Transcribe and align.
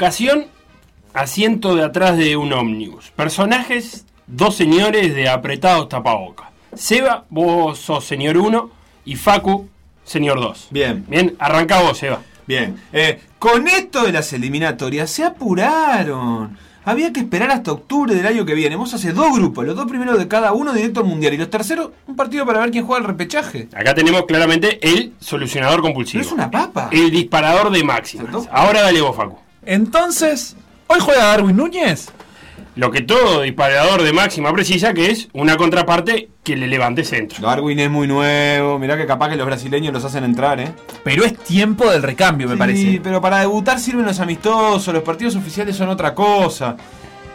Locación, 0.00 0.46
asiento 1.12 1.76
de 1.76 1.84
atrás 1.84 2.16
de 2.16 2.34
un 2.34 2.54
ómnibus. 2.54 3.10
Personajes, 3.10 4.06
dos 4.26 4.56
señores 4.56 5.14
de 5.14 5.28
apretados 5.28 5.90
tapabocas. 5.90 6.48
Seba, 6.72 7.26
vos 7.28 7.78
sos 7.78 8.06
señor 8.06 8.38
1 8.38 8.70
y 9.04 9.16
Facu, 9.16 9.68
señor 10.02 10.40
2. 10.40 10.68
Bien. 10.70 11.04
Bien, 11.06 11.36
arranca 11.38 11.82
vos, 11.82 11.98
Seba. 11.98 12.22
Bien. 12.46 12.80
Eh, 12.94 13.20
con 13.38 13.68
esto 13.68 14.02
de 14.04 14.12
las 14.12 14.32
eliminatorias 14.32 15.10
se 15.10 15.22
apuraron. 15.22 16.56
Había 16.82 17.12
que 17.12 17.20
esperar 17.20 17.50
hasta 17.50 17.70
octubre 17.70 18.14
del 18.14 18.26
año 18.26 18.46
que 18.46 18.54
viene. 18.54 18.76
Vos 18.76 18.94
hace 18.94 19.12
dos 19.12 19.36
grupos, 19.36 19.66
los 19.66 19.76
dos 19.76 19.86
primeros 19.86 20.18
de 20.18 20.26
cada 20.28 20.54
uno 20.54 20.72
directo 20.72 21.00
al 21.00 21.06
mundial 21.08 21.34
y 21.34 21.36
los 21.36 21.50
terceros 21.50 21.90
un 22.06 22.16
partido 22.16 22.46
para 22.46 22.60
ver 22.60 22.70
quién 22.70 22.86
juega 22.86 23.02
el 23.02 23.06
repechaje. 23.06 23.68
Acá 23.74 23.94
tenemos 23.94 24.24
claramente 24.24 24.78
el 24.80 25.12
solucionador 25.20 25.82
compulsivo. 25.82 26.22
Pero 26.22 26.26
es 26.26 26.32
una 26.32 26.50
papa. 26.50 26.88
El 26.90 27.10
disparador 27.10 27.70
de 27.70 27.84
máximas. 27.84 28.28
Exacto. 28.28 28.48
Ahora 28.50 28.80
dale 28.80 29.02
vos, 29.02 29.14
Facu. 29.14 29.49
Entonces, 29.64 30.56
hoy 30.86 30.98
juega 31.00 31.26
Darwin 31.26 31.56
Núñez. 31.56 32.08
Lo 32.76 32.90
que 32.90 33.02
todo 33.02 33.42
disparador 33.42 34.02
de 34.02 34.12
máxima 34.12 34.52
precisa, 34.52 34.94
que 34.94 35.10
es 35.10 35.28
una 35.32 35.56
contraparte 35.56 36.28
que 36.44 36.56
le 36.56 36.66
levante 36.68 37.04
centro. 37.04 37.44
Darwin 37.46 37.78
es 37.80 37.90
muy 37.90 38.06
nuevo. 38.06 38.78
Mirá 38.78 38.96
que 38.96 39.06
capaz 39.06 39.28
que 39.28 39.36
los 39.36 39.44
brasileños 39.44 39.92
los 39.92 40.04
hacen 40.04 40.24
entrar, 40.24 40.60
¿eh? 40.60 40.72
Pero 41.04 41.24
es 41.24 41.36
tiempo 41.36 41.90
del 41.90 42.02
recambio, 42.02 42.46
me 42.46 42.54
Sí, 42.54 42.58
parece. 42.58 43.00
pero 43.02 43.20
para 43.20 43.40
debutar 43.40 43.78
sirven 43.80 44.06
los 44.06 44.20
amistosos, 44.20 44.94
los 44.94 45.02
partidos 45.02 45.34
oficiales 45.36 45.76
son 45.76 45.88
otra 45.88 46.14
cosa. 46.14 46.76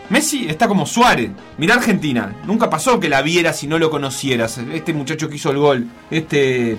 Messi 0.10 0.48
está 0.48 0.68
como 0.68 0.86
Suárez. 0.86 1.32
Mirá 1.58 1.76
Argentina. 1.76 2.34
Nunca 2.46 2.70
pasó 2.70 3.00
que 3.00 3.10
la 3.10 3.22
vieras 3.22 3.62
y 3.64 3.68
no 3.68 3.78
lo 3.78 3.90
conocieras. 3.90 4.58
Este 4.58 4.94
muchacho 4.94 5.28
que 5.30 5.36
hizo 5.36 5.52
el 5.52 5.58
gol. 5.58 5.88
Este. 6.10 6.78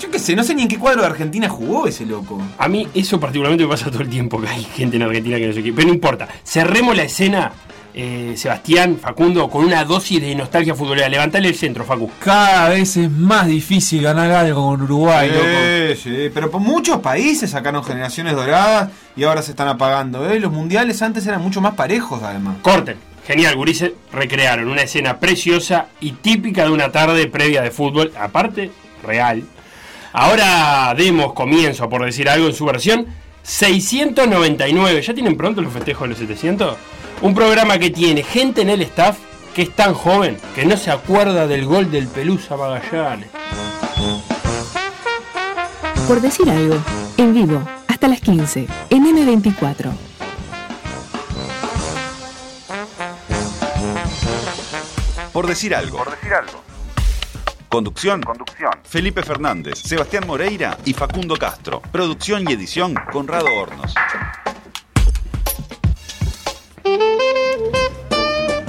Yo 0.00 0.10
qué 0.10 0.18
sé, 0.18 0.34
no 0.34 0.42
sé 0.44 0.54
ni 0.54 0.62
en 0.62 0.68
qué 0.68 0.78
cuadro 0.78 1.02
de 1.02 1.08
Argentina 1.08 1.48
jugó 1.48 1.86
ese 1.86 2.04
loco. 2.06 2.40
A 2.58 2.68
mí 2.68 2.88
eso 2.94 3.20
particularmente 3.20 3.64
me 3.64 3.70
pasa 3.70 3.90
todo 3.90 4.02
el 4.02 4.08
tiempo, 4.08 4.40
que 4.40 4.48
hay 4.48 4.64
gente 4.64 4.96
en 4.96 5.02
Argentina 5.02 5.36
que 5.36 5.46
no 5.46 5.52
sé 5.52 5.62
qué. 5.62 5.72
Pero 5.72 5.88
no 5.88 5.94
importa. 5.94 6.28
Cerremos 6.44 6.96
la 6.96 7.04
escena, 7.04 7.52
eh, 7.94 8.34
Sebastián, 8.36 8.98
Facundo, 9.00 9.48
con 9.48 9.64
una 9.64 9.84
dosis 9.84 10.20
de 10.20 10.34
nostalgia 10.34 10.74
futbolera. 10.74 11.08
Levantale 11.08 11.48
el 11.48 11.54
centro, 11.54 11.84
Facu. 11.84 12.10
Cada 12.18 12.70
vez 12.70 12.96
es 12.96 13.10
más 13.10 13.46
difícil 13.46 14.02
ganar 14.02 14.30
algo 14.30 14.66
con 14.70 14.82
Uruguay, 14.82 15.28
loco. 15.28 15.96
Sí, 15.96 16.02
sí, 16.02 16.30
pero 16.32 16.50
por 16.50 16.60
muchos 16.60 16.98
países 17.00 17.50
sacaron 17.50 17.84
generaciones 17.84 18.34
doradas 18.34 18.90
y 19.14 19.24
ahora 19.24 19.42
se 19.42 19.52
están 19.52 19.68
apagando. 19.68 20.28
¿eh? 20.28 20.40
Los 20.40 20.52
mundiales 20.52 21.02
antes 21.02 21.26
eran 21.26 21.42
mucho 21.42 21.60
más 21.60 21.74
parejos, 21.74 22.22
además. 22.22 22.56
Corten. 22.62 22.96
Genial, 23.26 23.54
Gurice. 23.54 23.94
Recrearon 24.12 24.68
una 24.68 24.82
escena 24.82 25.20
preciosa 25.20 25.86
y 26.00 26.12
típica 26.12 26.64
de 26.64 26.70
una 26.70 26.90
tarde 26.90 27.26
previa 27.28 27.62
de 27.62 27.70
fútbol, 27.70 28.12
aparte, 28.18 28.70
real. 29.04 29.44
Ahora 30.12 30.94
demos 30.96 31.32
comienzo, 31.32 31.88
por 31.88 32.04
decir 32.04 32.28
algo, 32.28 32.46
en 32.46 32.54
su 32.54 32.64
versión 32.66 33.06
699. 33.42 35.02
¿Ya 35.02 35.14
tienen 35.14 35.36
pronto 35.36 35.62
los 35.62 35.72
festejos 35.72 36.02
de 36.02 36.08
los 36.08 36.18
700? 36.18 36.76
Un 37.22 37.34
programa 37.34 37.78
que 37.78 37.90
tiene 37.90 38.22
gente 38.22 38.62
en 38.62 38.70
el 38.70 38.82
staff 38.82 39.16
que 39.54 39.62
es 39.62 39.74
tan 39.74 39.94
joven 39.94 40.38
que 40.54 40.64
no 40.64 40.76
se 40.76 40.90
acuerda 40.90 41.46
del 41.46 41.64
gol 41.64 41.90
del 41.90 42.08
Pelusa 42.08 42.56
Magallanes. 42.56 43.28
Por 46.06 46.20
decir 46.20 46.50
algo, 46.50 46.76
en 47.16 47.34
vivo, 47.34 47.62
hasta 47.88 48.08
las 48.08 48.20
15, 48.20 48.66
en 48.90 49.04
M24. 49.04 49.92
Por 55.32 55.46
decir 55.46 55.74
algo. 55.74 55.98
Por 55.98 56.10
decir 56.10 56.34
algo. 56.34 56.71
Conducción. 57.76 58.20
Conducción. 58.20 58.70
Felipe 58.84 59.22
Fernández, 59.22 59.78
Sebastián 59.78 60.24
Moreira 60.26 60.76
y 60.84 60.92
Facundo 60.92 61.36
Castro. 61.38 61.80
Producción 61.90 62.44
y 62.46 62.52
edición 62.52 62.94
Conrado 63.10 63.46
Hornos. 63.46 63.94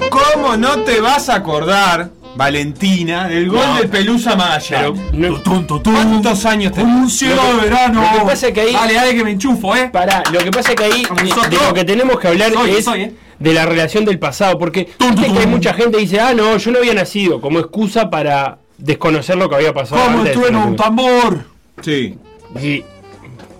¿Cómo 0.09 0.55
no 0.55 0.79
te 0.83 1.01
vas 1.01 1.27
a 1.27 1.35
acordar, 1.35 2.11
Valentina, 2.37 3.27
del 3.27 3.49
gol 3.49 3.59
No. 3.65 3.75
del 3.75 3.89
Pelusa 3.89 4.37
Maya? 4.37 4.83
Pero 4.83 4.95
no-. 5.11 5.43
¿Cuántos 5.83 6.45
años 6.45 6.71
tenés? 6.71 7.13
cielo 7.13 7.41
de 7.57 7.61
verano. 7.69 8.01
lo 8.13 8.19
que 8.19 8.25
pasa 8.25 8.47
es 8.47 8.53
que 8.53 8.61
ahí- 8.61 8.71
Dale, 8.73 8.93
dale 8.93 9.15
que 9.15 9.23
me 9.25 9.31
enchufo, 9.31 9.75
eh. 9.75 9.89
Pará, 9.91 10.23
lo 10.31 10.39
que 10.39 10.49
pasa 10.51 10.69
es 10.69 10.75
que 10.77 10.83
ahí 10.85 11.03
de, 11.03 11.49
de 11.57 11.57
lo 11.67 11.73
que 11.73 11.83
tenemos 11.83 12.17
que 12.21 12.29
hablar 12.29 12.53
Soy, 12.53 12.71
es 12.71 12.85
soy, 12.85 13.01
eh. 13.01 13.13
de 13.37 13.53
la 13.53 13.65
relación 13.65 14.05
del 14.05 14.17
pasado, 14.17 14.57
porque 14.57 14.85
Tum, 14.97 15.13
que 15.13 15.25
hay 15.25 15.47
mucha 15.47 15.73
gente 15.73 15.97
que 15.97 16.03
dice, 16.03 16.21
ah, 16.21 16.33
no, 16.33 16.55
yo 16.55 16.71
no 16.71 16.77
había 16.79 16.93
nacido, 16.93 17.41
como 17.41 17.59
excusa 17.59 18.09
para 18.09 18.59
desconocer 18.83 19.35
lo 19.37 19.49
que 19.49 19.55
había 19.55 19.73
pasado. 19.73 20.23
De 20.23 20.31
trueno 20.31 20.59
ser 20.61 20.69
un 20.69 20.75
tambor. 20.75 21.45
Sí. 21.81 22.17
Y, 22.61 22.83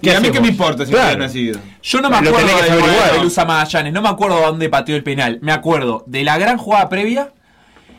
¿Y 0.01 0.09
a 0.09 0.19
mí 0.19 0.29
qué 0.31 0.41
me 0.41 0.49
importa 0.49 0.85
si 0.85 0.91
Claro. 0.91 1.07
hubiera 1.07 1.25
nacido? 1.25 1.59
Yo 1.81 2.01
no 2.01 2.09
me 2.09 2.21
Lo 2.21 2.29
acuerdo 2.29 2.47
de 2.61 2.69
¿no? 2.81 3.17
Pelusa 3.17 3.45
Magallanes, 3.45 3.93
no 3.93 4.01
me 4.01 4.09
acuerdo 4.09 4.39
dónde 4.41 4.69
pateó 4.69 4.95
el 4.95 5.03
penal. 5.03 5.39
Me 5.41 5.51
acuerdo 5.53 6.03
de 6.07 6.23
la 6.23 6.37
gran 6.37 6.57
jugada 6.57 6.89
previa 6.89 7.31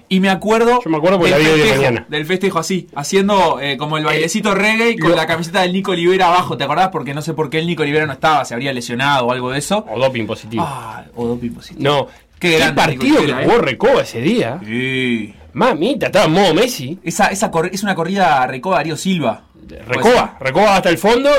y 0.09 0.21
me 0.21 0.29
acuerdo, 0.29 0.81
Yo 0.85 0.91
me 0.91 0.99
acuerdo 0.99 1.19
porque 1.19 1.33
del, 1.35 1.43
la 1.43 1.49
vi 1.49 1.53
hoy 1.55 1.59
de 1.61 1.65
festejo, 1.65 1.83
mañana. 1.91 2.07
del 2.11 2.27
festejo 2.27 2.59
así, 2.59 2.89
haciendo 2.95 3.59
eh, 3.61 3.77
como 3.79 3.97
el 3.99 4.05
bailecito 4.05 4.55
reggae 4.55 4.91
y 4.91 4.99
con 4.99 5.11
lo- 5.11 5.17
la 5.17 5.27
camiseta 5.27 5.63
del 5.63 5.73
Nico 5.73 5.93
Olivera 5.93 6.27
abajo, 6.29 6.57
¿te 6.59 6.65
acordás? 6.65 6.89
Porque 6.91 7.15
no 7.15 7.23
sé 7.23 7.33
por 7.33 7.49
qué 7.49 7.59
el 7.59 7.67
Nico 7.67 7.83
Olivera 7.83 8.05
no 8.07 8.13
estaba, 8.13 8.45
se 8.45 8.53
habría 8.55 8.73
lesionado 8.75 9.27
o 9.27 9.33
algo 9.33 9.51
de 9.51 9.59
eso. 9.59 9.85
O 9.91 9.99
doping 9.99 10.27
positivo. 10.27 10.63
Ah, 10.67 11.05
o 11.17 11.27
doping 11.27 11.51
positivo. 11.53 11.83
no, 11.83 12.07
Qué 12.39 12.51
qué, 12.51 12.59
grande 12.59 12.75
partido 12.83 13.03
Nico 13.05 13.17
que 13.17 13.23
Olivera, 13.25 13.45
jugó 13.45 13.57
eh. 13.57 13.63
Recoba 13.63 14.03
ese 14.03 14.21
día. 14.21 14.61
Sí. 14.65 15.35
Mamita, 15.55 16.07
estaba 16.07 16.27
en 16.27 16.33
modo 16.33 16.55
Messi. 16.55 16.99
Esa, 17.03 17.27
esa 17.29 17.51
es 17.73 17.83
una 17.83 17.95
corrida 17.95 18.47
Recoba 18.47 18.77
Darío 18.77 18.97
Silva. 18.97 19.43
Recoba, 19.87 20.37
Recoba 20.41 20.77
hasta 20.77 20.91
el 20.91 20.99
fondo. 20.99 21.31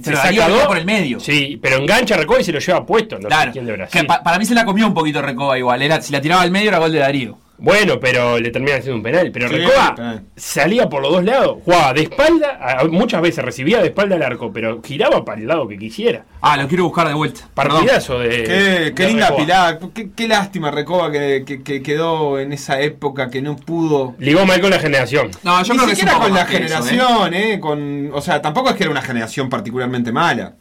Se 0.00 0.12
Darío 0.12 0.40
saca 0.42 0.52
dos. 0.52 0.66
por 0.66 0.78
el 0.78 0.84
medio. 0.86 1.20
Sí, 1.20 1.58
pero 1.60 1.76
engancha 1.76 2.16
Recoba 2.16 2.40
y 2.40 2.44
se 2.44 2.52
lo 2.52 2.58
lleva 2.60 2.84
puesto. 2.86 3.16
No 3.16 3.22
sé 3.22 3.28
Claro. 3.28 3.52
quién 3.52 3.66
de 3.66 3.72
Brasil. 3.72 4.00
Que 4.00 4.06
pa- 4.06 4.22
para 4.22 4.38
mí 4.38 4.44
se 4.46 4.54
la 4.54 4.64
comió 4.64 4.86
un 4.86 4.94
poquito 4.94 5.20
Recoba 5.20 5.58
igual. 5.58 5.82
Era, 5.82 6.00
si 6.00 6.12
la 6.12 6.20
tiraba 6.20 6.42
al 6.42 6.50
medio 6.50 6.68
era 6.68 6.78
gol 6.78 6.92
de 6.92 6.98
Darío. 7.00 7.38
Bueno, 7.62 8.00
pero 8.00 8.38
le 8.40 8.50
termina 8.50 8.76
haciendo 8.76 8.96
un 8.96 9.02
penal. 9.04 9.30
Pero 9.32 9.48
Sí, 9.48 9.54
Recoba 9.54 9.94
penal. 9.94 10.22
salía 10.36 10.88
por 10.88 11.00
los 11.00 11.12
dos 11.12 11.24
lados. 11.24 11.58
Jugaba 11.64 11.92
de 11.92 12.02
espalda, 12.02 12.58
muchas 12.90 13.22
veces 13.22 13.44
recibía 13.44 13.78
de 13.80 13.86
espalda 13.86 14.16
al 14.16 14.22
arco, 14.24 14.52
pero 14.52 14.82
giraba 14.82 15.24
para 15.24 15.40
el 15.40 15.46
lado 15.46 15.68
que 15.68 15.78
quisiera. 15.78 16.24
Ah, 16.40 16.56
lo 16.56 16.66
quiero 16.66 16.84
buscar 16.84 17.06
de 17.06 17.14
vuelta. 17.14 17.42
Perdón. 17.54 17.78
Partidazo 17.78 18.18
de. 18.18 18.28
Qué, 18.30 18.92
qué 18.96 19.02
de 19.04 19.08
linda 19.08 19.26
Recoba. 19.28 19.44
Pilar. 19.44 19.78
Qué, 19.94 20.10
qué 20.10 20.26
lástima, 20.28 20.70
Recoba, 20.72 21.12
que, 21.12 21.44
que- 21.46 21.62
que 21.62 21.82
quedó 21.82 22.40
en 22.40 22.52
esa 22.52 22.80
época 22.80 23.30
que 23.30 23.40
no 23.42 23.54
pudo. 23.56 24.14
Ligó 24.18 24.44
mal 24.44 24.60
con 24.60 24.70
la 24.70 24.80
generación. 24.80 25.30
No, 25.44 25.62
yo 25.62 25.72
Ni 25.74 25.78
creo 25.78 25.88
que 25.90 25.94
siquiera 25.96 26.18
con 26.18 26.34
la 26.34 26.42
eso, 26.42 26.50
¿eh? 26.50 26.54
generación, 26.56 27.34
¿eh? 27.34 27.60
Con, 27.60 28.10
o 28.12 28.20
sea, 28.20 28.42
tampoco 28.42 28.70
es 28.70 28.74
que 28.76 28.82
era 28.82 28.90
una 28.90 29.02
generación 29.02 29.48
particularmente 29.48 30.10
mala. 30.10 30.54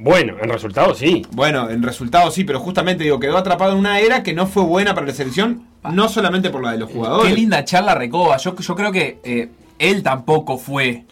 Bueno, 0.00 0.36
en 0.40 0.48
resultado 0.48 0.94
sí. 0.94 1.26
Bueno, 1.32 1.68
en 1.70 1.82
resultados 1.82 2.32
sí, 2.32 2.44
pero 2.44 2.60
justamente 2.60 3.02
digo, 3.04 3.18
quedó 3.20 3.36
atrapado 3.36 3.72
en 3.72 3.78
una 3.78 3.98
era 3.98 4.22
que 4.22 4.32
no 4.32 4.46
fue 4.46 4.62
buena 4.62 4.94
para 4.94 5.06
la 5.08 5.12
selección, 5.12 5.64
no 5.92 6.08
solamente 6.08 6.50
por 6.50 6.62
la 6.62 6.72
de 6.72 6.78
los 6.78 6.90
jugadores. 6.90 7.30
Qué 7.32 7.36
linda 7.38 7.64
charla 7.64 7.94
Recoba. 7.94 8.36
Yo, 8.38 8.54
yo 8.56 8.74
creo 8.76 8.92
que 8.92 9.18
eh, 9.24 9.48
él 9.78 10.02
tampoco 10.02 10.58
fue 10.58 11.04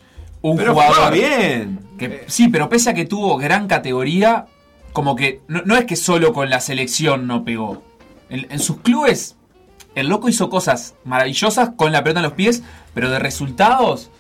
un 0.43 0.57
pero 0.57 0.73
jugador. 0.75 1.13
bien. 1.13 1.81
que- 1.99 2.25
sí, 2.29 2.49
pero 2.49 2.69
pese 2.69 2.91
a 2.91 2.95
que 2.95 3.05
tuvo 3.05 3.37
gran 3.37 3.67
categoría, 3.69 4.47
como 4.93 5.17
que 5.17 5.41
no, 5.49 5.63
no 5.65 5.77
es 5.77 5.85
que 5.87 5.97
solo 5.97 6.33
con 6.33 6.51
la 6.51 6.61
selección 6.61 7.27
no 7.27 7.45
pegó. 7.45 7.83
En, 8.29 8.47
en 8.51 8.59
sus 8.59 8.79
clubes, 8.79 9.37
el 9.95 10.09
loco 10.09 10.29
hizo 10.29 10.51
cosas 10.51 10.95
maravillosas 11.05 11.71
con 11.77 11.93
la 11.93 12.03
pelota 12.03 12.21
en 12.21 12.25
los 12.25 12.33
pies, 12.35 12.63
pero 12.95 13.11
de 13.11 13.19
resultados. 13.19 14.11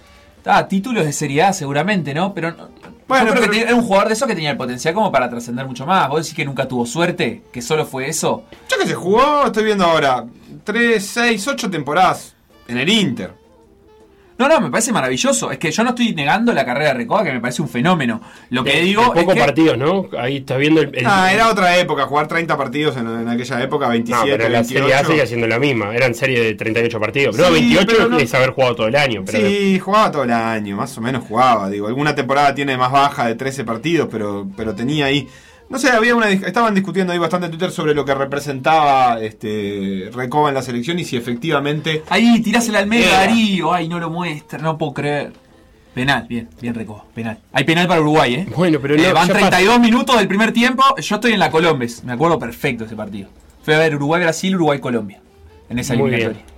Ah, 0.44 0.69
títulos 0.69 1.04
de 1.04 1.12
Serie 1.12 1.42
A 1.42 1.52
seguramente, 1.52 2.14
¿no? 2.14 2.32
Pero 2.32 2.52
no- 2.52 2.69
Bueno, 3.08 3.26
yo 3.26 3.32
creo 3.32 3.42
pero- 3.42 3.52
que 3.52 3.60
era 3.62 3.74
un 3.74 3.82
jugador 3.82 4.08
de 4.08 4.14
esos 4.14 4.26
que 4.26 4.34
tenía 4.34 4.50
el 4.50 4.56
potencial 4.56 4.92
como 4.94 5.12
para 5.12 5.30
trascender 5.30 5.64
mucho 5.66 5.86
más. 5.86 6.08
¿Vos 6.08 6.22
decís 6.22 6.34
que 6.34 6.44
nunca 6.44 6.66
tuvo 6.66 6.84
suerte? 6.86 7.44
¿Que 7.52 7.62
solo 7.62 7.84
fue 7.86 8.08
eso? 8.08 8.44
Yo 8.68 8.78
que 8.78 8.86
se 8.86 8.94
jugó, 8.94 9.46
estoy 9.46 9.64
viendo 9.64 9.84
ahora, 9.84 10.24
3, 10.64 11.04
6, 11.06 11.46
8 11.46 11.70
temporadas 11.70 12.34
en 12.66 12.78
el 12.78 12.88
Inter. 12.88 13.32
No, 14.38 14.48
no, 14.48 14.60
me 14.60 14.70
parece 14.70 14.92
maravilloso. 14.92 15.50
Es 15.50 15.58
que 15.58 15.70
yo 15.72 15.82
no 15.82 15.90
estoy 15.90 16.14
negando 16.14 16.52
la 16.52 16.64
carrera 16.66 16.88
de 16.88 16.94
Recoba, 16.98 17.24
que 17.24 17.32
me 17.32 17.40
parece 17.40 17.62
un 17.62 17.68
fenómeno. 17.70 18.20
Lo 18.50 18.62
que 18.64 18.72
De- 18.72 18.80
digo 18.82 19.14
de 19.14 19.20
es 19.22 19.26
que... 19.26 19.34
partidos, 19.40 19.78
¿no? 19.78 20.08
Ahí 20.18 20.36
estás 20.38 20.58
viendo 20.58 20.82
el. 20.82 20.94
el- 20.94 21.06
Ah, 21.06 21.32
era 21.32 21.48
otra 21.48 21.76
época, 21.78 22.04
jugar 22.06 22.28
30 22.28 22.54
partidos 22.56 22.96
en, 22.98 23.06
en 23.06 23.28
aquella 23.28 23.62
época, 23.62 23.86
No, 23.86 23.92
27, 23.92 24.30
pero 24.36 24.42
la 24.50 24.58
28. 24.60 24.66
Serie 24.84 24.94
A 24.94 25.04
sigue 25.04 25.26
siendo 25.26 25.46
la 25.46 25.58
misma. 25.58 25.94
Eran 25.96 26.14
serie 26.14 26.38
de 26.42 26.54
38 26.54 27.00
partidos. 27.00 27.36
No, 27.36 27.46
Sí, 27.46 27.52
28 27.52 27.86
pero 27.88 28.08
no- 28.10 28.18
es 28.18 28.34
haber 28.34 28.50
jugado 28.50 28.74
todo 28.76 28.88
el 28.88 28.96
año. 28.96 29.22
Pero 29.24 29.38
Sí, 29.48 29.78
jugaba 29.78 30.10
todo 30.10 30.24
el 30.24 30.32
año, 30.32 30.76
más 30.76 30.96
o 30.98 31.00
menos 31.00 31.24
jugaba. 31.26 31.70
Digo, 31.70 31.86
alguna 31.88 32.14
temporada 32.14 32.54
tiene 32.54 32.76
más 32.76 32.92
baja 32.92 33.26
de 33.28 33.36
13 33.36 33.64
partidos, 33.64 34.08
pero, 34.10 34.46
pero 34.54 34.74
tenía 34.74 35.06
ahí. 35.06 35.26
No 35.68 35.78
sé, 35.80 35.90
había 35.90 36.14
una 36.14 36.30
estaban 36.30 36.74
discutiendo 36.74 37.12
ahí 37.12 37.18
bastante 37.18 37.46
en 37.46 37.50
Twitter 37.52 37.70
sobre 37.72 37.92
lo 37.94 38.04
que 38.04 38.14
representaba 38.14 39.20
este 39.20 40.10
Recoba 40.14 40.48
en 40.48 40.54
la 40.54 40.62
selección 40.62 40.98
y 40.98 41.04
si 41.04 41.16
efectivamente. 41.16 42.02
Ahí, 42.08 42.40
tirásela 42.40 42.78
al 42.78 42.86
medio. 42.86 43.10
Darío. 43.10 43.72
Ay, 43.72 43.88
no 43.88 43.98
lo 43.98 44.08
muestra, 44.10 44.58
no 44.60 44.78
puedo 44.78 44.94
creer. 44.94 45.32
Penal, 45.92 46.26
bien, 46.28 46.48
bien 46.60 46.74
Recoba, 46.74 47.04
penal. 47.14 47.38
Hay 47.52 47.64
penal 47.64 47.88
para 47.88 48.00
Uruguay, 48.02 48.34
¿eh? 48.34 48.46
Bueno, 48.54 48.78
pero 48.82 48.94
Eh, 48.96 49.08
no, 49.08 49.14
van 49.14 49.28
ya 49.28 49.34
32 49.34 49.80
minutos 49.80 50.18
del 50.18 50.28
primer 50.28 50.52
tiempo. 50.52 50.84
Yo 51.00 51.14
estoy 51.16 51.32
en 51.32 51.38
la 51.40 51.50
Colombes. 51.50 52.04
Me 52.04 52.12
acuerdo 52.12 52.38
perfecto 52.38 52.84
ese 52.84 52.94
partido. 52.94 53.28
Fui 53.62 53.72
a 53.74 53.78
ver 53.78 53.96
Uruguay-Brasil, 53.96 54.54
Uruguay-Colombia. 54.56 55.20
En 55.70 55.78
esa 55.78 55.94
Muy 55.94 56.10
bien. 56.10 56.20
eliminatoria. 56.20 56.54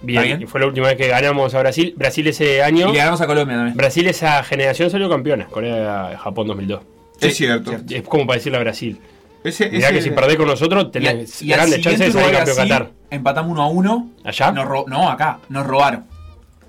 Bien, 0.00 0.18
¿Está 0.18 0.26
bien? 0.36 0.42
y 0.42 0.46
fue 0.46 0.60
la 0.60 0.66
última 0.66 0.86
vez 0.88 0.96
que 0.96 1.06
ganamos 1.06 1.54
a 1.54 1.58
Brasil. 1.60 1.92
Brasil 1.96 2.26
ese 2.28 2.62
año. 2.62 2.88
Y 2.88 2.92
le 2.92 2.98
ganamos 2.98 3.20
a 3.20 3.26
Colombia 3.26 3.56
también. 3.56 3.76
Brasil 3.76 4.06
esa 4.08 4.42
generación 4.42 4.90
salió 4.90 5.08
campeona. 5.10 5.46
Corea-Japón 5.46 6.46
2002. 6.48 6.80
Es 7.20 7.36
cierto. 7.36 7.72
Es 7.90 8.02
como 8.02 8.26
para 8.26 8.36
decirle 8.38 8.58
a 8.58 8.60
Brasil. 8.62 9.00
Ese, 9.44 9.70
Mirá 9.70 9.90
que 9.92 10.02
si 10.02 10.10
perdés 10.10 10.36
con 10.36 10.46
nosotros, 10.48 10.86
Y, 10.88 10.90
tenés 10.90 11.42
y 11.42 11.52
al 11.52 11.58
grandes 11.60 11.80
chances 11.80 12.12
de 12.12 12.18
Uruguay 12.18 12.32
campeón 12.44 12.56
Qatar. 12.56 12.90
empatamos 13.10 13.52
uno 13.52 13.62
a 13.62 13.68
uno. 13.68 14.10
¿Allá? 14.24 14.52
Nos 14.52 14.66
ro- 14.66 14.84
no, 14.88 15.08
acá. 15.08 15.38
Nos 15.48 15.66
robaron. 15.66 16.04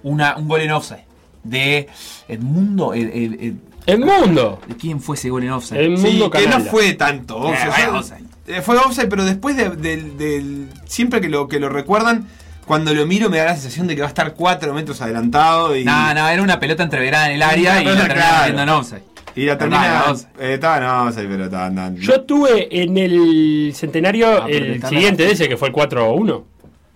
Una, 0.03 0.37
un 0.37 0.47
gol 0.47 0.61
en 0.61 0.71
offside. 0.71 1.03
De 1.43 1.87
Edmundo. 2.27 2.93
el- 2.93 3.09
el- 3.09 3.33
el- 3.41 3.55
¡El 3.85 3.99
mundo! 4.01 4.61
¿De 4.67 4.75
quién 4.75 5.01
fue 5.01 5.15
ese 5.15 5.29
gol 5.31 5.43
en 5.43 5.49
offside? 5.51 5.79
El 5.79 5.97
Sí, 5.97 6.03
mundo 6.05 6.29
que 6.29 6.45
no 6.47 6.59
fue 6.59 6.93
tanto 6.93 7.37
Eh, 7.47 7.51
offside. 7.53 7.69
bueno, 7.85 7.99
o 7.99 8.03
sea, 8.03 8.17
offside. 8.17 8.29
eh, 8.57 8.61
fue 8.61 8.77
offside, 8.77 9.07
pero 9.09 9.25
después 9.25 9.55
de- 9.57 9.69
del, 9.71 10.17
del- 10.17 10.67
Siempre 10.85 11.21
que 11.21 11.27
lo, 11.29 11.47
que 11.47 11.59
lo 11.59 11.69
recuerdan, 11.69 12.27
cuando 12.67 12.93
lo 12.93 13.07
miro 13.07 13.29
me 13.31 13.37
da 13.39 13.45
la 13.45 13.53
sensación 13.55 13.87
de 13.87 13.95
que 13.95 14.01
va 14.01 14.07
a 14.07 14.09
estar 14.09 14.35
4 14.35 14.73
metros 14.75 15.01
adelantado 15.01 15.75
y, 15.75 15.83
No, 15.85 16.13
no, 16.13 16.27
era 16.29 16.43
una 16.43 16.59
pelota 16.59 16.83
entreverada 16.83 17.29
en 17.29 17.35
el 17.37 17.41
área 17.41 17.81
y 17.81 17.85
la 17.85 18.07
claro. 18.07 18.59
en 18.61 18.69
offside. 18.69 19.01
Y 19.35 19.45
la 19.45 19.57
termina. 19.57 20.05
eh, 20.39 20.53
estaba 20.53 20.79
no 20.79 21.07
offside, 21.09 21.27
pero 21.27 21.45
estaba 21.45 21.65
andando. 21.67 21.99
Yo 22.01 22.13
estuve 22.15 22.81
en 22.81 22.97
el 22.97 23.71
centenario, 23.75 24.43
Ah, 24.43 24.47
el 24.49 24.73
está 24.75 24.89
siguiente 24.89 25.23
de 25.25 25.31
ese, 25.31 25.47
que 25.47 25.57
fue 25.57 25.67
el 25.69 25.73
4-1. 25.73 26.43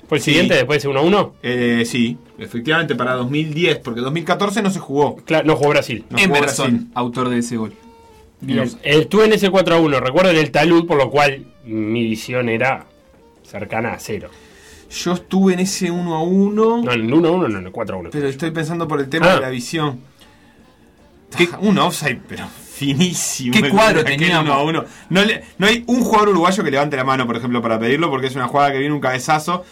¿Fue 0.07 0.17
el 0.17 0.23
Sí. 0.23 0.31
siguiente 0.31 0.55
después 0.55 0.75
de 0.75 0.79
ese 0.79 0.87
1-1? 0.89 1.33
Eh, 1.43 1.83
sí, 1.85 2.17
efectivamente 2.37 2.93
para 2.95 3.13
2010, 3.13 3.77
porque 3.79 4.01
2014 4.01 4.61
no 4.61 4.69
se 4.69 4.79
jugó. 4.79 5.15
Claro, 5.25 5.45
no 5.47 5.55
jugó 5.55 5.69
Brasil. 5.69 6.03
No 6.09 6.17
jugó 6.17 6.35
Emerson, 6.37 6.71
Brasil. 6.71 6.87
autor 6.93 7.29
de 7.29 7.37
ese 7.39 7.57
gol. 7.57 7.73
Bien. 8.41 8.69
Estuve 8.83 9.25
en 9.25 9.33
ese 9.33 9.49
4-1, 9.49 9.99
recuerdo 10.01 10.29
en 10.31 10.37
el 10.37 10.51
talud, 10.51 10.85
por 10.85 10.97
lo 10.97 11.09
cual 11.09 11.45
mi 11.65 12.03
visión 12.03 12.49
era 12.49 12.85
cercana 13.43 13.93
a 13.93 13.99
cero. 13.99 14.29
Yo 14.91 15.13
estuve 15.13 15.53
en 15.53 15.61
ese 15.61 15.89
1 15.89 16.13
a 16.13 16.21
1, 16.21 16.81
No, 16.83 16.91
en 16.91 17.01
el 17.01 17.11
1-1, 17.13 17.47
no, 17.49 17.57
en 17.59 17.65
el 17.65 17.71
4-1. 17.71 18.09
pero 18.11 18.27
estoy 18.27 18.51
pensando 18.51 18.87
por 18.87 18.99
el 18.99 19.07
tema 19.09 19.31
Ah. 19.31 19.35
de 19.35 19.41
la 19.41 19.49
visión. 19.49 19.99
Un 21.59 21.77
offside, 21.79 22.19
pero 22.27 22.45
finísimo. 22.47 23.53
¿Qué 23.53 23.69
cuadro 23.69 24.03
teníamos? 24.03 24.43
1 24.45 24.53
a 24.53 24.63
1. 24.63 24.85
No, 25.09 25.23
le- 25.23 25.43
no 25.57 25.67
hay 25.67 25.83
un 25.87 26.03
jugador 26.03 26.29
uruguayo 26.29 26.63
que 26.63 26.71
levante 26.71 26.97
la 26.97 27.03
mano, 27.03 27.25
por 27.27 27.37
ejemplo, 27.37 27.61
para 27.61 27.79
pedirlo, 27.79 28.09
porque 28.09 28.27
es 28.27 28.35
una 28.35 28.47
jugada 28.47 28.71
que 28.71 28.79
viene 28.79 28.93
un 28.93 28.99
cabezazo. 29.01 29.63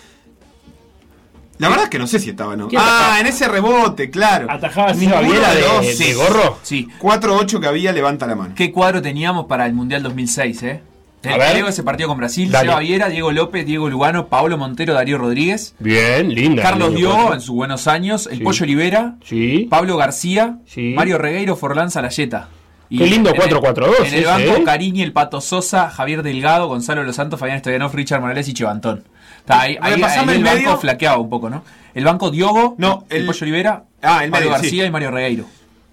La 1.58 1.70
verdad 1.70 1.84
es 1.86 1.90
que 1.92 2.00
no 2.00 2.08
sé 2.08 2.18
si 2.20 2.32
estaba, 2.32 2.56
¿no? 2.56 2.68
¿Quién 2.70 2.82
Ah, 2.84 3.18
en 3.20 3.28
ese 3.28 3.48
rebote, 3.48 4.10
claro. 4.10 4.48
¿Atajaba 4.50 4.94
Viera 4.94 5.20
de 5.22 5.62
de, 5.62 5.68
los 5.68 5.98
de 6.00 6.14
gorro? 6.16 6.58
Sí. 6.64 6.88
4-8 7.00 7.60
que 7.60 7.68
había, 7.68 7.92
levanta 7.92 8.26
la 8.26 8.36
mano. 8.36 8.56
¿Qué 8.56 8.72
cuadro 8.72 9.00
teníamos 9.02 9.46
para 9.46 9.68
el 9.68 9.74
Mundial 9.74 10.02
2006, 10.02 10.64
eh? 10.64 10.82
A 11.24 11.38
ver. 11.38 11.54
Diego 11.54 11.68
ese 11.70 11.84
partido 11.84 12.10
con 12.10 12.18
Brasil, 12.18 12.52
Dale. 12.52 12.70
Seba 12.70 12.80
Viera, 12.80 13.10
Diego 13.10 13.32
López, 13.32 13.66
Diego 13.66 13.90
Lugano, 13.90 14.28
Pablo 14.28 14.58
Montero, 14.58 14.94
Darío 14.94 15.18
Rodríguez, 15.18 15.76
Bien, 15.80 16.34
linda. 16.34 16.64
Carlos 16.64 16.90
cuatro. 17.00 17.34
en 17.36 17.42
sus 17.42 17.56
buenos 17.56 17.88
años, 17.88 18.28
el 18.32 18.40
Sí. 18.40 18.44
Pollo 18.44 18.64
Olivera, 18.64 19.16
Sí. 19.24 19.68
Pablo 19.70 19.98
García, 19.98 20.58
Sí. 20.66 20.94
Mario 20.96 21.18
Regueiro, 21.20 21.56
Forlán 21.56 21.92
Salayeta. 21.92 22.48
Y 22.90 22.98
Qué 22.98 23.06
lindo 23.08 23.30
en 23.30 23.36
el- 23.36 23.42
4-4-2 23.42 23.96
En 24.06 24.14
el 24.16 24.26
banco, 24.26 24.52
¿eh? 24.58 24.64
Cariñi, 24.66 25.02
el 25.02 25.14
Pato 25.14 25.40
Sosa, 25.40 25.90
Javier 25.90 26.24
Delgado, 26.24 26.68
Gonzalo 26.68 27.04
Los 27.04 27.16
Santos, 27.16 27.40
Fabián 27.40 27.60
Stoyanov, 27.60 27.94
Richard 27.96 28.20
Morales 28.20 28.50
y 28.50 28.54
Chevantón. 28.54 29.06
Está 29.38 29.62
ahí, 29.62 29.78
ahí, 29.80 29.94
ahí 29.94 29.94
el 29.94 30.30
el 30.30 30.44
banco 30.44 30.58
medio. 30.60 30.78
flaqueaba 30.78 31.18
un 31.18 31.30
poco, 31.30 31.50
¿no? 31.50 31.64
El 31.94 32.04
banco 32.04 32.32
Diogo, 32.32 32.76
No, 32.78 33.06
el, 33.10 33.22
el- 33.22 33.26
Pollo 33.28 33.40
Olivera, 33.44 33.84
Ah, 34.02 34.24
el 34.26 34.32
Mario 34.32 34.48
medio, 34.50 34.52
García 34.62 34.84
sí. 34.84 34.88
y 34.88 34.92
Mario 34.92 35.12
Regueiro. 35.12 35.46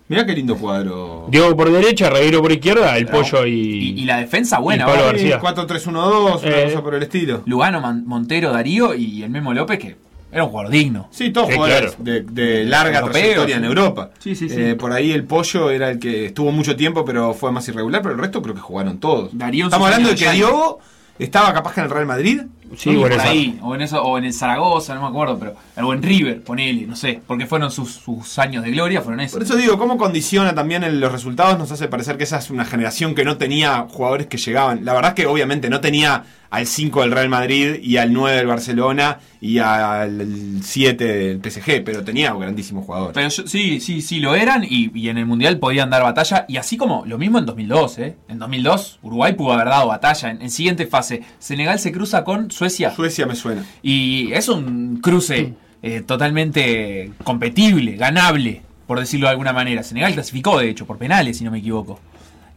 Mirá 0.08 0.25
qué 0.25 0.32
lindo 0.34 0.56
cuadro. 0.56 1.26
Diego 1.31 1.55
por 1.56 1.70
derecha, 1.70 2.08
Reguero 2.08 2.40
por 2.40 2.50
izquierda, 2.50 2.96
el 2.96 3.06
pollo 3.06 3.44
y. 3.46 3.50
Y, 3.52 4.00
y 4.00 4.05
la 4.06 4.16
defensa 4.19 4.58
buena, 4.58 4.84
y 4.84 4.87
Pablo. 4.87 5.05
García. 5.06 5.40
4-3-1-2, 5.40 6.43
una 6.43 6.56
Eh. 6.56 6.64
cosa 6.64 6.82
por 6.82 6.94
el 6.94 7.02
estilo. 7.02 7.43
Lugano, 7.46 7.81
Man- 7.81 8.05
Montero, 8.06 8.50
Darío 8.52 8.94
y 8.94 9.22
el 9.22 9.31
mismo 9.31 9.52
López, 9.52 9.78
que 9.78 9.96
era 10.32 10.44
un 10.44 10.50
jugador 10.50 10.70
digno. 10.72 11.08
Sí, 11.10 11.31
todos 11.31 11.49
Sí, 11.49 11.55
jugadores 11.55 11.94
claro. 11.96 12.05
de, 12.05 12.20
de 12.22 12.64
larga 12.64 13.00
Europeos, 13.00 13.12
trayectoria 13.20 13.55
sí. 13.56 13.58
en 13.58 13.64
Europa. 13.66 14.10
Sí, 14.19 14.34
sí, 14.34 14.49
sí. 14.49 14.56
Eh, 14.58 14.75
por 14.76 14.93
ahí 14.93 15.12
el 15.12 15.25
Pollo 15.25 15.70
era 15.70 15.90
el 15.90 15.99
que 15.99 16.26
estuvo 16.26 16.52
mucho 16.52 16.75
tiempo, 16.76 17.04
pero 17.04 17.34
fue 17.34 17.52
más 17.52 17.69
irregular, 17.69 18.00
pero 18.02 18.14
el 18.14 18.20
resto 18.20 18.40
creo 18.43 18.54
que 18.54 18.61
jugaron 18.62 18.99
todos. 18.99 19.37
Darío 19.37 19.66
Estamos 19.66 19.87
hablando 19.88 20.08
de 20.11 20.14
que 20.16 20.31
Diogo 20.32 20.81
estaba 21.19 21.52
capaz 21.52 21.75
que 21.75 21.81
en 21.81 21.87
el 21.87 21.93
Real 21.93 22.06
Madrid. 22.06 22.43
Sí, 22.76 22.94
por 22.94 23.12
esa- 23.12 23.28
ahí, 23.30 23.58
o 23.62 23.74
en 23.74 23.82
eso, 23.82 24.02
o 24.02 24.18
en 24.18 24.24
el 24.24 24.32
Zaragoza, 24.32 24.94
no 24.94 25.02
me 25.02 25.08
acuerdo, 25.08 25.38
pero 25.38 25.54
o 25.86 25.92
en 25.94 26.02
River, 26.02 26.42
ponele, 26.42 26.86
no 26.86 26.96
sé, 26.96 27.20
porque 27.26 27.46
fueron 27.46 27.70
sus, 27.70 27.92
sus 27.94 28.38
años 28.38 28.64
de 28.64 28.70
gloria, 28.70 29.00
fueron 29.00 29.20
esos. 29.20 29.34
Por 29.34 29.42
eso 29.42 29.56
digo, 29.56 29.78
cómo 29.78 29.96
condiciona 29.96 30.54
también 30.54 30.82
el- 30.84 31.00
los 31.00 31.12
resultados, 31.12 31.58
nos 31.58 31.70
hace 31.72 31.88
parecer 31.88 32.16
que 32.16 32.24
esa 32.24 32.38
es 32.38 32.50
una 32.50 32.64
generación 32.64 33.14
que 33.14 33.24
no 33.24 33.36
tenía 33.38 33.86
jugadores 33.88 34.26
que 34.26 34.36
llegaban. 34.38 34.84
La 34.84 34.92
verdad 34.94 35.10
es 35.10 35.14
que 35.14 35.26
obviamente 35.26 35.70
no 35.70 35.80
tenía 35.80 36.24
al 36.50 36.66
5 36.66 37.02
del 37.02 37.10
Real 37.12 37.28
Madrid 37.28 37.76
y 37.82 37.98
al 37.98 38.10
9 38.12 38.36
del 38.38 38.46
Barcelona 38.46 39.18
y 39.38 39.58
al 39.58 40.60
7 40.62 41.04
del 41.04 41.40
PSG, 41.40 41.82
pero 41.84 42.02
tenía 42.04 42.32
grandísimos 42.32 42.86
jugadores. 42.86 43.12
Pero 43.14 43.28
yo- 43.28 43.46
sí, 43.46 43.80
sí, 43.80 44.00
sí 44.00 44.18
lo 44.20 44.34
eran 44.34 44.64
y, 44.64 44.90
y 44.98 45.08
en 45.10 45.18
el 45.18 45.26
Mundial 45.26 45.58
podían 45.58 45.90
dar 45.90 46.02
batalla. 46.02 46.46
Y 46.48 46.56
así 46.56 46.76
como 46.76 47.04
lo 47.06 47.18
mismo 47.18 47.38
en 47.38 47.44
2002, 47.46 47.98
¿eh? 47.98 48.16
En 48.28 48.38
2002 48.38 48.98
Uruguay 49.02 49.34
pudo 49.34 49.52
haber 49.52 49.68
dado 49.68 49.88
batalla. 49.88 50.30
En, 50.30 50.40
en 50.42 50.50
siguiente 50.50 50.86
fase, 50.86 51.22
Senegal 51.38 51.78
se 51.78 51.92
cruza 51.92 52.24
con 52.24 52.50
Suecia. 52.58 52.90
Suecia 52.90 53.25
me 53.25 53.37
suena. 53.37 53.64
Y 53.82 54.32
es 54.32 54.49
un 54.49 54.99
cruce 55.00 55.55
eh, 55.81 56.00
totalmente 56.00 57.12
competible, 57.22 57.96
ganable, 57.96 58.62
por 58.88 58.99
decirlo 58.99 59.26
de 59.26 59.32
alguna 59.32 59.52
manera. 59.52 59.84
Senegal 59.84 60.12
clasificó, 60.12 60.58
de 60.58 60.69
hecho, 60.69 60.84
por 60.84 60.99
penales, 60.99 61.38
si 61.38 61.44
no 61.44 61.52
me 61.52 61.58
equivoco. 61.58 62.00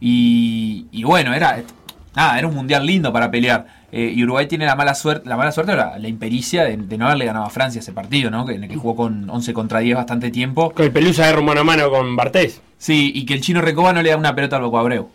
Y, 0.00 0.86
y 0.90 1.04
bueno, 1.04 1.32
era 1.32 1.62
nada, 2.16 2.36
era 2.36 2.48
un 2.48 2.54
mundial 2.56 2.84
lindo 2.84 3.12
para 3.12 3.30
pelear. 3.30 3.66
Eh, 3.92 4.12
y 4.16 4.24
Uruguay 4.24 4.48
tiene 4.48 4.66
la 4.66 4.74
mala 4.74 4.96
suerte, 4.96 5.28
la 5.28 5.36
mala 5.36 5.52
suerte, 5.52 5.76
la, 5.76 5.96
la 5.98 6.08
impericia 6.08 6.64
de, 6.64 6.76
de 6.76 6.98
no 6.98 7.06
haberle 7.06 7.26
ganado 7.26 7.44
a 7.44 7.50
Francia 7.50 7.78
ese 7.78 7.92
partido, 7.92 8.28
¿no? 8.28 8.44
Que, 8.44 8.54
en 8.54 8.64
el 8.64 8.70
que 8.70 8.76
jugó 8.76 8.96
con 8.96 9.30
11 9.30 9.52
contra 9.52 9.78
10 9.78 9.96
bastante 9.96 10.32
tiempo. 10.32 10.72
Con 10.72 10.84
el 10.84 10.90
Pelusa 10.90 11.26
de 11.30 11.40
mano 11.42 11.60
a 11.60 11.64
mano 11.64 11.90
con 11.90 12.16
Bartés. 12.16 12.60
Sí, 12.76 13.12
y 13.14 13.24
que 13.24 13.34
el 13.34 13.40
chino 13.40 13.60
Recoba 13.60 13.92
no 13.92 14.02
le 14.02 14.10
da 14.10 14.16
una 14.16 14.34
pelota 14.34 14.56
al 14.56 14.62
Boco 14.62 14.78
Abreu. 14.78 15.08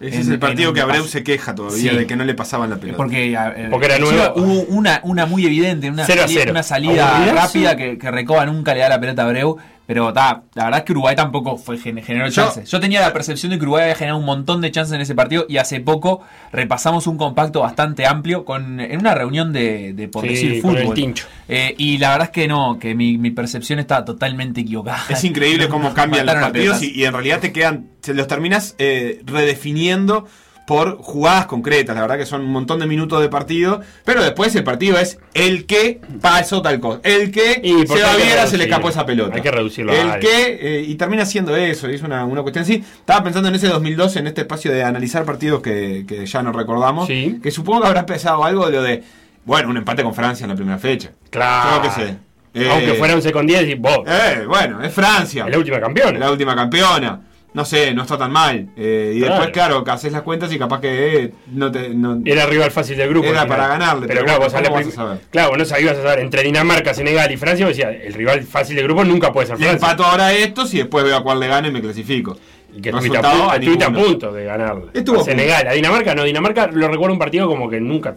Ese 0.00 0.16
En- 0.16 0.22
es 0.22 0.28
el 0.28 0.38
partido 0.40 0.72
que 0.72 0.80
Abreu 0.80 1.04
se 1.06 1.22
queja 1.22 1.54
todavía 1.54 1.92
Sí. 1.92 1.96
de 1.96 2.06
que 2.06 2.16
no 2.16 2.24
le 2.24 2.34
pasaban 2.34 2.68
la 2.68 2.76
pelota. 2.76 2.96
Porque, 2.96 3.32
eh, 3.32 3.68
Porque 3.70 3.86
era 3.86 3.98
nuevo. 3.98 4.32
Hubo 4.36 4.62
una, 4.64 5.00
una 5.04 5.24
muy 5.26 5.46
evidente, 5.46 5.88
una, 5.88 6.04
salida, 6.04 6.50
una 6.50 6.62
salida 6.62 7.32
rápida 7.32 7.76
que, 7.76 7.96
que 7.96 8.10
Recoba 8.10 8.44
nunca 8.44 8.74
le 8.74 8.80
da 8.80 8.88
la 8.88 9.00
pelota 9.00 9.22
a 9.22 9.26
Abreu. 9.26 9.56
Pero 9.86 10.12
ta, 10.14 10.44
la 10.54 10.64
verdad 10.64 10.78
es 10.80 10.84
que 10.86 10.92
Uruguay 10.92 11.14
tampoco 11.14 11.58
fue, 11.58 11.76
gen- 11.76 12.02
generó 12.02 12.26
Yo- 12.28 12.32
chances. 12.32 12.70
Yo 12.70 12.80
tenía 12.80 13.00
la 13.02 13.12
percepción 13.12 13.50
de 13.52 13.58
que 13.58 13.64
Uruguay 13.64 13.82
había 13.82 13.94
generado 13.96 14.18
un 14.18 14.24
montón 14.24 14.62
de 14.62 14.70
chances 14.70 14.94
en 14.94 15.02
ese 15.02 15.14
partido 15.14 15.44
y 15.46 15.58
hace 15.58 15.80
poco 15.80 16.22
repasamos 16.52 17.06
un 17.06 17.18
compacto 17.18 17.60
bastante 17.60 18.06
amplio 18.06 18.44
con, 18.46 18.80
en 18.80 18.98
una 18.98 19.14
reunión 19.14 19.52
de, 19.52 19.92
de 19.92 20.08
por 20.08 20.22
Sí, 20.22 20.28
decir 20.28 20.62
con 20.62 20.76
fútbol. 20.76 21.14
Eh, 21.48 21.74
y 21.76 21.98
la 21.98 22.10
verdad 22.12 22.28
es 22.28 22.30
que 22.32 22.48
no, 22.48 22.78
que 22.78 22.94
mi, 22.94 23.18
mi 23.18 23.30
percepción 23.30 23.78
está 23.78 24.04
totalmente 24.06 24.62
equivocada. 24.62 25.02
Es 25.10 25.22
increíble 25.24 25.68
cómo 25.68 25.92
cambian 25.92 26.24
los 26.24 26.34
partidos 26.36 26.82
y, 26.82 27.04
en 27.04 27.12
realidad 27.12 27.40
te 27.40 27.52
quedan, 27.52 27.88
se 28.00 28.14
los 28.14 28.26
terminas 28.26 28.74
eh, 28.78 29.20
redefiniendo 29.26 30.26
por 30.66 30.96
jugadas 30.98 31.46
concretas. 31.46 31.94
La 31.94 32.00
verdad 32.02 32.16
que 32.16 32.24
son 32.26 32.40
un 32.40 32.50
montón 32.50 32.80
de 32.80 32.86
minutos 32.86 33.20
de 33.20 33.28
partido, 33.28 33.80
pero 34.04 34.22
después 34.22 34.54
el 34.56 34.64
partido 34.64 34.98
es 34.98 35.18
el 35.34 35.66
que 35.66 36.00
pasó 36.22 36.62
tal 36.62 36.80
cosa, 36.80 37.00
el 37.04 37.30
que 37.30 37.60
Y 37.62 37.86
se 37.86 38.02
va 38.02 38.16
Viera 38.16 38.46
se 38.46 38.56
le 38.56 38.64
escapó 38.64 38.88
esa 38.88 39.04
pelota. 39.04 39.36
Hay 39.36 39.42
que 39.42 39.50
reducirlo 39.50 39.92
a 39.92 39.94
El 40.14 40.20
que, 40.20 40.58
eh, 40.60 40.84
y 40.86 40.94
termina 40.94 41.26
siendo 41.26 41.54
eso, 41.54 41.90
y 41.90 41.94
es 41.96 42.02
una, 42.02 42.24
una 42.24 42.40
cuestión 42.42 42.62
así. 42.62 42.82
Estaba 42.98 43.22
pensando 43.22 43.48
en 43.50 43.54
ese 43.56 43.68
2012, 43.68 44.20
en 44.20 44.26
este 44.26 44.40
espacio 44.42 44.72
de 44.72 44.82
analizar 44.82 45.24
partidos 45.24 45.60
que, 45.60 46.04
que 46.08 46.24
ya 46.24 46.42
no 46.42 46.52
recordamos, 46.52 47.06
Sí. 47.08 47.40
que 47.42 47.50
supongo 47.50 47.82
que 47.82 47.88
habrá 47.88 48.06
pesado 48.06 48.42
algo 48.44 48.66
de 48.66 48.72
lo 48.72 48.82
de, 48.82 49.02
bueno, 49.44 49.68
un 49.68 49.76
empate 49.76 50.02
con 50.02 50.14
Francia 50.14 50.44
en 50.44 50.50
la 50.50 50.56
primera 50.56 50.78
fecha. 50.78 51.10
Claro. 51.28 51.80
Creo 51.80 51.94
que 51.94 52.00
sí. 52.12 52.16
Eh, 52.54 52.70
Aunque 52.70 52.94
fuera 52.94 53.14
11 53.14 53.32
con 53.32 53.46
10, 53.46 53.68
y 53.68 53.74
vos. 53.74 53.98
eh, 54.06 54.44
bueno, 54.48 54.80
es 54.82 54.94
Francia. 54.94 55.44
es 55.44 55.50
la 55.50 55.58
última 55.58 55.80
campeona. 55.80 56.18
La 56.18 56.30
última 56.30 56.54
campeona. 56.54 57.20
No 57.54 57.64
sé, 57.64 57.94
no 57.94 58.02
está 58.02 58.18
tan 58.18 58.32
mal. 58.32 58.68
Eh, 58.76 59.12
y 59.14 59.18
Claro. 59.20 59.34
después, 59.34 59.52
claro, 59.52 59.84
que 59.84 59.90
haces 59.92 60.12
las 60.12 60.22
cuentas 60.22 60.52
y 60.52 60.58
capaz 60.58 60.80
que 60.80 61.16
eh, 61.24 61.32
no 61.52 61.70
te. 61.70 61.90
No, 61.90 62.20
Era 62.24 62.46
rival 62.46 62.70
fácil 62.72 62.96
del 62.96 63.08
grupo. 63.08 63.28
Era 63.28 63.46
para 63.46 63.68
ganarle, 63.68 64.08
Pero, 64.08 64.20
pero 64.20 64.24
claro, 64.24 64.40
vos 64.42 64.52
sabés 64.52 64.68
¿cómo 64.68 64.80
la 64.80 64.86
vas 64.86 64.92
a 64.92 64.96
saber? 64.96 65.18
Claro, 65.30 65.48
vos 65.50 65.58
no 65.58 65.64
sabías 65.64 65.96
a 65.96 66.02
saber. 66.02 66.18
Entre 66.18 66.42
Dinamarca, 66.42 66.92
Senegal 66.92 67.30
y 67.30 67.36
Francia, 67.36 67.64
vos 67.64 67.76
decías, 67.76 67.94
el 68.04 68.12
rival 68.12 68.42
fácil 68.42 68.74
del 68.74 68.84
grupo 68.86 69.04
nunca 69.04 69.32
puede 69.32 69.46
ser 69.46 69.56
y 69.56 69.62
Francia. 69.62 69.74
empato 69.88 70.04
ahora 70.04 70.32
estos 70.34 70.74
y 70.74 70.78
después 70.78 71.04
veo 71.04 71.16
a 71.16 71.22
cuál 71.22 71.38
le 71.38 71.46
gano 71.46 71.68
y 71.68 71.70
me 71.70 71.80
clasifico. 71.80 72.36
Y 72.76 72.80
que 72.80 72.88
estuviste 72.88 73.18
a, 73.18 73.20
a 73.20 73.52
a 73.54 73.92
punto 73.92 74.32
de 74.32 74.44
ganarle. 74.46 74.86
Estuvo 74.92 75.16
a 75.16 75.18
punto. 75.20 75.30
Senegal, 75.30 75.68
a 75.68 75.72
Dinamarca 75.74 76.12
no. 76.16 76.24
Dinamarca 76.24 76.66
lo 76.66 76.88
recuerdo 76.88 77.12
un 77.12 77.20
partido 77.20 77.46
como 77.46 77.70
que 77.70 77.80
nunca. 77.80 78.16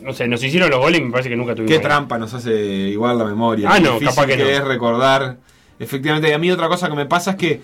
No 0.00 0.12
sé, 0.12 0.26
nos 0.26 0.42
hicieron 0.42 0.68
los 0.68 0.80
goles 0.80 1.00
y 1.00 1.04
me 1.04 1.12
parece 1.12 1.28
que 1.30 1.36
nunca 1.36 1.54
tuvimos. 1.54 1.68
Qué 1.70 1.76
ahí. 1.76 1.80
trampa 1.82 2.18
nos 2.18 2.34
hace 2.34 2.52
igual 2.52 3.16
la 3.18 3.24
memoria. 3.24 3.68
Ah, 3.72 3.78
no, 3.78 4.00
capaz 4.00 4.26
que 4.26 4.36
no. 4.36 4.44
es 4.44 4.64
recordar. 4.64 5.36
Efectivamente, 5.78 6.28
y 6.28 6.32
a 6.32 6.38
mí 6.38 6.50
otra 6.50 6.68
cosa 6.68 6.88
que 6.88 6.94
me 6.94 7.06
pasa 7.06 7.32
es 7.32 7.36
que 7.36 7.60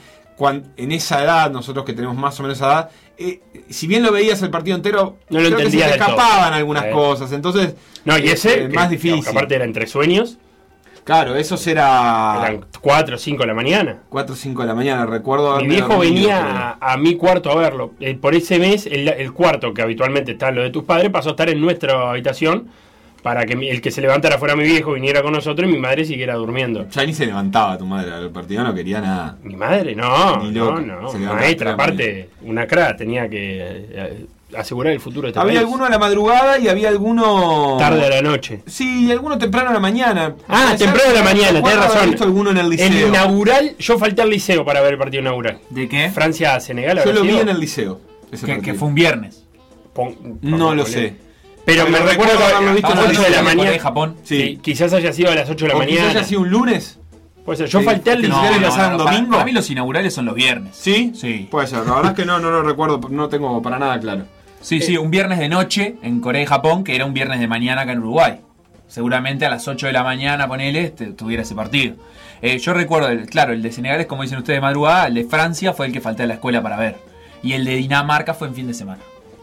en 0.48 0.92
esa 0.92 1.22
edad, 1.22 1.50
nosotros 1.50 1.84
que 1.84 1.92
tenemos 1.92 2.16
más 2.16 2.38
o 2.40 2.42
menos 2.42 2.58
esa 2.58 2.66
edad, 2.66 2.90
eh, 3.18 3.40
si 3.68 3.86
bien 3.86 4.02
lo 4.02 4.10
veías 4.12 4.40
el 4.42 4.50
partido 4.50 4.76
entero, 4.76 5.16
No 5.28 5.40
lo 5.40 5.46
creo 5.46 5.58
que 5.58 5.70
se 5.70 5.76
te 5.78 5.82
todo. 5.82 5.92
escapaban 5.92 6.52
algunas 6.54 6.86
Eh. 6.86 6.90
cosas. 6.90 7.32
Entonces, 7.32 7.74
No, 8.04 8.16
y 8.18 8.28
eh, 8.28 8.32
ese, 8.32 8.68
más 8.68 8.88
que 8.88 8.96
difícil. 8.96 9.28
aparte 9.28 9.54
era 9.56 9.64
entre 9.64 9.86
sueños, 9.86 10.38
Claro, 11.02 11.34
eso 11.34 11.56
será 11.56 12.36
eran 12.46 12.66
4 12.80 13.16
o 13.16 13.18
5 13.18 13.42
de 13.42 13.46
la 13.48 13.54
mañana. 13.54 14.02
4 14.10 14.34
o 14.34 14.36
5 14.36 14.60
de 14.62 14.68
la 14.68 14.74
mañana, 14.74 15.06
recuerdo. 15.06 15.56
Mi 15.56 15.66
viejo 15.66 15.98
venía 15.98 16.76
a 16.78 16.96
mi 16.98 17.16
cuarto 17.16 17.50
a 17.50 17.56
verlo. 17.56 17.92
Eh, 18.00 18.14
por 18.14 18.34
ese 18.34 18.58
mes, 18.58 18.86
el, 18.86 19.08
el 19.08 19.32
cuarto 19.32 19.72
que 19.72 19.80
habitualmente 19.82 20.32
está 20.32 20.50
en 20.50 20.56
lo 20.56 20.62
de 20.62 20.70
tus 20.70 20.84
padres, 20.84 21.10
pasó 21.10 21.30
a 21.30 21.32
estar 21.32 21.48
en 21.48 21.60
nuestra 21.60 22.10
habitación 22.10 22.68
para 23.22 23.44
que 23.44 23.52
el 23.52 23.80
que 23.80 23.90
se 23.90 24.00
levantara 24.00 24.38
fuera 24.38 24.56
mi 24.56 24.64
viejo, 24.64 24.92
viniera 24.92 25.22
con 25.22 25.32
nosotros 25.32 25.68
y 25.68 25.72
mi 25.72 25.78
madre 25.78 26.04
siguiera 26.04 26.34
durmiendo. 26.34 26.88
Ya 26.88 27.04
ni 27.04 27.12
se 27.12 27.26
levantaba 27.26 27.76
tu 27.76 27.84
madre 27.86 28.12
al 28.12 28.30
partido, 28.30 28.62
no 28.64 28.74
quería 28.74 29.00
nada. 29.00 29.36
Mi 29.42 29.56
madre, 29.56 29.94
no, 29.94 30.42
Ni 30.42 30.50
no, 30.52 30.80
no. 30.80 31.12
Maestra, 31.34 31.72
aparte, 31.72 32.30
una 32.42 32.66
cra 32.66 32.96
tenía 32.96 33.28
que 33.28 33.58
eh, 33.92 34.26
asegurar 34.56 34.92
el 34.92 35.00
futuro 35.00 35.26
de 35.26 35.28
este 35.28 35.40
había 35.40 35.52
país. 35.52 35.60
alguno 35.60 35.84
a 35.84 35.90
la 35.90 35.98
madrugada 35.98 36.58
y 36.58 36.68
había 36.68 36.88
alguno. 36.88 37.76
Tarde 37.78 38.06
a 38.06 38.08
la 38.08 38.22
noche. 38.22 38.62
Sí, 38.66 39.06
y 39.06 39.12
alguno 39.12 39.36
temprano 39.38 39.70
a 39.70 39.72
la 39.74 39.80
mañana. 39.80 40.34
Ah, 40.48 40.74
temprano 40.78 41.10
a 41.10 41.14
la 41.14 41.22
mañana, 41.22 41.62
tenés 41.62 41.76
razón. 41.76 42.10
visto 42.10 42.24
alguno 42.24 42.50
en 42.50 42.56
el 42.58 42.70
liceo. 42.70 42.86
El 42.86 43.08
inaugural, 43.08 43.76
yo 43.78 43.98
falté 43.98 44.22
al 44.22 44.30
liceo 44.30 44.64
para 44.64 44.80
ver 44.80 44.92
el 44.94 44.98
partido 44.98 45.20
inaugural. 45.20 45.58
¿De 45.68 45.88
qué? 45.88 46.10
Francia-Senegal. 46.10 46.96
Yo 46.96 47.02
¿habrá 47.02 47.14
lo 47.14 47.22
vi 47.22 47.36
en 47.38 47.48
el 47.48 47.60
liceo. 47.60 48.00
Que, 48.62 48.74
fue 48.74 48.88
un 48.88 48.94
viernes. 48.94 49.44
Pon- 49.92 50.38
No 50.42 50.74
lo 50.74 50.86
sé. 50.86 51.16
Pero 51.70 51.84
me 51.86 51.92
Pero 51.98 52.06
recuerdo 52.06 52.44
haberlo 52.44 52.72
visto 52.74 52.88
a 52.88 52.90
en 52.92 52.96
las 52.98 53.04
el 53.06 53.10
8 53.16 53.22
de 53.22 53.30
la 53.30 53.42
mañana. 53.42 53.70
de 53.70 53.78
Japón. 53.78 54.16
Sí. 54.24 54.58
Quizás 54.62 54.92
haya 54.92 55.12
sido 55.12 55.30
a 55.30 55.34
las 55.34 55.48
8 55.50 55.64
de 55.66 55.68
la 55.72 55.76
O 55.78 55.80
quizás 55.80 55.92
mañana. 55.94 56.10
haya 56.10 56.24
sido 56.24 56.40
un 56.40 56.50
lunes. 56.50 56.98
Puede 57.44 57.56
ser. 57.58 57.68
Yo 57.68 57.78
Sí, 57.80 57.84
falté 57.84 58.10
al 58.12 58.22
no, 58.22 58.26
y 58.28 58.30
no, 58.60 58.90
no. 58.90 58.98
domingo? 58.98 59.30
para 59.32 59.44
mí 59.44 59.52
los 59.52 59.70
inaugurales 59.70 60.12
son 60.14 60.26
los 60.26 60.34
viernes. 60.34 60.74
¿Sí? 60.76 61.12
Sí. 61.14 61.48
Puede 61.50 61.66
ser. 61.66 61.86
La 61.86 61.94
verdad 61.94 62.10
es 62.12 62.16
que 62.16 62.24
no, 62.26 62.38
no 62.38 62.50
lo 62.50 62.62
recuerdo. 62.62 63.00
No 63.10 63.28
tengo 63.28 63.60
para 63.62 63.78
nada 63.78 63.98
claro. 64.00 64.24
Sí, 64.60 64.80
sí, 64.82 64.98
un 64.98 65.10
viernes 65.10 65.38
de 65.38 65.48
noche 65.48 65.96
en 66.02 66.20
Corea 66.20 66.42
y 66.42 66.46
Japón, 66.46 66.84
que 66.84 66.94
era 66.94 67.06
un 67.06 67.14
viernes 67.14 67.40
de 67.40 67.48
mañana 67.48 67.82
acá 67.82 67.92
en 67.92 68.00
Uruguay. 68.00 68.40
Seguramente 68.88 69.46
a 69.46 69.50
las 69.50 69.66
8 69.68 69.86
de 69.86 69.92
la 69.92 70.02
mañana, 70.02 70.48
ponele, 70.48 70.84
este, 70.84 71.06
tuviera 71.12 71.44
ese 71.44 71.54
partido. 71.54 71.94
Eh, 72.42 72.58
yo 72.58 72.74
recuerdo, 72.74 73.08
el- 73.08 73.26
claro, 73.26 73.52
el 73.52 73.62
de 73.62 73.70
Senegal 73.72 74.00
es 74.00 74.06
como 74.06 74.22
dicen 74.22 74.38
ustedes 74.38 74.56
de 74.58 74.60
madrugada, 74.60 75.06
el 75.06 75.14
de 75.14 75.24
Francia 75.24 75.72
fue 75.72 75.86
el 75.86 75.92
que 75.92 76.00
falté 76.00 76.24
a 76.24 76.26
la 76.26 76.34
escuela 76.34 76.60
para 76.62 76.76
ver. 76.76 76.96
Y 77.42 77.52
el 77.54 77.64
de 77.64 77.76
Dinamarca 77.76 78.34
fue 78.34 78.48
en 78.48 78.54
fin 78.54 78.66
de 78.66 78.74
semana. 78.74 79.00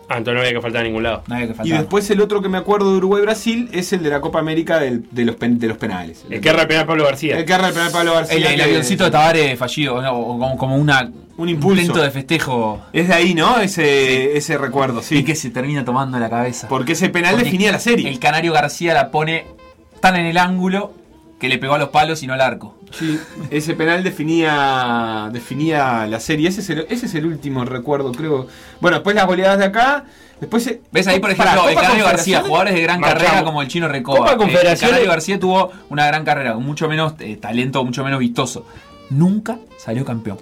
Ah, 0.10 0.18
entonces 0.20 0.36
no 0.36 0.40
había 0.40 0.54
que 0.54 0.62
faltar 0.62 0.82
a 0.82 0.84
ningún 0.86 1.04
lado. 1.04 1.24
No 1.28 1.36
había 1.36 1.48
que 1.48 1.54
Y 1.54 1.56
faltar. 1.56 1.80
después 1.80 2.10
el 2.10 2.22
otro 2.22 2.42
que 2.42 2.48
me 2.48 2.58
acuerdo 2.58 2.92
de 2.92 2.98
Uruguay-Brasil 2.98 3.70
es 3.74 3.92
el 3.92 4.04
de 4.04 4.10
la 4.10 4.22
Copa 4.22 4.40
América 4.40 4.80
del- 4.80 5.06
de, 5.12 5.26
los 5.26 5.36
pen- 5.36 5.60
de 5.60 5.68
los 5.68 5.78
penales. 5.78 6.24
El 6.30 6.40
que 6.40 6.50
el 6.50 6.68
penal 6.68 6.86
Pablo 6.86 7.04
García. 7.04 7.38
El 7.38 7.44
que 7.46 7.52
erra 7.54 7.68
el 7.68 7.74
penal 7.74 7.92
Pablo 7.92 8.14
García. 8.14 8.54
el, 8.54 8.62
avioncito 8.62 9.04
de 9.04 9.12
Tavares 9.12 9.60
fallido, 9.60 10.02
¿no? 10.02 10.18
o 10.18 10.40
como, 10.40 10.58
como 10.58 10.76
una, 10.78 11.12
Un 11.36 11.50
impulso. 11.50 11.82
intento 11.82 12.02
de 12.02 12.12
festejo 12.12 12.82
Es 12.94 13.10
de 13.10 13.14
ahí, 13.14 13.34
¿no? 13.34 13.60
Ese, 13.60 14.38
ese 14.38 14.58
recuerdo, 14.58 15.02
sí. 15.02 15.18
y 15.18 15.24
que 15.24 15.36
se 15.36 15.50
termina 15.50 15.84
tomando 15.84 16.18
la 16.20 16.30
cabeza. 16.30 16.68
Porque 16.70 16.94
ese 16.94 17.10
penal 17.10 17.32
Porque 17.34 17.46
definía 17.46 17.72
la 17.74 17.80
serie. 17.80 18.10
El 18.10 18.20
Canario 18.20 18.54
García 18.54 18.94
la 18.94 19.12
pone 19.12 19.46
tan 20.00 20.16
en 20.16 20.26
el 20.28 20.38
ángulo 20.38 20.94
que 21.40 21.50
le 21.50 21.58
pegó 21.58 21.76
a 21.76 21.78
los 21.78 21.90
palos 21.90 22.24
y 22.24 22.28
no 22.28 22.34
al 22.34 22.42
arco. 22.42 22.76
Sí, 22.92 23.20
ese 23.52 23.74
penal 23.76 24.04
definía 24.04 25.30
definía 25.32 26.08
la 26.08 26.20
serie. 26.20 26.50
Ese 26.50 26.62
es, 26.62 26.70
el, 26.70 26.88
ese 26.90 27.06
es 27.06 27.16
el 27.16 27.26
último 27.26 27.66
recuerdo, 27.66 28.12
creo. 28.12 28.48
Bueno, 28.82 28.98
después 28.98 29.16
las 29.16 29.26
goleadas 29.28 29.60
de 29.60 29.66
acá. 29.66 30.06
Después, 30.40 30.72
¿Ves 30.92 31.08
ahí, 31.08 31.20
por 31.20 31.32
ejemplo, 31.32 31.68
el 31.68 31.74
Copa 31.76 31.82
Canario 31.82 32.06
García, 32.06 32.42
jugadores 32.42 32.76
de 32.76 32.82
gran 32.84 33.00
Marchamos. 33.00 33.24
carrera 33.24 33.44
como 33.44 33.62
el 33.64 33.68
chino 33.68 33.88
Recoba? 33.88 34.20
Copa 34.20 34.30
Eh, 34.30 34.34
El 34.34 34.38
Confederaciones- 34.40 34.80
Canario 34.92 35.10
García 35.10 35.40
tuvo 35.40 35.72
una 35.90 36.06
gran 36.06 36.24
carrera, 36.24 36.54
con 36.54 36.64
mucho 36.64 36.88
menos 36.88 37.14
eh, 37.20 37.38
talento, 37.38 37.84
mucho 37.84 38.04
menos 38.04 38.20
vistoso. 38.20 38.66
Nunca 39.10 39.58
salió 39.78 40.06
campeón. 40.06 40.38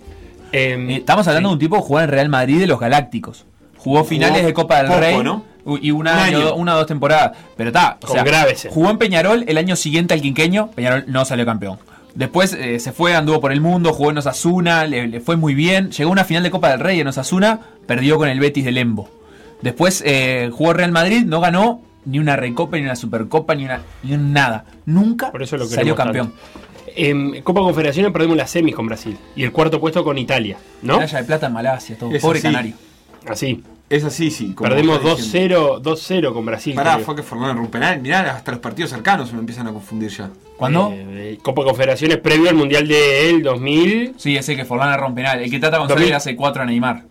Em, 0.51 0.89
Eh, 0.89 0.95
estamos 0.97 1.27
hablando 1.27 1.49
de 1.49 1.53
un 1.53 1.59
tipo 1.59 1.77
que 1.77 1.81
jugaba 1.83 2.03
en 2.05 2.11
Real 2.11 2.29
Madrid 2.29 2.59
de 2.59 2.67
los 2.67 2.79
Galácticos. 2.79 3.45
Jugó 3.77 4.03
finales 4.03 4.45
de 4.45 4.53
Copa 4.53 4.77
del 4.79 4.87
poco, 4.87 4.99
Rey 4.99 5.23
¿no? 5.23 5.43
Y 5.81 5.91
una, 5.91 6.13
Un 6.13 6.19
año, 6.19 6.37
año. 6.37 6.55
una 6.55 6.75
o 6.75 6.77
dos 6.77 6.87
temporadas. 6.87 7.37
Pero 7.57 7.69
está, 7.69 7.97
o 8.01 8.05
Con 8.07 8.15
sea, 8.15 8.23
Gravesen. 8.23 8.71
jugó 8.71 8.89
en 8.91 8.97
Peñarol 8.97 9.45
el 9.47 9.57
año 9.57 9.75
siguiente 9.75 10.13
al 10.13 10.21
quinqueño. 10.21 10.69
Peñarol 10.71 11.05
no 11.07 11.25
salió 11.25 11.45
campeón. 11.45 11.79
Después 12.13 12.53
eh, 12.53 12.79
se 12.79 12.91
fue, 12.93 13.13
anduvo 13.15 13.41
por 13.41 13.51
el 13.51 13.59
mundo, 13.59 13.91
jugó 13.93 14.11
en 14.11 14.17
Osasuna, 14.19 14.85
le, 14.85 15.07
le 15.07 15.19
fue 15.19 15.35
muy 15.35 15.53
bien. 15.53 15.91
Llegó 15.91 16.09
a 16.11 16.13
una 16.13 16.23
final 16.23 16.43
de 16.43 16.51
Copa 16.51 16.69
del 16.69 16.79
Rey 16.79 16.99
en 16.99 17.07
Osasuna, 17.07 17.59
perdió 17.87 18.17
con 18.17 18.29
el 18.29 18.39
Betis 18.39 18.63
de 18.63 18.71
Lembo. 18.71 19.09
Después 19.61 20.01
eh, 20.05 20.49
jugó 20.53 20.71
Real 20.73 20.91
Madrid, 20.91 21.23
no 21.25 21.41
ganó 21.41 21.81
ni 22.05 22.19
una 22.19 22.35
Recopa, 22.35 22.77
ni 22.77 22.83
una 22.83 22.95
Supercopa, 22.95 23.55
ni 23.55 23.65
una 23.65 23.81
ni 24.03 24.13
un 24.13 24.31
nada. 24.31 24.63
Nunca 24.85 25.31
Por 25.31 25.43
eso 25.43 25.57
lo 25.57 25.65
salió 25.65 25.95
campeón. 25.95 26.27
tanto. 26.31 26.61
En 26.95 27.41
Copa 27.41 27.59
Confederaciones 27.61 28.11
perdimos 28.13 28.37
las 28.37 28.49
semis 28.51 28.75
con 28.75 28.85
Brasil. 28.85 29.17
Y 29.35 29.43
el 29.43 29.51
cuarto 29.51 29.81
puesto 29.81 30.03
con 30.05 30.17
Italia. 30.17 30.57
¿no? 30.83 30.93
Medalla 30.99 31.17
de 31.17 31.23
plata 31.25 31.47
en 31.47 31.53
Malasia, 31.53 31.97
todo. 31.97 32.11
Es 32.13 32.21
Pobre 32.21 32.39
así. 32.39 32.47
Canario. 32.47 32.75
Así. 33.27 33.63
Es 33.89 34.03
así, 34.03 34.31
sí. 34.31 34.53
como 34.53 34.69
Perdimos 34.69 34.97
está 34.97 35.15
diciendo. 35.15 35.81
2-0 35.81 35.83
2-0 35.83 36.33
con 36.33 36.45
Brasil. 36.45 36.73
Pará, 36.75 36.93
creo. 36.95 37.05
fue 37.05 37.15
que 37.15 37.23
formaron 37.23 37.59
un 37.59 37.67
penal. 37.67 38.01
Mirá, 38.01 38.35
hasta 38.35 38.51
los 38.51 38.59
partidos 38.59 38.89
cercanos 38.91 39.29
se 39.29 39.35
me 39.35 39.41
empiezan 39.41 39.67
a 39.67 39.71
confundir 39.71 40.09
ya. 40.09 40.29
¿Cuándo? 40.57 40.89
Eh, 40.91 41.37
Copa 41.43 41.63
Confederaciones 41.63 42.17
previo 42.17 42.49
al 42.49 42.55
Mundial 42.55 42.87
del 42.87 43.43
2000. 43.43 44.15
Sí, 44.17 44.35
ese 44.35 44.55
que 44.55 44.65
Forlán 44.65 44.97
rompe 44.99 45.21
penal. 45.21 45.41
El 45.41 45.51
que 45.51 45.59
Tata 45.59 45.77
González 45.77 45.99
2000. 46.01 46.09
le 46.09 46.15
hace 46.15 46.35
4 46.35 46.63
a 46.63 46.65
Neymar. 46.65 47.03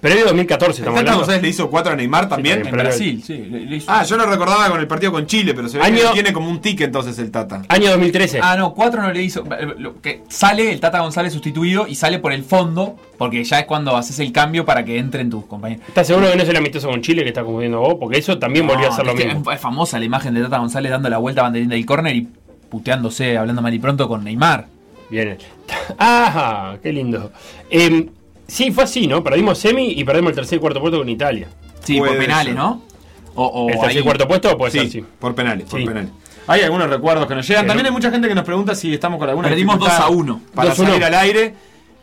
Previo 0.00 0.24
2014, 0.26 0.80
estamos 0.82 1.00
¿Tata 1.00 1.00
hablando. 1.00 1.18
González 1.20 1.42
le 1.42 1.48
hizo 1.48 1.68
4 1.70 1.92
a 1.92 1.96
Neymar 1.96 2.28
también? 2.28 2.62
Sí, 2.62 2.68
En 2.68 2.72
Brasil, 2.76 3.22
sí. 3.26 3.36
le- 3.36 3.60
le 3.66 3.76
hizo- 3.76 3.90
Ah, 3.90 4.04
yo 4.04 4.16
lo 4.16 4.26
recordaba 4.26 4.68
con 4.70 4.78
el 4.78 4.86
partido 4.86 5.10
con 5.10 5.26
Chile, 5.26 5.54
pero 5.54 5.68
se 5.68 5.78
ve 5.78 5.84
Año- 5.84 5.98
que 6.08 6.12
tiene 6.12 6.32
como 6.32 6.48
un 6.50 6.60
tic 6.60 6.80
entonces 6.82 7.18
el 7.18 7.30
Tata. 7.32 7.62
Año 7.68 7.90
2013. 7.90 8.38
Ah, 8.42 8.56
no, 8.56 8.74
4 8.74 9.02
no 9.02 9.12
le 9.12 9.22
hizo. 9.22 9.44
Lo 9.78 10.00
que 10.00 10.22
sale 10.28 10.70
el 10.70 10.78
Tata 10.78 11.00
González 11.00 11.32
sustituido 11.32 11.86
y 11.88 11.96
sale 11.96 12.18
por 12.20 12.32
el 12.32 12.44
fondo, 12.44 12.96
porque 13.18 13.42
ya 13.42 13.58
es 13.58 13.66
cuando 13.66 13.96
haces 13.96 14.18
el 14.20 14.30
cambio 14.30 14.64
para 14.64 14.84
que 14.84 14.98
entren 14.98 15.30
tus 15.30 15.44
compañeros. 15.46 15.84
¿Estás 15.88 16.06
seguro 16.06 16.30
que 16.30 16.36
no 16.36 16.42
es 16.44 16.48
el 16.48 16.56
amistoso 16.56 16.88
con 16.88 17.02
Chile 17.02 17.22
que 17.22 17.28
está 17.30 17.42
confundiendo 17.42 17.80
vos? 17.80 17.96
Porque 17.98 18.18
eso 18.18 18.38
también 18.38 18.66
volvió 18.68 18.86
a 18.86 18.90
No, 18.90 18.96
ser 18.96 19.06
lo 19.06 19.14
mismo. 19.14 19.50
Es 19.50 19.60
famosa 19.60 19.98
la 19.98 20.04
imagen 20.04 20.32
de 20.34 20.42
Tata 20.42 20.58
González 20.58 20.92
dando 20.92 21.08
la 21.10 21.18
vuelta 21.18 21.40
a 21.40 21.44
banderín 21.44 21.70
del 21.70 21.84
córner 21.84 22.14
y 22.14 22.28
puteándose, 22.70 23.36
hablando 23.36 23.62
mal 23.62 23.74
y 23.74 23.78
pronto 23.80 24.06
con 24.08 24.22
Neymar. 24.24 24.66
Bien. 25.10 25.38
¡Ah! 25.98 26.76
¡Qué 26.82 26.92
lindo! 26.92 27.32
Em, 27.70 28.10
sí, 28.48 28.72
fue 28.72 28.84
así, 28.84 29.06
¿no? 29.06 29.22
Perdimos 29.22 29.58
semi 29.58 29.92
y 29.92 30.02
perdimos 30.04 30.30
el 30.30 30.36
tercer 30.36 30.56
y 30.56 30.60
cuarto 30.60 30.80
puesto 30.80 30.98
con 30.98 31.08
Italia. 31.08 31.46
Sí, 31.84 31.98
por 31.98 32.16
penales, 32.18 32.46
ser. 32.46 32.54
¿no? 32.56 32.82
O, 33.36 33.44
o 33.46 33.68
¿El 33.68 33.74
tercer 33.74 33.90
ahí- 33.90 33.98
y 33.98 34.02
cuarto 34.02 34.26
puesto 34.26 34.58
puede 34.58 34.72
Sí, 34.72 34.78
ser, 34.80 34.90
sí. 34.90 35.04
por 35.20 35.34
penales, 35.34 35.66
por 35.68 35.78
Sí. 35.80 35.86
penales. 35.86 36.10
Hay 36.48 36.62
algunos 36.62 36.88
recuerdos 36.90 37.26
que 37.28 37.34
nos 37.34 37.46
llegan. 37.46 37.66
También 37.66 37.86
hay 37.86 37.92
mucha 37.92 38.10
gente 38.10 38.26
que 38.26 38.34
nos 38.34 38.44
pregunta 38.44 38.74
si 38.74 38.92
estamos 38.94 39.18
con 39.18 39.28
alguna 39.28 39.48
Perdimos 39.48 39.76
dificultad 39.76 39.98
2 39.98 40.06
a 40.06 40.10
1. 40.10 40.40
para 40.54 40.70
2 40.70 40.78
a 40.78 40.82
1. 40.82 40.90
salir 40.92 41.04
al 41.04 41.14
aire. 41.14 41.54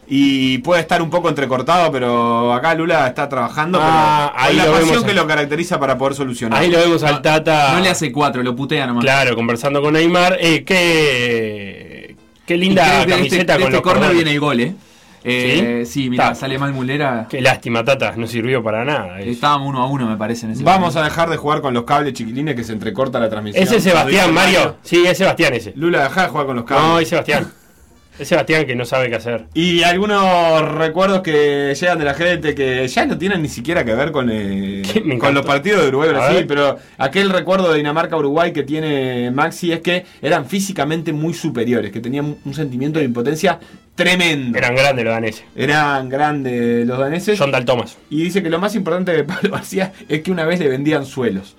Y 0.08 0.60
puede 0.60 0.82
estar 0.82 1.02
un 1.02 1.10
poco 1.10 1.30
entrecortado, 1.30 1.92
pero 1.92 2.54
acá 2.54 2.76
Lula 2.76 3.08
está 3.08 3.28
trabajando. 3.28 3.80
Ah, 3.82 4.32
pero 4.36 4.44
ahí 4.46 4.50
con 4.50 4.58
la 4.58 4.66
lo 4.66 4.72
pasión 4.74 4.90
vemos. 4.92 5.04
que 5.06 5.14
lo 5.16 5.26
caracteriza 5.28 5.80
para 5.80 5.98
poder 5.98 6.14
solucionar. 6.14 6.62
Ahí 6.62 6.70
lo 6.70 6.78
vemos 6.78 7.02
al 7.02 7.24
Tata. 7.24 7.74
No 7.74 7.80
le 7.80 7.90
hace 7.90 8.12
4, 8.12 8.44
lo 8.44 8.56
putea 8.56 8.86
nomás. 8.86 9.04
Claro, 9.04 9.36
conversando 9.36 9.82
con 9.82 9.94
Neymar. 9.94 10.38
Eh, 10.40 10.64
qué, 10.64 12.16
qué 12.46 12.56
linda 12.58 12.84
camiseta 13.08 13.54
este, 13.54 13.54
con 13.54 13.62
este 13.64 13.72
los 13.72 13.82
córner 13.82 13.82
cordones. 14.04 14.16
viene 14.16 14.32
el 14.32 14.40
gol, 14.40 14.60
¿eh? 14.60 14.76
Eh, 15.28 15.84
sí, 15.88 16.10
mira, 16.10 16.26
Está. 16.26 16.36
sale 16.36 16.58
mal 16.60 16.72
Mulera. 16.74 17.26
Qué 17.30 17.42
lástima, 17.42 17.84
Tata. 17.84 18.14
No 18.16 18.28
sirvió 18.28 18.62
para 18.64 18.86
nada. 18.86 19.20
eso. 19.20 19.30
Estábamos 19.32 19.70
uno 19.70 19.82
a 19.82 19.88
uno, 19.88 20.08
me 20.08 20.18
parece, 20.18 20.46
en 20.46 20.52
ese 20.52 20.64
Vamos 20.64 20.96
a 20.96 21.04
dejar 21.04 21.30
de 21.30 21.38
jugar 21.38 21.62
con 21.62 21.74
los 21.74 21.84
cables 21.84 22.14
chiquilines 22.14 22.56
que 22.56 22.64
se 22.64 22.74
entrecorta 22.74 23.20
la 23.20 23.30
transmisión. 23.30 23.64
Ese 23.64 23.78
es 23.78 23.84
Sebastián, 23.84 24.34
Mario. 24.34 24.78
Sí, 24.84 25.04
es 25.06 25.18
Sebastián 25.18 25.54
ese. 25.56 25.74
Lula, 25.76 26.04
deja 26.04 26.24
de 26.24 26.28
jugar 26.30 26.46
con 26.46 26.56
los 26.58 26.66
cables. 26.66 26.88
No, 26.88 27.00
es 27.00 27.10
Sebastián. 27.10 27.52
Es 28.18 28.30
Sebastián 28.30 28.66
que 28.66 28.76
no 28.76 28.86
sabe 28.86 29.10
qué 29.10 29.16
hacer. 29.16 29.46
Y 29.54 29.84
algunos 29.84 30.62
recuerdos 30.74 31.22
que 31.22 31.76
llegan 31.80 32.00
de 32.00 32.06
la 32.06 32.14
gente 32.14 32.56
que 32.56 32.88
ya 32.88 33.06
no 33.06 33.18
tienen 33.18 33.42
ni 33.42 33.50
siquiera 33.50 33.84
que 33.84 33.94
ver 33.94 34.12
con, 34.12 34.30
eh, 34.32 34.84
con 35.20 35.34
los 35.34 35.46
partidos 35.46 35.82
de 35.82 35.90
Uruguay 35.90 36.10
A 36.10 36.14
Brasil, 36.14 36.36
ver. 36.38 36.48
pero 36.48 36.78
aquel 36.98 37.30
recuerdo 37.30 37.72
de 37.72 37.78
Dinamarca-Uruguay 37.78 38.54
que 38.54 38.64
tiene 38.64 39.32
Maxi 39.32 39.74
es 39.74 39.82
que 39.82 40.06
eran 40.22 40.46
físicamente 40.46 41.12
muy 41.12 41.34
superiores, 41.34 41.92
que 41.92 42.00
tenían 42.00 42.38
un 42.46 42.54
sentimiento 42.54 43.00
de 43.00 43.06
impotencia 43.06 43.60
tremendo. 43.96 44.58
Eran 44.58 44.76
grandes 44.76 45.06
los 45.06 45.14
daneses. 45.14 45.44
Eran 45.56 46.10
grandes 46.10 46.88
los 46.88 46.98
daneses. 46.98 47.38
John 47.38 47.52
Dal 47.52 47.66
Thomas. 47.66 47.98
Y 48.10 48.24
dice 48.24 48.42
que 48.42 48.50
lo 48.50 48.60
más 48.60 48.76
importante 48.76 49.12
de 49.12 49.24
Pablo 49.24 49.52
García 49.52 49.92
es 50.08 50.22
que 50.22 50.32
una 50.32 50.46
vez 50.46 50.60
le 50.60 50.70
vendían 50.70 51.06
suelos. 51.06 51.56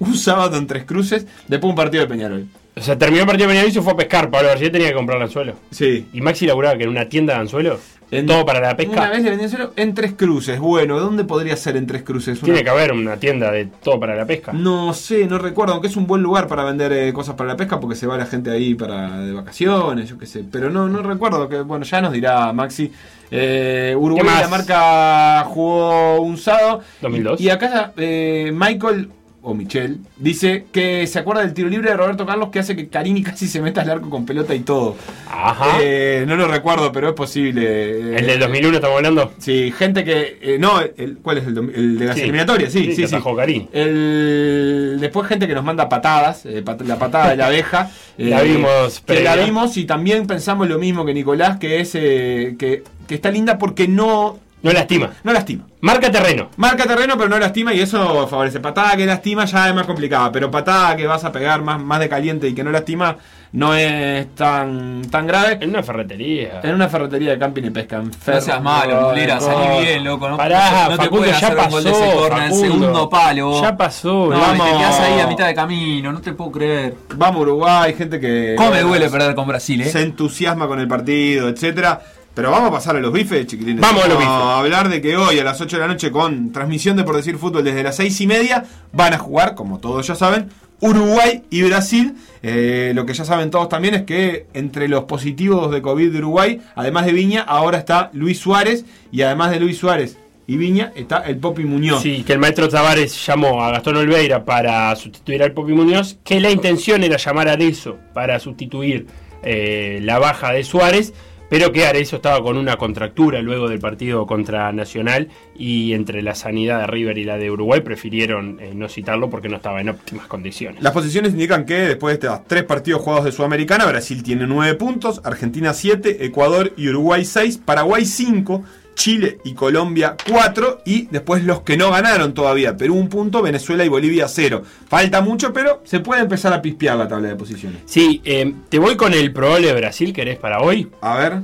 Un 0.00 0.16
sábado 0.16 0.56
en 0.56 0.66
Tres 0.66 0.84
Cruces, 0.84 1.24
después 1.46 1.60
de 1.62 1.66
un 1.68 1.74
partido 1.76 2.02
de 2.02 2.08
Peñarol. 2.08 2.46
O 2.76 2.80
sea, 2.80 2.98
terminó 2.98 3.22
el 3.22 3.26
partido 3.28 3.46
de 3.48 3.52
Peñarol 3.54 3.70
y 3.70 3.74
se 3.74 3.82
fue 3.82 3.92
a 3.92 3.96
pescar. 3.96 4.30
Pablo 4.30 4.48
García 4.48 4.72
tenía 4.72 4.88
que 4.88 4.94
comprar 4.94 5.18
el 5.18 5.24
anzuelo. 5.24 5.54
Sí. 5.70 6.08
Y 6.12 6.20
Maxi 6.20 6.46
laburaba 6.46 6.76
que 6.76 6.84
en 6.84 6.90
una 6.90 7.08
tienda 7.08 7.34
de 7.34 7.40
anzuelo. 7.40 7.78
En- 8.10 8.26
todo 8.26 8.44
para 8.44 8.60
la 8.60 8.68
Una 8.68 8.76
pesca. 8.76 9.10
vez 9.10 9.22
le 9.22 9.30
vendían 9.30 9.50
suelo 9.50 9.72
en 9.76 9.94
Tres 9.94 10.12
Cruces. 10.12 10.60
Bueno, 10.60 11.00
¿dónde 11.00 11.24
podría 11.24 11.56
ser 11.56 11.76
en 11.76 11.86
Tres 11.86 12.02
Cruces? 12.02 12.38
Una- 12.38 12.44
Tiene 12.44 12.62
que 12.62 12.70
haber 12.70 12.92
una 12.92 13.16
tienda 13.16 13.50
de 13.50 13.64
todo 13.66 13.98
para 13.98 14.14
la 14.14 14.24
pesca. 14.26 14.52
No 14.52 14.92
sé, 14.92 15.26
no 15.26 15.38
recuerdo, 15.38 15.72
aunque 15.72 15.88
es 15.88 15.96
un 15.96 16.06
buen 16.06 16.22
lugar 16.22 16.46
para 16.46 16.62
vender 16.64 16.92
eh, 16.92 17.12
cosas 17.12 17.34
para 17.34 17.48
la 17.50 17.56
pesca 17.56 17.80
porque 17.80 17.96
se 17.96 18.06
va 18.06 18.16
la 18.16 18.26
gente 18.26 18.50
ahí 18.50 18.74
para 18.74 19.18
de 19.20 19.32
vacaciones, 19.32 20.08
yo 20.08 20.18
qué 20.18 20.26
sé. 20.26 20.44
Pero 20.50 20.68
no, 20.70 20.88
no 20.88 21.02
recuerdo 21.02 21.48
que, 21.48 21.60
bueno, 21.62 21.84
ya 21.84 22.00
nos 22.02 22.12
dirá 22.12 22.52
Maxi. 22.52 22.92
Eh, 23.30 23.94
Uruguay 23.98 24.26
la 24.42 24.48
marca 24.48 25.44
jugó 25.48 26.20
un 26.20 26.36
sábado. 26.36 26.82
2002. 27.00 27.40
Y, 27.40 27.44
y 27.44 27.50
acá 27.50 27.92
eh, 27.96 28.52
Michael 28.54 29.08
o 29.44 29.54
Michelle 29.54 29.96
dice 30.16 30.64
que 30.72 31.06
se 31.06 31.18
acuerda 31.18 31.42
del 31.42 31.54
tiro 31.54 31.68
libre 31.68 31.90
de 31.90 31.96
Roberto 31.96 32.26
Carlos 32.26 32.48
que 32.50 32.58
hace 32.58 32.74
que 32.74 32.88
Carini 32.88 33.22
casi 33.22 33.46
se 33.46 33.60
meta 33.60 33.82
al 33.82 33.90
arco 33.90 34.10
con 34.10 34.26
pelota 34.26 34.54
y 34.54 34.60
todo. 34.60 34.96
Ajá. 35.30 35.78
Eh, 35.80 36.24
no 36.26 36.34
lo 36.36 36.48
recuerdo, 36.48 36.90
pero 36.92 37.08
es 37.10 37.14
posible. 37.14 38.16
el 38.18 38.26
del 38.26 38.38
2001 38.40 38.74
estamos 38.76 38.96
hablando. 38.96 39.32
Sí, 39.38 39.72
gente 39.76 40.04
que. 40.04 40.38
eh, 40.40 40.56
no, 40.58 40.80
el, 40.80 41.18
¿cuál 41.22 41.38
es 41.38 41.46
el, 41.46 41.98
de 41.98 42.04
las 42.06 42.16
Sí. 42.16 42.22
eliminatorias? 42.22 42.72
Sí, 42.72 42.92
sí, 42.94 43.06
sí. 43.06 43.16
Carini. 43.36 43.68
El, 43.72 44.96
después 45.00 45.26
gente 45.28 45.46
que 45.46 45.54
nos 45.54 45.64
manda 45.64 45.88
patadas, 45.88 46.44
eh, 46.46 46.62
pat- 46.62 46.82
la 46.82 46.98
patada 46.98 47.30
de 47.30 47.36
la 47.36 47.46
abeja. 47.46 47.90
La 48.16 48.42
vimos 48.42 49.00
Que 49.04 49.22
la 49.24 49.34
vimos 49.34 49.76
y 49.76 49.84
también 49.86 50.26
pensamos 50.28 50.68
lo 50.68 50.78
mismo 50.78 51.04
que 51.04 51.12
Nicolás, 51.12 51.58
que 51.58 51.80
es 51.80 51.90
que, 51.92 52.84
que 53.08 53.14
está 53.14 53.30
linda 53.32 53.58
porque 53.58 53.88
no, 53.88 54.38
No 54.64 54.72
lastima. 54.72 55.10
no 55.22 55.32
lastima. 55.32 55.64
Marca 55.82 56.10
terreno. 56.10 56.48
Marca 56.56 56.84
terreno, 56.86 57.18
pero 57.18 57.28
no 57.28 57.38
lastima 57.38 57.74
y 57.74 57.80
eso 57.80 58.26
favorece. 58.26 58.60
Patada 58.60 58.96
que 58.96 59.04
lastima 59.04 59.44
ya 59.44 59.68
es 59.68 59.74
más 59.74 59.86
complicada, 59.86 60.32
pero 60.32 60.50
patada 60.50 60.96
que 60.96 61.06
vas 61.06 61.22
a 61.24 61.30
pegar 61.30 61.60
más, 61.60 61.78
más 61.78 62.00
de 62.00 62.08
caliente 62.08 62.48
y 62.48 62.54
que 62.54 62.64
no 62.64 62.70
lastima 62.70 63.16
no 63.52 63.74
es 63.74 64.34
tan, 64.34 65.02
tan 65.10 65.26
grave. 65.26 65.58
En 65.60 65.68
una 65.68 65.82
ferretería. 65.82 66.60
En 66.62 66.74
una 66.74 66.88
ferretería 66.88 67.32
de 67.32 67.38
camping 67.38 67.62
y 67.64 67.70
pesca. 67.70 68.00
No 68.02 68.40
seas 68.40 68.62
malo, 68.62 69.02
Mulera, 69.02 69.38
salí 69.38 69.84
bien, 69.84 70.02
loco. 70.02 70.28
No, 70.30 70.36
Pará, 70.38 70.88
no 70.88 70.96
te 70.96 71.04
Facundo, 71.04 71.26
ya 71.26 71.36
hacer 71.36 71.58
un 71.58 71.70
gol 71.70 71.84
de 71.84 71.90
pasó, 71.90 72.26
ese 72.26 72.46
el 72.46 72.52
segundo 72.54 73.08
palo. 73.10 73.60
Ya 73.60 73.76
pasó, 73.76 74.30
No, 74.30 74.40
vamos. 74.40 74.66
te 74.66 74.76
quedas 74.78 75.00
ahí 75.00 75.20
a 75.20 75.26
mitad 75.26 75.46
de 75.46 75.54
camino, 75.54 76.10
no 76.10 76.20
te 76.20 76.32
puedo 76.32 76.50
creer. 76.50 76.94
Vamos 77.14 77.36
a 77.36 77.42
Uruguay, 77.42 77.94
gente 77.94 78.18
que. 78.18 78.54
¿Cómo 78.56 78.70
me 78.70 78.80
duele 78.80 79.10
perder 79.10 79.34
con 79.34 79.46
Brasil, 79.46 79.82
eh? 79.82 79.90
Se 79.90 80.00
entusiasma 80.00 80.66
con 80.66 80.80
el 80.80 80.88
partido, 80.88 81.48
etcétera. 81.48 82.00
Pero 82.34 82.50
vamos 82.50 82.68
a 82.68 82.72
pasar 82.72 82.96
a 82.96 83.00
los 83.00 83.12
bifes, 83.12 83.46
chiquilines. 83.46 83.80
Vamos 83.80 84.04
a 84.04 84.08
los 84.08 84.18
bifes. 84.18 84.32
hablar 84.32 84.88
de 84.88 85.00
que 85.00 85.16
hoy 85.16 85.38
a 85.38 85.44
las 85.44 85.60
8 85.60 85.76
de 85.76 85.80
la 85.80 85.88
noche, 85.88 86.10
con 86.10 86.50
transmisión 86.52 86.96
de 86.96 87.04
Por 87.04 87.16
Decir 87.16 87.38
Fútbol 87.38 87.62
desde 87.62 87.82
las 87.82 87.96
6 87.96 88.20
y 88.20 88.26
media, 88.26 88.64
van 88.92 89.14
a 89.14 89.18
jugar, 89.18 89.54
como 89.54 89.78
todos 89.78 90.06
ya 90.06 90.16
saben, 90.16 90.50
Uruguay 90.80 91.44
y 91.50 91.62
Brasil. 91.62 92.16
Eh, 92.42 92.92
lo 92.94 93.06
que 93.06 93.14
ya 93.14 93.24
saben 93.24 93.50
todos 93.50 93.68
también 93.68 93.94
es 93.94 94.02
que 94.02 94.46
entre 94.52 94.88
los 94.88 95.04
positivos 95.04 95.70
de 95.70 95.80
COVID 95.80 96.12
de 96.12 96.18
Uruguay, 96.18 96.60
además 96.74 97.06
de 97.06 97.12
Viña, 97.12 97.42
ahora 97.42 97.78
está 97.78 98.10
Luis 98.12 98.38
Suárez. 98.38 98.84
Y 99.12 99.22
además 99.22 99.52
de 99.52 99.60
Luis 99.60 99.78
Suárez 99.78 100.18
y 100.46 100.56
Viña, 100.56 100.92
está 100.96 101.18
el 101.18 101.36
Popi 101.36 101.64
Muñoz. 101.64 102.02
Sí, 102.02 102.24
que 102.24 102.32
el 102.32 102.38
maestro 102.40 102.68
Tavares 102.68 103.24
llamó 103.24 103.62
a 103.62 103.70
Gastón 103.70 103.96
Olveira 103.96 104.44
para 104.44 104.94
sustituir 104.96 105.42
al 105.42 105.52
Popi 105.52 105.72
Muñoz, 105.72 106.18
que 106.24 106.40
la 106.40 106.50
intención 106.50 107.02
era 107.04 107.16
llamar 107.16 107.48
a 107.48 107.52
Arezzo 107.52 107.96
para 108.12 108.38
sustituir 108.40 109.06
eh, 109.42 110.00
la 110.02 110.18
baja 110.18 110.52
de 110.52 110.64
Suárez, 110.64 111.14
pero 111.54 111.70
que 111.70 111.86
Arezzo 111.86 112.16
estaba 112.16 112.42
con 112.42 112.56
una 112.56 112.76
contractura 112.76 113.40
luego 113.40 113.68
del 113.68 113.78
partido 113.78 114.26
contra 114.26 114.72
Nacional 114.72 115.28
y 115.56 115.92
entre 115.92 116.20
la 116.20 116.34
sanidad 116.34 116.80
de 116.80 116.88
River 116.88 117.16
y 117.16 117.22
la 117.22 117.38
de 117.38 117.48
Uruguay 117.48 117.80
prefirieron 117.80 118.58
eh, 118.58 118.72
no 118.74 118.88
citarlo 118.88 119.30
porque 119.30 119.48
no 119.48 119.58
estaba 119.58 119.80
en 119.80 119.90
óptimas 119.90 120.26
condiciones. 120.26 120.82
Las 120.82 120.92
posiciones 120.92 121.30
indican 121.30 121.64
que 121.64 121.74
después 121.74 122.18
de 122.18 122.26
estos 122.26 122.48
tres 122.48 122.64
partidos 122.64 123.02
jugados 123.02 123.26
de 123.26 123.30
Sudamericana, 123.30 123.86
Brasil 123.86 124.24
tiene 124.24 124.48
9 124.48 124.74
puntos, 124.74 125.20
Argentina 125.22 125.72
7, 125.74 126.24
Ecuador 126.24 126.72
y 126.76 126.88
Uruguay 126.88 127.24
6, 127.24 127.58
Paraguay 127.58 128.04
5, 128.04 128.64
Chile 128.94 129.38
y 129.44 129.54
Colombia 129.54 130.16
4 130.30 130.82
y 130.84 131.06
después 131.10 131.44
los 131.44 131.62
que 131.62 131.76
no 131.76 131.90
ganaron 131.90 132.32
todavía, 132.34 132.76
Perú 132.76 132.94
un 132.94 133.08
punto, 133.08 133.42
Venezuela 133.42 133.84
y 133.84 133.88
Bolivia 133.88 134.28
0. 134.28 134.62
Falta 134.88 135.20
mucho, 135.20 135.52
pero 135.52 135.82
se 135.84 136.00
puede 136.00 136.22
empezar 136.22 136.52
a 136.52 136.62
pispear 136.62 136.96
la 136.96 137.08
tabla 137.08 137.28
de 137.28 137.36
posiciones. 137.36 137.80
Sí, 137.86 138.20
eh, 138.24 138.52
te 138.68 138.78
voy 138.78 138.96
con 138.96 139.12
el 139.14 139.32
probable 139.32 139.72
Brasil 139.74 140.12
que 140.12 140.22
eres 140.22 140.38
para 140.38 140.60
hoy. 140.60 140.88
A 141.00 141.16
ver, 141.18 141.38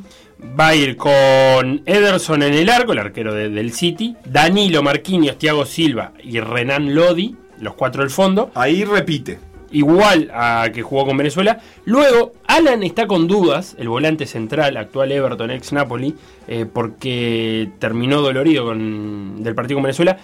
Va 0.58 0.68
a 0.68 0.74
ir 0.74 0.96
con 0.96 1.82
Ederson 1.84 2.42
en 2.42 2.54
el 2.54 2.70
arco, 2.70 2.92
el 2.92 2.98
arquero 2.98 3.34
de- 3.34 3.50
del 3.50 3.74
City, 3.74 4.16
Danilo 4.24 4.82
Marquinhos, 4.82 5.36
Thiago 5.36 5.66
Silva 5.66 6.12
y 6.24 6.40
Renan 6.40 6.94
Lodi, 6.94 7.36
los 7.60 7.74
cuatro 7.74 8.02
del 8.02 8.10
fondo, 8.10 8.50
ahí 8.54 8.84
repite. 8.84 9.38
Igual 9.72 10.30
a 10.32 10.68
que 10.72 10.82
jugó 10.82 11.06
con 11.06 11.16
Venezuela. 11.16 11.60
Luego, 11.84 12.32
Alan 12.46 12.82
está 12.82 13.06
con 13.06 13.26
dudas, 13.26 13.76
el 13.78 13.88
volante 13.88 14.26
central, 14.26 14.76
actual 14.76 15.12
Everton, 15.12 15.50
ex 15.50 15.72
Napoli, 15.72 16.14
eh, 16.48 16.66
porque 16.70 17.70
terminó 17.78 18.20
dolorido 18.20 18.64
con, 18.64 19.42
del 19.42 19.54
partido 19.54 19.76
con 19.76 19.84
Venezuela. 19.84 20.18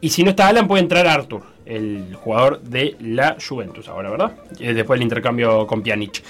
Y 0.00 0.10
si 0.10 0.24
no 0.24 0.30
está 0.30 0.48
Alan, 0.48 0.66
puede 0.66 0.82
entrar 0.82 1.06
Arthur, 1.06 1.42
el 1.64 2.14
jugador 2.14 2.60
de 2.62 2.96
la 3.00 3.36
Juventus 3.46 3.88
ahora, 3.88 4.10
¿verdad? 4.10 4.32
Eh, 4.58 4.74
después 4.74 4.98
del 4.98 5.04
intercambio 5.04 5.66
con 5.66 5.82
Pjanic. 5.82 6.22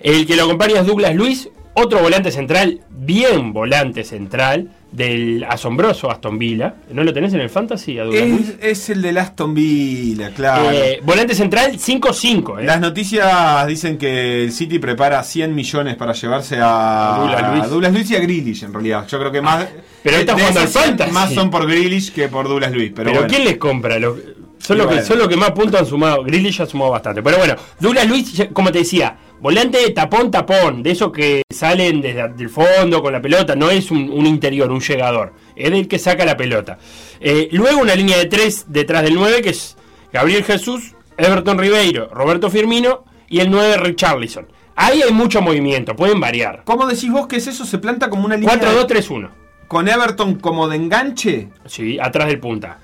El 0.00 0.26
que 0.26 0.36
lo 0.36 0.44
acompaña 0.44 0.80
es 0.80 0.86
Douglas 0.86 1.14
Luis, 1.14 1.50
otro 1.74 2.00
volante 2.00 2.30
central, 2.30 2.80
bien 2.88 3.52
volante 3.52 4.04
central, 4.04 4.70
del 4.90 5.44
asombroso 5.44 6.10
Aston 6.10 6.38
Villa. 6.38 6.76
¿No 6.90 7.04
lo 7.04 7.12
tenés 7.12 7.34
en 7.34 7.40
el 7.40 7.50
Fantasy, 7.50 7.94
Luis? 7.94 8.16
Es, 8.18 8.56
es 8.60 8.90
el 8.90 9.02
de 9.02 9.20
Aston 9.20 9.52
Villa, 9.54 10.30
claro. 10.34 10.70
Eh, 10.70 11.00
volante 11.04 11.34
central 11.34 11.72
5-5. 11.78 12.60
¿eh? 12.60 12.64
Las 12.64 12.80
noticias 12.80 13.66
dicen 13.66 13.98
que 13.98 14.44
el 14.44 14.52
City 14.52 14.78
prepara 14.78 15.22
100 15.22 15.54
millones 15.54 15.96
para 15.96 16.12
llevarse 16.14 16.56
a, 16.58 17.16
A 17.16 17.18
Douglas 17.18 17.50
Luiz. 17.52 17.62
a 17.64 17.66
Douglas 17.68 17.92
Luiz 17.92 18.10
y 18.10 18.16
a 18.16 18.20
Grealish, 18.20 18.64
en 18.64 18.72
realidad. 18.72 19.06
Yo 19.06 19.18
creo 19.18 19.30
que 19.30 19.42
más. 19.42 19.66
Pero 20.02 20.16
de- 20.16 20.20
está 20.22 20.32
jugando 20.34 20.60
al 20.60 20.68
100, 20.68 20.84
Fantasy. 20.84 21.12
Más 21.12 21.34
son 21.34 21.50
por 21.50 21.66
Grealish 21.66 22.12
que 22.12 22.28
por 22.28 22.48
Douglas 22.48 22.72
Luiz. 22.72 22.92
Pero, 22.96 23.10
Pero, 23.10 23.20
bueno. 23.20 23.28
¿quién 23.34 23.44
les 23.44 23.58
compra? 23.58 23.98
Los- 23.98 24.16
son, 24.58 24.78
los 24.78 24.86
que, 24.88 25.02
son 25.02 25.18
los 25.18 25.28
que 25.28 25.36
más 25.36 25.52
puntos 25.52 25.80
han 25.80 25.86
sumado. 25.86 26.22
Grealish 26.24 26.60
ha 26.62 26.66
sumado 26.66 26.90
bastante. 26.92 27.22
Pero 27.22 27.36
bueno, 27.38 27.54
Douglas 27.78 28.08
Luis, 28.08 28.48
como 28.52 28.72
te 28.72 28.78
decía, 28.78 29.16
volante 29.40 29.78
de 29.78 29.90
tapón, 29.90 30.30
tapón. 30.30 30.82
De 30.82 30.90
esos 30.90 31.12
que 31.12 31.42
salen 31.50 32.00
desde 32.00 32.22
el 32.38 32.48
fondo 32.48 33.02
con 33.02 33.12
la 33.12 33.20
pelota. 33.22 33.54
No 33.54 33.70
es 33.70 33.90
un, 33.90 34.10
un 34.10 34.26
interior, 34.26 34.70
un 34.70 34.80
llegador. 34.80 35.32
Es 35.56 35.70
del 35.70 35.88
que 35.88 35.98
saca 35.98 36.24
la 36.24 36.36
pelota. 36.36 36.78
Eh, 37.20 37.48
luego 37.52 37.80
una 37.80 37.94
línea 37.94 38.18
de 38.18 38.26
tres 38.26 38.66
detrás 38.68 39.02
del 39.02 39.14
9 39.14 39.42
que 39.42 39.50
es 39.50 39.76
Gabriel 40.12 40.44
Jesús, 40.44 40.94
Everton 41.16 41.58
Ribeiro, 41.58 42.08
Roberto 42.12 42.50
Firmino 42.50 43.04
y 43.28 43.40
el 43.40 43.50
9 43.50 43.78
Richarlison. 43.78 44.46
Ahí 44.76 45.02
hay 45.02 45.12
mucho 45.12 45.42
movimiento, 45.42 45.96
pueden 45.96 46.20
variar. 46.20 46.62
¿Cómo 46.64 46.86
decís 46.86 47.10
vos 47.10 47.26
que 47.26 47.36
es 47.36 47.48
eso? 47.48 47.64
¿Se 47.64 47.78
planta 47.78 48.08
como 48.08 48.24
una 48.24 48.36
línea 48.36 48.54
4-2-3-1. 48.54 49.28
con 49.66 49.88
Everton 49.88 50.36
como 50.36 50.68
de 50.68 50.76
enganche? 50.76 51.48
Sí, 51.66 51.98
atrás 52.00 52.28
del 52.28 52.38
punta. 52.38 52.78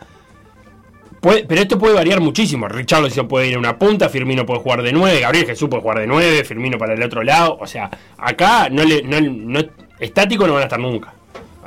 Pero 1.49 1.61
esto 1.61 1.79
puede 1.79 1.95
variar 1.95 2.21
muchísimo. 2.21 2.69
Richarlison 2.69 3.27
puede 3.27 3.49
ir 3.49 3.57
a 3.57 3.59
una 3.59 3.79
punta, 3.79 4.09
Firmino 4.09 4.45
puede 4.45 4.61
jugar 4.61 4.83
de 4.83 4.93
9, 4.93 5.21
Gabriel 5.21 5.47
Jesús 5.47 5.69
puede 5.69 5.83
jugar 5.83 5.99
de 6.01 6.07
9, 6.07 6.45
Firmino 6.45 6.77
para 6.79 6.95
el 6.95 7.03
otro 7.03 7.23
lado. 7.23 7.57
O 7.61 7.67
sea, 7.67 7.91
acá 8.19 8.69
no 8.71 8.85
le, 8.85 9.03
no, 9.03 9.21
no- 9.21 9.65
estático 9.99 10.47
no 10.47 10.53
van 10.55 10.63
a 10.63 10.67
estar 10.67 10.79
nunca. 10.81 11.15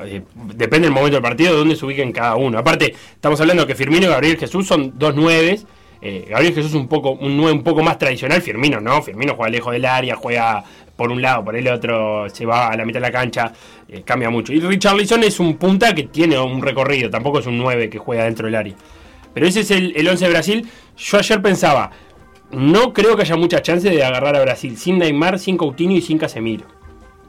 Eh, 0.03 0.21
Depende 0.53 0.87
del 0.87 0.93
momento 0.93 1.15
del 1.15 1.23
partido, 1.23 1.53
de 1.53 1.57
dónde 1.59 1.75
se 1.75 1.85
ubiquen 1.85 2.11
cada 2.11 2.35
uno. 2.35 2.59
Aparte, 2.59 2.93
estamos 3.13 3.41
hablando 3.41 3.65
que 3.65 3.73
Firmino 3.73 4.05
y 4.05 4.09
Gabriel 4.09 4.37
Jesús 4.37 4.67
son 4.67 4.93
dos 4.97 5.15
nueves. 5.15 5.65
Eh, 6.01 6.27
Gabriel 6.29 6.53
Jesús 6.53 6.75
un 6.75 6.87
poco 6.87 7.13
un 7.13 7.35
9 7.35 7.53
un 7.53 7.63
poco 7.63 7.81
más 7.81 7.97
tradicional, 7.97 8.39
Firmino 8.43 8.79
no, 8.79 9.01
Firmino 9.01 9.33
juega 9.33 9.49
lejos 9.49 9.73
del 9.73 9.83
área, 9.85 10.15
juega 10.15 10.63
por 10.95 11.11
un 11.11 11.23
lado, 11.23 11.43
por 11.43 11.55
el 11.55 11.67
otro, 11.67 12.29
se 12.29 12.45
va 12.45 12.67
a 12.67 12.77
la 12.77 12.85
mitad 12.85 12.99
de 12.99 13.07
la 13.07 13.11
cancha, 13.11 13.51
eh, 13.89 14.03
cambia 14.05 14.29
mucho. 14.29 14.53
Y 14.53 14.59
Richarlison 14.59 15.23
es 15.23 15.39
un 15.39 15.57
punta 15.57 15.95
que 15.95 16.03
tiene 16.03 16.37
un 16.39 16.61
recorrido, 16.61 17.09
tampoco 17.09 17.39
es 17.39 17.47
un 17.47 17.57
9 17.57 17.89
que 17.89 17.97
juega 17.97 18.25
dentro 18.25 18.45
del 18.45 18.53
área. 18.55 18.75
Pero 19.37 19.47
ese 19.49 19.59
es 19.59 19.69
el, 19.69 19.93
el 19.95 20.07
11 20.07 20.25
de 20.25 20.31
Brasil. 20.31 20.67
Yo 20.97 21.19
ayer 21.19 21.39
pensaba, 21.43 21.91
no 22.49 22.91
creo 22.91 23.15
que 23.15 23.21
haya 23.21 23.35
mucha 23.35 23.61
chance 23.61 23.87
de 23.87 24.03
agarrar 24.03 24.35
a 24.35 24.41
Brasil 24.41 24.75
sin 24.79 24.97
Neymar, 24.97 25.37
sin 25.37 25.57
Coutinho 25.57 25.95
y 25.95 26.01
sin 26.01 26.17
Casemiro. 26.17 26.65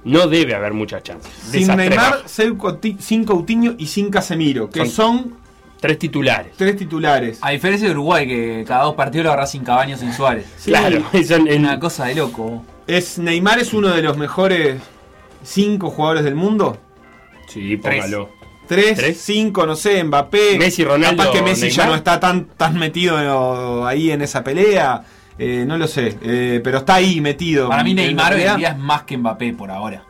No 0.05 0.27
debe 0.27 0.55
haber 0.55 0.73
muchas 0.73 1.03
chances. 1.03 1.31
Sin 1.51 1.67
Neymar, 1.77 2.23
sin 2.25 2.57
Couti- 2.57 2.99
sin 2.99 3.25
Coutinho 3.25 3.75
y 3.77 3.87
sin 3.89 4.09
Casemiro, 4.11 4.71
que 4.71 4.87
Son- 4.87 4.89
son, 5.19 5.35
tres 5.81 5.99
titulares. 5.99 6.53
tres 6.57 6.77
titulares. 6.79 7.41
A 7.43 7.51
diferencia 7.51 7.89
de 7.89 7.93
Uruguay, 7.93 8.27
que 8.27 8.65
cada 8.67 8.85
dos 8.85 8.95
partidos 8.95 9.25
lo 9.27 9.33
agarrás 9.33 9.51
sin 9.51 9.65
Cabaños 9.65 10.01
sin 10.01 10.15
Suárez. 10.15 10.47
Claro, 10.65 11.03
en- 11.13 11.59
Una 11.61 11.79
cosa 11.79 12.07
de 12.07 12.15
loco. 12.15 12.65
Es, 12.87 13.19
Neymar 13.19 13.59
es 13.59 13.75
uno 13.75 13.89
de 13.89 14.01
los 14.01 14.17
mejores 14.17 14.81
cinco 15.45 15.91
jugadores 15.91 16.25
del 16.25 16.37
mundo. 16.37 16.79
Sí, 17.49 17.77
Tres. 17.77 17.97
póngalo. 18.05 18.38
Tres, 18.69 18.97
Tres. 18.99 19.21
cinco, 19.21 19.67
no 19.67 19.75
sé, 19.75 20.05
Mbappé. 20.05 20.59
Messi, 20.59 20.85
Ronaldo, 20.85 21.23
Capaz 21.25 21.33
que 21.37 21.43
Messi 21.43 21.71
ya 21.71 21.87
no 21.87 21.95
está 21.95 22.21
tan, 22.21 22.45
tan 22.57 22.77
metido 22.79 23.87
ahí 23.87 24.11
en 24.11 24.23
esa 24.23 24.45
pelea. 24.45 25.03
eh, 25.39 25.65
no 25.67 25.79
lo 25.79 25.87
sé, 25.89 26.19
eh, 26.23 26.61
pero 26.63 26.79
está 26.79 26.95
ahí 26.97 27.21
metido. 27.21 27.69
Para 27.69 27.83
mí 27.85 27.91
En 27.91 27.97
Neymar 27.97 28.27
hoy 28.27 28.31
realidad, 28.41 28.55
en 28.55 28.59
día 28.61 28.69
es 28.71 28.79
más 28.79 29.03
que 29.05 29.17
Mbappé 29.17 29.53
por 29.55 29.71
ahora. 29.71 30.03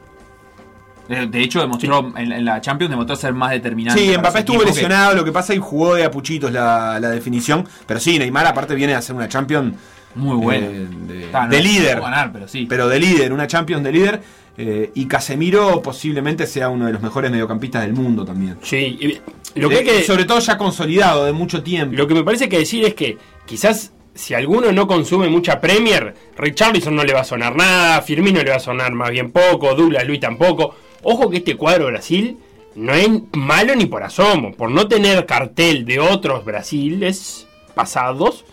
De 1.08 1.26
de 1.26 1.40
hecho, 1.42 1.60
demostró 1.60 2.12
en, 2.16 2.32
en 2.32 2.44
la 2.44 2.60
Champions 2.60 2.90
demostró 2.90 3.16
ser 3.16 3.32
más 3.32 3.50
determinante. 3.52 3.98
Sí, 4.00 4.16
Mbappé 4.18 4.40
estuvo 4.40 4.58
que- 4.60 4.66
lesionado, 4.66 5.14
lo 5.14 5.24
que 5.24 5.32
pasa 5.32 5.52
es 5.54 5.58
que 5.58 5.64
jugó 5.64 5.94
de 5.94 6.04
apuchitos 6.04 6.52
la, 6.52 6.98
la 7.00 7.08
definición. 7.10 7.66
Pero 7.86 7.98
sí, 8.00 8.18
Neymar 8.18 8.46
aparte 8.46 8.74
viene 8.74 8.94
a 8.94 8.98
hacer 8.98 9.14
una 9.16 9.28
Champions 9.28 9.74
Muy 10.14 10.36
bueno. 10.36 10.66
eh, 10.66 10.86
de, 11.06 11.24
Está, 11.26 11.44
no 11.44 11.50
de 11.50 11.62
líder. 11.62 12.00
ganar, 12.00 12.30
pero 12.32 12.46
sí. 12.48 12.66
Pero 12.68 12.88
de 12.88 12.98
líder, 13.00 13.32
una 13.32 13.46
Champions 13.46 13.82
de 13.84 13.92
líder. 13.92 14.22
Eh, 14.58 14.90
y 14.94 15.06
Casemiro 15.06 15.80
posiblemente 15.80 16.46
sea 16.46 16.68
uno 16.68 16.86
de 16.86 16.92
los 16.92 17.00
mejores 17.00 17.30
mediocampistas 17.30 17.82
del 17.82 17.94
mundo 17.94 18.24
también. 18.24 18.58
Sí, 18.62 18.98
y 19.00 19.60
lo 19.60 19.68
que, 19.68 19.76
De- 19.76 19.80
hay 19.80 19.86
que 19.98 20.02
sobre 20.04 20.24
todo 20.24 20.40
ya 20.40 20.58
consolidado 20.58 21.24
de 21.24 21.32
mucho 21.32 21.62
tiempo. 21.62 21.94
Lo 21.96 22.06
que 22.08 22.14
me 22.14 22.24
parece 22.24 22.48
que 22.48 22.58
decir 22.58 22.84
es 22.84 22.94
que 22.94 23.16
quizás 23.46 23.92
si 24.14 24.34
alguno 24.34 24.72
no 24.72 24.88
consume 24.88 25.28
mucha 25.28 25.60
Premier, 25.60 26.12
Richarlison 26.36 26.94
no 26.96 27.04
le 27.04 27.12
va 27.14 27.20
a 27.20 27.24
sonar 27.24 27.54
nada, 27.54 28.02
Firmino 28.02 28.42
le 28.42 28.50
va 28.50 28.56
a 28.56 28.60
sonar 28.60 28.92
más 28.92 29.10
bien 29.10 29.30
poco, 29.30 29.74
Douglas 29.76 30.04
Luis 30.06 30.18
tampoco. 30.18 30.74
Ojo 31.04 31.30
que 31.30 31.36
este 31.36 31.56
cuadro 31.56 31.86
Brasil 31.86 32.36
no 32.74 32.92
es 32.94 33.08
malo 33.34 33.76
ni 33.76 33.86
por 33.86 34.02
asomo. 34.02 34.52
Por 34.52 34.72
no 34.72 34.88
tener 34.88 35.24
cartel 35.24 35.84
de 35.84 36.00
otros 36.00 36.44
Brasiles 36.44 37.46
pasados, 37.76 38.44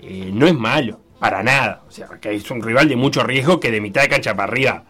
eh, 0.00 0.30
no 0.32 0.46
es 0.46 0.54
malo, 0.54 0.98
para 1.18 1.42
nada. 1.42 1.82
O 1.86 1.90
sea, 1.92 2.08
que 2.20 2.34
es 2.34 2.50
un 2.50 2.62
rival 2.62 2.88
de 2.88 2.96
mucho 2.96 3.22
riesgo 3.22 3.60
que 3.60 3.70
de 3.70 3.82
mitad 3.82 4.00
de 4.00 4.08
cancha 4.08 4.34
para 4.34 4.50
arriba 4.50 4.84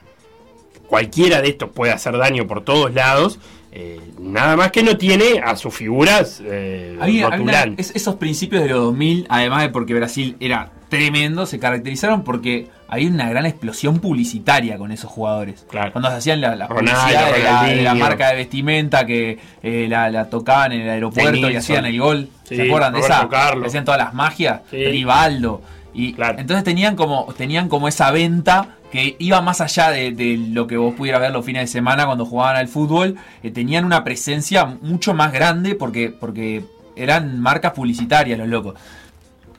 cualquiera 0.97 1.41
de 1.41 1.49
estos 1.49 1.71
puede 1.71 1.91
hacer 1.91 2.19
daño 2.19 2.47
por 2.47 2.63
todos 2.63 2.93
lados. 2.93 3.39
Eh, 3.73 3.99
nada 4.21 4.55
más 4.57 4.71
que 4.73 4.83
no 4.83 4.99
tiene 4.99 5.41
a 5.43 5.57
sus 5.57 5.73
figuras 5.75 6.43
eh, 6.45 6.99
Había- 7.01 7.25
había 7.25 7.27
una- 7.29 7.37
rotulantes. 7.39 7.89
es- 7.89 7.97
esos 7.97 8.17
principios 8.17 8.63
de 8.63 8.69
los 8.69 8.81
2000, 8.81 9.25
además 9.31 9.63
de 9.63 9.71
porque 9.71 9.95
Brasil 9.95 10.37
era 10.41 10.69
tremendo, 10.91 11.47
se 11.47 11.59
caracterizaron 11.59 12.23
porque 12.25 12.69
había 12.89 13.09
una 13.09 13.31
gran 13.31 13.47
explosión 13.47 14.01
publicitaria 14.01 14.77
con 14.77 14.93
esos 14.93 15.11
jugadores. 15.11 15.65
Claro. 15.71 15.93
Cuando 15.93 16.11
se 16.11 16.17
hacían 16.17 16.43
la, 16.43 16.55
la 16.57 16.67
Ronaldo, 16.67 17.01
publicidad 17.01 17.25
de 17.25 17.31
la, 17.31 17.37
de 17.39 17.43
la 17.45 17.61
Ronaldinho. 17.85 17.95
marca 18.05 18.29
de 18.29 18.37
vestimenta 18.37 19.07
que 19.07 19.39
eh, 19.63 19.87
la, 19.89 20.11
la 20.11 20.29
tocaban 20.29 20.73
en 20.73 20.83
el 20.83 20.91
aeropuerto 20.91 21.49
y 21.49 21.57
hacían 21.57 21.87
el 21.87 21.99
gol. 21.99 22.29
Sí, 22.45 22.57
¿Se 22.57 22.63
acuerdan 22.65 22.93
de 22.93 23.01
esa? 23.01 23.27
Carlos. 23.31 23.69
Hacían 23.69 23.87
todas 23.87 23.99
las 24.05 24.13
magias. 24.13 24.61
Sí. 24.71 24.85
Rivaldo. 24.85 25.63
Y 25.95 26.13
Claro. 26.13 26.39
entonces 26.39 26.63
tenían 26.65 26.95
como, 26.97 27.33
tenían 27.39 27.71
como 27.71 27.89
esa 27.89 28.11
venta 28.11 28.77
que 28.93 29.17
iba 29.19 29.41
más 29.41 29.61
allá 29.63 29.91
de, 29.91 30.13
de 30.13 30.37
lo 30.37 30.67
que 30.67 30.77
vos 30.77 30.95
pudieras 30.95 31.21
ver 31.23 31.33
los 31.33 31.45
fines 31.45 31.63
de 31.63 31.67
semana 31.67 32.05
cuando 32.05 32.27
jugaban 32.27 32.57
al 32.57 32.69
fútbol. 32.69 33.17
eh, 33.43 33.51
tenían 33.51 33.87
una 33.87 34.05
presencia 34.05 34.67
mucho 34.67 35.15
más 35.15 35.33
grande 35.33 35.75
porque, 35.75 36.11
porque 36.11 36.63
eran 36.95 37.41
marcas 37.41 37.73
publicitarias 37.73 38.39
los 38.39 38.49
locos. 38.49 38.75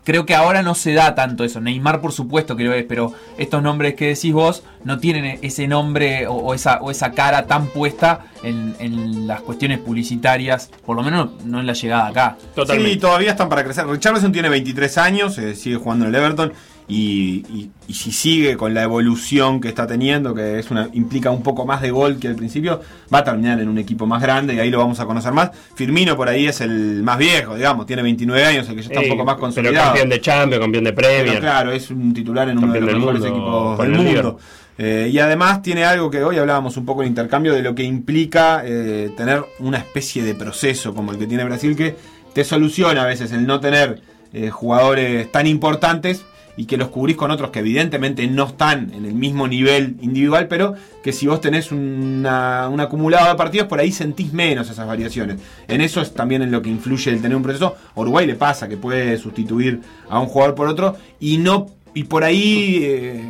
Creo 0.06 0.26
que 0.26 0.36
ahora 0.36 0.62
no 0.62 0.76
se 0.76 0.94
da 0.94 1.16
tanto 1.16 1.46
eso. 1.46 1.62
Neymar, 1.62 2.02
por 2.02 2.12
supuesto 2.12 2.58
que 2.58 2.66
lo 2.66 2.74
es, 2.74 2.84
pero 2.84 3.14
estos 3.38 3.64
nombres 3.64 3.96
que 3.96 4.08
decís 4.08 4.34
vos 4.34 4.62
no 4.84 5.00
tienen 5.00 5.40
ese 5.42 5.66
nombre 5.66 6.28
o, 6.28 6.34
o 6.34 6.54
esa, 6.54 6.80
o 6.82 6.92
esa 6.92 7.12
cara 7.12 7.48
tan 7.48 7.68
puesta 7.68 8.26
en, 8.44 8.76
en 8.80 9.26
las 9.28 9.40
cuestiones 9.42 9.80
publicitarias, 9.80 10.70
por 10.86 10.98
lo 10.98 11.04
menos 11.04 11.30
no 11.46 11.62
en 11.62 11.66
la 11.66 11.74
llegada 11.74 12.08
acá. 12.08 12.38
Totalmente. 12.54 12.92
Sí, 12.92 13.00
todavía 13.00 13.32
están 13.32 13.48
para 13.48 13.64
crecer. 13.64 13.88
Richarlison 13.88 14.34
tiene 14.34 14.50
23 14.50 14.98
años, 14.98 15.38
eh, 15.38 15.56
sigue 15.56 15.78
jugando 15.78 16.06
en 16.06 16.14
el 16.14 16.22
Everton. 16.22 16.54
Y, 16.88 17.46
y- 17.50 17.72
y 17.88 17.94
si 17.94 18.12
sigue 18.12 18.58
con 18.58 18.74
la 18.74 18.84
evolución 18.84 19.62
que 19.62 19.70
está 19.70 19.88
teniendo, 19.88 20.34
que 20.36 20.60
es 20.60 20.70
una 20.72 20.90
implica 20.94 21.32
un 21.32 21.42
poco 21.42 21.66
más 21.66 21.82
de 21.82 21.92
gol 21.92 22.18
que 22.20 22.28
al 22.28 22.36
principio, 22.36 22.82
va 23.14 23.20
a 23.20 23.24
terminar 23.24 23.60
en 23.62 23.70
un 23.70 23.78
equipo 23.78 24.06
más 24.06 24.22
grande 24.22 24.54
y 24.56 24.60
ahí 24.60 24.70
lo 24.70 24.80
vamos 24.80 25.00
a 25.00 25.06
conocer 25.06 25.32
más. 25.34 25.52
Firmino 25.76 26.16
por 26.18 26.28
ahí 26.28 26.46
es 26.48 26.60
el 26.62 27.02
más 27.04 27.18
viejo, 27.18 27.56
digamos, 27.56 27.86
tiene 27.86 28.02
29 28.02 28.44
años, 28.46 28.68
el 28.70 28.76
que 28.76 28.82
ya 28.82 28.88
está 28.90 29.00
un 29.02 29.10
poco 29.10 29.24
más 29.26 29.36
pero 29.36 29.42
consolidado. 29.46 29.86
campeón 29.88 30.10
de 30.10 30.22
Champions, 30.22 30.62
campeón 30.62 30.84
de 30.84 30.94
Premier. 30.94 31.26
Pero 31.28 31.40
claro, 31.40 31.72
es 31.72 31.90
un 31.90 32.14
titular 32.14 32.50
en 32.50 32.58
uno 32.58 32.74
de 32.74 32.82
los 32.82 32.94
mejores 32.96 33.22
mundo 33.22 33.28
equipos 33.28 33.78
del 33.80 33.88
el 33.88 33.98
mundo. 33.98 34.40
Eh, 34.78 35.10
y 35.14 35.20
además 35.20 35.62
tiene 35.62 35.86
algo 35.86 36.10
que 36.10 36.24
hoy 36.24 36.38
hablábamos 36.38 36.78
un 36.78 36.86
poco 36.86 37.04
en 37.04 37.10
intercambio 37.10 37.54
de 37.54 37.62
lo 37.62 37.76
que 37.76 37.84
implica 37.84 38.64
eh, 38.66 39.12
tener 39.16 39.46
una 39.60 39.78
especie 39.78 40.24
de 40.24 40.34
proceso 40.34 40.96
como 40.96 41.12
el 41.12 41.20
que 41.20 41.28
tiene 41.28 41.44
Brasil 41.44 41.76
que 41.76 41.96
te 42.34 42.44
soluciona 42.44 43.04
a 43.04 43.06
veces 43.06 43.32
el 43.34 43.46
no 43.46 43.60
tener 43.60 44.02
eh, 44.34 44.50
jugadores 44.50 45.32
tan 45.32 45.46
importantes 45.46 46.26
y 46.56 46.66
que 46.66 46.78
los 46.78 46.90
cubrís 46.90 47.18
con 47.18 47.32
otros 47.32 47.50
que 47.50 47.60
evidentemente 47.60 48.28
no 48.28 48.46
están 48.48 48.92
en 48.94 49.06
el 49.06 49.14
mismo 49.14 49.48
nivel 49.48 49.96
individual, 50.02 50.48
pero 50.48 50.76
que 51.04 51.12
si 51.12 51.26
vos 51.28 51.42
tenés 51.42 51.72
una- 51.72 52.70
un 52.70 52.80
acumulado 52.80 53.28
de 53.30 53.36
partidos, 53.36 53.68
por 53.68 53.80
ahí 53.80 53.92
sentís 53.92 54.34
menos 54.34 54.70
esas 54.70 54.86
variaciones. 54.88 55.38
En 55.68 55.82
eso 55.82 56.02
es 56.02 56.14
también 56.14 56.42
en 56.44 56.52
lo 56.52 56.62
que 56.62 56.70
influye 56.70 57.10
el 57.12 57.22
tener 57.22 57.36
un 57.36 57.44
proceso. 57.44 57.76
A 57.96 58.00
Uruguay 58.00 58.28
le 58.28 58.36
pasa 58.36 58.68
que 58.70 58.78
puede 58.78 59.18
sustituir 59.18 59.82
a 60.10 60.20
un 60.20 60.28
jugador 60.28 60.54
por 60.56 60.68
otro 60.68 60.96
y 61.20 61.38
no 61.38 61.68
y 61.96 62.04
por 62.06 62.24
ahí 62.24 62.80
eh, 62.84 63.24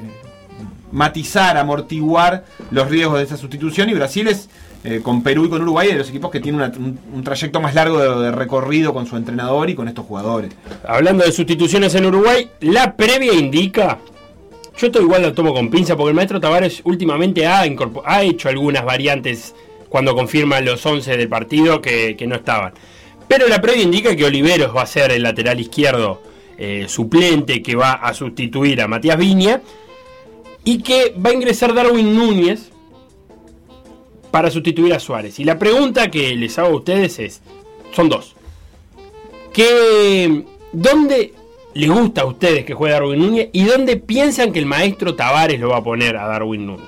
matizar, 0.92 1.58
amortiguar 1.58 2.46
los 2.72 2.90
riesgos 2.90 3.18
de 3.18 3.24
esa 3.26 3.38
sustitución. 3.38 3.90
Y 3.90 3.94
Brasil 3.94 4.28
es, 4.28 4.50
eh, 4.84 5.00
con 5.02 5.24
Perú 5.24 5.46
y 5.46 5.50
con 5.50 5.62
Uruguay, 5.62 5.88
de 5.90 5.96
los 5.96 6.10
equipos 6.10 6.32
que 6.32 6.40
tienen 6.40 6.98
un, 7.14 7.24
trayecto 7.24 7.62
más 7.62 7.74
largo 7.74 8.00
de, 8.00 8.32
recorrido 8.32 8.94
con 8.94 9.08
su 9.08 9.16
entrenador 9.16 9.70
y 9.70 9.76
con 9.76 9.88
estos 9.88 10.06
jugadores. 10.06 10.54
Hablando 10.88 11.24
de 11.24 11.32
sustituciones 11.32 11.96
en 11.96 12.06
Uruguay, 12.06 12.50
la 12.62 12.96
previa 12.96 13.34
indica. 13.34 14.00
Yo 14.78 14.88
esto 14.88 15.02
igual 15.02 15.22
lo 15.22 15.34
tomo 15.34 15.54
con 15.54 15.70
pinza 15.70 15.96
porque 15.96 16.10
el 16.10 16.16
maestro 16.16 16.40
Tavares 16.40 16.82
últimamente 16.84 17.46
ha, 17.46 17.64
ha 18.06 18.24
hecho 18.24 18.50
algunas 18.50 18.84
variantes 18.84 19.54
cuando 19.88 20.16
confirman 20.16 20.66
los 20.66 20.84
11 20.86 21.16
del 21.16 21.30
partido 21.30 21.82
que, 21.82 22.16
que 22.18 22.28
no 22.28 22.36
estaban. 22.36 22.74
Pero 23.28 23.48
la 23.48 23.62
previa 23.62 23.84
indica 23.84 24.16
que 24.16 24.26
Oliveros 24.26 24.76
va 24.76 24.82
a 24.82 24.88
ser 24.88 25.12
el 25.12 25.24
lateral 25.24 25.60
izquierdo 25.60 26.22
eh, 26.58 26.86
suplente 26.88 27.64
que 27.64 27.76
va 27.76 27.94
a 27.94 28.14
sustituir 28.14 28.82
a 28.82 28.88
Matías 28.88 29.18
Viña 29.18 29.62
y 30.64 30.84
que 30.84 31.14
va 31.14 31.32
a 31.32 31.34
ingresar 31.34 31.74
Darwin 31.74 32.16
Núñez 32.16 32.73
para 34.34 34.50
sustituir 34.50 34.92
a 34.96 35.00
Suárez. 35.00 35.40
Y 35.40 35.44
la 35.44 35.60
pregunta 35.60 36.10
que 36.10 36.36
les 36.36 36.58
hago 36.58 36.70
a 36.70 36.76
ustedes 36.78 37.20
es, 37.20 37.42
son 37.96 38.10
dos. 38.10 38.36
¿Qué, 39.54 40.44
¿Dónde 40.72 41.36
les 41.76 41.88
gusta 41.92 42.22
a 42.22 42.26
ustedes 42.26 42.66
que 42.66 42.74
juegue 42.74 42.94
Darwin 42.96 43.20
Núñez 43.20 43.50
y 43.54 43.64
dónde 43.66 43.98
piensan 43.98 44.52
que 44.52 44.58
el 44.58 44.66
maestro 44.66 45.14
Tavares 45.14 45.60
lo 45.60 45.70
va 45.70 45.78
a 45.78 45.84
poner 45.84 46.18
a 46.18 46.26
Darwin 46.26 46.66
Núñez? 46.66 46.88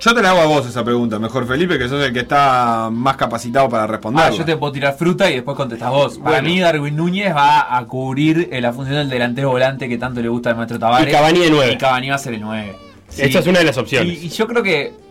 Yo 0.00 0.14
te 0.14 0.22
la 0.22 0.30
hago 0.30 0.40
a 0.40 0.46
vos 0.46 0.66
esa 0.66 0.82
pregunta, 0.82 1.18
mejor 1.18 1.46
Felipe, 1.46 1.78
que 1.78 1.90
sos 1.90 2.02
el 2.02 2.10
que 2.10 2.20
está 2.20 2.88
más 2.90 3.18
capacitado 3.18 3.68
para 3.68 3.86
responder. 3.86 4.24
Ah, 4.24 4.30
yo 4.30 4.42
te 4.42 4.56
puedo 4.56 4.72
tirar 4.72 4.96
fruta 4.96 5.30
y 5.30 5.34
después 5.34 5.54
contestás 5.54 5.90
vos. 5.90 6.16
Para 6.18 6.36
Bueno. 6.40 6.48
mí, 6.48 6.58
Darwin 6.58 6.96
Núñez 6.96 7.36
va 7.36 7.76
a 7.76 7.84
cubrir 7.84 8.48
eh, 8.50 8.62
la 8.62 8.72
función 8.72 8.96
del 8.96 9.10
delantero 9.10 9.50
volante 9.50 9.90
que 9.90 9.98
tanto 9.98 10.22
le 10.22 10.28
gusta 10.30 10.48
al 10.48 10.56
maestro 10.56 10.78
Tavares. 10.78 11.06
Y 11.06 11.12
Cavani 11.12 11.38
de 11.40 11.50
nueve. 11.50 11.72
Y 11.74 11.76
Cavani 11.76 12.08
va 12.08 12.14
a 12.14 12.18
ser 12.18 12.32
el 12.32 12.40
9. 12.40 12.74
Esta 13.18 13.40
es 13.40 13.46
una 13.46 13.58
de 13.58 13.66
las 13.66 13.76
opciones. 13.76 14.22
Y, 14.22 14.26
y 14.26 14.28
yo 14.30 14.46
creo 14.48 14.62
que 14.62 15.02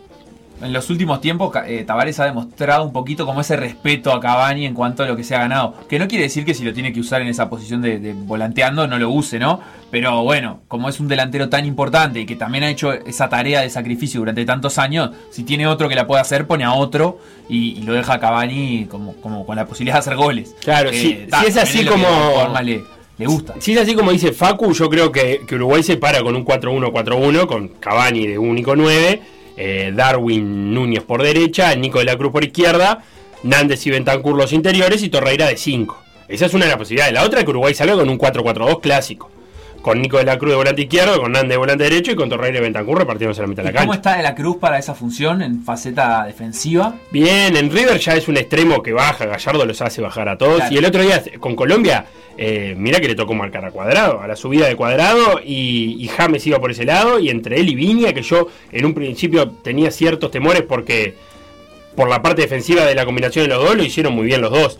en 0.62 0.72
los 0.72 0.88
últimos 0.90 1.20
tiempos 1.20 1.52
eh, 1.66 1.84
Tavares 1.86 2.18
ha 2.20 2.24
demostrado 2.24 2.84
un 2.84 2.92
poquito 2.92 3.26
como 3.26 3.40
ese 3.40 3.56
respeto 3.56 4.12
a 4.12 4.20
Cavani 4.20 4.64
en 4.66 4.74
cuanto 4.74 5.02
a 5.02 5.06
lo 5.06 5.16
que 5.16 5.24
se 5.24 5.34
ha 5.34 5.40
ganado. 5.40 5.74
Que 5.88 5.98
no 5.98 6.08
quiere 6.08 6.24
decir 6.24 6.44
que 6.44 6.54
si 6.54 6.64
lo 6.64 6.72
tiene 6.72 6.92
que 6.92 7.00
usar 7.00 7.20
en 7.22 7.28
esa 7.28 7.50
posición 7.50 7.82
de, 7.82 7.98
de 7.98 8.12
volanteando 8.14 8.86
no 8.86 8.98
lo 8.98 9.10
use, 9.10 9.38
¿no? 9.38 9.60
Pero 9.90 10.22
bueno, 10.22 10.60
como 10.68 10.88
es 10.88 11.00
un 11.00 11.08
delantero 11.08 11.48
tan 11.48 11.66
importante 11.66 12.20
y 12.20 12.26
que 12.26 12.36
también 12.36 12.64
ha 12.64 12.70
hecho 12.70 12.92
esa 12.92 13.28
tarea 13.28 13.60
de 13.60 13.68
sacrificio 13.70 14.20
durante 14.20 14.44
tantos 14.44 14.78
años, 14.78 15.10
si 15.30 15.44
tiene 15.44 15.66
otro 15.66 15.88
que 15.88 15.94
la 15.94 16.06
pueda 16.06 16.22
hacer, 16.22 16.46
pone 16.46 16.64
a 16.64 16.72
otro 16.72 17.18
y, 17.48 17.78
y 17.78 17.82
lo 17.82 17.92
deja 17.92 18.14
a 18.14 18.20
Cavani 18.20 18.86
como, 18.90 19.14
como 19.16 19.44
con 19.44 19.56
la 19.56 19.66
posibilidad 19.66 19.96
de 19.96 20.00
hacer 20.00 20.16
goles. 20.16 20.54
Claro, 20.62 20.90
Que, 20.90 20.96
si- 20.98 21.14
ta, 21.28 21.40
si 21.42 21.46
es 21.48 21.56
así 21.58 21.84
como- 21.84 22.58
le, 22.62 22.82
le 23.18 23.26
gusta. 23.26 23.54
Si 23.58 23.72
es 23.74 23.80
así 23.80 23.94
como 23.94 24.10
dice 24.12 24.32
Facu, 24.32 24.72
yo 24.72 24.88
creo 24.88 25.12
que, 25.12 25.42
que 25.46 25.56
Uruguay 25.56 25.82
se 25.82 25.98
para 25.98 26.22
con 26.22 26.34
un 26.34 26.44
4-1-4-1 26.44 27.46
con 27.46 27.68
Cavani 27.68 28.26
de 28.28 28.38
único 28.38 28.74
9, 28.74 29.20
eh, 29.64 29.92
Darwin 29.94 30.74
Núñez 30.74 31.04
por 31.04 31.22
derecha, 31.22 31.72
Nico 31.76 32.00
de 32.00 32.06
la 32.06 32.16
Cruz 32.16 32.32
por 32.32 32.42
izquierda, 32.42 33.04
Nández 33.44 33.86
y 33.86 33.90
Bentancur 33.90 34.36
los 34.36 34.52
interiores 34.52 35.04
y 35.04 35.08
Torreira 35.08 35.46
de 35.46 35.56
5. 35.56 36.02
Esa 36.26 36.46
es 36.46 36.54
una 36.54 36.64
de 36.64 36.70
las 36.70 36.78
posibilidades. 36.78 37.14
La 37.14 37.22
otra 37.22 37.38
es 37.38 37.44
que 37.44 37.50
Uruguay 37.52 37.72
salga 37.72 37.94
con 37.94 38.08
un 38.08 38.18
4-4-2 38.18 38.80
clásico. 38.80 39.30
Con 39.82 40.00
Nico 40.00 40.16
de 40.18 40.24
la 40.24 40.38
Cruz 40.38 40.52
de 40.52 40.56
volante 40.56 40.82
izquierdo, 40.82 41.20
con 41.20 41.32
Nández 41.32 41.50
de 41.50 41.56
volante 41.56 41.84
derecho 41.84 42.12
y 42.12 42.14
con 42.14 42.28
Torreira 42.30 42.58
y 42.58 42.62
Bentancur 42.62 42.98
repartiéndose 42.98 43.42
la 43.42 43.48
mitad 43.48 43.64
de 43.64 43.70
¿Y 43.70 43.72
la 43.72 43.80
cómo 43.80 43.92
cancha. 43.92 44.10
está 44.10 44.16
de 44.16 44.22
la 44.22 44.34
Cruz 44.34 44.56
para 44.58 44.78
esa 44.78 44.94
función 44.94 45.42
en 45.42 45.64
faceta 45.64 46.24
defensiva? 46.24 46.94
Bien, 47.10 47.56
en 47.56 47.70
River 47.70 47.98
ya 47.98 48.14
es 48.14 48.28
un 48.28 48.36
extremo 48.36 48.82
que 48.82 48.92
baja, 48.92 49.26
Gallardo 49.26 49.66
los 49.66 49.82
hace 49.82 50.00
bajar 50.00 50.28
a 50.28 50.38
todos. 50.38 50.56
Claro. 50.58 50.74
Y 50.74 50.78
el 50.78 50.84
otro 50.84 51.02
día 51.02 51.22
con 51.40 51.56
Colombia, 51.56 52.06
eh, 52.38 52.74
mira 52.78 53.00
que 53.00 53.08
le 53.08 53.16
tocó 53.16 53.34
marcar 53.34 53.64
a 53.64 53.72
Cuadrado, 53.72 54.20
a 54.20 54.28
la 54.28 54.36
subida 54.36 54.68
de 54.68 54.76
Cuadrado, 54.76 55.40
y, 55.44 55.96
y 55.98 56.08
James 56.08 56.46
iba 56.46 56.60
por 56.60 56.70
ese 56.70 56.84
lado, 56.84 57.18
y 57.18 57.28
entre 57.30 57.58
él 57.58 57.68
y 57.68 57.74
Viña, 57.74 58.12
que 58.12 58.22
yo 58.22 58.46
en 58.70 58.86
un 58.86 58.94
principio 58.94 59.50
tenía 59.50 59.90
ciertos 59.90 60.30
temores 60.30 60.62
porque 60.62 61.14
por 61.96 62.08
la 62.08 62.22
parte 62.22 62.42
defensiva 62.42 62.84
de 62.86 62.94
la 62.94 63.04
combinación 63.04 63.44
de 63.46 63.54
los 63.54 63.62
dos 63.62 63.76
lo 63.76 63.82
hicieron 63.82 64.14
muy 64.14 64.24
bien 64.26 64.40
los 64.40 64.50
dos. 64.50 64.78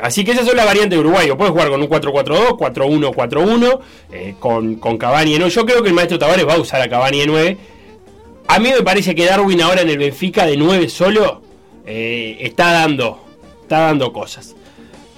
Así 0.00 0.24
que 0.24 0.32
esas 0.32 0.46
son 0.46 0.56
las 0.56 0.66
variantes 0.66 0.98
de 0.98 0.98
Uruguay. 0.98 1.28
Puedes 1.36 1.52
jugar 1.52 1.68
con 1.68 1.80
un 1.80 1.88
4-4-2, 1.88 2.58
4-1-4-1, 2.58 3.80
eh, 4.12 4.34
con, 4.38 4.76
con 4.76 4.98
Cavani 4.98 5.32
de 5.32 5.38
9. 5.38 5.54
Yo 5.54 5.66
creo 5.66 5.82
que 5.82 5.88
el 5.88 5.94
maestro 5.94 6.18
Tavares 6.18 6.46
va 6.46 6.54
a 6.54 6.60
usar 6.60 6.80
a 6.80 6.88
Cavani 6.88 7.20
de 7.20 7.26
9. 7.26 7.56
A 8.48 8.58
mí 8.58 8.70
me 8.70 8.82
parece 8.82 9.14
que 9.14 9.24
Darwin 9.24 9.60
ahora 9.62 9.82
en 9.82 9.90
el 9.90 9.98
Benfica 9.98 10.46
de 10.46 10.56
9 10.56 10.88
solo 10.88 11.42
eh, 11.84 12.36
está 12.40 12.72
dando 12.72 13.26
está 13.66 13.80
dando 13.80 14.12
cosas. 14.12 14.54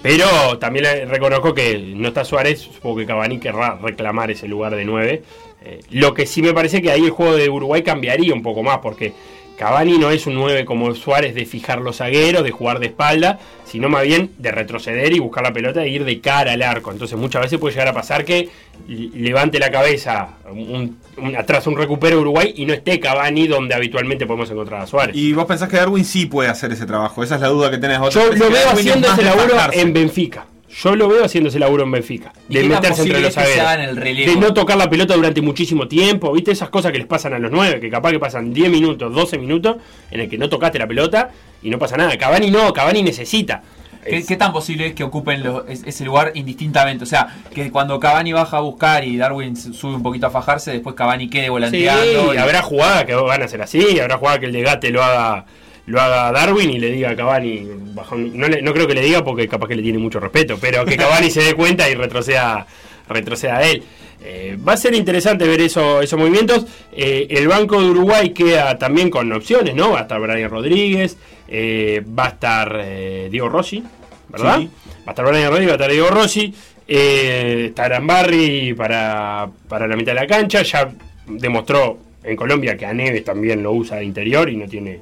Pero 0.02 0.58
también 0.58 1.08
reconozco 1.08 1.52
que 1.54 1.78
no 1.78 2.08
está 2.08 2.24
Suárez, 2.24 2.60
supongo 2.60 2.98
que 2.98 3.06
Cavani 3.06 3.38
querrá 3.38 3.78
reclamar 3.82 4.30
ese 4.30 4.48
lugar 4.48 4.74
de 4.74 4.84
9. 4.84 5.22
Eh, 5.60 5.80
lo 5.90 6.14
que 6.14 6.24
sí 6.24 6.40
me 6.40 6.54
parece 6.54 6.80
que 6.80 6.90
ahí 6.90 7.04
el 7.04 7.10
juego 7.10 7.36
de 7.36 7.50
Uruguay 7.50 7.82
cambiaría 7.82 8.32
un 8.32 8.42
poco 8.42 8.62
más, 8.62 8.78
porque 8.78 9.12
Cavani 9.58 9.98
no 9.98 10.10
es 10.10 10.26
un 10.26 10.34
9 10.34 10.64
como 10.64 10.94
Suárez 10.94 11.34
de 11.34 11.44
fijar 11.44 11.80
los 11.80 11.96
zagueros, 11.96 12.44
de 12.44 12.50
jugar 12.52 12.78
de 12.78 12.86
espalda, 12.86 13.38
sino 13.64 13.88
más 13.88 14.04
bien 14.04 14.30
de 14.38 14.52
retroceder 14.52 15.12
y 15.12 15.18
buscar 15.18 15.42
la 15.42 15.52
pelota 15.52 15.82
e 15.82 15.88
ir 15.88 16.04
de 16.04 16.20
cara 16.20 16.52
al 16.52 16.62
arco. 16.62 16.92
Entonces 16.92 17.18
muchas 17.18 17.42
veces 17.42 17.58
puede 17.58 17.74
llegar 17.74 17.88
a 17.88 17.92
pasar 17.92 18.24
que 18.24 18.48
levante 18.86 19.58
la 19.58 19.70
cabeza 19.70 20.28
un- 20.50 20.98
un- 21.16 21.36
atrás 21.36 21.66
un 21.66 21.76
recupero 21.76 22.20
Uruguay 22.20 22.54
y 22.56 22.64
no 22.66 22.72
esté 22.72 23.00
Cavani 23.00 23.48
donde 23.48 23.74
habitualmente 23.74 24.26
podemos 24.26 24.50
encontrar 24.50 24.82
a 24.82 24.86
Suárez. 24.86 25.16
Y 25.16 25.32
vos 25.32 25.44
pensás 25.46 25.68
que 25.68 25.76
Darwin 25.76 26.04
sí 26.04 26.26
puede 26.26 26.48
hacer 26.48 26.72
ese 26.72 26.86
trabajo, 26.86 27.22
esa 27.22 27.34
es 27.34 27.40
la 27.40 27.48
duda 27.48 27.70
que 27.70 27.78
tenés. 27.78 27.98
Yo 28.10 28.32
lo 28.32 28.50
veo 28.50 28.68
haciendo 28.70 29.08
ese 29.12 29.22
laburo 29.24 29.54
en 29.72 29.92
Benfica. 29.92 30.46
Yo 30.82 30.94
lo 30.94 31.08
veo 31.08 31.24
haciendo 31.24 31.48
ese 31.50 31.58
laburo 31.58 31.82
en 31.84 31.90
Benfica. 31.90 32.32
¿Y 32.48 32.54
De 32.54 32.64
meterse 32.64 33.02
entre 33.02 33.20
los 33.20 33.34
relevo? 33.34 34.32
De 34.32 34.36
no 34.40 34.54
tocar 34.54 34.76
la 34.76 34.88
pelota 34.88 35.14
durante 35.14 35.40
muchísimo 35.42 35.88
tiempo. 35.88 36.32
¿Viste? 36.32 36.52
Esas 36.52 36.70
cosas 36.70 36.92
que 36.92 36.98
les 36.98 37.06
pasan 37.06 37.32
a 37.34 37.38
los 37.38 37.50
nueve, 37.50 37.80
que 37.80 37.90
capaz 37.90 38.12
que 38.12 38.20
pasan 38.20 38.52
10 38.52 38.70
minutos, 38.70 39.12
12 39.12 39.38
minutos, 39.38 39.76
en 40.10 40.20
el 40.20 40.28
que 40.28 40.38
no 40.38 40.48
tocaste 40.48 40.78
la 40.78 40.86
pelota 40.86 41.30
y 41.62 41.70
no 41.70 41.78
pasa 41.78 41.96
nada. 41.96 42.16
Cavani 42.16 42.50
no, 42.50 42.72
Cavani 42.72 43.02
necesita. 43.02 43.62
¿Qué, 44.04 44.36
tan 44.36 44.52
posible 44.52 44.86
es 44.86 44.94
que 44.94 45.02
ocupen 45.04 45.42
los- 45.42 45.68
es- 45.68 45.82
ese 45.84 46.04
lugar 46.04 46.30
indistintamente? 46.34 47.02
O 47.04 47.06
sea, 47.06 47.26
que 47.52 47.70
cuando 47.70 47.98
Cavani 48.00 48.32
baja 48.32 48.56
a 48.58 48.60
buscar 48.60 49.04
y 49.04 49.16
Darwin 49.18 49.54
sube 49.56 49.96
un 49.96 50.02
poquito 50.02 50.28
a 50.28 50.30
fajarse, 50.30 50.70
después 50.70 50.94
Cavani 50.94 51.28
quede 51.28 51.44
Sí, 51.44 51.50
volanteando. 51.50 52.32
y 52.32 52.36
y- 52.36 52.38
habrá 52.38 52.62
jugadas 52.62 53.04
que 53.04 53.14
van 53.14 53.42
a 53.42 53.48
ser 53.48 53.60
así, 53.60 53.98
habrá 54.00 54.16
jugadas 54.16 54.38
que 54.38 54.46
el 54.46 54.52
desgate 54.52 54.90
lo 54.90 55.02
haga 55.02 55.44
lo 55.88 56.00
haga 56.00 56.30
Darwin 56.32 56.70
y 56.70 56.78
le 56.78 56.90
diga 56.90 57.10
a 57.10 57.16
Cavani, 57.16 57.66
no, 58.34 58.48
le- 58.48 58.62
no 58.62 58.72
creo 58.72 58.86
que 58.86 58.94
le 58.94 59.02
diga 59.02 59.24
porque 59.24 59.48
capaz 59.48 59.68
que 59.68 59.76
le 59.76 59.82
tiene 59.82 59.98
mucho 59.98 60.20
respeto, 60.20 60.56
pero 60.60 60.84
que 60.84 60.96
Cavani 60.96 61.30
se 61.30 61.42
dé 61.42 61.54
cuenta 61.54 61.88
y 61.90 61.94
retroceda, 61.94 62.66
retroceda 63.08 63.58
a 63.58 63.62
él. 63.68 63.82
Eh, 64.20 64.58
va 64.66 64.72
a 64.72 64.76
ser 64.76 64.94
interesante 64.94 65.46
ver 65.46 65.60
eso, 65.60 66.02
esos 66.02 66.18
movimientos. 66.18 66.66
Eh, 66.92 67.26
el 67.30 67.46
Banco 67.48 67.80
de 67.80 67.88
Uruguay 67.90 68.30
queda 68.30 68.76
también 68.78 69.10
con 69.10 69.32
opciones, 69.32 69.74
¿no? 69.74 69.92
Va 69.92 70.00
a 70.00 70.02
estar 70.02 70.20
Brian 70.20 70.50
Rodríguez, 70.50 71.16
eh, 71.48 72.02
va 72.18 72.24
a 72.26 72.28
estar 72.28 72.80
eh, 72.82 73.28
Diego 73.30 73.48
Rossi, 73.48 73.82
¿verdad? 74.28 74.58
Sí. 74.58 74.68
Va 75.00 75.02
a 75.06 75.10
estar 75.10 75.24
Brian 75.26 75.48
Rodríguez, 75.50 75.68
va 75.68 75.72
a 75.72 75.76
estar 75.76 75.90
Diego 75.92 76.08
Rossi, 76.10 76.52
eh, 76.86 77.66
está 77.68 77.84
Arambarri 77.84 78.74
para, 78.74 79.48
para 79.68 79.86
la 79.86 79.94
mitad 79.96 80.12
de 80.12 80.20
la 80.20 80.26
cancha, 80.26 80.62
ya 80.62 80.90
demostró 81.26 81.98
en 82.24 82.34
Colombia 82.36 82.76
que 82.76 82.84
a 82.86 82.92
Neves 82.92 83.24
también 83.24 83.62
lo 83.62 83.72
usa 83.72 83.98
de 83.98 84.04
interior 84.04 84.50
y 84.50 84.56
no 84.56 84.66
tiene 84.66 85.00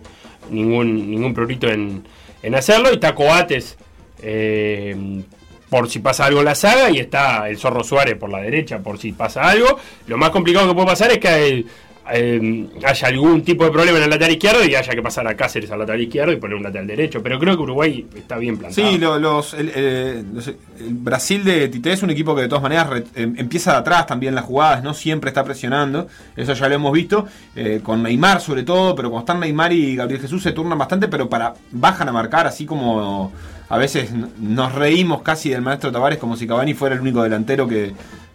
ningún, 0.50 1.10
ningún 1.10 1.34
prurito 1.34 1.68
en, 1.68 2.04
en 2.42 2.54
hacerlo, 2.54 2.90
y 2.90 2.94
está 2.94 3.14
Coates 3.14 3.76
eh, 4.22 5.22
por 5.68 5.90
si 5.90 5.98
pasa 5.98 6.26
algo 6.26 6.40
en 6.40 6.44
la 6.46 6.54
saga, 6.54 6.90
y 6.90 6.98
está 6.98 7.48
el 7.48 7.58
Zorro 7.58 7.82
Suárez 7.82 8.16
por 8.16 8.30
la 8.30 8.40
derecha 8.40 8.78
por 8.78 8.98
si 8.98 9.12
pasa 9.12 9.42
algo. 9.48 9.78
Lo 10.06 10.16
más 10.16 10.30
complicado 10.30 10.68
que 10.68 10.74
puede 10.74 10.86
pasar 10.86 11.10
es 11.10 11.18
que 11.18 11.48
eh, 11.48 11.64
eh, 12.12 12.66
haya 12.84 13.08
algún 13.08 13.42
tipo 13.42 13.64
de 13.64 13.70
problema 13.70 13.98
en 13.98 14.04
el 14.04 14.10
lateral 14.10 14.32
izquierdo 14.32 14.64
y 14.64 14.74
haya 14.74 14.92
que 14.94 15.02
pasar 15.02 15.26
a 15.26 15.36
Cáceres 15.36 15.70
al 15.70 15.78
lateral 15.80 16.00
izquierdo 16.00 16.32
y 16.32 16.36
poner 16.36 16.56
un 16.56 16.62
lateral 16.62 16.86
derecho, 16.86 17.22
pero 17.22 17.38
creo 17.38 17.56
que 17.56 17.62
Uruguay 17.62 18.06
está 18.14 18.36
bien 18.38 18.56
plantado. 18.58 18.88
Sí, 18.90 18.98
lo- 18.98 19.18
los, 19.18 19.54
el, 19.54 19.72
eh, 19.74 20.22
Brasil 20.90 21.42
de 21.44 21.68
Tite 21.68 21.92
es 21.92 22.02
un 22.02 22.10
equipo 22.10 22.34
que 22.34 22.42
de 22.42 22.48
todas 22.48 22.62
maneras 22.62 22.88
re- 22.88 23.04
em- 23.14 23.34
empieza 23.38 23.72
de 23.72 23.78
atrás 23.78 24.06
también 24.06 24.34
las 24.34 24.44
jugadas, 24.44 24.82
no 24.82 24.94
siempre 24.94 25.30
está 25.30 25.44
presionando, 25.44 26.06
eso 26.36 26.52
ya 26.54 26.68
lo 26.68 26.74
hemos 26.74 26.92
visto, 26.92 27.26
eh, 27.54 27.80
con 27.82 28.02
Neymar 28.02 28.40
sobre 28.40 28.62
todo, 28.62 28.94
pero 28.94 29.10
cuando 29.10 29.24
están 29.24 29.40
Neymar 29.40 29.72
y 29.72 29.96
Gabriel 29.96 30.20
Jesús 30.20 30.42
se 30.42 30.52
turnan 30.52 30.78
bastante, 30.78 31.08
pero 31.08 31.28
para 31.28 31.54
bajan 31.72 32.08
a 32.08 32.12
marcar, 32.12 32.46
así 32.46 32.66
como 32.66 33.32
a 33.68 33.78
veces 33.78 34.10
nos 34.38 34.72
reímos 34.74 35.22
casi 35.22 35.50
del 35.50 35.62
maestro 35.62 35.90
Tavares 35.90 36.18
como 36.18 36.36
si 36.36 36.46
Cavani 36.46 36.74
fuera 36.74 36.94
el 36.94 37.00
único 37.00 37.22
delantero 37.22 37.66
que, 37.66 37.92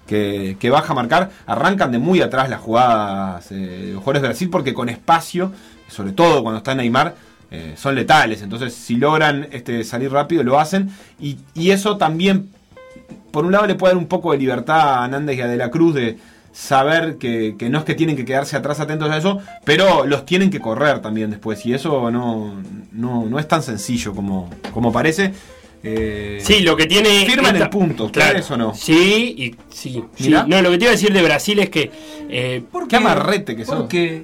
que, 0.07 0.69
baja 0.69 0.91
a 0.91 0.95
marcar, 0.95 1.31
arrancan 1.45 1.91
de 1.91 1.99
muy 1.99 2.21
atrás 2.21 2.49
las 2.49 2.59
jugadas 2.59 3.47
eh, 3.51 3.93
jugadores 3.95 4.21
de 4.21 4.27
Brasil 4.27 4.49
porque 4.49 4.73
con 4.73 4.89
espacio, 4.89 5.51
sobre 5.87 6.11
todo 6.11 6.43
cuando 6.43 6.57
está 6.57 6.75
Neymar, 6.75 7.15
eh, 7.49 7.73
son 7.77 7.95
letales. 7.95 8.41
Entonces, 8.41 8.73
si 8.73 8.95
logran 8.95 9.47
este, 9.51 9.83
salir 9.83 10.11
rápido, 10.11 10.43
lo 10.43 10.59
hacen. 10.59 10.89
Y, 11.19 11.37
y 11.53 11.71
eso 11.71 11.97
también, 11.97 12.49
por 13.31 13.45
un 13.45 13.51
lado, 13.51 13.67
le 13.67 13.75
puede 13.75 13.93
dar 13.93 14.01
un 14.01 14.07
poco 14.07 14.31
de 14.31 14.37
libertad 14.37 15.03
a 15.03 15.07
Nández 15.07 15.37
y 15.37 15.41
a 15.41 15.47
De 15.47 15.57
la 15.57 15.69
Cruz 15.69 15.95
de 15.95 16.17
saber 16.53 17.17
que, 17.17 17.55
que 17.57 17.69
no 17.69 17.79
es 17.79 17.85
que 17.85 17.95
tienen 17.95 18.15
que 18.15 18.25
quedarse 18.25 18.57
atrás 18.57 18.79
atentos 18.79 19.09
a 19.09 19.17
eso, 19.17 19.39
pero 19.63 20.05
los 20.05 20.25
tienen 20.25 20.49
que 20.49 20.59
correr 20.59 20.99
también 20.99 21.29
después. 21.29 21.65
Y 21.65 21.73
eso 21.73 22.11
no, 22.11 22.55
no, 22.91 23.25
no 23.25 23.39
es 23.39 23.47
tan 23.47 23.63
sencillo 23.63 24.13
como, 24.13 24.49
como 24.73 24.91
parece. 24.91 25.33
Eh, 25.83 26.39
Sí, 26.41 26.59
lo 26.61 26.75
que 26.75 26.85
tiene. 26.85 27.25
Firman 27.25 27.55
el 27.55 27.69
punto, 27.69 28.05
¿ustedes 28.05 28.49
o 28.51 28.57
no? 28.57 28.73
Sí, 28.75 29.33
y 29.37 29.55
sí. 29.73 30.03
sí. 30.15 30.29
No, 30.29 30.61
lo 30.61 30.69
que 30.71 30.77
te 30.77 30.83
iba 30.85 30.91
a 30.91 30.95
decir 30.95 31.11
de 31.13 31.21
Brasil 31.23 31.59
es 31.59 31.69
que. 31.69 31.89
eh, 32.29 32.61
¿Por 32.71 32.87
Qué 32.87 32.97
amarrete 32.97 33.55
que 33.55 33.65
sos. 33.65 33.75
Porque 33.75 34.23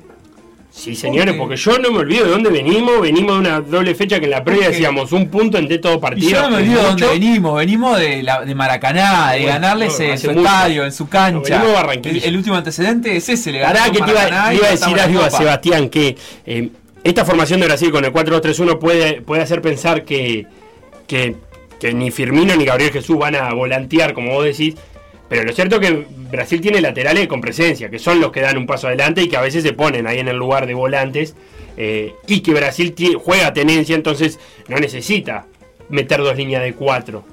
sí, 0.70 0.96
señores, 0.96 1.34
porque 1.36 1.56
yo 1.56 1.80
no 1.80 1.92
me 1.92 1.98
olvido 2.00 2.26
de 2.26 2.32
dónde 2.32 2.50
venimos. 2.52 3.02
Venimos 3.02 3.34
de 3.34 3.40
una 3.40 3.62
doble 3.62 3.96
fecha 3.96 4.20
que 4.20 4.26
en 4.26 4.32
la 4.32 4.44
previa 4.44 4.70
decíamos 4.70 5.12
un 5.14 5.30
punto 5.30 5.58
entre 5.58 5.80
todo 5.80 5.96
Y 5.96 6.00
partido. 6.00 6.30
yo 6.30 6.42
no 6.44 6.50
me 6.52 6.58
olvido 6.58 6.82
de 6.82 6.88
dónde 6.90 7.08
venimos. 7.08 7.58
Venimos 7.58 8.00
de, 8.00 8.22
la, 8.22 8.46
de 8.46 8.54
Maracaná, 8.54 9.32
de 9.32 9.40
Bueno, 9.42 9.54
ganarles 9.54 10.00
no, 10.00 10.06
en 10.06 10.20
su 10.20 10.28
mucho. 10.28 10.40
estadio, 10.42 10.86
en 10.86 10.92
su 10.92 11.10
cancha. 11.10 11.64
de. 11.64 12.10
El, 12.10 12.24
el 12.24 12.38
último 12.38 12.56
antecedente 12.56 13.16
es 13.18 13.28
ese, 13.30 13.52
le 13.52 13.60
ganamos 13.60 13.98
que 13.98 14.04
te 14.04 14.12
iba, 14.12 14.26
te 14.50 14.56
iba 14.56 14.68
a 14.68 14.72
decir 14.72 15.00
algo 15.00 15.22
a. 15.22 15.30
Sebastián, 15.32 15.90
que 15.90 16.16
eh, 16.46 16.70
esta 17.04 17.26
formación 17.26 17.60
de 17.62 17.66
Brasil 17.66 17.90
con 17.90 18.06
el 18.06 18.14
4-2-3-1 18.14 18.78
puede, 18.78 19.22
puede 19.22 19.42
hacer 19.42 19.62
pensar 19.62 20.04
que, 20.06 20.46
que, 21.08 21.36
que 21.80 21.94
ni 21.94 22.12
Firmino 22.12 22.56
ni 22.56 22.66
Gabriel 22.66 22.92
Jesús 22.92 23.18
van 23.18 23.36
a 23.36 23.54
volantear, 23.54 24.14
como 24.14 24.34
vos 24.34 24.46
decís. 24.46 24.76
Pero 25.30 25.44
lo 25.44 25.54
cierto 25.54 25.82
es 25.82 25.90
que 25.90 26.06
Brasil 26.32 26.62
tiene 26.62 26.80
laterales 26.80 27.28
con 27.28 27.42
presencia, 27.42 27.90
que 27.90 28.00
son 28.00 28.22
los 28.22 28.32
que 28.32 28.42
dan 28.42 28.58
un 28.58 28.66
paso 28.66 28.88
adelante 28.88 29.22
y 29.22 29.28
que 29.28 29.38
a 29.38 29.42
veces 29.42 29.64
se 29.64 29.74
ponen 29.74 30.08
ahí 30.08 30.20
en 30.20 30.28
el 30.28 30.38
lugar 30.38 30.68
de 30.68 30.74
volantes. 30.74 31.36
eh, 31.78 32.16
y 32.26 32.40
que 32.40 32.54
Brasil 32.54 32.96
juega 33.24 33.54
tenencia, 33.54 33.96
entonces 33.96 34.40
no 34.68 34.78
necesita 34.78 35.46
meter 35.90 36.20
dos 36.20 36.36
líneas 36.36 36.64
de 36.64 36.74
cuatro. 36.74 37.24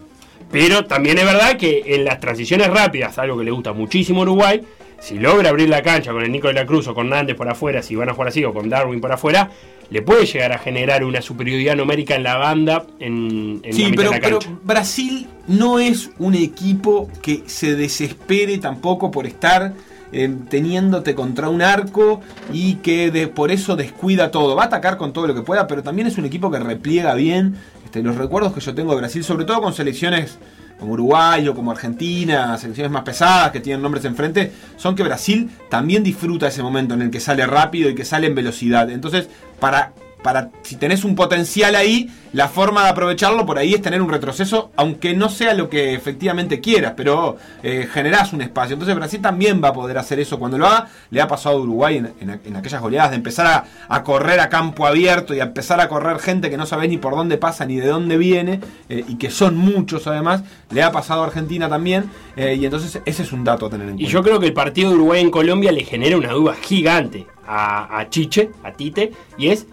Pero 0.53 0.85
también 0.85 1.19
es 1.19 1.25
verdad 1.25 1.57
que 1.57 1.83
en 1.87 2.05
las 2.05 2.21
transiciones 2.21 2.69
rápidas, 2.69 3.19
algo 3.19 3.39
que 3.39 3.45
le 3.45 3.51
gusta 3.51 3.73
muchísimo 3.73 4.21
a 4.21 4.23
Uruguay, 4.25 4.61
si 5.05 5.19
logra 5.19 5.51
abrir 5.51 5.69
la 5.69 5.83
cancha 5.83 6.13
con 6.13 6.23
el 6.23 6.33
Nico 6.33 6.49
de 6.49 6.55
la 6.55 6.65
Cruz 6.65 6.89
o 6.89 6.95
con 6.95 7.11
Nández 7.11 7.37
por 7.37 7.47
afuera, 7.47 7.83
si 7.83 7.95
van 7.95 8.09
a 8.09 8.15
jugar 8.15 8.29
así, 8.29 8.43
o 8.43 8.55
con 8.55 8.71
Darwin 8.71 9.03
por 9.03 9.13
afuera, 9.13 9.51
le 9.91 10.01
puede 10.01 10.25
llegar 10.25 10.53
a 10.53 10.59
generar 10.59 11.05
una 11.05 11.21
superioridad 11.21 11.77
numérica 11.77 12.15
en 12.17 12.23
la 12.23 12.37
banda 12.37 12.87
en, 13.01 13.61
en 13.63 13.71
la 13.71 13.73
Sí, 13.73 13.85
mitad 13.85 13.97
pero, 13.97 14.11
de 14.11 14.17
la 14.17 14.21
pero 14.23 14.39
cancha. 14.39 14.59
Brasil 14.63 15.27
no 15.47 15.79
es 15.79 16.11
un 16.19 16.35
equipo 16.35 17.11
que 17.21 17.43
se 17.45 17.77
desespere 17.77 18.57
tampoco 18.57 19.11
por 19.11 19.27
estar 19.27 19.75
eh, 20.11 20.35
teniéndote 20.49 21.15
contra 21.15 21.51
un 21.51 21.61
arco 21.61 22.23
y 22.51 22.77
que 22.77 23.11
de, 23.11 23.29
por 23.29 23.51
eso 23.51 23.77
descuida 23.77 24.31
todo. 24.31 24.57
Va 24.57 24.63
a 24.63 24.67
atacar 24.67 24.97
con 24.97 25.13
todo 25.13 25.27
lo 25.27 25.35
que 25.35 25.43
pueda, 25.43 25.67
pero 25.67 25.83
también 25.83 26.09
es 26.09 26.17
un 26.17 26.25
equipo 26.25 26.51
que 26.51 26.61
repliega 26.61 27.15
bien. 27.15 27.57
Este, 27.85 28.03
los 28.03 28.17
recuerdos 28.17 28.55
que 28.55 28.61
yo 28.61 28.75
tengo 28.75 28.93
de 28.93 29.01
Brasil, 29.01 29.23
sobre 29.23 29.45
todo 29.45 29.61
con 29.61 29.75
selecciones 29.75 30.39
como 30.85 30.93
Uruguay 30.93 31.49
o 31.49 31.55
como 31.55 31.71
Argentina, 31.71 32.57
selecciones 32.59 32.93
más 32.93 33.03
pesadas 33.03 33.51
que 33.51 33.61
tienen 33.61 33.83
nombres 33.83 34.05
enfrente, 34.05 34.53
son 34.77 34.95
que 34.95 35.03
Brasil 35.03 35.51
también 35.71 36.05
disfruta 36.05 36.49
ese 36.49 36.63
momento 36.63 36.95
en 36.95 37.03
el 37.03 37.11
que 37.11 37.21
sale 37.21 37.47
rápido 37.47 37.89
y 37.89 37.95
que 37.95 38.05
sale 38.05 38.27
en 38.27 38.35
velocidad. 38.35 38.91
Entonces, 38.91 39.29
para, 39.59 39.93
para 40.25 40.49
si 40.63 40.77
tenés 40.77 41.05
un 41.05 41.15
potencial 41.15 41.75
ahí, 41.77 42.11
la 42.33 42.49
forma 42.49 42.83
de 42.83 42.89
aprovecharlo 42.89 43.45
por 43.45 43.59
ahí 43.59 43.75
es 43.75 43.83
tener 43.83 44.01
un 44.03 44.09
retroceso, 44.11 44.73
aunque 44.75 45.15
no 45.15 45.29
sea 45.29 45.53
lo 45.55 45.69
que 45.69 45.95
efectivamente 45.95 46.61
quieras, 46.61 46.95
pero 46.97 47.37
eh, 47.63 47.87
generás 47.93 48.33
un 48.33 48.41
espacio. 48.41 48.73
Entonces 48.75 48.97
Brasil 48.97 49.21
también 49.21 49.63
va 49.63 49.69
a 49.69 49.73
poder 49.75 49.99
hacer 49.99 50.19
eso 50.19 50.39
cuando 50.39 50.57
lo 50.57 50.67
haga. 50.67 50.89
Le 51.11 51.21
ha 51.21 51.29
pasado 51.29 51.59
a 51.59 51.61
Uruguay 51.61 51.99
en, 51.99 52.07
en- 52.21 52.41
en 52.45 52.57
aquellas 52.57 52.81
goleadas 52.81 53.11
de 53.11 53.17
empezar 53.17 53.47
a, 53.47 53.65
a 53.87 54.03
correr 54.03 54.41
a 54.41 54.49
campo 54.49 54.87
abierto 54.87 55.35
y 55.35 55.41
a 55.41 55.45
empezar 55.45 55.79
a 55.81 55.89
correr 55.89 56.19
gente 56.19 56.49
que 56.49 56.57
no 56.57 56.65
sabés 56.67 56.89
ni 56.89 56.97
por 56.97 57.15
dónde 57.15 57.37
pasa 57.37 57.67
ni 57.67 57.77
de 57.77 57.87
dónde 57.89 58.17
viene, 58.17 58.61
eh, 58.89 59.05
y 59.07 59.17
que 59.17 59.31
son 59.31 59.57
muchos 59.57 60.07
además. 60.07 60.43
Le 60.71 60.83
ha 60.83 60.91
pasado 60.91 61.23
a 61.23 61.27
Argentina 61.27 61.69
también, 61.69 62.11
eh, 62.37 62.57
y 62.59 62.65
entonces 62.65 62.99
ese 63.05 63.23
es 63.23 63.31
un 63.33 63.45
dato 63.45 63.67
a 63.67 63.71
tener 63.71 63.89
en 63.89 63.95
Y 63.97 64.05
cuenta. 64.05 64.13
yo 64.13 64.23
creo 64.23 64.41
que 64.41 64.47
el 64.47 64.55
partido 64.55 64.89
de 64.89 64.97
Uruguay 64.97 65.21
en 65.21 65.31
Colombia 65.31 65.71
le 65.71 65.85
genera 65.85 66.17
una 66.17 66.31
duda 66.33 66.55
gigante 66.61 67.27
a, 67.47 67.99
a 68.01 68.09
Chiche, 68.09 68.51
a 68.65 68.73
Tite, 68.73 69.13
y 69.37 69.49
es 69.49 69.67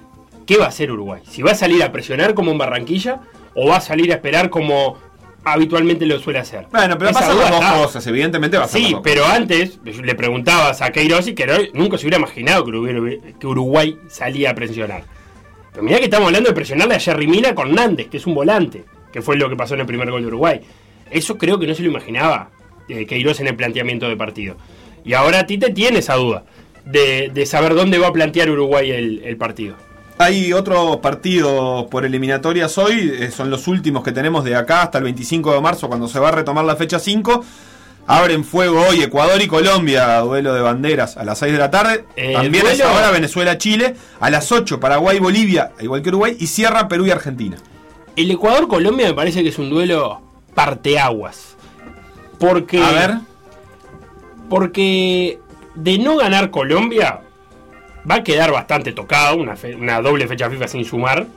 ¿qué 0.45 0.57
va 0.57 0.65
a 0.65 0.69
hacer 0.69 0.91
Uruguay? 0.91 1.21
Si 1.27 1.41
va 1.41 1.51
a 1.51 1.55
salir 1.55 1.83
a 1.83 1.91
presionar 1.91 2.33
como 2.33 2.51
en 2.51 2.57
Barranquilla 2.57 3.21
o 3.55 3.67
va 3.67 3.77
a 3.77 3.81
salir 3.81 4.11
a 4.11 4.15
esperar 4.15 4.49
como 4.49 4.97
habitualmente 5.43 6.05
lo 6.05 6.19
suele 6.19 6.39
hacer. 6.39 6.67
Bueno, 6.71 6.97
pero 6.97 7.11
Esa 7.11 7.31
duda 7.31 7.43
las 7.43 7.51
dos 7.51 7.61
está. 7.61 7.77
cosas, 7.77 8.07
evidentemente 8.07 8.57
va 8.57 8.65
a 8.65 8.67
ser 8.67 8.81
Sí, 8.81 8.95
pero 9.03 9.25
antes 9.25 9.79
le 9.83 10.15
preguntabas 10.15 10.81
a 10.81 10.91
Queiroz 10.91 11.27
y 11.27 11.33
Queiroz 11.33 11.69
nunca 11.73 11.97
se 11.97 12.05
hubiera 12.05 12.17
imaginado 12.17 12.63
que 12.63 12.69
Uruguay, 12.71 13.19
que 13.39 13.47
Uruguay 13.47 13.97
salía 14.07 14.51
a 14.51 14.55
presionar. 14.55 15.03
Pero 15.71 15.83
mirá 15.83 15.97
que 15.97 16.05
estamos 16.05 16.27
hablando 16.27 16.49
de 16.49 16.55
presionarle 16.55 16.95
a 16.95 16.99
Jerry 16.99 17.27
Mina 17.27 17.55
con 17.55 17.73
Nández, 17.73 18.07
que 18.09 18.17
es 18.17 18.27
un 18.27 18.35
volante, 18.35 18.83
que 19.11 19.21
fue 19.21 19.35
lo 19.37 19.49
que 19.49 19.55
pasó 19.55 19.73
en 19.73 19.79
el 19.81 19.85
primer 19.87 20.11
gol 20.11 20.21
de 20.21 20.27
Uruguay. 20.27 20.61
Eso 21.09 21.37
creo 21.37 21.57
que 21.59 21.65
no 21.67 21.73
se 21.73 21.81
lo 21.81 21.89
imaginaba 21.89 22.49
eh, 22.87 23.05
Queiroz 23.05 23.39
en 23.39 23.47
el 23.47 23.55
planteamiento 23.55 24.07
de 24.09 24.17
partido. 24.17 24.57
Y 25.03 25.13
ahora 25.13 25.45
Tite 25.47 25.71
tiene 25.71 25.99
esa 25.99 26.15
duda 26.15 26.43
de, 26.85 27.31
de 27.33 27.45
saber 27.45 27.73
dónde 27.73 27.97
va 27.97 28.07
a 28.07 28.13
plantear 28.13 28.49
Uruguay 28.51 28.91
el, 28.91 29.21
el 29.23 29.37
partido. 29.37 29.75
Hay 30.21 30.53
otros 30.53 30.97
partidos 30.97 31.87
por 31.87 32.05
eliminatorias 32.05 32.77
hoy, 32.77 33.11
eh, 33.19 33.31
son 33.31 33.49
los 33.49 33.67
últimos 33.67 34.03
que 34.03 34.11
tenemos 34.11 34.43
de 34.43 34.55
acá 34.55 34.83
hasta 34.83 34.99
el 34.99 35.05
25 35.05 35.51
de 35.51 35.61
marzo, 35.61 35.87
cuando 35.87 36.07
se 36.07 36.19
va 36.19 36.27
a 36.27 36.31
retomar 36.31 36.63
la 36.63 36.75
fecha 36.75 36.99
5. 36.99 37.43
Abren 38.05 38.43
fuego 38.43 38.85
hoy 38.87 39.01
Ecuador 39.01 39.41
y 39.41 39.47
Colombia, 39.47 40.19
duelo 40.19 40.53
de 40.53 40.61
banderas 40.61 41.17
a 41.17 41.23
las 41.23 41.39
6 41.39 41.53
de 41.53 41.57
la 41.57 41.71
tarde. 41.71 42.05
Eh, 42.15 42.33
También 42.33 42.67
es 42.67 42.79
ahora 42.81 43.09
Venezuela-Chile, 43.09 43.95
a 44.19 44.29
las 44.29 44.51
8 44.51 44.79
Paraguay-Bolivia, 44.79 45.71
igual 45.79 46.03
que 46.03 46.09
Uruguay, 46.09 46.37
y 46.39 46.45
cierra 46.45 46.87
Perú 46.87 47.07
y 47.07 47.11
Argentina. 47.11 47.57
El 48.15 48.29
Ecuador-Colombia 48.29 49.07
me 49.07 49.13
parece 49.15 49.41
que 49.41 49.49
es 49.49 49.57
un 49.57 49.71
duelo 49.71 50.21
parteaguas. 50.53 51.55
Porque. 52.39 52.79
A 52.79 52.91
ver, 52.91 53.15
Porque 54.49 55.39
de 55.73 55.97
no 55.97 56.17
ganar 56.17 56.51
Colombia, 56.51 57.21
va 58.09 58.15
a 58.15 58.23
quedar 58.23 58.51
bastante 58.51 58.91
tocado, 58.91 59.37
una, 59.37 59.55
una 59.77 60.01
doble 60.01 60.27
fecha 60.27 60.49
FIFA 60.49 60.67
sin 60.67 60.85
sumar. 60.85 61.27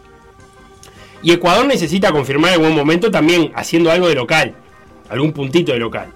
Y 1.23 1.33
Ecuador 1.33 1.67
necesita 1.67 2.13
confirmar 2.13 2.55
en 2.55 2.61
buen 2.61 2.75
momento 2.75 3.11
también 3.11 3.51
haciendo 3.55 3.91
algo 3.91 4.09
de 4.09 4.15
local, 4.15 4.55
algún 5.09 5.33
puntito 5.33 5.73
de 5.73 5.79
local. 5.79 6.13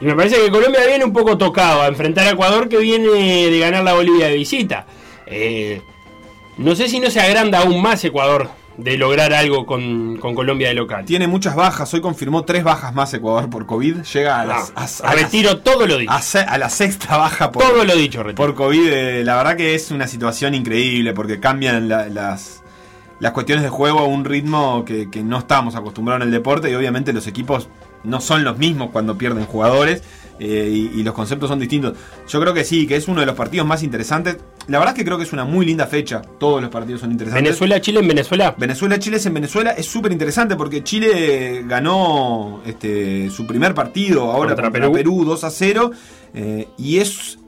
Y 0.00 0.04
me 0.04 0.14
parece 0.14 0.36
que 0.36 0.50
Colombia 0.50 0.86
viene 0.86 1.04
un 1.04 1.12
poco 1.12 1.36
tocado 1.36 1.82
a 1.82 1.88
enfrentar 1.88 2.26
a 2.26 2.30
Ecuador 2.30 2.68
que 2.68 2.78
viene 2.78 3.08
de 3.08 3.58
ganar 3.58 3.82
la 3.82 3.94
Bolivia 3.94 4.28
de 4.28 4.34
visita. 4.34 4.86
Eh, 5.26 5.80
no 6.58 6.74
sé 6.76 6.88
si 6.88 7.00
no 7.00 7.10
se 7.10 7.20
agranda 7.20 7.60
aún 7.60 7.82
más 7.82 8.04
Ecuador 8.04 8.48
de 8.78 8.96
lograr 8.96 9.32
algo 9.34 9.66
con, 9.66 10.16
con 10.18 10.34
Colombia 10.34 10.68
de 10.68 10.74
local. 10.74 11.04
tiene 11.04 11.26
muchas 11.26 11.54
bajas, 11.56 11.92
hoy 11.94 12.00
confirmó 12.00 12.44
tres 12.44 12.62
bajas 12.64 12.94
más 12.94 13.12
Ecuador 13.12 13.50
por 13.50 13.66
COVID, 13.66 14.02
llega 14.02 14.40
a, 14.40 14.46
las, 14.46 14.70
No, 14.72 14.80
a- 14.80 14.82
a 14.82 15.14
las- 15.14 15.22
retiro 15.24 15.58
todo 15.58 15.86
lo 15.86 15.98
dicho. 15.98 16.12
a 16.12 16.22
se- 16.22 16.38
a 16.38 16.56
la 16.58 16.70
sexta 16.70 17.16
baja 17.16 17.50
por, 17.50 17.62
todo 17.64 17.84
lo 17.84 17.94
dicho, 17.96 18.22
retiro. 18.22 18.36
por 18.36 18.54
COVID, 18.54 18.88
eh, 18.88 19.24
la 19.24 19.36
verdad 19.36 19.56
que 19.56 19.74
es 19.74 19.90
una 19.90 20.06
situación 20.06 20.54
increíble 20.54 21.12
porque 21.12 21.40
cambian 21.40 21.88
la- 21.88 22.08
las, 22.08 22.62
las 23.18 23.32
cuestiones 23.32 23.64
de 23.64 23.68
juego 23.70 23.98
a 23.98 24.04
un 24.04 24.24
ritmo 24.24 24.84
que, 24.84 25.10
que 25.10 25.24
no 25.24 25.38
estamos 25.38 25.74
acostumbrados 25.74 26.22
en 26.22 26.28
el 26.28 26.32
deporte 26.32 26.70
y 26.70 26.74
obviamente 26.76 27.12
los 27.12 27.26
equipos 27.26 27.68
no 28.08 28.20
son 28.20 28.44
los 28.44 28.58
mismos 28.58 28.90
cuando 28.90 29.16
pierden 29.16 29.44
jugadores 29.44 30.02
eh, 30.40 30.70
y, 30.72 31.00
y 31.00 31.02
los 31.02 31.14
conceptos 31.14 31.48
son 31.48 31.58
distintos. 31.58 31.96
Yo 32.28 32.40
creo 32.40 32.54
que 32.54 32.64
sí, 32.64 32.86
que 32.86 32.96
es 32.96 33.08
uno 33.08 33.20
de 33.20 33.26
los 33.26 33.34
partidos 33.34 33.66
más 33.66 33.82
interesantes. 33.82 34.38
La 34.68 34.78
verdad 34.78 34.94
es 34.94 34.98
que 34.98 35.04
creo 35.04 35.16
que 35.16 35.24
es 35.24 35.32
una 35.32 35.44
muy 35.44 35.66
linda 35.66 35.86
fecha. 35.86 36.22
Todos 36.38 36.60
los 36.60 36.70
partidos 36.70 37.00
son 37.00 37.10
interesantes. 37.10 37.44
Venezuela-Chile 37.44 38.00
en 38.00 38.08
Venezuela. 38.08 38.54
Venezuela-Chile 38.56 39.16
es 39.16 39.26
en 39.26 39.34
Venezuela 39.34 39.70
es 39.72 39.86
súper 39.86 40.12
interesante 40.12 40.56
porque 40.56 40.84
Chile 40.84 41.64
ganó 41.66 42.62
este, 42.66 43.30
su 43.30 43.46
primer 43.46 43.74
partido 43.74 44.30
ahora 44.30 44.50
Contra 44.50 44.70
contra, 44.70 44.92
Perú. 44.92 44.92
Perú. 44.92 45.24
2 45.24 45.44
a 45.44 45.50
0 45.50 45.90
eh, 46.34 46.68
y 46.76 46.98
es 46.98 47.38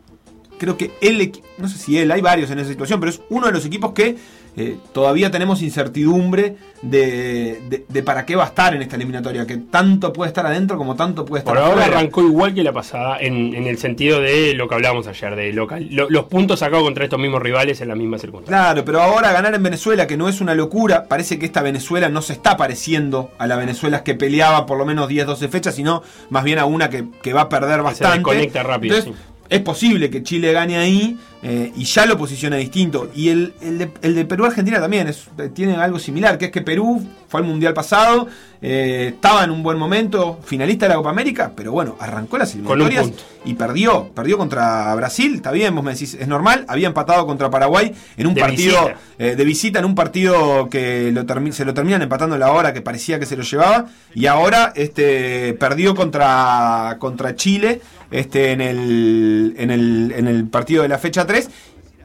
creo 0.59 0.77
que 0.77 0.93
él, 1.01 1.33
no 1.57 1.69
sé 1.69 1.79
si 1.79 1.99
él, 1.99 2.11
hay 2.11 2.21
varios 2.21 2.51
en 2.51 2.59
esa 2.59 2.69
situación, 2.69 3.01
pero 3.01 3.11
es 3.11 3.23
uno 3.31 3.47
de 3.47 3.53
los 3.53 3.65
equipos 3.65 3.93
que 3.93 4.17
eh, 4.63 4.77
todavía 4.93 5.31
tenemos 5.31 5.63
incertidumbre 5.63 6.57
de, 6.83 7.61
de- 7.69 7.85
de 7.89 8.03
para 8.03 8.25
qué 8.27 8.37
va 8.37 8.45
a 8.45 8.49
estar 8.49 8.75
en 8.75 8.83
esta 8.83 8.97
eliminatoria, 8.97 9.47
que 9.47 9.57
tanto 9.59 10.13
puede 10.13 10.29
estar 10.29 10.47
adentro 10.47 10.77
como 10.79 10.97
tanto 10.97 11.25
puede 11.25 11.41
estar 11.41 11.55
Por 11.55 11.63
ahora 11.63 11.83
afuera. 11.83 11.99
arrancó 11.99 12.23
igual 12.23 12.55
que 12.55 12.63
la 12.63 12.73
pasada 12.73 13.19
en, 13.21 13.55
en 13.55 13.67
el 13.67 13.79
sentido 13.79 14.21
de 14.21 14.55
lo 14.55 14.69
que 14.69 14.75
hablábamos 14.77 15.07
ayer, 15.07 15.37
de 15.37 15.53
local. 15.53 15.87
Lo- 15.91 16.09
los 16.09 16.25
puntos 16.25 16.61
sacados 16.61 16.85
contra 16.85 17.05
estos 17.05 17.19
mismos 17.21 17.43
rivales 17.43 17.81
en 17.81 17.89
la 17.89 17.95
misma 17.95 18.19
circunstancia. 18.19 18.57
Claro, 18.65 18.85
pero 18.85 19.01
ahora 19.03 19.33
ganar 19.33 19.55
en 19.55 19.63
Venezuela, 19.63 20.07
que 20.07 20.17
no 20.17 20.29
es 20.29 20.41
una 20.41 20.55
locura, 20.55 21.05
parece 21.09 21.39
que 21.39 21.47
esta 21.47 21.63
Venezuela 21.63 22.09
no 22.09 22.23
se 22.23 22.33
está 22.33 22.57
pareciendo 22.57 23.31
a 23.39 23.47
la 23.47 23.57
Venezuela 23.57 24.03
que 24.03 24.15
peleaba 24.15 24.67
por 24.67 24.79
lo 24.79 24.87
menos 24.87 25.09
10, 25.09 25.27
12 25.27 25.49
fechas, 25.49 25.75
sino 25.75 26.03
más 26.31 26.45
bien 26.45 26.59
a 26.59 26.65
una 26.65 26.89
que, 26.91 27.05
que 27.23 27.33
va 27.33 27.43
a 27.43 27.49
perder 27.49 27.77
se 27.77 27.83
bastante. 27.83 28.19
desconecta 28.19 28.63
rápido, 28.63 28.97
Entonces, 28.97 29.21
sí. 29.23 29.45
es 29.51 29.61
posible 29.61 30.09
que 30.11 30.23
Chile 30.23 30.53
gane 30.53 30.77
ahí 30.79 31.19
eh, 31.43 31.73
y 31.75 31.85
ya 31.85 32.07
lo 32.07 32.19
posiciona 32.19 32.57
distinto. 32.57 33.11
Y 33.15 33.29
el, 33.29 33.55
el 33.61 33.79
de, 33.79 33.91
el 34.03 34.15
de 34.15 34.25
Perú-Argentina 34.25 34.81
también 34.81 35.09
es, 35.09 35.29
tiene 35.55 35.77
algo 35.77 35.99
similar, 35.99 36.39
que 36.39 36.47
es 36.47 36.51
que 36.51 36.63
Perú 36.63 37.03
fue 37.29 37.41
al 37.41 37.47
Mundial 37.47 37.75
pasado, 37.75 38.27
eh, 38.61 39.13
estaba 39.15 39.45
en 39.45 39.51
un 39.51 39.63
buen 39.63 39.79
momento, 39.79 40.41
finalista 40.45 40.87
de 40.87 40.91
la 40.91 40.97
Copa 40.97 41.11
América, 41.11 41.53
pero 41.55 41.73
bueno, 41.73 41.97
arrancó 42.01 42.37
las 42.37 42.53
eliminatorias 42.55 43.13
y 43.45 43.55
perdió. 43.55 44.09
Perdió 44.09 44.37
contra 44.37 44.95
Brasil, 44.97 45.37
está 45.37 45.53
bien, 45.53 45.75
vos 45.75 45.85
me 45.85 45.93
decís, 45.93 46.15
es 46.15 46.29
normal. 46.29 46.65
Había 46.69 46.89
empatado 46.89 47.27
contra 47.27 47.49
Paraguay 47.51 47.95
en 48.17 48.27
un 48.27 48.35
De 48.35 48.41
partido 48.41 48.79
visita. 48.81 49.01
eh, 49.19 49.37
de 49.37 49.45
visita, 49.45 49.79
en 49.79 49.85
un 49.85 49.95
partido 49.95 50.69
que 50.69 51.13
lo 51.13 51.25
se 51.53 51.65
lo 51.65 51.73
terminan 51.73 52.03
empatando 52.03 52.37
la 52.37 52.51
hora 52.53 52.75
que 52.75 52.83
parecía 52.83 53.19
que 53.19 53.27
se 53.27 53.37
lo 53.37 53.45
llevaba. 53.45 53.87
Y 54.15 54.27
ahora 54.27 54.73
este 54.75 55.55
perdió 55.55 55.95
contra, 55.95 56.97
contra 56.99 57.37
Chile 57.37 57.81
este, 58.11 58.51
en, 58.53 58.61
el, 58.61 59.55
en, 59.57 59.71
el, 59.71 60.13
en 60.17 60.27
el 60.27 60.49
partido 60.49 60.83
de 60.83 60.89
la 60.89 60.99
fecha 60.99 61.27
3. 61.31 61.51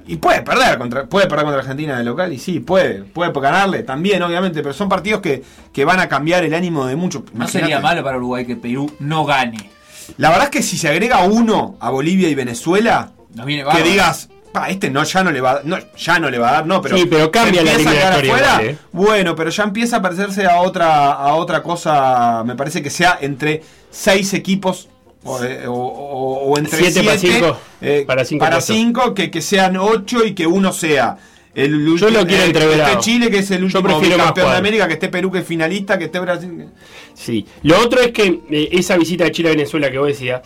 Y 0.08 0.18
puede 0.18 0.44
perder 0.44 0.78
contra, 0.78 1.06
puede 1.08 1.28
perder 1.28 1.46
contra 1.46 1.62
Argentina 1.62 1.98
de 1.98 2.04
local, 2.04 2.32
y 2.32 2.38
sí, 2.38 2.60
puede, 2.60 3.04
puede 3.04 3.32
ganarle 3.32 3.82
también, 3.82 4.22
obviamente, 4.22 4.62
pero 4.62 4.72
son 4.74 4.88
partidos 4.88 5.20
que, 5.20 5.42
que 5.74 5.84
van 5.84 6.00
a 6.00 6.08
cambiar 6.08 6.44
el 6.44 6.54
ánimo 6.54 6.86
de 6.86 6.96
muchos. 6.96 7.24
No 7.34 7.48
sería 7.48 7.80
malo 7.80 8.04
para 8.04 8.18
Uruguay 8.18 8.46
que 8.46 8.56
Perú 8.56 8.92
no 9.00 9.26
gane. 9.26 9.72
La 10.18 10.30
verdad 10.30 10.46
es 10.46 10.50
que 10.52 10.62
si 10.62 10.78
se 10.78 10.90
agrega 10.90 11.24
uno 11.24 11.78
a 11.80 11.90
Bolivia 11.90 12.30
y 12.30 12.36
Venezuela, 12.36 13.14
Nos 13.34 13.48
viene 13.48 13.66
que 13.68 13.82
digas, 13.82 14.30
pa, 14.52 14.70
este 14.70 14.92
no, 14.92 15.04
ya 15.04 15.24
no 15.24 15.32
le 15.32 15.42
va 15.42 15.52
a 15.54 15.62
no, 15.64 15.78
ya 15.98 16.20
no 16.20 16.30
le 16.30 16.38
va 16.38 16.50
a 16.50 16.52
dar, 16.54 16.68
no, 16.68 16.82
pero. 16.84 16.98
Sí, 16.98 17.08
pero 17.10 17.32
cambia 17.32 17.64
la 17.64 17.72
afuera, 17.72 18.60
¿eh? 18.62 18.78
Bueno, 18.92 19.36
pero 19.36 19.50
ya 19.50 19.64
empieza 19.64 19.98
a 19.98 20.02
parecerse 20.04 20.46
a 20.46 20.62
otra, 20.62 21.14
a 21.14 21.34
otra 21.34 21.64
cosa, 21.64 22.44
me 22.46 22.56
parece 22.56 22.84
que 22.84 22.92
sea 22.92 23.18
entre 23.20 23.64
seis 23.90 24.34
equipos. 24.34 24.90
O, 25.28 26.56
entre 26.58 26.80
Siete 26.80 27.04
para 27.04 27.18
siete, 27.18 27.36
cinco, 27.38 27.58
eh, 27.82 28.04
para 28.06 28.26
cinco 28.26 28.40
para 28.46 28.58
puestos. 28.58 28.76
cinco, 28.76 29.14
que, 29.16 29.32
que 29.32 29.42
sean 29.42 29.76
ocho 29.78 30.24
y 30.24 30.36
que 30.36 30.46
uno 30.46 30.72
sea 30.72 31.18
el 31.56 31.88
último, 31.88 32.12
lo 32.12 32.28
quiero 32.28 32.44
eh, 32.44 32.48
entreverado. 32.48 33.00
Chile, 33.00 33.32
que 33.32 33.40
es 33.40 33.50
el 33.50 33.68
Yo 33.68 33.80
último 33.80 34.00
campeón 34.18 34.52
de. 34.52 34.58
América, 34.58 34.88
que 34.88 34.94
esté 34.94 35.08
Perú, 35.08 35.32
que 35.32 35.40
es 35.40 35.46
finalista, 35.46 35.98
que 35.98 36.06
esté 36.06 36.20
Brasil. 36.20 36.68
Sí. 37.14 37.46
Lo 37.64 37.80
otro 37.80 38.02
es 38.02 38.12
que 38.12 38.42
eh, 38.52 38.70
esa 38.74 38.98
visita 38.98 39.24
de 39.24 39.32
Chile 39.32 39.50
a 39.50 39.52
Venezuela 39.54 39.90
que 39.90 39.98
vos 39.98 40.08
decías, 40.08 40.42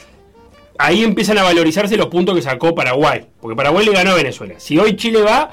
ahí 0.78 1.04
empiezan 1.04 1.38
a 1.39 1.44
valorizarse 1.44 1.98
los 1.98 2.08
puntos 2.08 2.36
que 2.36 2.42
sacó 2.42 2.74
Paraguay. 2.76 3.26
Porque 3.42 3.56
Paraguay 3.56 3.86
le 3.86 3.92
ganó 3.92 4.12
a 4.12 4.15
Venezuela. 4.15 4.56
Si 4.60 4.78
hoy 4.78 4.96
Chile 4.96 5.22
va, 5.22 5.52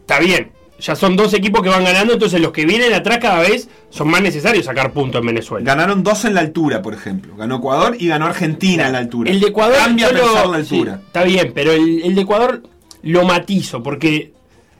está 0.00 0.18
bien. 0.18 0.50
Ya 0.82 0.96
son 0.96 1.14
dos 1.16 1.32
equipos 1.34 1.62
que 1.62 1.68
van 1.68 1.84
ganando, 1.84 2.12
entonces 2.14 2.40
los 2.40 2.50
que 2.50 2.66
vienen 2.66 2.92
atrás 2.92 3.18
cada 3.18 3.40
vez 3.40 3.68
son 3.90 4.08
más 4.08 4.20
necesarios 4.20 4.64
sacar 4.64 4.92
puntos 4.92 5.20
en 5.20 5.26
Venezuela. 5.28 5.64
Ganaron 5.64 6.02
dos 6.02 6.24
en 6.24 6.34
la 6.34 6.40
altura, 6.40 6.82
por 6.82 6.92
ejemplo. 6.92 7.36
Ganó 7.36 7.56
Ecuador 7.58 7.96
y 7.98 8.08
ganó 8.08 8.26
Argentina 8.26 8.86
en 8.86 8.92
la 8.92 8.98
altura. 8.98 9.30
El 9.30 9.38
de 9.40 9.46
Ecuador 9.48 9.76
Cambia 9.76 10.08
pensar 10.08 10.46
la 10.48 10.64
sí, 10.64 10.74
altura. 10.74 11.00
está 11.06 11.22
bien, 11.24 11.52
pero 11.54 11.70
el, 11.72 12.02
el 12.02 12.14
de 12.16 12.20
Ecuador 12.22 12.62
lo 13.02 13.24
matizo, 13.24 13.82
porque 13.82 14.32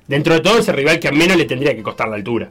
dentro 0.09 0.35
de 0.35 0.41
todo 0.41 0.59
es 0.59 0.69
el 0.69 0.75
rival 0.75 0.99
que 0.99 1.09
a 1.09 1.12
menos 1.12 1.37
le 1.37 1.45
tendría 1.45 1.75
que 1.77 1.83
costar 1.83 2.09
la 2.09 2.17
altura. 2.17 2.51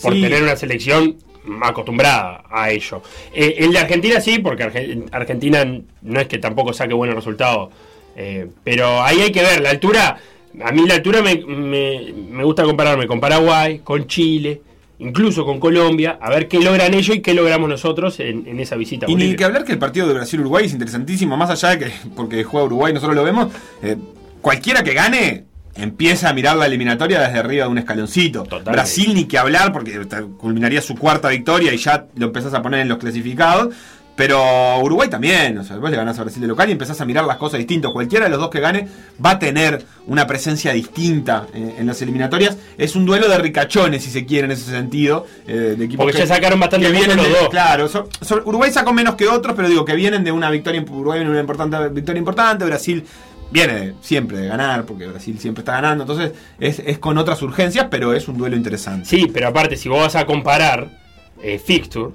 Por 0.00 0.12
Sí. 0.14 0.20
tener 0.22 0.42
una 0.42 0.54
selección 0.56 1.16
acostumbrada 1.60 2.44
a 2.50 2.70
ello. 2.70 3.02
Eh, 3.34 3.56
el 3.58 3.72
de 3.72 3.78
Argentina 3.78 4.20
sí, 4.20 4.38
porque 4.38 4.64
Arge- 4.64 5.08
Argentina 5.12 5.64
no 6.02 6.20
es 6.20 6.28
que 6.28 6.38
tampoco 6.38 6.72
saque 6.72 6.94
buenos 6.94 7.16
resultados. 7.16 7.70
eh, 8.14 8.46
pero 8.62 9.02
ahí 9.02 9.20
hay 9.22 9.32
que 9.32 9.40
ver, 9.40 9.62
la 9.62 9.70
altura, 9.70 10.18
a 10.64 10.72
mí 10.72 10.86
la 10.86 10.94
altura 10.94 11.22
me, 11.22 11.36
me- 11.46 12.12
me 12.30 12.44
gusta 12.44 12.62
compararme 12.64 13.06
con 13.06 13.20
Paraguay, 13.20 13.80
con 13.84 14.06
Chile, 14.06 14.60
incluso 14.98 15.44
con 15.44 15.58
Colombia, 15.58 16.18
a 16.20 16.30
ver 16.30 16.48
qué 16.48 16.60
logran 16.60 16.94
ellos 16.94 17.16
y 17.16 17.20
qué 17.20 17.34
logramos 17.34 17.68
nosotros 17.68 18.20
en, 18.20 18.46
en 18.46 18.60
esa 18.60 18.76
visita. 18.76 19.06
Y 19.08 19.14
ni 19.14 19.34
que 19.34 19.44
hablar 19.44 19.64
que 19.64 19.72
el 19.72 19.78
partido 19.78 20.06
de 20.06 20.14
Brasil-Uruguay 20.14 20.66
es 20.66 20.72
interesantísimo, 20.72 21.36
más 21.36 21.50
allá 21.50 21.76
de 21.76 21.78
que, 21.86 21.92
porque 22.14 22.44
juega 22.44 22.66
Uruguay, 22.66 22.92
nosotros 22.92 23.16
lo 23.16 23.24
vemos, 23.24 23.48
eh, 23.82 23.96
cualquiera 24.40 24.82
que 24.84 24.94
gane 24.94 25.44
empieza 25.74 26.28
a 26.28 26.34
mirar 26.34 26.56
la 26.56 26.66
eliminatoria 26.66 27.20
desde 27.22 27.38
arriba 27.38 27.64
de 27.64 27.70
un 27.70 27.78
escaloncito. 27.78 28.42
Totalmente. 28.42 28.70
Brasil 28.72 29.14
ni 29.14 29.24
que 29.24 29.38
hablar, 29.38 29.72
porque 29.72 29.98
culminaría 30.36 30.82
su 30.82 30.94
cuarta 30.96 31.30
victoria 31.30 31.72
y 31.72 31.78
ya 31.78 32.06
lo 32.14 32.26
empezás 32.26 32.52
a 32.52 32.60
poner 32.60 32.80
en 32.80 32.88
los 32.88 32.98
clasificados. 32.98 33.74
Pero 34.14 34.78
Uruguay 34.80 35.08
también, 35.08 35.56
o 35.56 35.64
sea, 35.64 35.78
vos 35.78 35.90
le 35.90 35.96
ganás 35.96 36.18
a 36.18 36.22
Brasil 36.22 36.42
de 36.42 36.46
local 36.46 36.68
y 36.68 36.72
empezás 36.72 37.00
a 37.00 37.04
mirar 37.06 37.24
las 37.24 37.38
cosas 37.38 37.58
distintas. 37.58 37.92
Cualquiera 37.92 38.26
de 38.26 38.30
los 38.30 38.38
dos 38.40 38.50
que 38.50 38.60
gane 38.60 38.86
va 39.24 39.30
a 39.30 39.38
tener 39.38 39.84
una 40.06 40.26
presencia 40.26 40.72
distinta 40.74 41.46
eh, 41.54 41.76
en 41.78 41.86
las 41.86 42.02
eliminatorias. 42.02 42.58
Es 42.76 42.94
un 42.94 43.06
duelo 43.06 43.26
de 43.28 43.38
ricachones, 43.38 44.04
si 44.04 44.10
se 44.10 44.26
quiere, 44.26 44.44
en 44.44 44.50
ese 44.52 44.70
sentido. 44.70 45.26
eh, 45.46 45.74
de 45.78 45.84
equipos 45.86 46.04
Porque 46.04 46.18
ya 46.18 46.26
sacaron 46.26 46.60
bastante 46.60 46.86
que 46.86 46.92
vienen 46.92 47.16
los 47.16 47.26
de- 47.26 47.32
dos. 47.32 47.48
Claro, 47.48 47.88
so- 47.88 48.08
so- 48.20 48.42
Uruguay 48.44 48.70
sacó 48.70 48.92
menos 48.92 49.14
que 49.14 49.26
otros, 49.28 49.56
pero 49.56 49.68
digo 49.68 49.84
que 49.86 49.94
vienen 49.96 50.24
de 50.24 50.30
una 50.32 50.50
victoria. 50.50 50.82
Uruguay 50.82 51.18
viene 51.20 51.30
de 51.30 51.30
una 51.30 51.40
importante, 51.40 51.88
victoria 51.88 52.18
importante. 52.18 52.64
Brasil 52.66 53.04
viene 53.50 53.72
de- 53.72 53.94
siempre 54.02 54.36
de 54.38 54.46
ganar, 54.48 54.84
porque 54.84 55.06
Brasil 55.06 55.38
siempre 55.38 55.62
está 55.62 55.72
ganando. 55.72 56.04
Entonces 56.04 56.32
es, 56.60 56.80
es 56.84 56.98
con 56.98 57.16
otras 57.16 57.40
urgencias, 57.40 57.86
pero 57.90 58.12
es 58.12 58.28
un 58.28 58.36
duelo 58.36 58.56
interesante. 58.56 59.08
Sí, 59.08 59.30
pero 59.32 59.48
aparte, 59.48 59.76
si 59.76 59.88
vos 59.88 60.00
vas 60.00 60.16
a 60.16 60.26
comparar 60.26 61.00
eh, 61.42 61.58
fixture, 61.58 62.10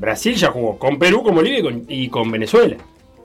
Brasil 0.00 0.34
ya 0.34 0.48
jugó 0.50 0.78
con 0.78 0.98
Perú, 0.98 1.22
con 1.22 1.34
Bolivia 1.34 1.58
y 1.58 1.62
con, 1.62 1.84
y 1.88 2.08
con 2.08 2.30
Venezuela. 2.30 2.76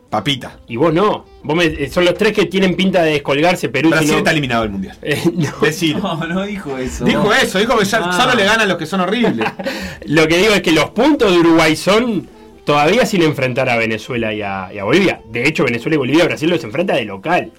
Papita. 0.10 0.60
Y 0.68 0.76
vos 0.76 0.94
no. 0.94 1.26
Vos 1.44 1.56
me- 1.58 1.66
eh, 1.66 1.90
son 1.90 2.06
los 2.06 2.14
tres 2.14 2.32
que 2.34 2.46
tienen 2.46 2.76
pinta 2.76 3.02
de 3.04 3.14
descolgarse. 3.14 3.70
Perú, 3.70 3.90
si 3.90 3.96
Brasil 3.96 4.16
está 4.16 4.32
eliminado 4.32 4.62
del 4.64 4.72
mundial. 4.72 4.98
Eh, 5.02 5.22
no. 5.34 5.50
Decir. 5.62 5.98
No, 5.98 6.16
no 6.28 6.44
dijo 6.46 6.78
eso. 6.78 7.04
Dijo 7.06 7.34
eso, 7.34 7.60
dijo 7.60 7.78
que 7.78 7.86
ya 7.86 7.98
Ah. 8.04 8.12
solo 8.22 8.36
le 8.36 8.44
ganan 8.46 8.68
los 8.70 8.78
que 8.78 8.86
son 8.86 9.02
horribles. 9.02 9.48
Lo 10.06 10.28
que 10.28 10.38
digo 10.38 10.54
es 10.54 10.62
que 10.62 10.72
los 10.72 10.92
puntos 10.92 11.32
de 11.32 11.40
Uruguay 11.40 11.76
son 11.76 12.28
todavía 12.64 13.06
sin 13.06 13.24
enfrentar 13.24 13.68
a 13.70 13.78
Venezuela 13.78 14.34
y 14.34 14.42
a, 14.42 14.70
y 14.74 14.78
a 14.78 14.84
Bolivia. 14.84 15.22
De 15.32 15.48
hecho, 15.48 15.64
Venezuela 15.66 15.96
y 15.96 15.98
Bolivia, 15.98 16.26
Brasil 16.26 16.50
los 16.50 16.64
enfrenta 16.64 16.94
de 16.96 17.06
local. 17.06 17.52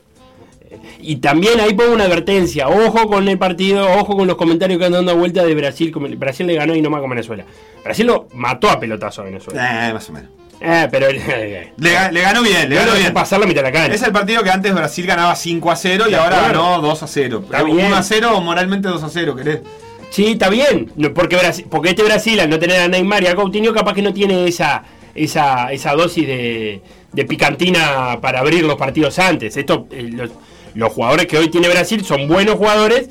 Eh, 0.83 0.97
Y 1.01 1.17
también 1.17 1.61
ahí 1.61 1.75
pongo 1.75 1.93
una 1.93 2.05
advertencia, 2.05 2.69
ojo 2.69 3.07
con 3.09 3.29
el 3.29 3.39
partido, 3.39 3.87
ojo 3.99 4.17
con 4.17 4.27
los 4.27 4.37
comentarios 4.37 4.79
que 4.79 4.87
andan 4.87 5.05
dando 5.07 5.19
vuelta 5.21 5.45
de 5.45 5.55
Brasil, 5.55 5.93
Brasil 6.17 6.47
le 6.47 6.55
ganó 6.55 6.75
y 6.75 6.83
no 6.83 6.91
más 6.91 7.01
con 7.01 7.11
Venezuela. 7.11 7.45
Brasil 7.85 8.07
lo 8.07 8.29
mató 8.35 8.71
a 8.71 8.79
pelotazo 8.81 9.23
a 9.23 9.25
Venezuela. 9.25 9.89
eh, 9.89 9.93
más 9.93 10.09
o 10.09 10.13
menos. 10.13 10.31
Eh, 10.59 10.89
pero 10.91 11.09
Le, 11.13 11.71
ga- 11.77 12.11
le 12.11 12.21
ganó 12.23 12.43
bien, 12.43 12.69
le 12.71 12.77
ganó 12.77 12.95
bien. 12.95 13.13
pasar 13.13 13.39
la 13.39 13.47
mitad 13.47 13.61
de 13.63 13.71
la 13.71 13.73
cancha. 13.73 13.95
Es 13.95 14.03
el 14.03 14.13
partido 14.13 14.43
que 14.43 14.51
antes 14.51 14.73
Brasil 14.75 15.05
ganaba 15.07 15.37
5 15.37 15.71
a 15.71 15.77
0 15.77 16.05
y 16.09 16.11
De 16.13 16.17
ahora 16.17 16.39
acuerdo. 16.47 16.63
ganó 16.63 16.81
2 16.81 17.03
a 17.03 17.07
0. 17.07 17.41
Está 17.45 17.63
1 17.63 17.75
bien. 17.75 17.93
a 17.93 18.03
0 18.03 18.31
o 18.37 18.41
moralmente 18.41 18.89
2 18.89 19.03
a 19.03 19.09
0, 19.11 19.37
querés. 19.37 19.61
Sí, 20.09 20.29
está 20.33 20.49
bien. 20.49 20.91
Porque, 21.15 21.37
Brasil, 21.37 21.67
porque 21.71 21.91
este 21.91 22.03
Brasil, 22.05 22.41
al 22.41 22.49
no 22.49 22.59
tener 22.59 22.81
a 22.81 22.89
Neymar 22.89 23.23
y 23.25 23.27
a 23.27 23.35
Coutinho, 23.35 23.75
capaz 23.75 23.93
que 23.93 24.01
no 24.01 24.15
tiene 24.15 24.47
esa, 24.49 24.83
esa, 25.15 25.71
esa 25.73 25.93
dosis 25.93 26.27
de, 26.27 26.81
de 27.13 27.25
picantina 27.27 28.19
para 28.23 28.41
abrir 28.41 28.65
los 28.65 28.77
partidos 28.77 29.19
antes. 29.19 29.57
Esto, 29.59 29.87
eh, 29.91 30.09
los, 30.11 30.31
los 30.77 30.93
jugadores 30.93 31.27
que 31.27 31.39
hoy 31.39 31.49
tiene 31.49 31.69
Brasil 31.69 32.05
son 32.05 32.29
buenos 32.29 32.55
jugadores, 32.57 33.09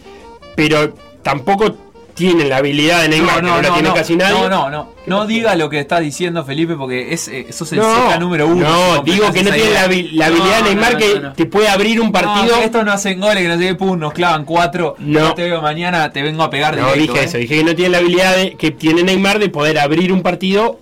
pero 0.56 0.94
tampoco 1.24 1.76
tienen 2.14 2.48
la 2.48 2.58
habilidad 2.58 3.02
de 3.02 3.10
Neymar, 3.10 3.36
que 3.36 3.42
no, 3.42 3.62
la 3.62 3.74
tiene 3.74 3.94
casi 3.94 4.16
nadie. 4.16 4.40
No, 4.40 4.48
no, 4.48 4.70
no. 4.70 4.96
No 5.06 5.28
diga 5.28 5.54
lo 5.56 5.70
que 5.70 5.82
está 5.82 6.00
diciendo 6.00 6.46
Felipe 6.46 6.76
porque 6.76 7.12
es, 7.14 7.28
eh, 7.28 7.48
sos 7.52 7.72
el 7.74 7.80
No, 7.80 8.04
seca 8.06 8.18
número 8.18 8.48
uno. 8.48 8.68
no, 8.96 9.04
digo 9.04 9.32
que 9.34 9.44
no 9.44 9.52
tiene 9.52 9.72
la, 9.72 9.82
la 9.82 9.84
habilidad 10.28 10.30
de 10.32 10.62
No, 10.62 10.66
Neymar 10.68 10.94
no, 10.94 10.98
que 11.00 11.16
no, 11.16 11.22
no. 11.22 11.34
te 11.34 11.46
puede 11.46 11.68
abrir 11.68 12.00
un 12.00 12.14
partido. 12.14 12.56
No, 12.56 12.62
estos 12.64 12.86
no 12.86 12.92
hacen 12.94 13.20
goles, 13.20 13.44
que 13.44 13.50
no 13.50 13.58
sé 13.58 13.68
qué, 13.68 13.76
pum, 13.76 14.00
nos 14.00 14.14
clavan 14.14 14.46
cuatro. 14.46 14.96
No. 15.00 15.20
No. 15.20 15.34
te 15.34 15.44
veo 15.44 15.62
mañana, 15.62 16.12
te 16.14 16.22
vengo 16.24 16.42
a 16.44 16.50
pegar 16.50 16.78
No, 16.78 16.94
directo, 16.94 17.14
dije 17.14 17.24
¿eh? 17.26 17.28
eso, 17.28 17.38
dije 17.38 17.56
que 17.58 17.64
no 17.66 17.76
tiene 17.76 17.90
la 17.92 17.98
habilidad 17.98 18.36
de- 18.38 18.56
que 18.56 18.72
tiene 18.72 19.04
Neymar 19.04 19.38
de 19.40 19.50
poder 19.50 19.78
abrir 19.78 20.14
un 20.14 20.22
partido 20.24 20.80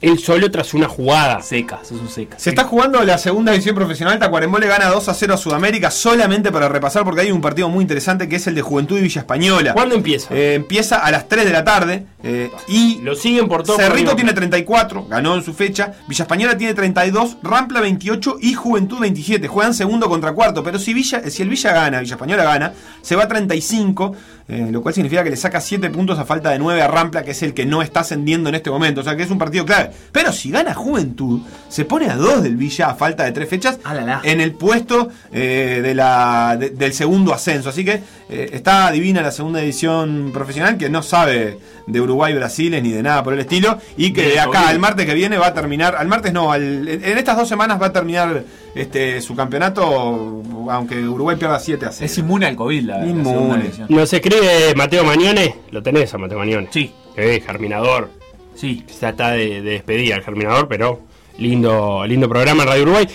él 0.00 0.18
solo 0.18 0.50
tras 0.50 0.74
una 0.74 0.88
jugada. 0.88 1.42
Seca, 1.42 1.80
sos 1.82 2.00
un 2.00 2.08
seca. 2.08 2.38
Se 2.38 2.50
está 2.50 2.64
jugando 2.64 3.02
la 3.04 3.18
segunda 3.18 3.52
división 3.52 3.74
profesional. 3.74 4.18
Tacuarembó 4.18 4.58
le 4.58 4.66
gana 4.66 4.86
2 4.88 5.08
a 5.08 5.14
0 5.14 5.34
a 5.34 5.36
Sudamérica 5.36 5.90
solamente 5.90 6.52
para 6.52 6.68
repasar 6.68 7.04
porque 7.04 7.22
hay 7.22 7.32
un 7.32 7.40
partido 7.40 7.68
muy 7.68 7.82
interesante 7.82 8.28
que 8.28 8.36
es 8.36 8.46
el 8.46 8.54
de 8.54 8.62
Juventud 8.62 8.98
y 8.98 9.02
Villa 9.02 9.20
Española. 9.20 9.72
¿Cuándo 9.72 9.94
empieza? 9.94 10.34
Eh, 10.34 10.54
empieza 10.54 10.98
a 10.98 11.10
las 11.10 11.28
3 11.28 11.44
de 11.44 11.52
la 11.52 11.64
tarde 11.64 12.06
eh, 12.22 12.50
y 12.68 12.98
Lo 13.02 13.14
siguen 13.14 13.48
por 13.48 13.62
todo. 13.62 13.76
Cerrito 13.76 14.14
tiene 14.14 14.32
34, 14.32 15.06
ganó 15.08 15.34
en 15.34 15.42
su 15.42 15.54
fecha. 15.54 15.94
Villa 16.06 16.24
Española 16.24 16.56
tiene 16.56 16.74
32, 16.74 17.38
Rampla 17.42 17.80
28 17.80 18.36
y 18.40 18.54
Juventud 18.54 19.00
27. 19.00 19.48
Juegan 19.48 19.74
segundo 19.74 20.08
contra 20.08 20.32
cuarto, 20.32 20.62
pero 20.62 20.78
si, 20.78 20.94
Villa, 20.94 21.22
si 21.28 21.42
el 21.42 21.48
Villa 21.48 21.72
gana, 21.72 22.00
Villa 22.00 22.14
Española 22.14 22.44
gana, 22.44 22.72
se 23.02 23.16
va 23.16 23.24
a 23.24 23.28
35, 23.28 24.14
eh, 24.48 24.68
lo 24.70 24.80
cual 24.82 24.94
significa 24.94 25.22
que 25.22 25.30
le 25.30 25.36
saca 25.36 25.60
7 25.60 25.90
puntos 25.90 26.18
a 26.18 26.24
falta 26.24 26.48
de 26.50 26.58
9 26.58 26.80
a 26.80 26.88
Rampla, 26.88 27.22
que 27.22 27.32
es 27.32 27.42
el 27.42 27.52
que 27.52 27.66
no 27.66 27.82
está 27.82 28.00
ascendiendo 28.00 28.48
en 28.48 28.54
este 28.54 28.70
momento. 28.70 29.02
O 29.02 29.04
sea 29.04 29.14
que 29.14 29.22
es 29.22 29.30
un 29.30 29.36
partido 29.38 29.66
clave. 29.66 29.90
Pero 30.10 30.32
si 30.32 30.50
gana 30.50 30.72
Juventud, 30.74 31.40
se 31.68 31.84
pone 31.84 32.08
a 32.08 32.16
2 32.16 32.42
del 32.42 32.56
Villa 32.56 32.86
a 32.88 32.94
falta 32.94 33.24
de 33.24 33.32
3 33.32 33.48
fechas 33.48 33.78
en 34.24 34.40
el 34.40 34.52
puesto 34.52 35.10
eh, 35.32 35.80
de 35.82 35.94
la, 35.94 36.56
de- 36.58 36.70
del 36.70 36.92
segundo 36.94 37.34
ascenso. 37.34 37.68
Así 37.68 37.84
que 37.84 38.00
eh, 38.30 38.50
está 38.52 38.90
divina 38.90 39.20
la 39.22 39.30
segunda 39.32 39.60
edición 39.62 40.30
profesional 40.32 40.78
que 40.78 40.88
no 40.88 41.02
sabe 41.02 41.58
de 41.86 42.00
Uruguay, 42.00 42.34
Brasiles 42.34 42.82
ni 42.82 42.90
de 42.90 43.02
nada 43.02 43.22
por 43.22 43.34
el 43.34 43.40
estilo. 43.40 43.78
Y 43.98 44.12
que 44.14 44.22
De 44.30 44.40
acá 44.40 44.68
al 44.68 44.78
martes 44.78 45.04
que 45.06 45.14
viene 45.14 45.36
va 45.36 45.48
a 45.48 45.54
terminar. 45.54 45.94
Al 45.96 46.08
martes 46.08 46.32
no, 46.32 46.52
al- 46.52 46.88
en 46.88 47.04
en 47.04 47.18
estas 47.18 47.36
dos 47.36 47.48
semanas 47.48 47.80
va 47.80 47.86
a 47.86 47.92
terminar 47.92 48.42
este 48.74 49.20
su 49.20 49.34
campeonato, 49.34 50.42
aunque 50.70 50.98
Uruguay 51.06 51.36
pierda 51.36 51.58
7 51.58 51.86
a 51.86 51.92
0. 51.92 52.06
Es 52.06 52.18
inmune 52.18 52.46
al 52.46 52.56
COVID 52.56 52.82
la, 52.84 52.98
la 52.98 53.06
Inmune. 53.06 53.62
división. 53.62 53.86
Nos 53.90 54.12
escribe 54.12 54.74
Mateo 54.76 55.04
Mañone. 55.04 55.54
Lo 55.70 55.82
tenés 55.82 56.12
a 56.14 56.18
Mateo 56.18 56.38
Mañone. 56.38 56.68
Sí, 56.70 56.92
Eh, 57.16 57.42
germinador. 57.44 58.10
sí. 58.54 58.84
Ya 59.00 59.08
está 59.10 59.30
de, 59.32 59.62
de 59.62 59.70
despedida 59.70 60.16
el 60.16 60.22
germinador, 60.22 60.68
pero 60.68 61.00
lindo, 61.38 62.04
lindo 62.06 62.28
programa 62.28 62.62
en 62.64 62.68
Radio 62.68 62.82
Uruguay. 62.84 63.08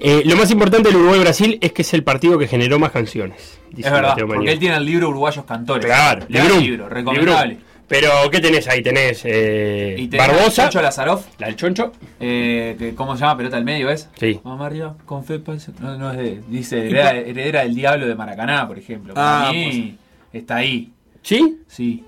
Eh, 0.00 0.22
lo 0.24 0.36
más 0.36 0.48
importante 0.52 0.88
del 0.90 0.98
Uruguay-Brasil 0.98 1.58
es 1.60 1.72
que 1.72 1.82
es 1.82 1.92
el 1.92 2.04
partido 2.04 2.38
que 2.38 2.46
generó 2.46 2.78
más 2.78 2.92
canciones. 2.92 3.58
dice 3.70 3.88
Es 3.88 3.92
verdad, 3.92 4.10
Mateo 4.10 4.28
porque 4.28 4.52
él 4.52 4.58
tiene 4.60 4.76
el 4.76 4.84
libro 4.84 5.08
Uruguayos 5.08 5.44
Cantores. 5.44 5.86
Claro, 5.86 6.24
librum, 6.28 6.58
libro, 6.60 6.88
recomendable. 6.88 7.48
librum. 7.54 7.67
Pero, 7.88 8.10
¿qué 8.30 8.40
tenés 8.40 8.68
ahí? 8.68 8.82
Tenés 8.82 9.22
eh, 9.24 9.96
Y 9.98 10.08
tenés 10.08 10.26
Barbosa, 10.28 10.64
Chacho 10.64 10.82
Lazaroff, 10.82 11.26
la 11.38 11.46
del 11.46 11.56
Choncho. 11.56 11.92
eh, 12.20 12.76
que, 12.78 12.94
¿cómo 12.94 13.16
se 13.16 13.22
llama? 13.22 13.38
Pelota 13.38 13.56
al 13.56 13.64
medio, 13.64 13.88
¿es? 13.90 14.08
Sí. 14.20 14.38
Vamos 14.44 14.66
arriba, 14.66 14.94
con 15.06 15.24
fe. 15.24 15.40
No, 15.80 15.96
no 15.96 16.10
es 16.12 16.18
de. 16.18 16.40
Dice, 16.48 16.78
heredera, 16.80 17.16
heredera 17.16 17.60
del 17.62 17.74
diablo 17.74 18.06
de 18.06 18.14
Maracaná, 18.14 18.68
por 18.68 18.78
ejemplo. 18.78 19.14
Para 19.14 19.48
Ah, 19.48 19.52
mí, 19.52 19.96
está 20.32 20.56
ahí. 20.56 20.92
¿Sí? 21.22 21.58
Sí. 21.66 22.04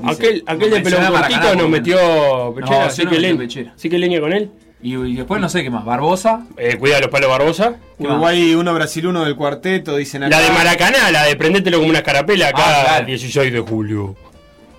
Dice, 0.00 0.12
Aquel, 0.12 0.42
aquel 0.46 0.70
de 0.70 0.80
pelón 0.80 1.06
cortito 1.12 1.54
nos 1.54 1.68
metió 1.68 1.96
Pechera, 2.56 2.84
No, 2.84 2.90
sí, 2.90 3.04
no 3.04 3.10
que. 3.10 3.34
Pechera. 3.36 3.72
sí 3.76 3.88
que 3.88 3.98
leña 3.98 4.20
con 4.20 4.32
él. 4.32 4.50
Y, 4.82 4.96
y 4.96 5.14
después 5.14 5.40
no 5.40 5.48
sé 5.48 5.62
qué 5.62 5.70
más. 5.70 5.84
Barbosa. 5.84 6.44
Eh, 6.58 6.76
cuida 6.76 6.98
los 7.00 7.08
palos 7.08 7.30
Barbosa. 7.30 7.76
Uruguay 7.98 8.54
1, 8.54 8.74
Brasil 8.74 9.06
1 9.06 9.24
del 9.24 9.36
cuarteto, 9.36 9.96
dicen 9.96 10.24
acá. 10.24 10.38
La 10.40 10.44
de 10.46 10.50
Maracaná, 10.52 11.10
la 11.10 11.24
de 11.24 11.36
prendételo 11.36 11.78
como 11.78 11.88
una 11.88 11.98
escarapela 12.00 12.48
acá, 12.48 12.62
Ah, 12.66 12.84
claro. 12.86 13.06
16 13.06 13.52
de 13.52 13.60
julio. 13.60 14.16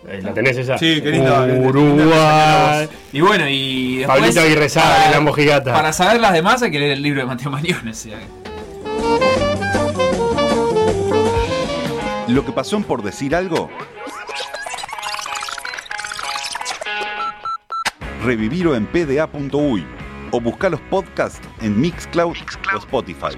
Eh, 0.07 0.21
¿La 0.21 0.33
tenés 0.33 0.57
esa? 0.57 0.77
Sí, 0.77 1.01
qué 1.01 1.11
linda, 1.11 1.45
Uruguay. 1.45 2.89
Y 3.11 3.21
bueno, 3.21 3.47
y 3.47 3.97
después. 3.97 4.19
Pablito 4.19 4.41
Aguirre 4.41 4.67
la 5.11 5.19
mojigata. 5.21 5.73
Para 5.73 5.93
saber 5.93 6.19
las 6.19 6.33
demás 6.33 6.61
hay 6.61 6.71
que 6.71 6.79
leer 6.79 6.91
el 6.93 7.01
libro 7.01 7.21
de 7.21 7.27
Mateo 7.27 7.51
sea, 7.93 8.19
Lo 12.27 12.45
que 12.45 12.51
pasó 12.51 12.77
en 12.77 12.83
por 12.83 13.03
decir 13.03 13.35
algo. 13.35 13.69
Revivirlo 18.23 18.75
en 18.75 18.85
pda.uy 18.87 19.85
o 20.31 20.41
buscar 20.41 20.71
los 20.71 20.81
podcasts 20.81 21.39
en 21.61 21.79
Mixcloud, 21.79 22.35
o 22.73 22.77
Spotify. 22.79 23.37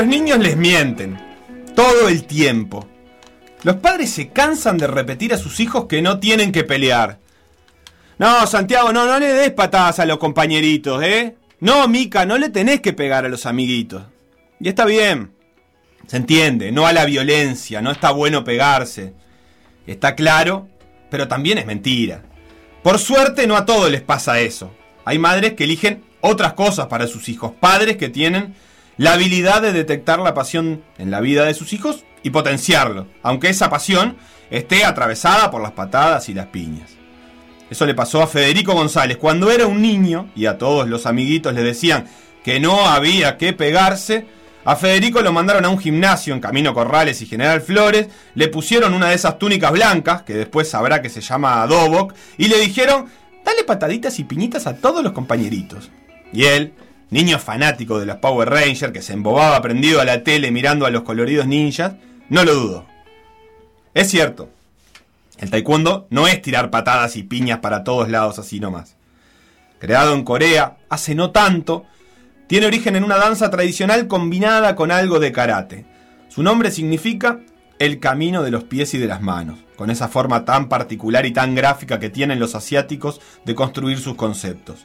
los 0.00 0.08
niños 0.08 0.38
les 0.38 0.56
mienten. 0.56 1.18
Todo 1.76 2.08
el 2.08 2.24
tiempo. 2.24 2.88
Los 3.64 3.76
padres 3.76 4.10
se 4.10 4.30
cansan 4.30 4.78
de 4.78 4.86
repetir 4.86 5.34
a 5.34 5.36
sus 5.36 5.60
hijos 5.60 5.84
que 5.84 6.00
no 6.00 6.18
tienen 6.18 6.52
que 6.52 6.64
pelear. 6.64 7.18
No, 8.16 8.46
Santiago, 8.46 8.94
no, 8.94 9.04
no 9.04 9.18
le 9.18 9.26
des 9.34 9.50
patadas 9.50 9.98
a 9.98 10.06
los 10.06 10.16
compañeritos, 10.16 11.02
¿eh? 11.02 11.36
No, 11.60 11.86
Mica, 11.86 12.24
no 12.24 12.38
le 12.38 12.48
tenés 12.48 12.80
que 12.80 12.94
pegar 12.94 13.26
a 13.26 13.28
los 13.28 13.44
amiguitos. 13.44 14.04
Y 14.58 14.70
está 14.70 14.86
bien. 14.86 15.32
Se 16.06 16.16
entiende, 16.16 16.72
no 16.72 16.86
a 16.86 16.94
la 16.94 17.04
violencia, 17.04 17.82
no 17.82 17.90
está 17.90 18.10
bueno 18.10 18.42
pegarse. 18.42 19.12
Está 19.86 20.14
claro, 20.14 20.66
pero 21.10 21.28
también 21.28 21.58
es 21.58 21.66
mentira. 21.66 22.22
Por 22.82 22.98
suerte 22.98 23.46
no 23.46 23.54
a 23.54 23.66
todos 23.66 23.90
les 23.90 24.00
pasa 24.00 24.40
eso. 24.40 24.70
Hay 25.04 25.18
madres 25.18 25.52
que 25.52 25.64
eligen 25.64 26.02
otras 26.22 26.54
cosas 26.54 26.86
para 26.86 27.06
sus 27.06 27.28
hijos, 27.28 27.52
padres 27.60 27.98
que 27.98 28.08
tienen 28.08 28.54
la 29.00 29.14
habilidad 29.14 29.62
de 29.62 29.72
detectar 29.72 30.18
la 30.18 30.34
pasión 30.34 30.82
en 30.98 31.10
la 31.10 31.22
vida 31.22 31.46
de 31.46 31.54
sus 31.54 31.72
hijos 31.72 32.04
y 32.22 32.28
potenciarlo, 32.28 33.06
aunque 33.22 33.48
esa 33.48 33.70
pasión 33.70 34.18
esté 34.50 34.84
atravesada 34.84 35.50
por 35.50 35.62
las 35.62 35.72
patadas 35.72 36.28
y 36.28 36.34
las 36.34 36.48
piñas. 36.48 36.90
Eso 37.70 37.86
le 37.86 37.94
pasó 37.94 38.20
a 38.20 38.26
Federico 38.26 38.74
González 38.74 39.16
cuando 39.16 39.50
era 39.50 39.66
un 39.66 39.80
niño 39.80 40.28
y 40.36 40.44
a 40.44 40.58
todos 40.58 40.86
los 40.86 41.06
amiguitos 41.06 41.54
le 41.54 41.62
decían 41.62 42.08
que 42.44 42.60
no 42.60 42.88
había 42.88 43.38
que 43.38 43.54
pegarse. 43.54 44.26
A 44.66 44.76
Federico 44.76 45.22
lo 45.22 45.32
mandaron 45.32 45.64
a 45.64 45.70
un 45.70 45.78
gimnasio 45.78 46.34
en 46.34 46.40
Camino 46.40 46.74
Corrales 46.74 47.22
y 47.22 47.26
General 47.26 47.62
Flores, 47.62 48.08
le 48.34 48.48
pusieron 48.48 48.92
una 48.92 49.08
de 49.08 49.14
esas 49.14 49.38
túnicas 49.38 49.72
blancas, 49.72 50.24
que 50.24 50.34
después 50.34 50.68
sabrá 50.68 51.00
que 51.00 51.08
se 51.08 51.22
llama 51.22 51.66
Dobok, 51.66 52.12
y 52.36 52.48
le 52.48 52.58
dijeron, 52.58 53.06
dale 53.46 53.64
pataditas 53.64 54.18
y 54.18 54.24
piñitas 54.24 54.66
a 54.66 54.76
todos 54.76 55.02
los 55.02 55.12
compañeritos. 55.12 55.90
Y 56.34 56.44
él, 56.44 56.74
niño 57.10 57.38
fanático 57.38 57.98
de 57.98 58.06
los 58.06 58.16
Power 58.16 58.48
Rangers, 58.48 58.92
que 58.92 59.02
se 59.02 59.12
embobaba 59.12 59.60
prendido 59.60 60.00
a 60.00 60.04
la 60.04 60.22
tele 60.22 60.50
mirando 60.50 60.86
a 60.86 60.90
los 60.90 61.02
coloridos 61.02 61.46
ninjas, 61.46 61.94
no 62.28 62.44
lo 62.44 62.54
dudó. 62.54 62.86
Es 63.94 64.08
cierto, 64.08 64.48
el 65.38 65.50
taekwondo 65.50 66.06
no 66.10 66.28
es 66.28 66.40
tirar 66.42 66.70
patadas 66.70 67.16
y 67.16 67.22
piñas 67.22 67.58
para 67.58 67.82
todos 67.82 68.08
lados 68.08 68.38
así 68.38 68.60
nomás. 68.60 68.96
Creado 69.78 70.14
en 70.14 70.22
Corea 70.22 70.76
hace 70.88 71.14
no 71.14 71.30
tanto, 71.30 71.86
tiene 72.46 72.66
origen 72.66 72.96
en 72.96 73.04
una 73.04 73.16
danza 73.16 73.50
tradicional 73.50 74.06
combinada 74.06 74.76
con 74.76 74.90
algo 74.90 75.18
de 75.18 75.32
karate. 75.32 75.86
Su 76.28 76.42
nombre 76.42 76.70
significa 76.70 77.40
el 77.78 77.98
camino 77.98 78.42
de 78.42 78.50
los 78.50 78.64
pies 78.64 78.92
y 78.92 78.98
de 78.98 79.06
las 79.06 79.22
manos, 79.22 79.58
con 79.76 79.90
esa 79.90 80.08
forma 80.08 80.44
tan 80.44 80.68
particular 80.68 81.24
y 81.24 81.32
tan 81.32 81.54
gráfica 81.54 81.98
que 81.98 82.10
tienen 82.10 82.38
los 82.38 82.54
asiáticos 82.54 83.20
de 83.46 83.54
construir 83.54 83.98
sus 83.98 84.16
conceptos. 84.16 84.84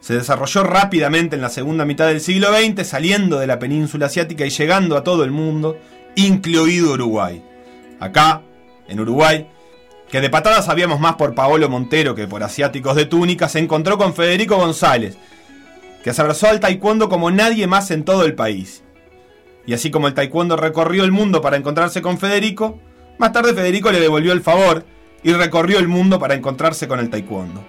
Se 0.00 0.14
desarrolló 0.14 0.62
rápidamente 0.62 1.36
en 1.36 1.42
la 1.42 1.48
segunda 1.48 1.84
mitad 1.84 2.06
del 2.06 2.20
siglo 2.20 2.48
XX, 2.54 2.86
saliendo 2.86 3.38
de 3.38 3.46
la 3.46 3.58
península 3.58 4.06
asiática 4.06 4.46
y 4.46 4.50
llegando 4.50 4.96
a 4.96 5.04
todo 5.04 5.24
el 5.24 5.30
mundo, 5.30 5.76
incluido 6.14 6.92
Uruguay. 6.92 7.42
Acá, 7.98 8.42
en 8.88 9.00
Uruguay, 9.00 9.48
que 10.10 10.20
de 10.20 10.30
patadas 10.30 10.66
sabíamos 10.66 11.00
más 11.00 11.16
por 11.16 11.34
Paolo 11.34 11.68
Montero 11.68 12.14
que 12.14 12.28
por 12.28 12.42
asiáticos 12.42 12.94
de 12.94 13.06
túnica, 13.06 13.48
se 13.48 13.58
encontró 13.58 13.98
con 13.98 14.14
Federico 14.14 14.56
González, 14.56 15.18
que 16.04 16.12
se 16.12 16.20
abrazó 16.20 16.48
al 16.48 16.60
taekwondo 16.60 17.08
como 17.08 17.30
nadie 17.30 17.66
más 17.66 17.90
en 17.90 18.04
todo 18.04 18.24
el 18.24 18.34
país. 18.34 18.84
Y 19.66 19.74
así 19.74 19.90
como 19.90 20.06
el 20.06 20.14
taekwondo 20.14 20.56
recorrió 20.56 21.02
el 21.02 21.10
mundo 21.10 21.40
para 21.40 21.56
encontrarse 21.56 22.00
con 22.02 22.18
Federico, 22.18 22.78
más 23.18 23.32
tarde 23.32 23.54
Federico 23.54 23.90
le 23.90 24.00
devolvió 24.00 24.32
el 24.32 24.42
favor 24.42 24.84
y 25.24 25.32
recorrió 25.32 25.78
el 25.78 25.88
mundo 25.88 26.20
para 26.20 26.34
encontrarse 26.34 26.86
con 26.86 27.00
el 27.00 27.10
taekwondo. 27.10 27.64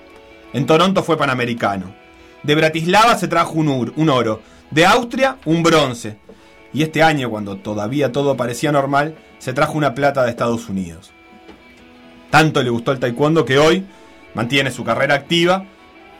En 0.54 0.66
Toronto 0.68 1.02
fue 1.04 1.18
panamericano. 1.18 2.07
De 2.48 2.56
Bratislava 2.56 3.18
se 3.18 3.28
trajo 3.28 3.52
un, 3.56 3.68
ur- 3.68 3.94
un 3.98 4.10
oro. 4.10 4.42
De 4.72 4.86
Austria 4.86 5.38
un 5.44 5.64
bronce. 5.64 6.18
Y 6.74 6.82
este 6.82 7.04
año, 7.04 7.30
cuando 7.30 7.58
todavía 7.58 8.14
todo 8.14 8.38
parecía 8.38 8.72
normal, 8.72 9.16
se 9.38 9.52
trajo 9.52 9.78
una 9.78 9.94
plata 9.94 10.24
de 10.24 10.30
Estados 10.30 10.70
Unidos. 10.70 11.12
Tanto 12.30 12.64
le 12.64 12.70
gustó 12.70 12.94
el 12.94 13.00
taekwondo 13.00 13.44
que 13.44 13.60
hoy 13.60 13.86
mantiene 14.34 14.72
su 14.72 14.86
carrera 14.86 15.16
activa, 15.16 15.66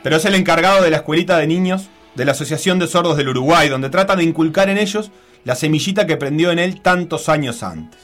pero 0.04 0.18
es 0.18 0.26
el 0.26 0.36
encargado 0.36 0.84
de 0.84 0.90
la 0.90 0.98
escuelita 0.98 1.38
de 1.38 1.48
niños 1.48 1.90
de 2.16 2.26
la 2.26 2.34
Asociación 2.34 2.78
de 2.78 2.88
Sordos 2.88 3.16
del 3.16 3.30
Uruguay, 3.30 3.70
donde 3.70 3.90
trata 3.90 4.18
de 4.18 4.24
inculcar 4.26 4.70
en 4.70 4.78
ellos 4.78 5.12
la 5.46 5.56
semillita 5.56 6.06
que 6.08 6.18
prendió 6.18 6.52
en 6.52 6.60
él 6.60 6.82
tantos 6.82 7.30
años 7.30 7.64
antes. 7.64 8.02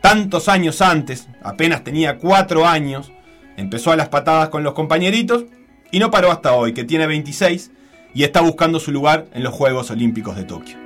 Tantos 0.00 0.48
años 0.48 0.80
antes, 0.80 1.26
apenas 1.42 1.82
tenía 1.82 2.18
cuatro 2.18 2.68
años, 2.68 3.10
empezó 3.56 3.90
a 3.90 3.96
las 3.96 4.10
patadas 4.10 4.48
con 4.48 4.62
los 4.62 4.74
compañeritos 4.74 5.44
y 5.92 5.98
no 6.00 6.10
paró 6.10 6.32
hasta 6.32 6.54
hoy, 6.54 6.72
que 6.72 6.82
tiene 6.82 7.06
26 7.06 7.70
y 8.14 8.24
está 8.24 8.40
buscando 8.40 8.80
su 8.80 8.90
lugar 8.90 9.26
en 9.32 9.44
los 9.44 9.54
Juegos 9.54 9.90
Olímpicos 9.90 10.34
de 10.34 10.44
Tokio. 10.44 10.76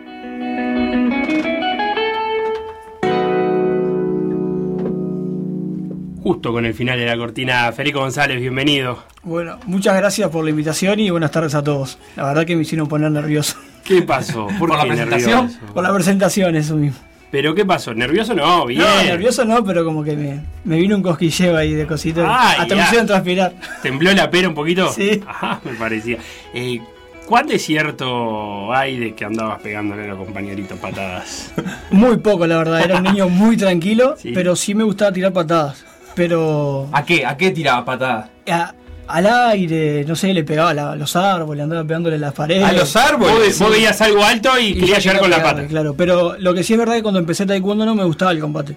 Justo 6.22 6.52
con 6.52 6.66
el 6.66 6.74
final 6.74 6.98
de 6.98 7.06
la 7.06 7.16
cortina, 7.16 7.70
Federico 7.70 8.00
González, 8.00 8.40
bienvenido. 8.40 8.98
Bueno, 9.22 9.58
muchas 9.66 9.96
gracias 9.96 10.28
por 10.28 10.42
la 10.42 10.50
invitación 10.50 10.98
y 10.98 11.08
buenas 11.10 11.30
tardes 11.30 11.54
a 11.54 11.62
todos. 11.62 11.98
La 12.16 12.24
verdad 12.24 12.44
que 12.44 12.56
me 12.56 12.62
hicieron 12.62 12.88
poner 12.88 13.12
nervioso. 13.12 13.56
¿Qué 13.84 14.02
pasó? 14.02 14.48
¿Por, 14.58 14.70
¿Por 14.70 14.70
la 14.70 14.82
qué 14.82 14.88
presentación? 14.88 15.46
nervioso? 15.46 15.72
Por 15.72 15.82
la 15.84 15.94
presentación, 15.94 16.56
eso 16.56 16.74
mismo. 16.74 16.98
¿Pero 17.30 17.54
qué 17.54 17.64
pasó? 17.64 17.92
¿Nervioso? 17.92 18.34
No, 18.34 18.66
bien. 18.66 18.80
No, 18.82 19.02
nervioso 19.02 19.44
no, 19.44 19.64
pero 19.64 19.84
como 19.84 20.02
que 20.04 20.16
me, 20.16 20.40
me 20.64 20.76
vino 20.78 20.96
un 20.96 21.02
cosquilleo 21.02 21.56
ahí 21.56 21.72
de 21.74 21.86
cositas. 21.86 22.24
Ay, 22.28 22.56
Hasta 22.60 22.74
me 22.76 22.82
hicieron 22.82 23.06
transpirar. 23.06 23.52
¿Tembló 23.82 24.12
la 24.12 24.30
pera 24.30 24.48
un 24.48 24.54
poquito? 24.54 24.90
Sí. 24.92 25.20
Ajá, 25.26 25.60
me 25.64 25.72
parecía. 25.72 26.18
Eh, 26.54 26.80
¿Cuán 27.26 27.46
desierto 27.48 28.72
hay 28.72 28.98
de 28.98 29.14
que 29.14 29.24
andabas 29.24 29.60
pegándole 29.60 30.04
a 30.04 30.08
los 30.08 30.18
compañeritos 30.18 30.78
patadas? 30.78 31.52
Muy 31.90 32.18
poco, 32.18 32.46
la 32.46 32.58
verdad. 32.58 32.82
Era 32.84 32.98
un 32.98 33.02
niño 33.02 33.28
muy 33.28 33.56
tranquilo, 33.56 34.14
Sí. 34.16 34.30
pero 34.32 34.54
sí 34.54 34.74
me 34.76 34.84
gustaba 34.84 35.10
tirar 35.12 35.32
patadas. 35.32 35.84
Pero 36.14 36.88
¿A 36.92 37.04
qué? 37.04 37.26
¿A 37.26 37.36
qué 37.36 37.50
tiraba 37.50 37.84
patada? 37.84 38.30
a- 38.48 38.72
al 39.08 39.26
aire, 39.26 40.04
no 40.06 40.16
sé, 40.16 40.32
le 40.34 40.42
pegaba 40.44 40.70
a 40.70 40.74
la- 40.74 40.92
a 40.92 40.96
los 40.96 41.14
árboles, 41.16 41.62
andaba 41.64 41.84
pegándole 41.84 42.16
a 42.16 42.18
las 42.18 42.32
paredes. 42.34 42.64
A 42.64 42.72
los 42.72 42.96
árboles. 42.96 43.58
vos 43.58 43.70
veías 43.70 44.00
algo 44.00 44.24
alto 44.24 44.58
y, 44.58 44.66
Y 44.68 44.74
querías 44.80 45.02
llegar 45.04 45.20
con 45.20 45.30
la 45.30 45.42
pata. 45.42 45.66
Claro, 45.66 45.94
pero 45.96 46.36
lo 46.38 46.54
que 46.54 46.62
sí 46.62 46.72
es 46.72 46.78
verdad 46.78 46.96
es 46.96 47.00
que 47.00 47.02
cuando 47.04 47.20
empecé 47.20 47.46
taekwondo 47.46 47.84
no 47.86 47.94
me 47.94 48.04
gustaba 48.04 48.32
el 48.32 48.40
combate. 48.40 48.76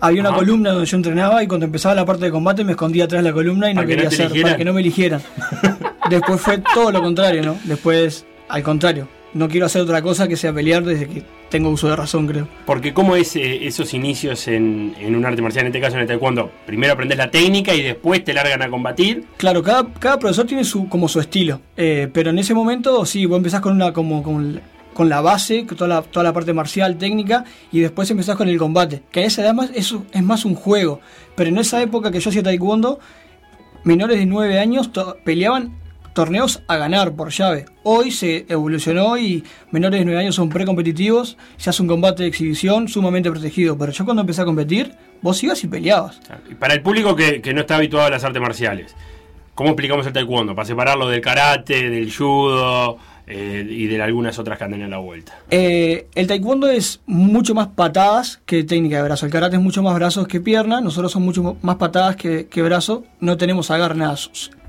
Había 0.00 0.20
una 0.20 0.30
Ajá. 0.30 0.38
columna 0.38 0.70
donde 0.70 0.86
yo 0.86 0.96
entrenaba 0.96 1.42
y 1.42 1.46
cuando 1.48 1.66
empezaba 1.66 1.94
la 1.94 2.04
parte 2.06 2.24
de 2.26 2.30
combate 2.30 2.62
me 2.64 2.72
escondía 2.72 3.04
atrás 3.04 3.22
de 3.22 3.28
la 3.30 3.34
columna 3.34 3.68
y 3.70 3.74
no 3.74 3.78
Para 3.80 3.86
que 3.88 3.94
no 3.94 3.96
quería 4.02 4.08
hacer, 4.08 4.26
eligieran. 4.26 4.50
para 4.52 4.56
que 4.58 4.64
no 4.64 4.72
me 4.72 4.80
eligieran. 4.80 5.22
Después 6.10 6.40
fue 6.40 6.58
todo 6.72 6.92
lo 6.92 7.02
contrario, 7.02 7.42
¿no? 7.42 7.58
Después, 7.64 8.24
al 8.48 8.62
contrario, 8.62 9.08
no 9.34 9.48
quiero 9.48 9.66
hacer 9.66 9.82
otra 9.82 10.00
cosa 10.00 10.28
que 10.28 10.36
sea 10.36 10.52
pelear 10.52 10.84
desde 10.84 11.06
que 11.08 11.22
tengo 11.48 11.70
uso 11.70 11.88
de 11.88 11.96
razón, 11.96 12.26
creo. 12.26 12.48
Porque 12.66 12.92
¿cómo 12.92 13.16
es 13.16 13.36
eh, 13.36 13.66
esos 13.66 13.94
inicios 13.94 14.48
en, 14.48 14.94
en 14.98 15.16
un 15.16 15.24
arte 15.24 15.42
marcial, 15.42 15.62
en 15.62 15.68
este 15.68 15.80
caso 15.80 15.96
en 15.96 16.02
el 16.02 16.08
taekwondo? 16.08 16.50
Primero 16.66 16.92
aprendes 16.92 17.18
la 17.18 17.30
técnica 17.30 17.74
y 17.74 17.82
después 17.82 18.24
te 18.24 18.34
largan 18.34 18.62
a 18.62 18.68
combatir. 18.68 19.24
Claro, 19.36 19.62
cada, 19.62 19.92
cada 19.94 20.18
profesor 20.18 20.46
tiene 20.46 20.64
su, 20.64 20.88
como 20.88 21.08
su 21.08 21.20
estilo, 21.20 21.60
eh, 21.76 22.08
pero 22.12 22.30
en 22.30 22.38
ese 22.38 22.54
momento 22.54 23.04
sí, 23.06 23.26
vos 23.26 23.38
empezás 23.38 23.60
con 23.60 23.74
una 23.74 23.92
como 23.92 24.22
con, 24.22 24.60
con 24.94 25.08
la 25.08 25.20
base, 25.20 25.64
toda 25.64 25.88
la, 25.88 26.02
toda 26.02 26.24
la 26.24 26.32
parte 26.32 26.52
marcial, 26.52 26.98
técnica, 26.98 27.44
y 27.72 27.80
después 27.80 28.10
empezás 28.10 28.36
con 28.36 28.48
el 28.48 28.58
combate, 28.58 29.02
que 29.10 29.20
a 29.20 29.24
esa 29.24 29.42
edad 29.42 29.54
más, 29.54 29.70
eso 29.74 30.04
es 30.12 30.22
más 30.22 30.44
un 30.44 30.54
juego, 30.54 31.00
pero 31.34 31.50
en 31.50 31.58
esa 31.58 31.80
época 31.80 32.10
que 32.10 32.20
yo 32.20 32.30
hacía 32.30 32.42
taekwondo, 32.42 32.98
menores 33.84 34.18
de 34.18 34.26
9 34.26 34.58
años 34.58 34.90
peleaban 35.24 35.78
torneos 36.18 36.62
a 36.66 36.76
ganar 36.76 37.12
por 37.12 37.30
llave. 37.30 37.66
Hoy 37.84 38.10
se 38.10 38.44
evolucionó 38.48 39.16
y 39.16 39.44
menores 39.70 40.00
de 40.00 40.04
9 40.04 40.20
años 40.20 40.34
son 40.34 40.48
precompetitivos, 40.48 41.36
se 41.56 41.70
hace 41.70 41.80
un 41.80 41.86
combate 41.86 42.24
de 42.24 42.28
exhibición 42.28 42.88
sumamente 42.88 43.30
protegido, 43.30 43.78
pero 43.78 43.92
yo 43.92 44.04
cuando 44.04 44.22
empecé 44.22 44.42
a 44.42 44.44
competir, 44.44 44.96
vos 45.22 45.40
ibas 45.44 45.62
y 45.62 45.68
peleabas. 45.68 46.20
Para 46.58 46.74
el 46.74 46.82
público 46.82 47.14
que, 47.14 47.40
que 47.40 47.54
no 47.54 47.60
está 47.60 47.76
habituado 47.76 48.08
a 48.08 48.10
las 48.10 48.24
artes 48.24 48.42
marciales, 48.42 48.96
¿cómo 49.54 49.68
explicamos 49.68 50.08
el 50.08 50.12
taekwondo? 50.12 50.56
Para 50.56 50.66
separarlo 50.66 51.08
del 51.08 51.20
karate, 51.20 51.88
del 51.88 52.12
judo 52.12 52.98
eh, 53.28 53.64
y 53.70 53.86
de 53.86 54.02
algunas 54.02 54.40
otras 54.40 54.58
que 54.58 54.64
andan 54.64 54.82
en 54.82 54.90
la 54.90 54.98
vuelta. 54.98 55.38
Eh, 55.50 56.08
el 56.16 56.26
taekwondo 56.26 56.68
es 56.68 57.00
mucho 57.06 57.54
más 57.54 57.68
patadas 57.68 58.40
que 58.44 58.64
técnica 58.64 58.96
de 58.96 59.04
brazo. 59.04 59.24
El 59.24 59.30
karate 59.30 59.54
es 59.54 59.62
mucho 59.62 59.84
más 59.84 59.94
brazos 59.94 60.26
que 60.26 60.40
pierna. 60.40 60.80
Nosotros 60.80 61.12
son 61.12 61.22
mucho 61.22 61.56
más 61.62 61.76
patadas 61.76 62.16
que, 62.16 62.48
que 62.48 62.60
brazo. 62.60 63.04
No 63.20 63.36
tenemos 63.36 63.70
agarre 63.70 63.94
nada. 63.94 64.16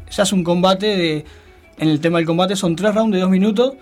Se 0.09 0.21
hace 0.21 0.35
un 0.35 0.43
combate 0.43 0.85
de. 0.95 1.25
En 1.79 1.87
el 1.87 1.99
tema 1.99 2.17
del 2.17 2.27
combate 2.27 2.55
son 2.55 2.75
tres 2.75 2.93
rounds 2.93 3.13
de 3.13 3.21
dos 3.21 3.29
minutos, 3.29 3.73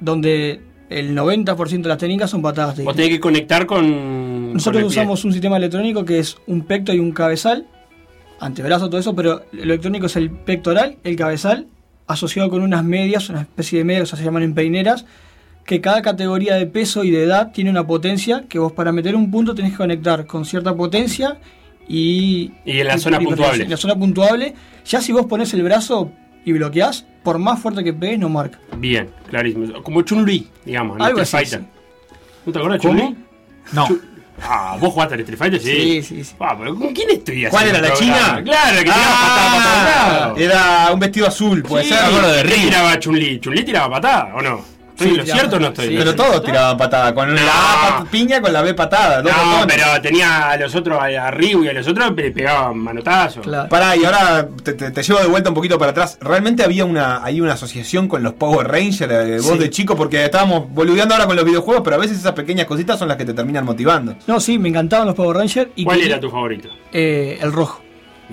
donde 0.00 0.60
el 0.88 1.16
90% 1.16 1.82
de 1.82 1.88
las 1.88 1.98
técnicas 1.98 2.30
son 2.30 2.42
patadas. 2.42 2.82
Vos 2.82 2.96
tenés 2.96 3.10
que 3.10 3.20
conectar 3.20 3.66
con. 3.66 4.54
Nosotros 4.54 4.64
con 4.64 4.76
el 4.76 4.80
pie. 4.88 5.02
usamos 5.02 5.24
un 5.24 5.32
sistema 5.32 5.56
electrónico 5.56 6.04
que 6.04 6.18
es 6.18 6.36
un 6.46 6.62
pecto 6.62 6.92
y 6.92 6.98
un 6.98 7.12
cabezal, 7.12 7.66
antebrazo, 8.40 8.88
todo 8.88 9.00
eso, 9.00 9.14
pero 9.14 9.44
lo 9.52 9.62
electrónico 9.62 10.06
es 10.06 10.16
el 10.16 10.30
pectoral, 10.30 10.96
el 11.04 11.16
cabezal, 11.16 11.66
asociado 12.06 12.48
con 12.50 12.62
unas 12.62 12.84
medias, 12.84 13.28
una 13.28 13.42
especie 13.42 13.78
de 13.78 13.84
medias, 13.84 14.04
o 14.04 14.06
sea, 14.06 14.18
se 14.18 14.24
llaman 14.24 14.42
empeineras, 14.42 15.04
que 15.64 15.80
cada 15.80 16.02
categoría 16.02 16.54
de 16.54 16.66
peso 16.66 17.04
y 17.04 17.10
de 17.10 17.24
edad 17.24 17.52
tiene 17.52 17.70
una 17.70 17.86
potencia 17.86 18.44
que 18.48 18.58
vos 18.58 18.72
para 18.72 18.92
meter 18.92 19.16
un 19.16 19.30
punto 19.30 19.54
tenés 19.54 19.72
que 19.72 19.78
conectar 19.78 20.26
con 20.26 20.44
cierta 20.44 20.74
potencia 20.74 21.38
y... 21.88 22.52
Y 22.64 22.80
en 22.80 22.86
la 22.86 22.98
zona 22.98 23.18
puntuable. 23.18 23.64
En 23.64 23.70
la 23.70 23.76
zona 23.76 23.96
puntuable, 23.96 24.54
ya 24.84 25.00
si 25.00 25.12
vos 25.12 25.26
pones 25.26 25.52
el 25.54 25.62
brazo 25.62 26.12
y 26.44 26.52
bloqueás, 26.52 27.04
por 27.22 27.38
más 27.38 27.60
fuerte 27.60 27.82
que 27.84 27.92
pegues, 27.92 28.18
no 28.18 28.28
marca. 28.28 28.58
Bien, 28.76 29.10
clarísimo. 29.28 29.82
Como 29.82 30.02
Chun-Li, 30.02 30.48
digamos, 30.64 30.96
en 30.96 31.02
Algo 31.02 31.20
Street 31.20 31.42
así, 31.44 31.50
Fighter. 31.56 31.68
¿No 32.46 32.52
te 32.52 32.58
acuerdas 32.58 32.82
de. 32.82 32.88
Chun-Li? 32.88 33.16
No. 33.72 33.88
Ah, 34.42 34.76
¿vos 34.80 34.92
jugaste 34.92 35.14
al 35.14 35.20
Street 35.20 35.38
Fighter? 35.38 35.60
Sí. 35.60 35.70
Sí, 35.70 36.02
sí, 36.02 36.24
sí. 36.24 36.34
Ah, 36.40 36.56
pero 36.58 36.74
¿con 36.74 36.92
quién 36.92 37.08
estoy 37.10 37.46
¿Cuál 37.46 37.68
era, 37.68 37.80
la 37.80 37.88
programa? 37.94 38.16
china? 38.18 38.42
Claro, 38.44 38.76
que 38.78 38.82
tiraba 38.84 39.02
patada 39.04 39.50
para 39.52 39.62
todos 39.62 39.94
Ah, 39.96 40.18
lados. 40.20 40.40
era 40.40 40.90
un 40.92 41.00
vestido 41.00 41.26
azul, 41.28 41.62
puede 41.62 41.84
Sí, 41.84 41.90
ser. 41.94 42.46
¿Qué 42.48 42.54
tiraba 42.54 42.98
Chun-Li? 42.98 43.40
¿Chun-Li 43.40 43.64
tiraba 43.64 43.90
patada 43.90 44.34
o 44.34 44.42
no? 44.42 44.73
¿Estoy 44.94 45.08
Sí, 45.10 45.16
lo 45.16 45.22
tiraba 45.24 45.40
cierto 45.40 45.56
o 45.56 45.60
no 45.60 45.66
estoy? 45.68 45.88
sí. 45.88 45.94
Pero 45.98 46.14
todos 46.14 46.44
tiraban 46.44 46.76
patada, 46.76 47.12
con 47.14 47.34
la 47.34 47.42
A 47.42 47.98
pat- 47.98 48.08
piña 48.10 48.40
con 48.40 48.52
la 48.52 48.62
B 48.62 48.74
patada. 48.74 49.22
dos 49.22 49.32
No, 49.32 49.50
botones. 49.56 49.76
pero 49.76 50.00
tenía 50.02 50.50
a 50.50 50.56
los 50.56 50.74
otros, 50.74 50.98
a 51.02 51.30
Ryu 51.32 51.64
y 51.64 51.68
a 51.68 51.72
los 51.72 51.88
otros 51.88 52.12
le 52.14 52.30
pegaban 52.30 52.78
manotazos. 52.78 53.42
Claro. 53.44 53.68
Pará, 53.68 53.96
y 53.96 54.04
ahora 54.04 54.48
te, 54.62 54.72
te- 54.74 54.90
te 54.92 55.02
llevo 55.02 55.18
de 55.20 55.26
vuelta 55.26 55.48
un 55.50 55.54
poquito 55.56 55.78
para 55.78 55.90
atrás. 55.90 56.16
¿Realmente 56.20 56.62
había 56.62 56.84
una, 56.84 57.24
hay 57.24 57.40
una 57.40 57.54
asociación 57.54 58.06
con 58.08 58.22
los 58.22 58.34
Power 58.34 58.68
Rangers, 58.68 59.42
vos 59.44 59.54
Sí. 59.54 59.58
de 59.58 59.70
chico? 59.70 59.96
Porque 59.96 60.24
estábamos 60.24 60.70
boludeando 60.72 61.14
ahora 61.14 61.26
con 61.26 61.34
los 61.36 61.44
videojuegos, 61.44 61.82
pero 61.84 61.96
a 61.96 61.98
veces 61.98 62.18
esas 62.18 62.32
pequeñas 62.32 62.66
cositas 62.66 62.96
son 62.98 63.08
las 63.08 63.16
que 63.16 63.24
te 63.24 63.34
terminan 63.34 63.64
motivando. 63.64 64.14
No, 64.28 64.38
sí, 64.38 64.58
me 64.58 64.68
encantaban 64.68 65.06
los 65.08 65.16
Power 65.16 65.36
Rangers. 65.38 65.70
Y 65.74 65.84
¿Cuál 65.84 65.96
quería- 65.98 66.12
era 66.14 66.20
tu 66.20 66.30
favorito? 66.30 66.68
Eh, 66.92 67.38
el 67.42 67.52
rojo. 67.52 67.82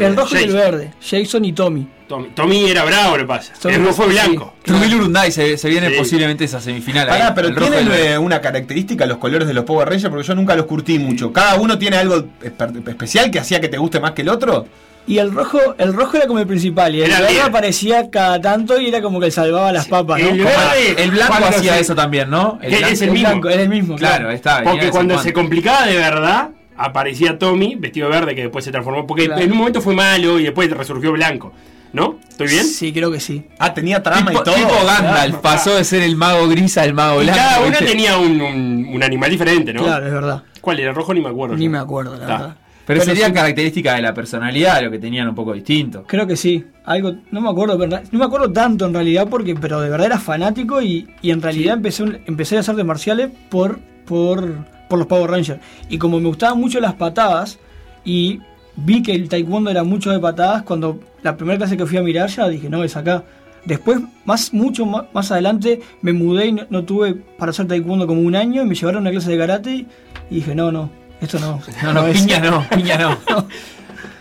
El 0.05 0.15
rojo 0.15 0.35
y 0.37 0.43
el 0.43 0.53
verde. 0.53 0.91
Jason 1.01 1.45
y 1.45 1.53
Tommy. 1.53 1.87
Tommy, 2.07 2.27
Tommy 2.35 2.69
era 2.69 2.83
bravo, 2.83 3.17
lo 3.17 3.25
pasa. 3.25 3.53
Tommy 3.61 3.75
El 3.75 3.85
fue 3.93 4.05
sí. 4.07 4.11
blanco. 4.11 4.53
Trujillo 4.63 4.97
Urunday 4.97 5.31
se, 5.31 5.57
se 5.57 5.69
viene 5.69 5.89
Sí. 5.89 5.95
posiblemente 5.97 6.43
esa 6.43 6.59
semifinal. 6.59 7.09
ahí, 7.09 7.19
Pará, 7.19 7.33
pero 7.33 7.47
el 7.47 7.55
rojo 7.55 7.73
y 7.73 7.77
el 7.77 7.83
¿tienen 7.85 7.91
verde. 8.01 8.13
eh, 8.13 8.17
una 8.17 8.41
característica 8.41 9.05
los 9.05 9.17
colores 9.17 9.47
de 9.47 9.53
los 9.53 9.63
Power 9.63 9.87
Rangers? 9.87 10.09
Porque 10.09 10.27
yo 10.27 10.35
nunca 10.35 10.55
los 10.55 10.65
curtí 10.65 10.99
mucho. 10.99 11.31
¿Cada 11.31 11.55
uno 11.55 11.77
tiene 11.79 11.97
algo 11.97 12.17
espe- 12.43 12.89
especial 12.89 13.31
que 13.31 13.39
hacía 13.39 13.61
que 13.61 13.69
te 13.69 13.77
guste 13.77 13.99
más 14.01 14.11
que 14.11 14.23
el 14.23 14.29
otro? 14.29 14.65
Y 15.07 15.17
el 15.17 15.31
rojo, 15.33 15.57
el 15.79 15.93
rojo 15.93 16.17
era 16.17 16.27
como 16.27 16.39
el 16.39 16.45
principal. 16.47 16.93
Y 16.93 17.01
el 17.01 17.07
Era 17.09 17.17
el 17.19 17.23
verde 17.23 17.41
aparecía 17.41 18.09
cada 18.11 18.39
tanto 18.41 18.79
y 18.79 18.87
era 18.89 19.01
como 19.01 19.19
que 19.19 19.31
salvaba 19.31 19.71
las 19.71 19.87
papas, 19.87 20.21
¿no? 20.21 20.27
El 20.29 20.37
verde- 20.43 20.95
El 21.03 21.11
blanco 21.11 21.33
hacía 21.33 21.73
se- 21.75 21.79
eso 21.79 21.95
también, 21.95 22.29
¿no? 22.29 22.59
Que 22.59 22.67
es 22.67 23.01
el 23.01 23.07
el 23.07 23.13
mismo. 23.13 23.29
blanco, 23.29 23.49
era 23.49 23.61
el 23.63 23.69
mismo. 23.69 23.95
Claro, 23.95 24.29
ahí 24.29 24.35
está. 24.35 24.61
Porque 24.63 24.89
cuando 24.91 25.17
se 25.17 25.31
complicaba 25.33 25.87
de 25.87 25.95
verdad, 25.95 26.49
aparecía 26.85 27.37
Tommy 27.37 27.75
vestido 27.75 28.09
de 28.09 28.15
verde 28.19 28.35
que 28.35 28.41
después 28.43 28.63
se 28.65 28.71
transformó. 28.71 29.05
Porque 29.07 29.25
Claro. 29.25 29.41
en 29.41 29.51
un 29.51 29.57
momento 29.57 29.81
fue 29.81 29.93
malo 29.95 30.39
y 30.39 30.43
después 30.43 30.69
resurgió 30.71 31.11
blanco. 31.11 31.53
¿No? 31.93 32.19
¿Estoy 32.29 32.47
bien? 32.47 32.63
Sí, 32.63 32.93
creo 32.93 33.11
que 33.11 33.19
sí. 33.19 33.47
Ah, 33.59 33.73
tenía 33.73 34.01
trama 34.01 34.31
Tipo, 34.31 34.39
y 34.41 34.43
todo. 34.45 34.55
tipo 34.55 34.69
Gandalf, 34.85 35.35
pasó 35.39 35.75
de 35.75 35.83
ser 35.83 36.03
el 36.03 36.15
mago 36.15 36.47
gris 36.47 36.77
al 36.77 36.93
mago 36.93 37.21
Y 37.21 37.25
blanco. 37.25 37.37
cada 37.41 37.59
uno 37.59 37.69
¿viste? 37.71 37.85
tenía 37.85 38.17
un, 38.17 38.41
un- 38.41 38.89
un 38.93 39.03
animal 39.03 39.29
diferente, 39.29 39.73
¿no? 39.73 39.83
Claro, 39.83 40.05
es 40.07 40.13
verdad. 40.13 40.43
¿Cuál 40.61 40.79
era? 40.79 40.91
¿El 40.91 40.95
rojo? 40.95 41.13
Ni 41.13 41.19
me 41.19 41.27
acuerdo. 41.27 41.57
Ni 41.57 41.65
yo. 41.65 41.71
me 41.71 41.77
acuerdo, 41.79 42.13
la 42.15 42.25
verdad. 42.27 42.55
Pero, 42.85 43.01
sería 43.03 43.27
sí, 43.27 43.33
característica 43.33 43.93
de 43.95 44.01
la 44.03 44.13
personalidad, 44.13 44.81
lo 44.81 44.89
que 44.89 44.99
tenían 44.99 45.27
un 45.27 45.35
poco 45.35 45.51
distinto. 45.53 46.05
Creo 46.07 46.25
que 46.25 46.37
sí. 46.37 46.65
Algo, 46.85 47.13
no 47.29 47.41
me 47.41 47.49
acuerdo, 47.49 47.77
¿verdad? 47.77 48.03
No 48.11 48.19
me 48.19 48.25
acuerdo 48.25 48.51
tanto 48.53 48.85
en 48.85 48.93
realidad, 48.93 49.27
porque, 49.29 49.53
pero 49.55 49.81
de 49.81 49.89
verdad 49.89 50.07
era 50.07 50.17
fanático 50.19 50.81
y, 50.81 51.09
y 51.21 51.31
en 51.31 51.41
realidad 51.41 51.75
empecé, 51.75 52.21
empecé 52.25 52.55
a 52.55 52.61
hacer 52.61 52.75
de 52.75 52.85
marciales 52.85 53.29
por, 53.49 53.79
por, 54.05 54.65
por 54.91 54.99
los 54.99 55.07
Power 55.07 55.31
Rangers. 55.31 55.61
Y 55.89 55.97
como 55.97 56.19
me 56.19 56.27
gustaban 56.27 56.59
mucho 56.59 56.81
las 56.81 56.95
patadas 56.95 57.57
y 58.03 58.41
vi 58.75 59.01
que 59.01 59.13
el 59.15 59.29
taekwondo 59.29 59.71
era 59.71 59.83
mucho 59.83 60.11
de 60.11 60.19
patadas, 60.19 60.63
cuando 60.63 60.99
la 61.23 61.37
primera 61.37 61.57
clase 61.57 61.77
que 61.77 61.85
fui 61.85 61.97
a 61.97 62.01
mirar 62.01 62.29
ya 62.29 62.49
dije, 62.49 62.69
no, 62.69 62.83
es 62.83 62.97
acá. 62.97 63.23
Después, 63.63 63.99
más 64.25 64.53
mucho 64.53 64.85
más, 64.85 65.05
más 65.13 65.31
adelante, 65.31 65.79
me 66.01 66.11
mudé 66.11 66.47
y 66.47 66.51
no, 66.51 66.63
no 66.69 66.83
tuve 66.83 67.13
para 67.13 67.51
hacer 67.51 67.67
taekwondo 67.67 68.05
como 68.05 68.19
un 68.19 68.35
año 68.35 68.63
y 68.63 68.65
me 68.65 68.75
llevaron 68.75 68.97
a 68.97 69.01
una 69.01 69.11
clase 69.11 69.31
de 69.31 69.37
karate 69.37 69.85
y 70.29 70.35
dije, 70.35 70.53
no, 70.53 70.73
no, 70.73 70.89
esto 71.21 71.39
no. 71.39 71.61
No, 71.83 71.93
no, 71.93 72.07
es". 72.07 72.19
piña 72.21 72.39
no, 72.39 72.65
piña 72.75 72.97
no. 72.97 73.17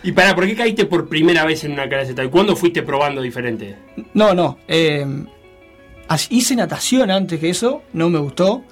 ¿Y 0.03 0.13
para 0.13 0.33
por 0.33 0.47
qué 0.47 0.55
caíste 0.55 0.85
por 0.85 1.09
primera 1.09 1.43
vez 1.43 1.65
en 1.65 1.73
una 1.73 1.89
clase 1.89 2.09
de 2.09 2.13
taekwondo? 2.13 2.55
¿Fuiste 2.55 2.81
probando 2.81 3.21
diferente? 3.21 3.75
No, 4.13 4.33
no. 4.33 4.57
eh, 4.69 5.05
hice 6.29 6.55
natación 6.55 7.11
antes 7.11 7.39
que 7.41 7.49
eso, 7.49 7.81
no 7.91 8.09
me 8.09 8.19
gustó. 8.19 8.63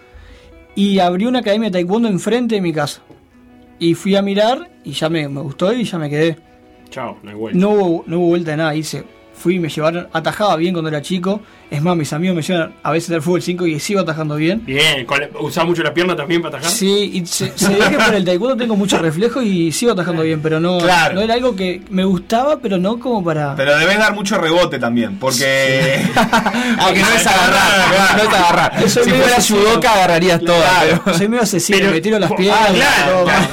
Y 0.79 0.99
abrí 0.99 1.25
una 1.25 1.39
academia 1.39 1.67
de 1.67 1.73
taekwondo 1.73 2.07
enfrente 2.07 2.55
de 2.55 2.61
mi 2.61 2.71
casa. 2.71 3.01
Y 3.79 3.95
fui 3.95 4.15
a 4.15 4.21
mirar 4.21 4.71
y 4.85 4.93
ya 4.93 5.09
me, 5.09 5.27
me 5.27 5.41
gustó 5.41 5.73
y 5.73 5.83
ya 5.83 5.99
me 5.99 6.09
quedé. 6.09 6.37
Chao, 6.89 7.17
no 7.21 7.29
hay 7.31 7.35
vuelta. 7.35 7.59
No 7.59 7.71
hubo, 7.71 8.03
no 8.07 8.19
hubo 8.19 8.27
vuelta 8.27 8.51
de 8.51 8.57
nada. 8.57 8.73
Hice 8.73 9.03
fui 9.39 9.55
y 9.55 9.59
me 9.59 9.69
llevaron, 9.69 10.07
atajaba 10.13 10.55
bien 10.57 10.73
cuando 10.73 10.89
era 10.89 11.01
chico. 11.01 11.41
Es 11.71 11.81
más, 11.83 11.95
mis 11.95 12.11
amigos 12.13 12.35
me 12.35 12.41
llevan 12.41 12.73
a 12.81 12.91
veces 12.91 13.09
del 13.09 13.21
fútbol 13.21 13.41
5 13.43 13.67
y 13.67 13.79
sigo 13.79 13.99
atajando 13.99 14.35
bien. 14.35 14.63
Bien, 14.65 15.05
con- 15.05 15.21
¿usás 15.39 15.65
mucho 15.65 15.83
la 15.83 15.93
pierna 15.93 16.15
también 16.15 16.41
para 16.41 16.57
atajar? 16.57 16.75
Sí, 16.75 17.11
y 17.13 17.25
se, 17.27 17.55
se 17.55 17.69
ve 17.69 17.89
que 17.91 17.97
por 17.97 18.13
el 18.15 18.25
taekwondo 18.25 18.57
tengo 18.57 18.75
mucho 18.75 18.97
reflejo 18.97 19.41
y 19.41 19.71
sigo 19.71 19.91
atajando 19.91 20.23
bien, 20.23 20.41
pero 20.41 20.59
no, 20.59 20.79
Claro. 20.79 21.13
no 21.15 21.21
era 21.21 21.35
algo 21.35 21.55
que 21.55 21.81
me 21.91 22.03
gustaba, 22.05 22.57
pero 22.59 22.77
no 22.79 22.99
como 22.99 23.23
para... 23.23 23.55
Pero 23.55 23.77
debes 23.77 23.97
dar 23.99 24.13
mucho 24.15 24.37
rebote 24.39 24.79
también, 24.79 25.17
porque. 25.19 26.01
Porque 26.83 27.01
no 27.01 27.09
es 27.09 27.27
agarrar, 27.27 28.17
no 28.17 28.23
es 28.23 28.29
agarrar. 28.29 28.83
Eso 28.83 29.03
si 29.03 29.09
fuera 29.11 29.41
judoka 29.41 29.91
agarrarías 29.93 30.41
todas. 30.41 30.71
pero- 31.03 31.17
Soy 31.17 31.27
medio 31.27 31.43
asesino, 31.43 31.77
Pero- 31.79 31.91
me 31.91 32.01
tiro 32.01 32.19
las 32.19 32.31
Ah, 32.31 32.35
piernas. 32.35 32.71
claro, 32.71 33.11
todo. 33.13 33.23
claro. 33.25 33.47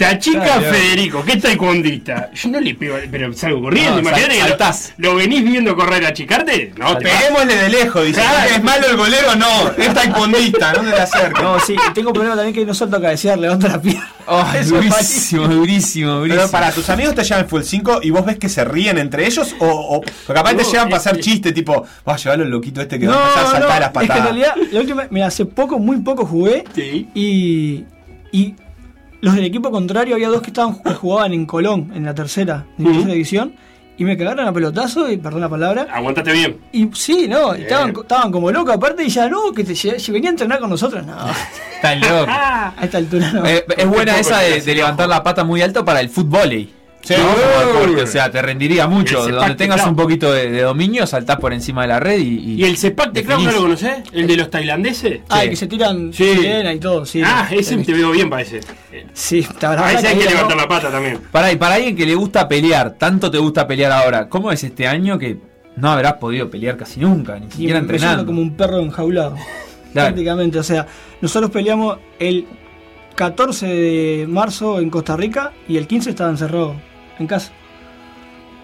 Te 0.00 0.06
achica 0.06 0.40
Claro. 0.42 0.62
Federico, 0.62 1.22
que 1.22 1.32
es 1.32 1.42
taekwondista. 1.42 2.30
Yo 2.32 2.48
no 2.48 2.58
le 2.58 2.74
pego, 2.74 2.96
pero 3.10 3.30
salgo 3.34 3.60
corriendo. 3.60 3.96
No, 3.96 3.98
Imagínate 4.00 4.38
sal- 4.56 4.56
que 4.96 5.02
lo, 5.02 5.10
lo 5.10 5.16
venís 5.16 5.44
viendo 5.44 5.76
correr 5.76 6.06
a 6.06 6.08
achicarte. 6.08 6.72
No, 6.78 6.96
te 6.96 7.04
Peguémosle 7.04 7.54
de 7.54 7.68
lejos, 7.68 8.06
dice. 8.06 8.22
Claro. 8.22 8.50
¿Es 8.50 8.62
malo 8.62 8.86
el 8.88 8.96
golero? 8.96 9.36
No, 9.36 9.68
es 9.76 9.92
taekwondista, 9.92 10.72
no 10.72 10.80
te 10.80 10.86
le 10.86 10.96
acerques. 11.02 11.42
No, 11.42 11.60
sí, 11.60 11.76
tengo 11.92 12.14
problema 12.14 12.34
también 12.34 12.54
que 12.54 12.64
no 12.64 12.72
salto 12.72 12.96
a 12.96 13.00
cabecear, 13.02 13.38
levanto 13.38 13.68
la 13.68 13.78
pierna. 13.78 14.08
Oh, 14.24 14.42
durísimo, 14.68 15.46
durísimo, 15.48 16.12
durísimo. 16.14 16.34
Pero 16.40 16.50
para 16.50 16.72
tus 16.72 16.88
amigos 16.88 17.14
te 17.14 17.22
llevan 17.22 17.46
full 17.46 17.60
5 17.60 18.00
y 18.02 18.08
vos 18.08 18.24
ves 18.24 18.38
que 18.38 18.48
se 18.48 18.64
ríen 18.64 18.96
entre 18.96 19.26
ellos 19.26 19.54
o, 19.58 19.66
o 19.66 20.00
porque 20.00 20.32
capaz 20.32 20.54
te 20.56 20.62
No, 20.62 20.70
llevan 20.72 20.88
para 20.88 20.96
es 21.02 21.06
hacer 21.06 21.16
que- 21.18 21.22
chiste 21.24 21.52
tipo, 21.52 21.84
vas 22.06 22.20
a 22.20 22.24
llevar 22.24 22.40
al 22.40 22.50
loquito 22.50 22.80
este 22.80 22.98
que 22.98 23.04
No, 23.04 23.12
va 23.12 23.18
a 23.18 23.22
empezar 23.28 23.40
a 23.42 23.44
no, 23.44 23.50
saltar 23.50 23.70
a 23.76 23.80
las 23.80 23.88
es 23.88 23.92
que 23.92 24.00
en 24.00 24.08
patadas. 24.08 24.24
realidad, 24.24 24.54
la 24.72 24.80
última, 24.80 25.06
mira, 25.10 25.26
hace 25.26 25.44
poco, 25.44 25.78
muy 25.78 25.98
poco 25.98 26.24
jugué 26.24 26.64
Sí. 26.74 27.06
y, 27.14 27.84
y 28.32 28.54
los 29.20 29.34
del 29.34 29.44
equipo 29.44 29.70
contrario 29.70 30.14
había 30.14 30.28
dos 30.28 30.42
que 30.42 30.48
estaban 30.48 30.82
que 30.82 30.94
jugaban 30.94 31.32
en 31.32 31.46
Colón, 31.46 31.92
en 31.94 32.04
la 32.04 32.14
tercera, 32.14 32.66
en 32.78 32.84
la 32.84 32.90
tercera 32.92 33.12
división, 33.12 33.52
y 33.98 34.04
me 34.04 34.16
cagaron 34.16 34.48
a 34.48 34.52
pelotazo, 34.52 35.10
y 35.10 35.18
perdón 35.18 35.42
la 35.42 35.48
palabra. 35.48 35.86
Aguantate 35.92 36.32
bien. 36.32 36.56
Y 36.72 36.88
sí, 36.94 37.26
no, 37.28 37.50
Bien. 37.52 37.64
estaban, 37.64 37.90
estaban 37.90 38.32
como 38.32 38.50
locos, 38.50 38.74
aparte, 38.74 39.04
y 39.04 39.08
ya 39.10 39.28
no, 39.28 39.52
que 39.52 39.62
te 39.62 39.74
si 39.74 40.10
venía 40.10 40.30
a 40.30 40.32
entrenar 40.32 40.58
con 40.58 40.70
nosotros, 40.70 41.04
no, 41.04 41.12
a 41.18 41.32
Estás 41.74 42.00
loco. 42.00 42.32
esta 42.82 42.98
altura 42.98 43.32
no. 43.32 43.46
Eh, 43.46 43.64
es 43.76 43.86
buena 43.86 44.18
esa 44.18 44.38
de, 44.38 44.60
de 44.62 44.74
levantar 44.74 45.08
la 45.08 45.22
pata 45.22 45.44
muy 45.44 45.60
alto 45.60 45.84
para 45.84 46.00
el 46.00 46.08
fútbol. 46.08 46.68
Sí. 47.02 47.14
¿no? 47.16 47.66
Deporte, 47.66 48.02
o 48.02 48.06
sea, 48.06 48.30
te 48.30 48.42
rendiría 48.42 48.86
mucho. 48.86 49.26
El 49.26 49.34
Donde 49.34 49.54
tengas 49.54 49.86
un 49.86 49.96
poquito 49.96 50.32
de, 50.32 50.50
de 50.50 50.62
dominio, 50.62 51.06
saltás 51.06 51.38
por 51.38 51.52
encima 51.52 51.82
de 51.82 51.88
la 51.88 51.98
red 52.00 52.18
y. 52.18 52.54
¿Y 52.60 52.64
el 52.64 52.76
Sepak 52.76 53.12
de 53.12 53.24
Clown 53.24 53.44
no 53.44 53.52
lo 53.52 53.60
conocés? 53.62 53.98
¿El 54.12 54.26
de 54.26 54.36
los 54.36 54.50
tailandeses? 54.50 55.20
Ah, 55.28 55.40
sí. 55.40 55.46
y 55.46 55.50
que 55.50 55.56
se 55.56 55.66
tiran 55.66 56.12
Sí. 56.12 56.24
sirena 56.36 56.72
y 56.74 56.78
todo, 56.78 57.06
sí. 57.06 57.22
ah, 57.24 57.48
ese 57.50 57.78
te 57.78 57.92
veo 57.94 58.10
bien, 58.10 58.28
parece. 58.28 58.60
Sí, 59.14 59.46
la 59.60 59.70
verdad 59.70 59.86
Ahí 59.86 59.96
sí 59.98 60.06
hay 60.06 60.16
que 60.18 60.24
levantar 60.28 60.56
la 60.56 60.68
pata 60.68 60.90
también. 60.90 61.18
Para, 61.32 61.50
y 61.50 61.56
para 61.56 61.76
alguien 61.76 61.96
que 61.96 62.04
le 62.04 62.14
gusta 62.14 62.46
pelear, 62.46 62.92
tanto 62.98 63.30
te 63.30 63.38
gusta 63.38 63.66
pelear 63.66 63.92
ahora, 63.92 64.28
¿cómo 64.28 64.52
es 64.52 64.62
este 64.62 64.86
año 64.86 65.18
que 65.18 65.38
no 65.76 65.90
habrás 65.90 66.14
podido 66.14 66.50
pelear 66.50 66.76
casi 66.76 67.00
nunca, 67.00 67.38
ni 67.38 67.46
Y 67.46 67.50
siquiera 67.50 67.78
siento 67.78 67.94
entrenando? 67.94 68.26
como 68.26 68.42
un 68.42 68.54
perro 68.56 68.78
enjaulado. 68.80 69.36
Claro. 69.92 70.08
Prácticamente, 70.08 70.58
o 70.58 70.62
sea, 70.62 70.86
nosotros 71.20 71.50
peleamos 71.50 71.98
el 72.18 72.46
14 73.14 73.66
de 73.66 74.26
marzo 74.28 74.78
en 74.80 74.90
Costa 74.90 75.16
Rica 75.16 75.52
y 75.68 75.76
el 75.78 75.86
15 75.86 76.10
estaba 76.10 76.30
encerrado 76.30 76.74
en 77.20 77.26
casa. 77.28 77.52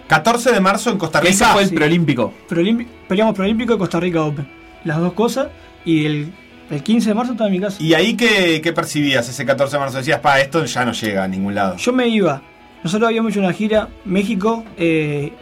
14 0.07 0.51
de 0.53 0.59
marzo 0.61 0.89
en 0.89 0.97
Costa 0.97 1.19
Que 1.19 1.29
ese 1.29 1.43
Rica. 1.43 1.53
fue 1.53 1.63
el 1.63 1.69
sí. 1.69 1.75
preolímpico. 1.75 2.33
Preolimpi- 2.49 2.87
peleamos 3.07 3.35
Proolímpico 3.35 3.73
y 3.73 3.77
Costa 3.77 3.99
Rica 3.99 4.23
Open. 4.23 4.47
Las 4.85 4.99
dos 4.99 5.13
cosas. 5.13 5.47
Y 5.83 6.05
el, 6.05 6.31
el 6.69 6.83
15 6.83 7.09
de 7.09 7.13
marzo 7.15 7.31
estaba 7.33 7.49
en 7.49 7.55
mi 7.55 7.59
casa. 7.61 7.81
¿Y 7.83 7.93
ahí 7.93 8.15
qué, 8.15 8.61
qué 8.61 8.73
percibías 8.73 9.27
ese 9.27 9.45
14 9.45 9.75
de 9.75 9.79
marzo? 9.79 9.97
Decías, 9.97 10.19
pa, 10.19 10.39
esto 10.39 10.63
ya 10.65 10.85
no 10.85 10.93
llega 10.93 11.23
a 11.23 11.27
ningún 11.27 11.55
lado. 11.55 11.75
Yo 11.77 11.91
me 11.93 12.07
iba. 12.07 12.41
Nosotros 12.83 13.07
habíamos 13.07 13.31
hecho 13.31 13.39
una 13.41 13.51
gira 13.53 13.89
México, 14.05 14.63
eh, 14.77 15.33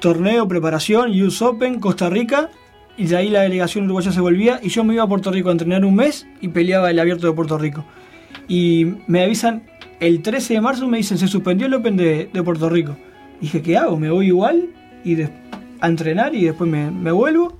torneo, 0.00 0.46
preparación, 0.48 1.10
US 1.22 1.40
Open, 1.42 1.80
Costa 1.80 2.10
Rica. 2.10 2.50
Y 2.98 3.06
de 3.06 3.16
ahí 3.16 3.30
la 3.30 3.40
delegación 3.40 3.86
uruguaya 3.86 4.12
se 4.12 4.20
volvía. 4.20 4.60
Y 4.62 4.68
yo 4.68 4.84
me 4.84 4.92
iba 4.92 5.04
a 5.04 5.08
Puerto 5.08 5.30
Rico 5.30 5.48
a 5.48 5.52
entrenar 5.52 5.84
un 5.86 5.94
mes 5.94 6.26
y 6.42 6.48
peleaba 6.48 6.90
el 6.90 6.98
abierto 6.98 7.26
de 7.26 7.32
Puerto 7.32 7.56
Rico. 7.56 7.84
Y 8.48 8.94
me 9.06 9.22
avisan, 9.22 9.62
el 10.00 10.22
13 10.22 10.54
de 10.54 10.60
marzo 10.60 10.86
me 10.88 10.98
dicen, 10.98 11.18
se 11.18 11.28
suspendió 11.28 11.66
el 11.66 11.74
Open 11.74 11.96
de, 11.96 12.28
de 12.32 12.42
Puerto 12.42 12.68
Rico. 12.68 12.96
Dije, 13.40 13.62
¿qué 13.62 13.76
hago? 13.76 13.96
¿Me 13.96 14.10
voy 14.10 14.26
igual? 14.28 14.66
Y 15.04 15.16
a 15.22 15.88
entrenar 15.88 16.34
y 16.34 16.44
después 16.44 16.70
me, 16.70 16.90
me 16.90 17.10
vuelvo. 17.12 17.58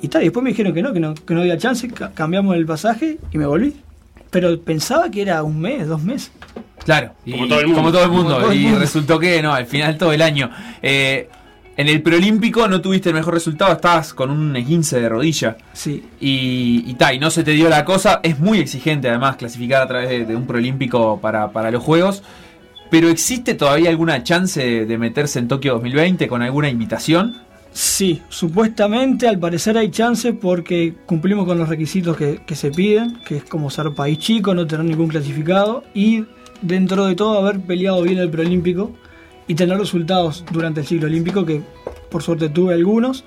Y 0.00 0.08
tal, 0.08 0.22
y 0.22 0.26
después 0.26 0.42
me 0.42 0.50
dijeron 0.50 0.72
que 0.74 0.82
no, 0.82 0.92
que 0.92 1.00
no, 1.00 1.14
que 1.14 1.34
no 1.34 1.40
había 1.40 1.56
chance, 1.58 1.88
ca- 1.88 2.10
cambiamos 2.14 2.56
el 2.56 2.66
pasaje 2.66 3.18
y 3.32 3.38
me 3.38 3.46
volví. 3.46 3.74
Pero 4.30 4.58
pensaba 4.60 5.10
que 5.10 5.22
era 5.22 5.42
un 5.42 5.60
mes, 5.60 5.86
dos 5.86 6.02
meses. 6.02 6.32
Claro, 6.84 7.12
y- 7.24 7.32
Como 7.32 7.46
todo 7.48 7.60
el 7.60 7.66
mundo. 7.66 7.78
como 7.80 7.92
todo 7.92 8.04
el 8.04 8.10
mundo, 8.10 8.28
Como 8.30 8.40
todo 8.42 8.52
el 8.52 8.58
y 8.60 8.74
resultó 8.74 9.18
que 9.18 9.40
no, 9.42 9.52
al 9.52 9.66
final 9.66 9.96
todo 9.98 10.12
el 10.12 10.22
año. 10.22 10.50
Eh, 10.82 11.28
en 11.76 11.88
el 11.88 12.02
preolímpico 12.02 12.68
no 12.68 12.80
tuviste 12.80 13.08
el 13.08 13.14
mejor 13.14 13.34
resultado, 13.34 13.72
estabas 13.72 14.12
con 14.12 14.30
un 14.30 14.54
esguince 14.56 15.00
de 15.00 15.08
rodilla. 15.08 15.56
Sí, 15.72 16.04
Y, 16.20 16.84
y, 16.86 16.94
ta, 16.94 17.14
y 17.14 17.18
no 17.18 17.30
se 17.30 17.44
te 17.44 17.52
dio 17.52 17.68
la 17.68 17.84
cosa. 17.84 18.20
Es 18.22 18.38
muy 18.38 18.58
exigente 18.58 19.08
además 19.08 19.36
clasificar 19.36 19.82
a 19.82 19.88
través 19.88 20.10
de, 20.10 20.24
de 20.26 20.36
un 20.36 20.46
preolímpico 20.46 21.18
para, 21.20 21.50
para 21.50 21.70
los 21.70 21.82
Juegos. 21.82 22.22
Pero 22.90 23.08
¿existe 23.08 23.54
todavía 23.54 23.88
alguna 23.88 24.22
chance 24.22 24.60
de, 24.62 24.84
de 24.84 24.98
meterse 24.98 25.38
en 25.38 25.48
Tokio 25.48 25.72
2020 25.74 26.28
con 26.28 26.42
alguna 26.42 26.68
invitación? 26.68 27.40
Sí, 27.72 28.20
supuestamente 28.28 29.26
al 29.26 29.38
parecer 29.38 29.78
hay 29.78 29.90
chances 29.90 30.34
porque 30.38 30.94
cumplimos 31.06 31.46
con 31.46 31.56
los 31.56 31.70
requisitos 31.70 32.18
que, 32.18 32.42
que 32.46 32.54
se 32.54 32.70
piden, 32.70 33.18
que 33.26 33.38
es 33.38 33.44
como 33.44 33.70
ser 33.70 33.92
país 33.92 34.18
chico, 34.18 34.54
no 34.54 34.66
tener 34.66 34.84
ningún 34.84 35.08
clasificado 35.08 35.84
y 35.94 36.26
dentro 36.60 37.06
de 37.06 37.14
todo 37.14 37.38
haber 37.38 37.60
peleado 37.60 38.02
bien 38.02 38.18
el 38.18 38.28
preolímpico 38.28 38.92
y 39.52 39.54
tener 39.54 39.76
resultados 39.76 40.46
durante 40.50 40.80
el 40.80 40.86
ciclo 40.86 41.08
olímpico 41.08 41.44
que 41.44 41.60
por 42.08 42.22
suerte 42.22 42.48
tuve 42.48 42.72
algunos 42.72 43.22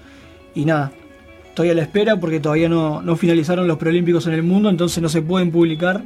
y 0.55 0.65
nada, 0.65 0.91
estoy 1.49 1.69
a 1.69 1.75
la 1.75 1.83
espera 1.83 2.19
porque 2.19 2.39
todavía 2.39 2.67
no, 2.67 3.03
no 3.03 3.15
finalizaron 3.15 3.67
los 3.67 3.77
preolímpicos 3.77 4.25
en 4.25 4.33
el 4.33 4.41
mundo, 4.41 4.71
entonces 4.71 5.03
no 5.03 5.09
se 5.09 5.21
pueden 5.21 5.51
publicar 5.51 6.01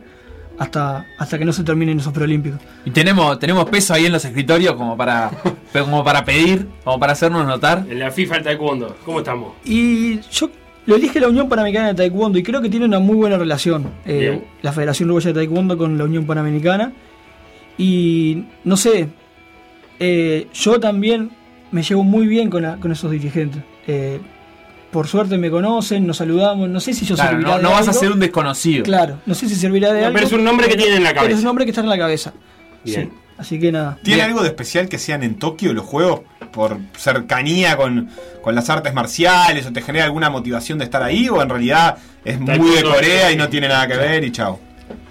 hasta, 0.58 1.08
hasta 1.18 1.40
que 1.40 1.46
no 1.46 1.54
se 1.54 1.64
terminen 1.64 2.02
esos 2.02 2.12
preolímpicos. 2.12 2.60
Y 2.84 2.92
tenemos, 2.92 3.40
tenemos 3.40 3.70
peso 3.70 3.94
ahí 3.94 4.08
en 4.08 4.12
los 4.12 4.26
escritorios 4.26 4.76
como 4.76 4.98
para, 4.98 5.32
como 5.72 6.04
para 6.04 6.26
pedir, 6.26 6.68
como 6.84 7.00
para 7.00 7.14
hacernos 7.14 7.48
notar. 7.48 7.86
En 7.90 8.00
la 8.00 8.12
FIFA 8.12 8.36
el 8.36 8.44
Taekwondo, 8.44 8.98
¿cómo 9.06 9.20
estamos? 9.20 9.54
Y 9.64 10.20
yo 10.32 10.50
lo 10.86 10.98
elige 10.98 11.22
la 11.22 11.30
Unión 11.30 11.48
Panamericana 11.48 11.88
de 11.88 11.94
Taekwondo 11.94 12.38
y 12.38 12.44
creo 12.44 12.62
que 12.62 12.68
tiene 12.68 12.86
una 12.86 13.00
muy 13.00 13.16
buena 13.16 13.38
relación 13.38 13.90
eh, 14.06 14.44
la 14.64 14.74
Federación 14.74 15.08
Uruguaya 15.08 15.30
de 15.30 15.34
Taekwondo 15.36 15.78
con 15.78 15.98
la 15.98 16.04
Unión 16.04 16.26
Panamericana. 16.26 16.92
Y 17.78 18.44
no 18.66 18.76
sé, 18.76 19.08
eh, 20.00 20.48
yo 20.54 20.80
también 20.80 21.32
me 21.72 21.84
llevo 21.84 22.04
muy 22.04 22.28
bien 22.28 22.50
con, 22.50 22.64
la- 22.64 22.78
con 22.78 22.92
esos 22.92 23.12
dirigentes. 23.12 23.62
Eh, 23.88 24.20
por 24.92 25.08
suerte 25.08 25.38
me 25.38 25.52
conocen, 25.52 26.08
nos 26.08 26.18
saludamos, 26.18 26.68
no 26.68 26.80
sé 26.80 26.94
si 26.94 27.06
yo 27.06 27.14
Claro, 27.16 27.32
servirá 27.32 27.50
no, 27.52 27.58
de 27.58 27.64
no 27.64 27.70
vas 27.72 27.88
a 27.88 27.94
ser 27.94 28.12
un 28.12 28.20
desconocido. 28.20 28.84
Claro, 28.84 29.20
no 29.26 29.36
sé 29.36 29.48
si 29.48 29.56
servirá 29.56 29.94
de 29.94 30.00
No, 30.02 30.08
algo. 30.08 30.16
pero 30.16 30.28
es 30.28 30.34
un 30.34 30.44
nombre 30.44 30.68
que 30.68 30.76
tiene 30.78 30.96
en 30.96 31.04
la 31.04 31.10
Pero 31.10 31.22
es 31.22 31.26
cabeza. 31.26 31.38
un 31.40 31.46
nombre 31.46 31.66
que 31.66 31.72
está 31.72 31.82
en 31.82 31.90
la 31.90 31.98
cabeza. 31.98 32.34
Bien. 32.84 33.10
Sí, 33.12 33.18
así 33.38 33.60
que 33.60 33.72
nada. 33.72 34.00
¿Tiene 34.04 34.16
Bien. 34.22 34.30
algo 34.30 34.42
de 34.42 34.48
especial 34.48 34.90
que 34.90 34.98
sean 34.98 35.22
en 35.22 35.36
Tokio 35.36 35.74
los 35.74 35.86
juegos? 35.86 36.22
¿Por 36.52 36.80
cercanía 36.98 37.78
con, 37.78 38.10
con 38.42 38.56
las 38.56 38.68
artes 38.72 38.92
marciales? 38.96 39.68
¿O 39.68 39.72
te 39.72 39.82
genera 39.84 40.06
alguna 40.06 40.32
motivación 40.32 40.80
de 40.80 40.86
estar 40.86 41.04
ahí? 41.04 41.30
¿O 41.30 41.40
en 41.40 41.50
realidad 41.50 41.98
es 42.26 42.40
muy 42.40 42.72
de 42.76 42.82
Corea 42.84 43.32
y 43.32 43.36
no 43.36 43.48
tiene 43.50 43.68
nada 43.68 43.88
que 43.88 43.96
ver 43.98 44.24
y 44.24 44.32
chao? 44.32 44.60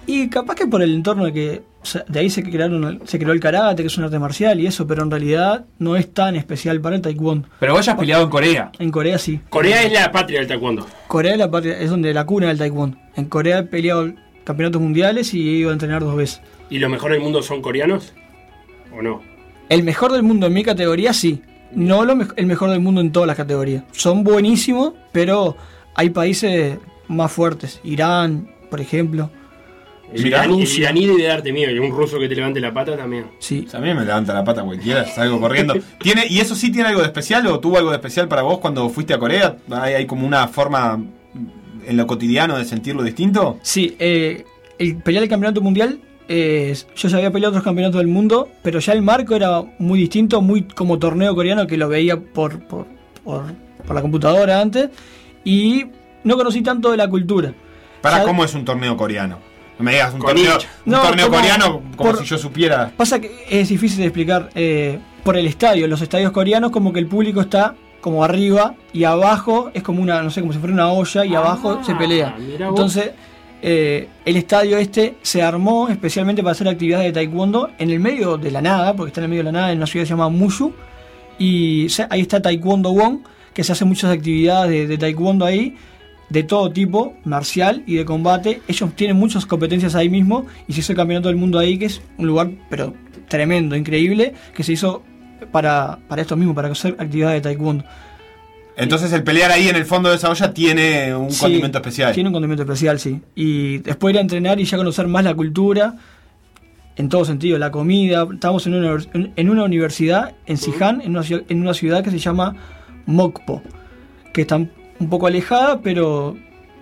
Y 0.05 0.27
capaz 0.27 0.55
que 0.55 0.67
por 0.67 0.81
el 0.81 0.93
entorno 0.93 1.23
de 1.25 1.31
que 1.33 1.61
o 1.81 1.85
sea, 1.85 2.03
de 2.07 2.19
ahí 2.19 2.29
se 2.29 2.43
crearon 2.43 3.01
se 3.05 3.17
creó 3.19 3.31
el 3.31 3.39
karate, 3.39 3.83
que 3.83 3.87
es 3.87 3.97
un 3.97 4.03
arte 4.03 4.19
marcial 4.19 4.59
y 4.59 4.67
eso, 4.67 4.85
pero 4.85 5.01
en 5.03 5.09
realidad 5.11 5.65
no 5.77 5.95
es 5.95 6.13
tan 6.13 6.35
especial 6.35 6.81
para 6.81 6.97
el 6.97 7.01
taekwondo. 7.01 7.47
Pero 7.59 7.73
vos 7.73 7.85
ya 7.85 7.93
has 7.93 7.97
peleado 7.99 8.23
en 8.23 8.29
Corea. 8.29 8.71
En 8.79 8.91
Corea 8.91 9.17
sí. 9.17 9.39
Corea 9.49 9.83
es 9.83 9.91
la 9.93 10.11
patria 10.11 10.39
del 10.39 10.47
Taekwondo. 10.47 10.85
Corea 11.07 11.33
es, 11.33 11.37
la 11.39 11.49
patria- 11.49 11.79
es 11.79 11.89
donde 11.89 12.13
la 12.13 12.25
cuna 12.25 12.47
del 12.47 12.57
taekwondo. 12.57 12.97
En 13.15 13.25
Corea 13.25 13.59
he 13.59 13.63
peleado 13.63 14.11
campeonatos 14.43 14.81
mundiales 14.81 15.33
y 15.33 15.39
he 15.47 15.51
ido 15.59 15.69
a 15.69 15.73
entrenar 15.73 16.01
dos 16.01 16.15
veces. 16.15 16.41
¿Y 16.69 16.79
los 16.79 16.89
mejores 16.91 17.15
del 17.15 17.23
mundo 17.23 17.41
son 17.41 17.61
coreanos? 17.61 18.13
¿O 18.97 19.01
no? 19.01 19.21
El 19.69 19.83
mejor 19.83 20.11
del 20.11 20.23
mundo 20.23 20.47
en 20.47 20.53
mi 20.53 20.63
categoría 20.63 21.13
sí. 21.13 21.41
No 21.71 22.03
lo 22.03 22.17
el 22.35 22.45
mejor 22.47 22.71
del 22.71 22.79
mundo 22.79 22.99
en 22.99 23.11
todas 23.11 23.27
las 23.27 23.37
categorías. 23.37 23.83
Son 23.91 24.23
buenísimos, 24.23 24.93
pero 25.11 25.55
hay 25.95 26.09
países 26.09 26.77
más 27.07 27.31
fuertes. 27.31 27.79
Irán, 27.83 28.49
por 28.71 28.81
ejemplo. 28.81 29.29
El 30.13 30.23
Mirá, 30.23 30.45
iraní, 30.45 30.61
el 30.63 30.77
iraní 30.79 31.05
debe 31.05 31.23
darte 31.23 31.51
miedo. 31.53 31.71
Y 31.71 31.79
un 31.79 31.91
ruso 31.91 32.17
que 32.19 32.27
te 32.27 32.35
levante 32.35 32.59
la 32.59 32.73
pata 32.73 32.97
también. 32.97 33.25
Sí. 33.39 33.65
O 33.67 33.69
sea, 33.69 33.79
a 33.79 33.83
mí 33.83 33.93
me 33.93 34.05
levanta 34.05 34.33
la 34.33 34.43
pata 34.43 34.63
cualquiera, 34.63 35.05
salgo 35.05 35.39
corriendo. 35.39 35.75
¿Tiene, 35.99 36.25
¿Y 36.27 36.39
eso 36.39 36.55
sí 36.55 36.71
tiene 36.71 36.89
algo 36.89 37.01
de 37.01 37.07
especial 37.07 37.45
o 37.47 37.59
tuvo 37.59 37.77
algo 37.77 37.91
de 37.91 37.97
especial 37.97 38.27
para 38.27 38.41
vos 38.41 38.57
cuando 38.59 38.89
fuiste 38.89 39.13
a 39.13 39.19
Corea? 39.19 39.57
¿Hay, 39.71 39.93
hay 39.93 40.05
como 40.05 40.25
una 40.25 40.47
forma 40.47 40.99
en 41.87 41.97
lo 41.97 42.07
cotidiano 42.07 42.57
de 42.57 42.65
sentirlo 42.65 43.03
distinto? 43.03 43.59
Sí, 43.61 43.95
eh, 43.99 44.45
el 44.79 44.97
pelear 44.97 45.23
el 45.23 45.29
campeonato 45.29 45.61
mundial, 45.61 45.99
eh, 46.27 46.75
yo 46.95 47.09
ya 47.09 47.17
había 47.17 47.31
peleado 47.31 47.51
otros 47.51 47.63
campeonatos 47.63 47.99
del 47.99 48.07
mundo, 48.07 48.49
pero 48.63 48.79
ya 48.79 48.93
el 48.93 49.01
marco 49.01 49.35
era 49.35 49.61
muy 49.79 49.99
distinto, 49.99 50.41
muy 50.41 50.63
como 50.63 50.97
torneo 50.99 51.35
coreano 51.35 51.67
que 51.67 51.77
lo 51.77 51.87
veía 51.89 52.19
por, 52.19 52.59
por, 52.67 52.87
por, 53.23 53.43
por 53.85 53.95
la 53.95 54.01
computadora 54.01 54.59
antes, 54.61 54.89
y 55.43 55.85
no 56.23 56.35
conocí 56.37 56.61
tanto 56.61 56.91
de 56.91 56.97
la 56.97 57.07
cultura. 57.09 57.53
¿Para 58.01 58.19
Ya- 58.19 58.23
cómo 58.23 58.43
es 58.45 58.53
un 58.53 58.63
torneo 58.65 58.95
coreano? 58.95 59.39
No 59.79 59.85
me 59.85 59.91
digas 59.93 60.13
un 60.13 60.19
Con 60.19 60.27
torneo, 60.35 60.53
hincha. 60.53 60.67
un 60.85 60.91
No, 60.91 61.01
torneo 61.01 61.25
como- 61.27 61.37
coreano 61.39 61.81
como 61.95 62.11
por- 62.11 62.19
si 62.19 62.25
yo 62.25 62.37
supiera. 62.37 62.91
Pasa 62.95 63.19
que 63.19 63.45
es 63.49 63.69
difícil 63.69 63.99
de 63.99 64.05
explicar 64.05 64.49
eh, 64.53 64.99
por 65.23 65.35
el 65.37 65.47
estadio, 65.47 65.87
los 65.87 66.01
estadios 66.01 66.31
coreanos 66.31 66.69
como 66.71 66.93
que 66.93 66.99
el 66.99 67.07
público 67.07 67.41
está 67.41 67.75
como 68.01 68.23
arriba 68.23 68.75
y 68.93 69.03
abajo 69.05 69.71
es 69.73 69.81
como 69.83 70.01
una, 70.01 70.21
no 70.21 70.29
sé, 70.29 70.41
como 70.41 70.53
si 70.53 70.59
fuera 70.59 70.73
una 70.73 70.91
olla 70.91 71.25
y 71.25 71.33
Ah, 71.33 71.39
abajo 71.39 71.83
se 71.83 71.95
pelea. 71.95 72.35
Entonces, 72.59 73.11
eh, 73.61 74.07
el 74.25 74.37
estadio 74.37 74.77
este 74.77 75.15
se 75.21 75.41
armó 75.43 75.89
especialmente 75.89 76.41
para 76.43 76.51
hacer 76.53 76.67
actividades 76.67 77.05
de 77.07 77.11
taekwondo 77.13 77.69
en 77.77 77.89
el 77.89 77.99
medio 77.99 78.37
de 78.37 78.51
la 78.51 78.61
nada, 78.61 78.93
porque 78.95 79.09
está 79.09 79.21
en 79.21 79.25
el 79.25 79.29
medio 79.31 79.43
de 79.43 79.51
la 79.51 79.59
nada, 79.59 79.71
en 79.71 79.77
una 79.79 79.87
ciudad 79.87 80.03
que 80.03 80.07
se 80.07 80.13
llama 80.13 80.29
Mushu. 80.29 80.73
Y 81.37 81.87
ahí 82.09 82.21
está 82.21 82.41
Taekwondo 82.41 82.91
Won, 82.91 83.23
que 83.53 83.63
se 83.63 83.71
hacen 83.71 83.87
muchas 83.87 84.11
actividades 84.11 84.69
de, 84.71 84.87
de 84.87 84.97
taekwondo 84.97 85.45
ahí, 85.45 85.75
de 86.29 86.43
todo 86.43 86.71
tipo, 86.71 87.15
marcial 87.25 87.83
y 87.87 87.95
de 87.95 88.05
combate. 88.05 88.61
Ellos 88.67 88.93
tienen 88.95 89.17
muchas 89.17 89.45
competencias 89.45 89.95
ahí 89.95 90.09
mismo 90.09 90.45
y 90.67 90.73
se 90.73 90.81
hizo 90.81 90.91
el 90.93 90.97
campeonato 90.97 91.27
del 91.29 91.37
mundo 91.37 91.59
ahí, 91.59 91.77
que 91.77 91.85
es 91.85 92.01
un 92.17 92.27
lugar, 92.27 92.51
pero 92.69 92.93
tremendo, 93.27 93.75
increíble, 93.75 94.33
que 94.53 94.63
se 94.63 94.73
hizo 94.73 95.03
para, 95.51 95.99
para 96.07 96.21
esto 96.21 96.35
mismo, 96.35 96.53
para 96.53 96.69
hacer 96.69 96.95
actividades 96.99 97.41
de 97.41 97.49
taekwondo. 97.49 97.83
Entonces 98.75 99.11
el 99.11 99.23
pelear 99.23 99.51
ahí 99.51 99.67
en 99.67 99.75
el 99.75 99.85
fondo 99.85 100.09
de 100.09 100.15
esa 100.15 100.29
olla 100.29 100.53
tiene 100.53 101.13
un 101.13 101.31
Sí, 101.31 101.41
condimento 101.41 101.79
especial. 101.79 102.13
Tiene 102.13 102.29
un 102.29 102.33
condimento 102.33 102.63
especial, 102.63 102.97
sí. 102.97 103.19
Y 103.35 103.79
después 103.79 104.13
ir 104.13 104.19
a 104.19 104.21
entrenar 104.21 104.59
y 104.59 104.63
ya 104.63 104.77
conocer 104.77 105.07
más 105.07 105.23
la 105.25 105.33
cultura, 105.33 105.95
en 106.95 107.09
todo 107.09 107.25
sentido, 107.25 107.57
la 107.57 107.71
comida. 107.71 108.25
Estamos 108.31 108.65
en 108.67 108.75
una, 108.75 108.97
en 109.13 109.49
una 109.49 109.63
universidad 109.63 110.33
en 110.45 110.57
Siján, 110.57 111.01
en 111.01 111.11
una, 111.11 111.23
ciudad, 111.23 111.43
en 111.49 111.61
una 111.61 111.73
ciudad 111.73 112.03
que 112.03 112.11
se 112.11 112.19
llama 112.19 112.55
Mokpo, 113.05 113.61
que 114.31 114.41
está 114.41 114.61
un 114.99 115.09
poco 115.09 115.27
alejada, 115.27 115.81
pero, 115.81 116.35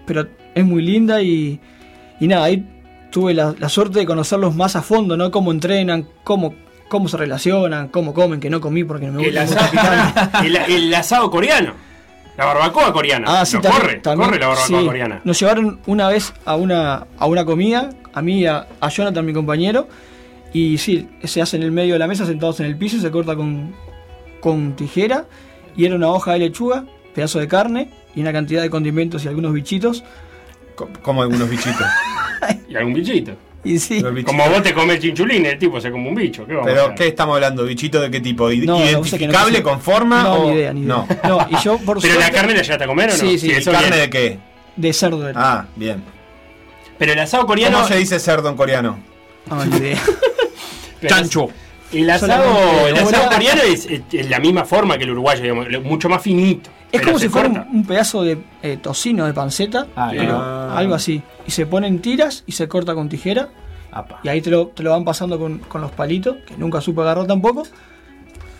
pero 0.05 0.27
es 0.55 0.65
muy 0.65 0.81
linda 0.81 1.21
y, 1.21 1.59
y 2.19 2.27
nada, 2.27 2.45
ahí 2.45 2.65
tuve 3.11 3.33
la, 3.33 3.55
la 3.57 3.69
suerte 3.69 3.99
de 3.99 4.05
conocerlos 4.05 4.55
más 4.55 4.75
a 4.75 4.81
fondo, 4.81 5.15
¿no? 5.17 5.31
Cómo 5.31 5.51
entrenan, 5.51 6.07
cómo, 6.23 6.55
cómo 6.89 7.07
se 7.07 7.17
relacionan, 7.17 7.87
cómo 7.89 8.13
comen, 8.13 8.39
que 8.39 8.49
no 8.49 8.59
comí 8.61 8.83
porque 8.83 9.07
no 9.07 9.13
me 9.13 9.27
El 9.27 9.35
gusta 9.35 9.63
mucho 9.65 9.79
asado, 9.79 10.43
el, 10.45 10.55
el 10.55 10.93
asado 10.93 11.31
coreano. 11.31 11.73
La 12.37 12.45
barbacoa 12.45 12.93
coreana. 12.93 13.41
Ah, 13.41 13.45
sí, 13.45 13.57
también, 13.59 13.81
corre, 13.81 13.95
también, 13.95 14.29
corre 14.29 14.39
la 14.39 14.47
barbacoa 14.47 14.79
sí. 14.79 14.85
coreana. 14.85 15.21
Nos 15.23 15.39
llevaron 15.39 15.79
una 15.87 16.07
vez 16.09 16.33
a 16.45 16.55
una, 16.55 17.07
a 17.17 17.25
una 17.25 17.45
comida, 17.45 17.89
a 18.13 18.21
mí 18.21 18.45
a, 18.45 18.67
a 18.79 18.89
Jonathan, 18.89 19.25
mi 19.25 19.33
compañero, 19.33 19.87
y 20.53 20.77
sí, 20.77 21.09
se 21.23 21.41
hace 21.41 21.57
en 21.57 21.63
el 21.63 21.71
medio 21.71 21.93
de 21.93 21.99
la 21.99 22.07
mesa, 22.07 22.25
sentados 22.25 22.59
en 22.59 22.67
el 22.67 22.77
piso, 22.77 22.99
se 22.99 23.09
corta 23.09 23.35
con, 23.35 23.73
con 24.39 24.75
tijera, 24.75 25.25
y 25.75 25.85
era 25.85 25.95
una 25.95 26.09
hoja 26.09 26.33
de 26.33 26.39
lechuga, 26.39 26.85
pedazo 27.15 27.39
de 27.39 27.47
carne, 27.47 27.89
y 28.17 28.21
una 28.21 28.33
cantidad 28.33 28.61
de 28.61 28.69
condimentos 28.69 29.23
y 29.23 29.27
algunos 29.29 29.53
bichitos. 29.53 30.03
Co- 30.75 30.89
Como 31.01 31.21
algunos 31.21 31.49
bichitos. 31.49 31.87
Y 32.69 32.75
algún 32.75 32.93
bichito. 32.93 33.31
Y 33.63 33.79
sí. 33.79 34.01
Como 34.23 34.47
vos 34.49 34.61
te 34.61 34.73
comes 34.73 34.99
chinchulín, 34.99 35.45
el 35.45 35.57
tipo 35.57 35.81
se 35.81 35.91
come 35.91 36.07
un 36.09 36.15
bicho. 36.15 36.45
¿Qué 36.45 36.53
vamos 36.53 36.69
a 36.69 36.73
Pero? 36.73 36.95
¿qué 36.95 37.07
estamos 37.07 37.35
hablando? 37.35 37.63
¿Bichito 37.65 37.99
de 37.99 38.11
qué 38.11 38.19
tipo? 38.21 38.51
¿I- 38.51 38.59
No, 38.65 38.77
no, 38.79 38.85
sé 39.03 39.17
que 39.17 39.27
no 39.27 39.33
¿Identificable 39.33 39.63
con 39.63 39.81
forma? 39.81 40.23
no, 40.23 40.33
o... 40.35 40.49
ni 40.49 40.55
idea, 40.57 40.73
ni 40.73 40.81
idea. 40.81 40.87
No. 40.95 41.07
No, 41.27 41.47
y 41.49 41.57
yo, 41.63 41.77
por 41.79 41.99
¿Pero 42.01 42.19
la 42.19 42.29
carne 42.31 42.53
la 42.53 42.61
llegaste 42.61 42.83
a 42.83 42.87
comer 42.87 43.09
o 43.09 43.13
no? 43.13 43.17
Sí, 43.19 43.39
sí. 43.39 43.47
¿Y 43.47 43.51
eso 43.51 43.71
carne 43.71 43.87
bien. 43.89 44.01
de 44.01 44.09
qué? 44.09 44.39
de 44.75 44.93
cerdo 44.93 45.27
era. 45.27 45.39
Ah, 45.41 45.65
bien. 45.75 46.03
Pero 46.99 47.13
el 47.13 47.19
asado 47.19 47.45
coreano. 47.47 47.77
¿Cómo 47.77 47.87
se 47.89 47.97
dice 47.97 48.19
cerdo 48.19 48.49
en 48.49 48.55
coreano? 48.55 48.99
No, 49.49 49.65
ni 49.65 49.77
idea. 49.77 49.99
Chancho. 51.07 51.49
El 51.91 52.09
asado, 52.09 52.87
el 52.87 52.97
asado 52.97 53.29
coreano 53.29 53.61
es, 53.63 53.85
es- 53.85 54.01
es 54.11 54.29
la 54.29 54.39
misma 54.39 54.65
forma 54.65 54.97
que 54.97 55.05
el 55.05 55.11
uruguayo, 55.11 55.41
digamos, 55.41 55.67
mucho 55.83 56.09
más 56.09 56.21
finito. 56.21 56.69
Es 56.91 57.01
como 57.01 57.19
si 57.19 57.29
fuera 57.29 57.67
un, 57.71 57.85
pedazo 57.85 58.23
de 58.23 58.37
eh, 58.61 58.77
tocino 58.77 59.25
de 59.25 59.33
panceta, 59.33 59.87
Ah, 59.95 60.09
pero 60.11 60.37
ah. 60.37 60.77
algo 60.77 60.95
así. 60.95 61.21
Y 61.45 61.51
se 61.51 61.65
ponen 61.65 61.99
tiras 61.99 62.43
y 62.47 62.53
se 62.53 62.67
corta 62.67 62.95
con 62.95 63.09
tijera. 63.09 63.49
Apa. 63.91 64.19
Y 64.23 64.29
ahí 64.29 64.41
te 64.41 64.49
lo, 64.49 64.67
te 64.67 64.83
lo 64.83 64.91
van 64.91 65.03
pasando 65.03 65.37
con, 65.37 65.59
con 65.59 65.81
los 65.81 65.91
palitos, 65.91 66.37
que 66.45 66.57
nunca 66.57 66.81
supe 66.81 67.01
agarrar 67.01 67.27
tampoco. 67.27 67.63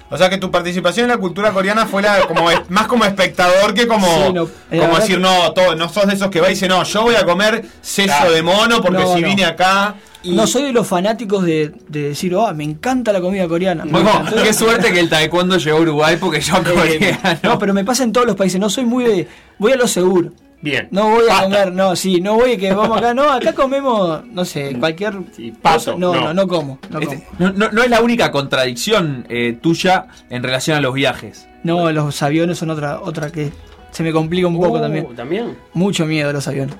O 0.09 0.17
sea 0.17 0.29
que 0.29 0.37
tu 0.37 0.49
participación 0.49 1.03
en 1.05 1.09
la 1.09 1.17
cultura 1.17 1.51
coreana 1.51 1.85
fue 1.85 2.01
la, 2.01 2.21
como 2.27 2.45
más 2.69 2.87
como 2.87 3.03
espectador 3.03 3.73
que 3.73 3.87
como, 3.87 4.07
Sí, 4.27 4.33
no, 4.33 4.43
eh, 4.71 4.77
la 4.77 4.85
como 4.87 4.99
decir, 4.99 5.19
no, 5.19 5.51
todo, 5.51 5.75
no 5.75 5.89
sos 5.89 6.07
de 6.07 6.13
esos 6.13 6.29
que 6.29 6.39
va 6.39 6.47
y 6.47 6.51
dice, 6.51 6.67
no, 6.67 6.81
yo 6.83 7.01
voy 7.03 7.15
a 7.15 7.25
comer 7.25 7.65
seso 7.81 8.07
Claro. 8.07 8.31
de 8.31 8.41
mono 8.41 8.81
porque 8.81 8.99
No, 9.03 9.13
si 9.15 9.21
no. 9.21 9.27
vine 9.27 9.43
acá. 9.45 9.95
y- 10.23 10.31
No 10.33 10.47
soy 10.47 10.63
de 10.63 10.71
los 10.71 10.87
fanáticos 10.87 11.43
de, 11.43 11.73
de 11.89 12.09
decir, 12.09 12.33
oh, 12.35 12.53
me 12.53 12.63
encanta 12.63 13.11
la 13.11 13.19
comida 13.19 13.47
coreana. 13.49 13.83
Bueno, 13.85 14.09
encanta". 14.09 14.43
qué 14.43 14.53
suerte 14.53 14.93
que 14.93 14.99
el 15.01 15.09
taekwondo 15.09 15.57
llegó 15.57 15.77
a 15.77 15.81
Uruguay 15.81 16.17
porque 16.17 16.39
yo 16.39 16.53
coreano. 16.63 17.39
No, 17.43 17.59
pero 17.59 17.73
me 17.73 17.83
pasa 17.83 18.03
en 18.03 18.13
todos 18.13 18.25
los 18.27 18.35
países. 18.37 18.59
No 18.61 18.69
soy 18.69 18.85
muy 18.85 19.03
de. 19.03 19.27
Voy 19.59 19.73
a 19.73 19.75
lo 19.75 19.87
seguro. 19.87 20.31
Bien. 20.69 20.87
No 20.91 21.09
voy 21.09 21.25
a 21.31 21.43
comer, 21.43 21.71
no, 21.71 21.95
sí, 21.95 22.19
no 22.19 22.33
voy 22.35 22.53
a 22.53 22.57
que 22.57 22.73
vamos 22.73 22.97
acá. 22.97 23.13
No, 23.13 23.29
acá 23.31 23.53
comemos, 23.53 24.25
no 24.25 24.43
sé, 24.43 24.75
cualquier. 24.77 25.13
Sí, 25.35 25.51
pato, 25.61 25.75
cosa. 25.77 25.91
No, 25.97 26.13
no. 26.13 26.21
no, 26.21 26.33
no 26.33 26.47
como. 26.47 26.79
No, 26.89 26.99
como. 26.99 27.11
Este, 27.11 27.27
no, 27.39 27.51
no- 27.53 27.71
no 27.71 27.83
es 27.83 27.89
la 27.89 28.01
única 28.01 28.31
contradicción 28.31 29.25
eh, 29.29 29.57
tuya 29.61 30.07
en 30.29 30.43
relación 30.43 30.75
a 30.77 30.81
los 30.81 30.93
viajes. 30.93 31.47
no, 31.63 31.91
los 31.91 32.21
aviones 32.21 32.57
son 32.57 32.69
otra, 32.71 32.99
otra 32.99 33.31
que 33.31 33.51
se 33.91 34.03
me 34.03 34.11
complica 34.11 34.47
un 34.47 34.57
poco 34.57 34.77
Uh, 34.77 34.81
también. 34.81 35.15
¿También? 35.15 35.57
Mucho 35.73 36.05
miedo 36.05 36.29
a 36.29 36.33
los 36.33 36.47
aviones. 36.47 36.75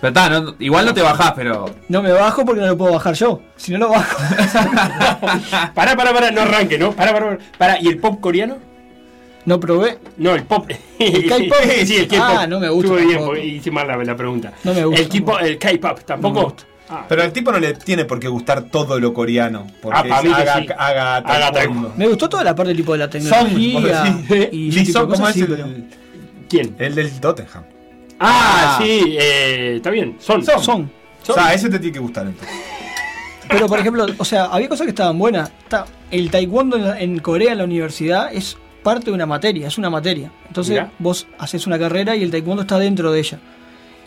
Pero 0.00 0.08
está, 0.08 0.28
no- 0.30 0.54
igual 0.60 0.86
no 0.86 0.94
te 0.94 1.02
bajás, 1.02 1.32
pero. 1.32 1.66
No 1.88 2.00
me 2.02 2.12
bajo 2.12 2.44
porque 2.44 2.60
no 2.60 2.68
lo 2.68 2.76
puedo 2.78 2.92
bajar 2.92 3.14
yo. 3.14 3.40
Si 3.56 3.72
no 3.72 3.78
lo 3.78 3.88
bajo. 3.90 4.16
Pará, 5.74 5.96
pará, 5.96 6.12
pará, 6.12 6.30
no 6.30 6.42
arranque, 6.42 6.78
¿no? 6.78 6.92
Pará, 6.92 7.12
pará. 7.12 7.38
Pará, 7.58 7.78
¿y 7.80 7.88
el 7.88 7.98
pop 7.98 8.20
coreano? 8.20 8.56
No 9.46 9.60
probé. 9.60 9.98
No, 10.16 10.34
el 10.34 10.44
pop. 10.44 10.70
¿El 10.98 11.26
K-pop? 11.28 11.54
sí, 11.84 11.96
el 11.96 12.08
K-pop. 12.08 12.36
Ah, 12.38 12.46
no 12.46 12.60
me 12.60 12.68
gusta 12.68 12.86
Estuve 12.92 13.06
bien, 13.06 13.18
tampoco. 13.18 13.36
hice 13.38 13.70
mal 13.70 13.86
la, 13.86 13.96
la 14.02 14.16
pregunta. 14.16 14.52
No 14.64 14.72
me 14.74 14.84
gusta 14.84 15.02
El, 15.02 15.08
K-pop- 15.08 15.42
el 15.42 15.58
K-pop, 15.58 15.98
No 15.98 16.04
¿tampoco? 16.04 16.34
me 16.38 16.44
gusta. 16.44 16.64
Ah, 16.88 17.06
Pero 17.08 17.22
al 17.22 17.32
tipo 17.32 17.50
no 17.50 17.58
le 17.58 17.72
tiene 17.74 18.04
por 18.04 18.20
qué 18.20 18.28
gustar 18.28 18.64
todo 18.64 19.00
lo 19.00 19.12
coreano. 19.14 19.66
Porque 19.82 19.98
Ah, 20.12 20.18
haga, 20.18 20.54
sí. 20.60 20.66
haga 20.76 21.16
Haga 21.16 21.52
taekwondo. 21.52 21.92
Me 21.96 22.06
gustó 22.08 22.28
toda 22.28 22.44
la 22.44 22.54
parte 22.54 22.74
tipo 22.74 22.92
de 22.92 22.98
la 22.98 23.04
Son, 23.06 23.12
tecnología. 23.22 24.18
y 24.52 24.70
tipo 24.70 24.80
Lee 24.80 24.86
Song, 24.86 24.86
de 24.86 24.92
¿cómo 24.92 25.08
cosas, 25.08 25.28
es 25.30 25.34
sí, 25.34 25.40
el, 25.40 25.46
pero- 25.48 25.68
¿Quién? 26.48 26.76
el 26.78 26.94
del 26.94 27.20
Tottenham? 27.20 27.64
Ah, 28.20 28.76
Ah. 28.78 28.78
sí, 28.82 29.16
eh, 29.18 29.74
está 29.76 29.90
bien. 29.90 30.16
Son. 30.20 30.44
Son. 30.44 30.62
Son. 30.62 30.90
O 31.28 31.32
sea, 31.32 31.52
ese 31.54 31.68
te 31.70 31.78
tiene 31.78 31.92
que 31.94 31.98
gustar 32.00 32.26
entonces. 32.26 32.54
Pero 33.48 33.66
por 33.66 33.78
ejemplo, 33.78 34.06
o 34.18 34.24
sea, 34.24 34.44
había 34.46 34.68
cosas 34.68 34.84
que 34.86 34.90
estaban 34.90 35.18
buenas. 35.18 35.50
Está- 35.62 35.86
el 36.10 36.30
taekwondo 36.30 36.94
en 36.94 37.18
Corea, 37.18 37.52
en 37.52 37.58
la 37.58 37.64
universidad, 37.64 38.32
es 38.32 38.56
parte 38.84 39.06
de 39.06 39.12
una 39.12 39.26
materia, 39.26 39.66
es 39.66 39.76
una 39.78 39.90
materia. 39.90 40.30
Entonces 40.46 40.74
Mirá. 40.74 40.92
vos 41.00 41.26
haces 41.38 41.66
una 41.66 41.76
carrera 41.76 42.14
y 42.14 42.22
el 42.22 42.30
taekwondo 42.30 42.62
está 42.62 42.78
dentro 42.78 43.10
de 43.10 43.18
ella. 43.18 43.40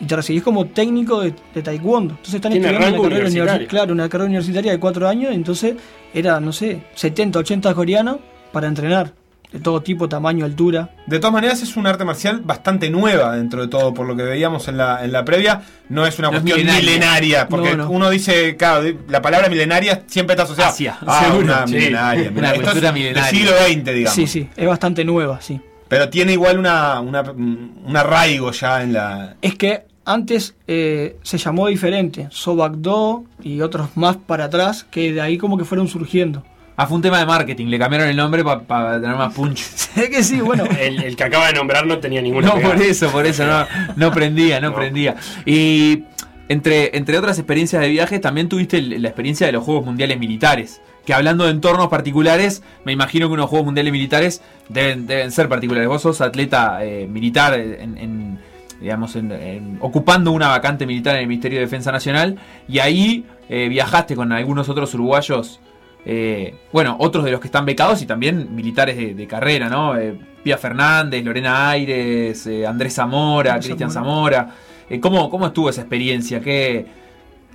Y 0.00 0.06
te 0.06 0.16
recibís 0.16 0.42
como 0.42 0.64
técnico 0.66 1.20
de, 1.20 1.34
de 1.54 1.62
taekwondo. 1.62 2.14
Entonces 2.14 2.36
están 2.36 2.52
estudiando 2.52 2.86
una 2.88 3.02
carrera 3.02 3.26
universitaria. 3.26 3.68
Claro, 3.68 3.92
una 3.92 4.08
carrera 4.08 4.28
universitaria 4.28 4.72
de 4.72 4.78
cuatro 4.80 5.06
años. 5.06 5.34
Entonces 5.34 5.74
era, 6.14 6.40
no 6.40 6.52
sé, 6.52 6.80
70, 6.94 7.40
80 7.40 7.74
coreanos 7.74 8.16
para 8.52 8.68
entrenar. 8.68 9.12
De 9.52 9.60
todo 9.60 9.80
tipo, 9.82 10.08
tamaño, 10.10 10.44
altura. 10.44 10.90
De 11.06 11.18
todas 11.18 11.32
maneras, 11.32 11.62
es 11.62 11.74
un 11.78 11.86
arte 11.86 12.04
marcial 12.04 12.40
bastante 12.44 12.90
nueva 12.90 13.34
dentro 13.34 13.62
de 13.62 13.68
todo, 13.68 13.94
por 13.94 14.06
lo 14.06 14.14
que 14.14 14.22
veíamos 14.22 14.68
en 14.68 14.76
la, 14.76 15.02
en 15.02 15.10
la 15.10 15.24
previa. 15.24 15.62
No 15.88 16.06
es 16.06 16.18
una 16.18 16.30
No 16.30 16.36
es 16.36 16.42
cuestión 16.42 16.66
milenaria. 16.66 16.90
milenaria, 16.90 17.48
porque 17.48 17.70
No, 17.74 17.84
no. 17.84 17.90
uno 17.90 18.10
dice, 18.10 18.56
claro, 18.58 18.84
la 19.08 19.22
palabra 19.22 19.48
milenaria 19.48 20.02
siempre 20.06 20.34
está 20.34 20.42
asociada 20.42 20.70
Asia, 20.70 20.98
a 21.06 21.24
seguro. 21.24 21.44
una 21.46 21.66
Sí. 21.66 21.74
milenaria. 21.76 22.30
Una 22.36 22.50
Esto 22.52 22.62
cultura 22.64 22.88
es 22.88 22.94
milenaria. 22.94 23.22
Del 23.24 23.34
siglo 23.34 23.52
XX, 23.56 23.94
digamos. 23.94 24.14
Sí, 24.14 24.26
sí, 24.26 24.48
es 24.54 24.66
bastante 24.68 25.04
nueva, 25.06 25.40
sí. 25.40 25.58
Pero 25.88 26.10
tiene 26.10 26.32
igual 26.34 26.58
una, 26.58 27.00
una, 27.00 27.22
un 27.22 27.96
arraigo 27.96 28.52
ya 28.52 28.82
en 28.82 28.92
la. 28.92 29.36
Es 29.40 29.54
que 29.54 29.84
antes 30.04 30.54
eh, 30.66 31.16
se 31.22 31.38
llamó 31.38 31.68
diferente, 31.68 32.28
Sobak-do 32.30 33.24
y 33.42 33.62
otros 33.62 33.96
más 33.96 34.16
para 34.18 34.44
atrás, 34.44 34.84
que 34.90 35.12
de 35.14 35.22
ahí 35.22 35.38
como 35.38 35.56
que 35.56 35.64
fueron 35.64 35.88
surgiendo. 35.88 36.44
Ah, 36.80 36.86
fue 36.86 36.94
un 36.96 37.02
tema 37.02 37.18
de 37.18 37.26
marketing, 37.26 37.66
le 37.66 37.78
cambiaron 37.78 38.08
el 38.08 38.16
nombre 38.16 38.44
para 38.44 39.00
tener 39.00 39.16
más 39.16 39.34
punch. 39.34 39.58
Es 39.96 40.08
que 40.10 40.22
sí, 40.22 40.40
bueno. 40.40 40.64
El, 40.80 41.02
el 41.02 41.16
que 41.16 41.24
acaba 41.24 41.48
de 41.48 41.54
nombrar 41.54 41.86
no 41.86 41.98
tenía 41.98 42.22
ninguna 42.22 42.46
No, 42.48 42.54
pegada. 42.54 42.74
por 42.74 42.82
eso, 42.84 43.10
por 43.10 43.26
eso, 43.26 43.44
no, 43.46 43.66
no 43.96 44.12
prendía, 44.12 44.60
no, 44.60 44.70
No. 44.70 44.76
prendía. 44.76 45.16
Y 45.44 46.04
entre, 46.48 46.96
entre 46.96 47.18
otras 47.18 47.36
experiencias 47.38 47.82
de 47.82 47.88
viajes, 47.88 48.20
también 48.20 48.48
tuviste 48.48 48.80
la 48.80 49.08
experiencia 49.08 49.46
de 49.46 49.52
los 49.52 49.64
Juegos 49.64 49.84
Mundiales 49.84 50.18
Militares. 50.20 50.80
Que 51.04 51.14
hablando 51.14 51.44
de 51.46 51.50
entornos 51.50 51.88
particulares, 51.88 52.62
me 52.84 52.92
imagino 52.92 53.26
que 53.28 53.34
unos 53.34 53.48
Juegos 53.50 53.64
Mundiales 53.66 53.92
Militares 53.92 54.42
deben, 54.68 55.06
deben 55.08 55.32
ser 55.32 55.48
particulares. 55.48 55.88
Vos 55.88 56.02
sos 56.02 56.20
atleta 56.20 56.84
eh, 56.84 57.08
militar 57.10 57.54
en, 57.58 57.98
en, 57.98 58.38
digamos, 58.80 59.16
en- 59.16 59.32
en- 59.32 59.78
ocupando 59.80 60.30
una 60.32 60.48
vacante 60.48 60.86
militar 60.86 61.16
en 61.16 61.22
el 61.22 61.26
Ministerio 61.26 61.58
de 61.58 61.64
Defensa 61.64 61.90
Nacional 61.92 62.36
y 62.68 62.78
ahí 62.78 63.24
eh, 63.48 63.68
viajaste 63.68 64.14
con 64.14 64.30
algunos 64.32 64.68
otros 64.68 64.92
uruguayos, 64.94 65.60
eh, 66.04 66.54
bueno, 66.72 66.96
otros 66.98 67.24
de 67.24 67.30
los 67.30 67.40
que 67.40 67.48
están 67.48 67.66
becados 67.66 68.00
y 68.02 68.06
también 68.06 68.54
militares 68.54 68.96
de, 68.96 69.14
de 69.14 69.26
carrera, 69.26 69.68
¿no? 69.68 69.96
Eh, 69.96 70.18
Pía 70.42 70.56
Fernández, 70.56 71.24
Lorena 71.24 71.70
Aires, 71.70 72.46
eh, 72.46 72.66
Andrés 72.66 72.94
Zamora, 72.94 73.58
Cristian 73.58 73.90
Zamora. 73.90 74.36
Zamora. 74.38 74.56
Eh, 74.88 75.00
¿cómo, 75.00 75.28
¿Cómo 75.28 75.46
estuvo 75.46 75.68
esa 75.68 75.82
experiencia? 75.82 76.40
¿Qué, 76.40 76.86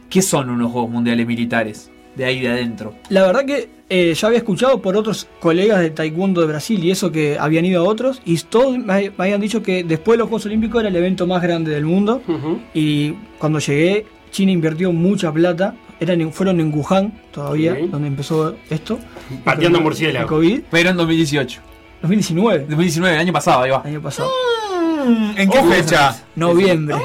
¿Qué 0.10 0.22
son 0.22 0.50
unos 0.50 0.72
Juegos 0.72 0.92
Mundiales 0.92 1.26
Militares? 1.26 1.90
De 2.16 2.26
ahí 2.26 2.42
de 2.42 2.50
adentro. 2.50 2.94
La 3.10 3.26
verdad 3.26 3.44
que 3.46 3.70
eh, 3.90 4.14
ya 4.14 4.28
había 4.28 4.38
escuchado 4.38 4.80
por 4.82 4.96
otros 4.96 5.28
colegas 5.40 5.80
de 5.80 5.90
taekwondo 5.90 6.42
de 6.42 6.48
Brasil 6.48 6.84
y 6.84 6.92
eso 6.92 7.12
que 7.12 7.40
habían 7.40 7.66
ido 7.66 7.82
a 7.82 7.90
otros 7.90 8.22
y 8.24 8.38
todos 8.38 8.78
me, 8.78 9.12
habían 9.18 9.42
dicho 9.42 9.64
que 9.64 9.84
después 9.84 10.16
de 10.16 10.20
los 10.20 10.30
Juegos 10.30 10.46
Olímpicos 10.46 10.82
era 10.82 10.90
el 10.90 10.96
evento 10.96 11.26
más 11.26 11.42
grande 11.42 11.72
del 11.72 11.86
mundo 11.86 12.22
y 12.76 13.14
cuando 13.40 13.58
llegué 13.58 14.06
China 14.30 14.52
invirtió 14.52 14.92
mucha 14.92 15.32
plata, 15.32 15.76
eran 16.04 16.22
en- 16.22 16.32
fueron 16.34 16.60
en 16.60 16.74
Wuhan 16.74 17.12
todavía, 17.32 17.74
Ok. 17.74 17.90
donde 17.92 18.08
empezó 18.08 18.56
esto. 18.70 19.00
Pateando 19.44 19.78
El 19.80 19.84
murciélago. 19.84 20.28
COVID. 20.28 20.62
Pero 20.70 20.90
en 20.90 20.98
2018. 20.98 21.62
2019, 22.02 22.60
2019, 22.70 23.16
el 23.16 23.20
año 23.22 23.34
pasado, 23.34 23.64
ahí 23.64 23.72
va. 23.72 23.82
año 23.86 24.02
pasado. 24.02 24.30
¿En 25.36 25.50
qué 25.50 25.64
fecha? 25.64 26.16
Noviembre. 26.36 26.96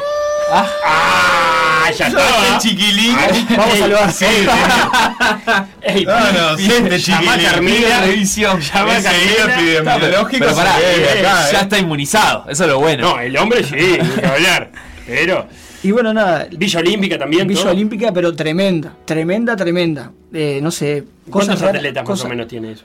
¡Ah! 0.52 1.90
¡Ya 1.96 2.06
está! 2.08 2.58
chiquilín. 2.58 3.16
Vamos 3.56 3.80
al 3.80 3.92
bar. 3.92 4.10
Ey, 5.82 6.04
No, 6.04 6.32
no, 6.32 6.56
siente 6.58 6.98
llama 6.98 7.32
a 7.32 7.38
chiquilín. 7.38 7.50
Carmela. 7.50 8.00
revisión. 8.02 8.60
Llama 8.60 8.92
a 8.92 8.98
epidemiológico 8.98 10.44
Pero 10.44 10.54
pará, 10.56 10.80
eh, 10.80 11.18
acá, 11.20 11.50
ya 11.52 11.60
está 11.62 11.78
inmunizado, 11.78 12.44
eso 12.48 12.64
es 12.64 12.70
lo 12.70 12.78
bueno. 12.80 13.08
No, 13.14 13.20
el 13.20 13.36
hombre 13.38 13.64
sí, 13.64 13.74
que 14.20 14.26
hablar. 14.26 14.70
Pero, 15.06 15.46
Y 15.88 15.90
bueno, 15.92 16.12
nada, 16.12 16.46
Villa 16.54 16.80
Olímpica 16.80 17.18
también. 17.18 17.48
Villa 17.48 17.62
todo. 17.62 17.72
Olímpica, 17.72 18.12
pero 18.12 18.34
tremenda, 18.36 18.94
tremenda, 19.06 19.56
tremenda. 19.56 20.12
Eh, 20.34 20.60
no 20.62 20.70
sé, 20.70 21.02
¿Cuántos 21.30 21.62
atletas 21.62 22.06
más 22.06 22.24
o 22.24 22.28
menos 22.28 22.46
tiene 22.46 22.72
eso? 22.72 22.84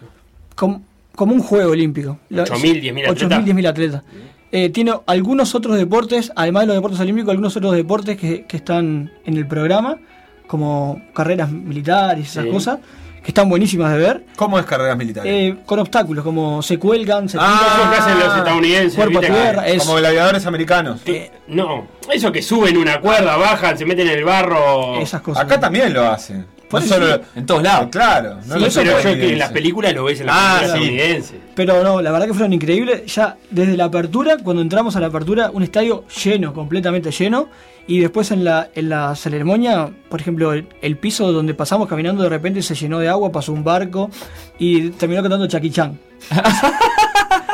Como, 0.55 0.81
como 1.13 1.33
un 1.33 1.41
juego 1.41 1.71
olímpico. 1.71 2.17
Lo- 2.29 2.45
8.000, 2.45 2.81
10.000 2.81 3.09
atletas. 3.09 3.39
8.000, 3.39 3.43
10.000 3.43 3.67
atletas. 3.67 4.03
Eh, 4.53 4.69
tiene 4.69 4.93
algunos 5.07 5.53
otros 5.53 5.75
deportes, 5.75 6.31
además 6.33 6.61
de 6.63 6.67
los 6.67 6.75
deportes 6.77 6.99
olímpicos, 7.01 7.31
algunos 7.31 7.57
otros 7.57 7.75
deportes 7.75 8.17
que, 8.17 8.45
que 8.45 8.55
están 8.55 9.11
en 9.25 9.35
el 9.35 9.47
programa, 9.47 9.97
como 10.47 11.01
carreras 11.13 11.51
militares 11.51 12.25
y 12.25 12.29
esas 12.29 12.45
Sí. 12.45 12.51
cosas, 12.51 12.79
que 13.24 13.32
están 13.32 13.47
buenísimas 13.49 13.91
de 13.93 13.97
ver, 13.99 14.24
¿Cómo 14.36 14.59
es 14.59 14.65
carreras 14.65 14.97
militares? 14.97 15.32
eh, 15.34 15.55
con 15.65 15.80
obstáculos, 15.80 16.24
como 16.24 16.61
se 16.61 16.78
cuelgan, 16.78 17.30
se 17.30 17.38
Ah, 17.39 17.61
Eso 17.61 17.74
tiran, 17.74 17.89
que 17.91 17.97
hacen 17.97 18.19
los 18.28 18.38
estadounidenses. 18.38 18.95
cuerpo 18.95 19.17
a 19.19 19.21
tierra, 19.21 19.67
es, 19.67 19.84
Como 19.84 19.95
gladiadores 19.95 20.45
americanos. 20.45 21.01
eh, 21.05 21.32
No, 21.47 21.88
eso 22.11 22.32
que 22.32 22.41
suben 22.41 22.76
una 22.78 22.99
cuerda, 22.99 23.38
bajan, 23.38 23.78
se 23.78 23.86
meten 23.86 24.07
en 24.09 24.17
el 24.19 24.24
barro. 24.26 24.99
esas 24.99 25.21
cosas. 25.21 25.45
Acá 25.45 25.59
también 25.59 25.93
lo 25.93 26.05
hacen. 26.05 26.45
No 26.82 26.88
solo-. 26.88 27.21
En 27.36 27.45
todos 27.45 27.63
lados. 27.63 27.89
Claro. 27.91 28.39
No 28.45 28.59
Sí, 28.59 28.65
pero 28.76 28.97
hacen 28.97 29.13
yo 29.15 29.19
que 29.19 29.34
en 29.34 29.39
las 29.39 29.51
películas 29.51 29.93
lo 29.93 30.03
ves 30.05 30.19
en 30.21 30.28
las 30.28 30.36
Ah, 30.38 30.59
estadounidenses. 30.63 31.36
Pero 31.55 31.84
no, 31.84 32.01
la 32.01 32.11
verdad 32.11 32.28
que 32.28 32.34
fueron 32.34 32.53
increíbles. 32.53 33.13
Ya 33.13 33.38
desde 33.49 33.78
la 33.78 33.86
apertura, 33.86 34.38
cuando 34.43 34.61
entramos 34.61 34.95
a 34.95 34.99
la 34.99 35.07
apertura, 35.07 35.51
un 35.51 35.63
estadio 35.63 36.05
lleno, 36.24 36.53
completamente 36.53 37.11
lleno. 37.11 37.49
Y 37.86 37.99
después 37.99 38.32
en 38.32 38.45
la, 38.45 38.69
en 38.76 38.88
la 38.89 39.13
ceremonia, 39.15 39.89
por 40.09 40.21
ejemplo, 40.21 40.53
el, 40.53 40.67
el 40.82 40.97
piso 40.97 41.32
donde 41.34 41.53
pasamos 41.53 41.88
caminando 41.89 42.24
de 42.24 42.30
repente 42.30 42.61
se 42.61 42.76
llenó 42.76 42.99
de 42.99 43.09
agua, 43.09 43.30
pasó 43.32 43.51
un 43.51 43.63
barco 43.63 44.09
y 44.57 44.89
terminó 44.91 45.21
cantando 45.21 45.47
Chucky 45.47 45.69
Chan. 45.69 45.99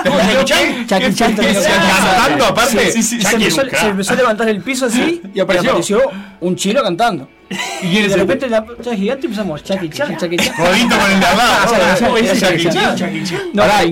¿Cómo 0.04 0.18
Jackie 0.18 0.46
Chan? 0.46 0.88
Chucky 0.88 1.14
Chan 1.16 1.36
terminó 1.36 1.60
Cantando 1.62 2.46
aparte. 2.46 2.92
Empezó, 2.94 3.62
se 3.70 3.88
empezó 3.88 4.14
a 4.14 4.16
levantar 4.16 4.50
el 4.50 4.62
piso 4.62 4.86
así 4.86 5.22
y 5.34 5.40
apareció, 5.40 6.02
un 6.42 6.56
chino 6.56 6.82
cantando. 6.82 7.28
Y 7.82 8.02
de 8.04 8.16
repente 8.16 8.48
la 8.48 8.64
pantalla 8.64 8.96
gigante 8.96 9.26
empezamos 9.26 9.64
Chucky 9.64 9.90
Chan, 9.90 10.18
Chucky 10.18 10.38
Chan. 10.38 10.54
Jodito 10.56 10.96
con 11.00 11.12
el 11.12 11.20
de 11.20 11.26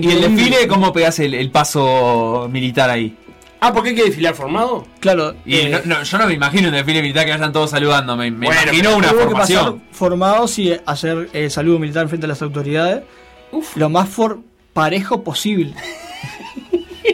y 0.08 0.10
el 0.12 0.20
desfile, 0.20 0.68
¿cómo 0.68 0.92
pegás 0.92 1.18
el, 1.18 1.34
el 1.34 1.50
paso 1.50 2.48
militar 2.50 2.88
ahí? 2.90 3.16
Ah, 3.60 3.72
¿por 3.72 3.82
qué 3.82 3.88
hay 3.88 3.94
que 3.96 4.04
desfilar 4.04 4.34
formado? 4.34 4.86
Claro, 5.00 5.34
Y 5.44 5.56
eh, 5.56 5.82
no- 5.84 5.96
no, 5.96 6.02
yo 6.04 6.18
no 6.18 6.26
me 6.28 6.34
imagino 6.34 6.68
un 6.68 6.74
desfile 6.74 7.02
militar 7.02 7.24
que 7.24 7.32
vayan 7.32 7.52
todos 7.52 7.70
saludando, 7.70 8.16
me, 8.16 8.30
me 8.30 8.46
Bueno, 8.46 8.62
imagino 8.62 8.96
una 8.96 9.08
Tuvo 9.08 9.18
que 9.28 9.34
pasar 9.34 9.46
formación. 9.56 9.82
formados 9.90 10.58
y 10.60 10.76
hacer 10.86 11.28
el 11.32 11.50
saludo 11.50 11.80
militar 11.80 12.06
frente 12.08 12.26
a 12.26 12.28
las 12.28 12.40
autoridades. 12.42 13.02
Lo 13.74 13.88
más 13.88 14.08
for 14.08 14.38
parejo 14.72 15.24
posible. 15.24 15.74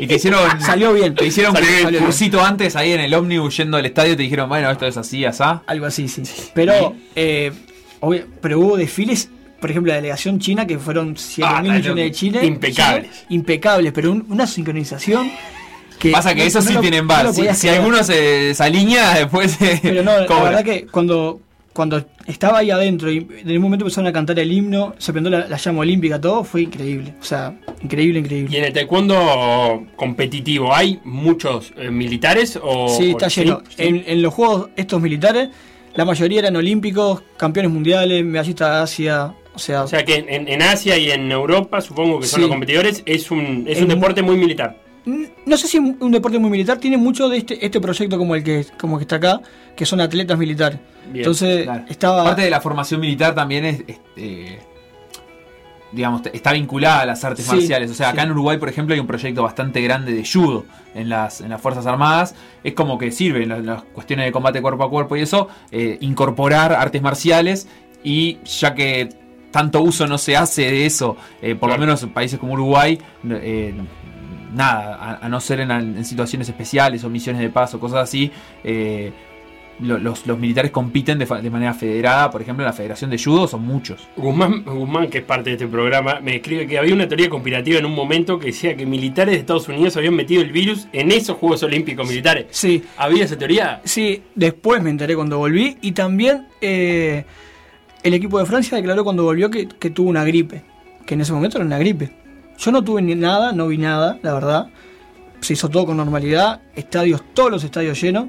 Y 0.01 0.07
te 0.07 0.15
hicieron, 0.17 0.61
Salió 0.61 0.93
bien. 0.93 1.15
te 1.15 1.27
hicieron 1.27 1.53
Salió 1.55 1.69
bien. 1.89 1.97
un 1.97 2.05
cursito 2.07 2.45
antes 2.45 2.77
ahí 2.77 2.93
en 2.93 3.01
el 3.01 3.15
ómnibus 3.15 3.57
yendo 3.57 3.77
al 3.77 3.87
estadio, 3.87 4.17
te 4.17 4.23
dijeron, 4.23 4.49
bueno, 4.49 4.71
esto 4.71 4.87
es 4.87 4.97
así, 4.97 5.25
asá. 5.25 5.63
Algo 5.67 5.87
así, 5.87 6.09
sí. 6.09 6.23
Pero, 6.55 6.95
eh, 7.15 7.53
obvio- 8.01 8.27
pero 8.41 8.59
hubo 8.61 8.77
desfiles, 8.77 9.29
por 9.61 9.71
ejemplo, 9.71 9.91
la 9.91 9.97
delegación 9.97 10.39
china, 10.41 10.67
que 10.67 10.79
fueron 10.79 11.17
7 11.17 11.49
Ah, 11.51 11.63
mil 11.63 11.73
millones 11.73 12.05
de. 12.05 12.13
Chile. 12.13 12.45
Impecables. 12.45 13.11
Chile, 13.11 13.25
impecables, 13.31 13.93
pero 13.93 14.13
un- 14.13 14.27
una 14.29 14.47
sincronización 14.47 15.31
que. 15.99 16.11
Pasa 16.11 16.35
que 16.35 16.41
no- 16.41 16.47
eso 16.47 16.61
no 16.61 16.67
sí 16.67 16.73
lo- 16.75 16.81
tienen 16.81 17.07
bar. 17.07 17.33
si 17.33 17.47
si 17.55 17.69
alguno 17.69 18.03
se 18.05 18.15
desalinea, 18.15 19.15
después 19.15 19.53
se 19.53 19.79
Pero 19.83 20.03
no, 20.03 20.19
la 20.19 20.27
cobra. 20.27 20.45
verdad 20.51 20.65
que 20.65 20.87
cuando, 20.87 21.41
cuando 21.75 22.03
estaba 22.27 22.59
ahí 22.61 22.71
adentro 22.71 23.11
y 23.13 23.19
en 23.45 23.51
un 23.57 23.59
momento 23.63 23.85
empezaron 23.85 24.07
a 24.09 24.13
cantar 24.13 24.39
el 24.39 24.51
himno, 24.51 24.95
se 24.97 25.13
prendió 25.13 25.31
la, 25.31 25.47
la 25.49 25.57
llama 25.59 25.81
olímpica, 25.81 26.19
todo 26.21 26.43
fue 26.45 26.63
increíble. 26.63 27.15
O 27.21 27.25
sea, 27.25 27.55
increíble, 27.83 28.21
¿Y 28.21 28.23
increíble. 28.23 28.59
en 28.59 28.65
el 28.65 28.73
taekwondo 28.73 29.85
competitivo 29.97 30.75
hay 30.75 31.01
muchos 31.05 31.73
eh, 31.77 31.91
militares 31.91 32.59
o 32.63 32.89
Sí, 32.89 33.11
está 33.11 33.27
o- 33.27 33.29
lleno. 33.29 33.63
sí? 33.69 33.75
En, 33.83 34.05
en 34.07 34.23
los 34.23 34.33
juegos 34.33 34.69
estos 34.77 35.01
militares, 35.03 35.49
la 35.95 36.05
mayoría 36.05 36.41
eran 36.41 36.57
olímpicos, 36.57 37.23
campeones 37.37 37.71
mundiales, 37.73 38.25
medallistas 38.25 38.71
de 38.71 38.77
Asia. 38.83 39.35
O 39.55 39.59
sea, 39.59 39.83
O 39.85 39.87
sea 39.89 40.05
que 40.05 40.25
en, 40.29 40.49
en 40.49 40.63
Asia 40.63 40.97
y 40.99 41.11
en 41.11 41.31
Europa, 41.31 41.81
supongo 41.81 42.19
que 42.21 42.27
son 42.27 42.41
los 42.43 42.51
competidores, 42.51 43.03
es 43.07 43.31
un, 43.31 43.65
es 43.69 43.81
un 43.81 43.89
deporte 43.89 44.21
muy 44.23 44.37
militar. 44.37 44.77
No 45.07 45.57
sé 45.57 45.69
si 45.69 45.79
un 45.79 46.11
deporte 46.11 46.39
muy 46.39 46.51
militar 46.51 46.79
tiene 46.79 46.97
mucho 46.97 47.29
de 47.29 47.39
este, 47.39 47.65
este 47.65 47.81
proyecto 47.81 48.17
como 48.19 48.35
el 48.35 48.43
que 48.43 48.65
como 48.79 48.97
que 48.99 49.03
está 49.05 49.17
acá, 49.17 49.41
que 49.77 49.85
son 49.85 50.01
atletas 50.01 50.39
militares. 50.39 50.79
Bien, 51.07 51.17
Entonces, 51.19 51.65
Claro. 51.65 51.85
estaba. 51.89 52.25
Parte 52.25 52.43
de 52.43 52.51
la 52.51 52.61
formación 52.61 53.01
militar 53.01 53.35
también 53.35 53.65
es, 53.67 53.85
es, 53.87 53.99
eh, 54.17 54.59
digamos, 55.93 56.23
está 56.33 56.53
vinculada 56.53 57.01
a 57.03 57.07
las 57.07 57.23
artes 57.25 57.45
Sí, 57.45 57.53
marciales. 57.53 57.91
O 57.91 57.95
sea, 57.95 58.09
acá 58.09 58.23
sí. 58.23 58.27
en 58.27 58.33
Uruguay, 58.33 58.57
por 58.59 58.69
ejemplo, 58.69 58.95
hay 58.95 59.01
un 59.01 59.07
proyecto 59.07 59.43
bastante 59.43 59.81
grande 59.83 60.13
de 60.13 60.25
judo 60.25 60.65
en 60.95 61.09
las, 61.09 61.41
en 61.41 61.51
las 61.51 61.61
Fuerzas 61.61 61.87
Armadas. 61.87 62.35
Es 62.65 62.73
como 62.75 62.97
que 62.99 63.13
sirve 63.13 63.43
en 63.43 63.51
las, 63.51 63.63
las 63.65 63.83
cuestiones 63.83 64.25
de 64.27 64.33
combate 64.33 64.61
cuerpo 64.63 64.85
a 64.85 64.91
cuerpo 64.91 65.17
y 65.17 65.21
eso, 65.21 65.49
eh, 65.71 65.99
incorporar 66.01 66.73
artes 66.73 67.03
marciales 67.03 67.69
y 68.03 68.39
ya 68.45 68.75
que 68.75 69.09
tanto 69.51 69.83
uso 69.83 70.07
no 70.09 70.19
se 70.19 70.37
hace 70.37 70.63
de 70.63 70.85
eso, 70.87 71.17
eh, 71.41 71.55
por 71.55 71.69
Claro. 71.69 71.75
lo 71.83 71.87
menos 71.87 72.03
en 72.03 72.11
países 72.11 72.41
como 72.41 72.55
Uruguay, 72.55 72.99
nada, 74.55 74.95
a, 74.97 75.27
a 75.27 75.29
no 75.29 75.41
ser 75.41 75.61
en, 75.61 75.71
en 75.71 76.05
situaciones 76.05 76.49
especiales 76.49 77.05
o 77.05 77.11
misiones 77.11 77.43
de 77.43 77.51
paz 77.51 77.75
o 77.75 77.81
cosas 77.81 78.01
así, 78.05 78.31
eh, 78.63 79.13
lo- 79.81 79.99
los, 79.99 80.25
los 80.29 80.39
militares 80.39 80.71
compiten 80.71 81.19
de, 81.19 81.27
fa- 81.27 81.41
de 81.41 81.51
manera 81.51 81.75
federada, 81.75 82.31
por 82.31 82.41
ejemplo, 82.41 82.63
en 82.65 82.67
la 82.67 82.73
Federación 82.73 83.11
de 83.11 83.19
Judo 83.19 83.49
son 83.49 83.63
muchos. 83.63 84.07
Guzmán, 84.17 84.63
Guzmán, 84.65 85.09
que 85.11 85.19
es 85.19 85.25
parte 85.25 85.51
de 85.51 85.57
este 85.57 85.67
programa, 85.67 86.21
me 86.21 86.37
escribe 86.37 86.67
que 86.69 86.79
había 86.79 86.95
una 86.95 87.09
teoría 87.09 87.29
conspirativa 87.29 87.81
en 87.81 87.85
un 87.85 87.93
momento 87.95 88.39
que 88.39 88.47
decía 88.47 88.77
que 88.77 88.87
militares 88.87 89.35
de 89.35 89.41
Estados 89.41 89.67
Unidos 89.69 89.97
habían 89.97 90.15
metido 90.15 90.43
el 90.43 90.53
virus 90.53 90.87
en 90.93 91.11
esos 91.11 91.37
Juegos 91.39 91.63
Olímpicos 91.65 92.09
militares. 92.09 92.47
Sí, 92.51 92.85
¿Había 92.97 93.25
esa 93.25 93.37
teoría? 93.37 93.81
sí, 93.83 94.23
después 94.37 94.81
me 94.81 94.91
enteré 94.91 95.17
cuando 95.17 95.39
volví. 95.39 95.77
Y 95.81 95.91
también 95.91 96.47
eh, 96.61 97.25
el 98.05 98.15
equipo 98.15 98.39
de 98.39 98.47
Francia 98.47 98.77
declaró 98.77 99.03
cuando 99.03 99.25
volvió 99.25 99.51
que, 99.51 99.67
que 99.67 99.91
tuvo 99.91 100.09
una 100.09 100.23
gripe. 100.25 100.63
Que 101.05 101.15
en 101.15 101.21
ese 101.23 101.33
momento 101.33 101.59
era 101.59 101.67
una 101.67 101.79
gripe. 101.79 102.11
Yo 102.59 102.71
no 102.73 102.83
tuve 102.85 103.03
ni 103.03 103.15
nada, 103.15 103.53
no 103.53 103.69
vi 103.69 103.79
nada, 103.79 104.19
la 104.23 104.35
verdad. 104.35 104.67
Se 105.41 105.53
hizo 105.55 105.69
todo 105.69 105.87
con 105.87 105.97
normalidad. 105.97 106.61
Estadios, 106.75 107.23
todos 107.35 107.51
los 107.51 107.65
estadios 107.65 108.01
llenos. 108.01 108.27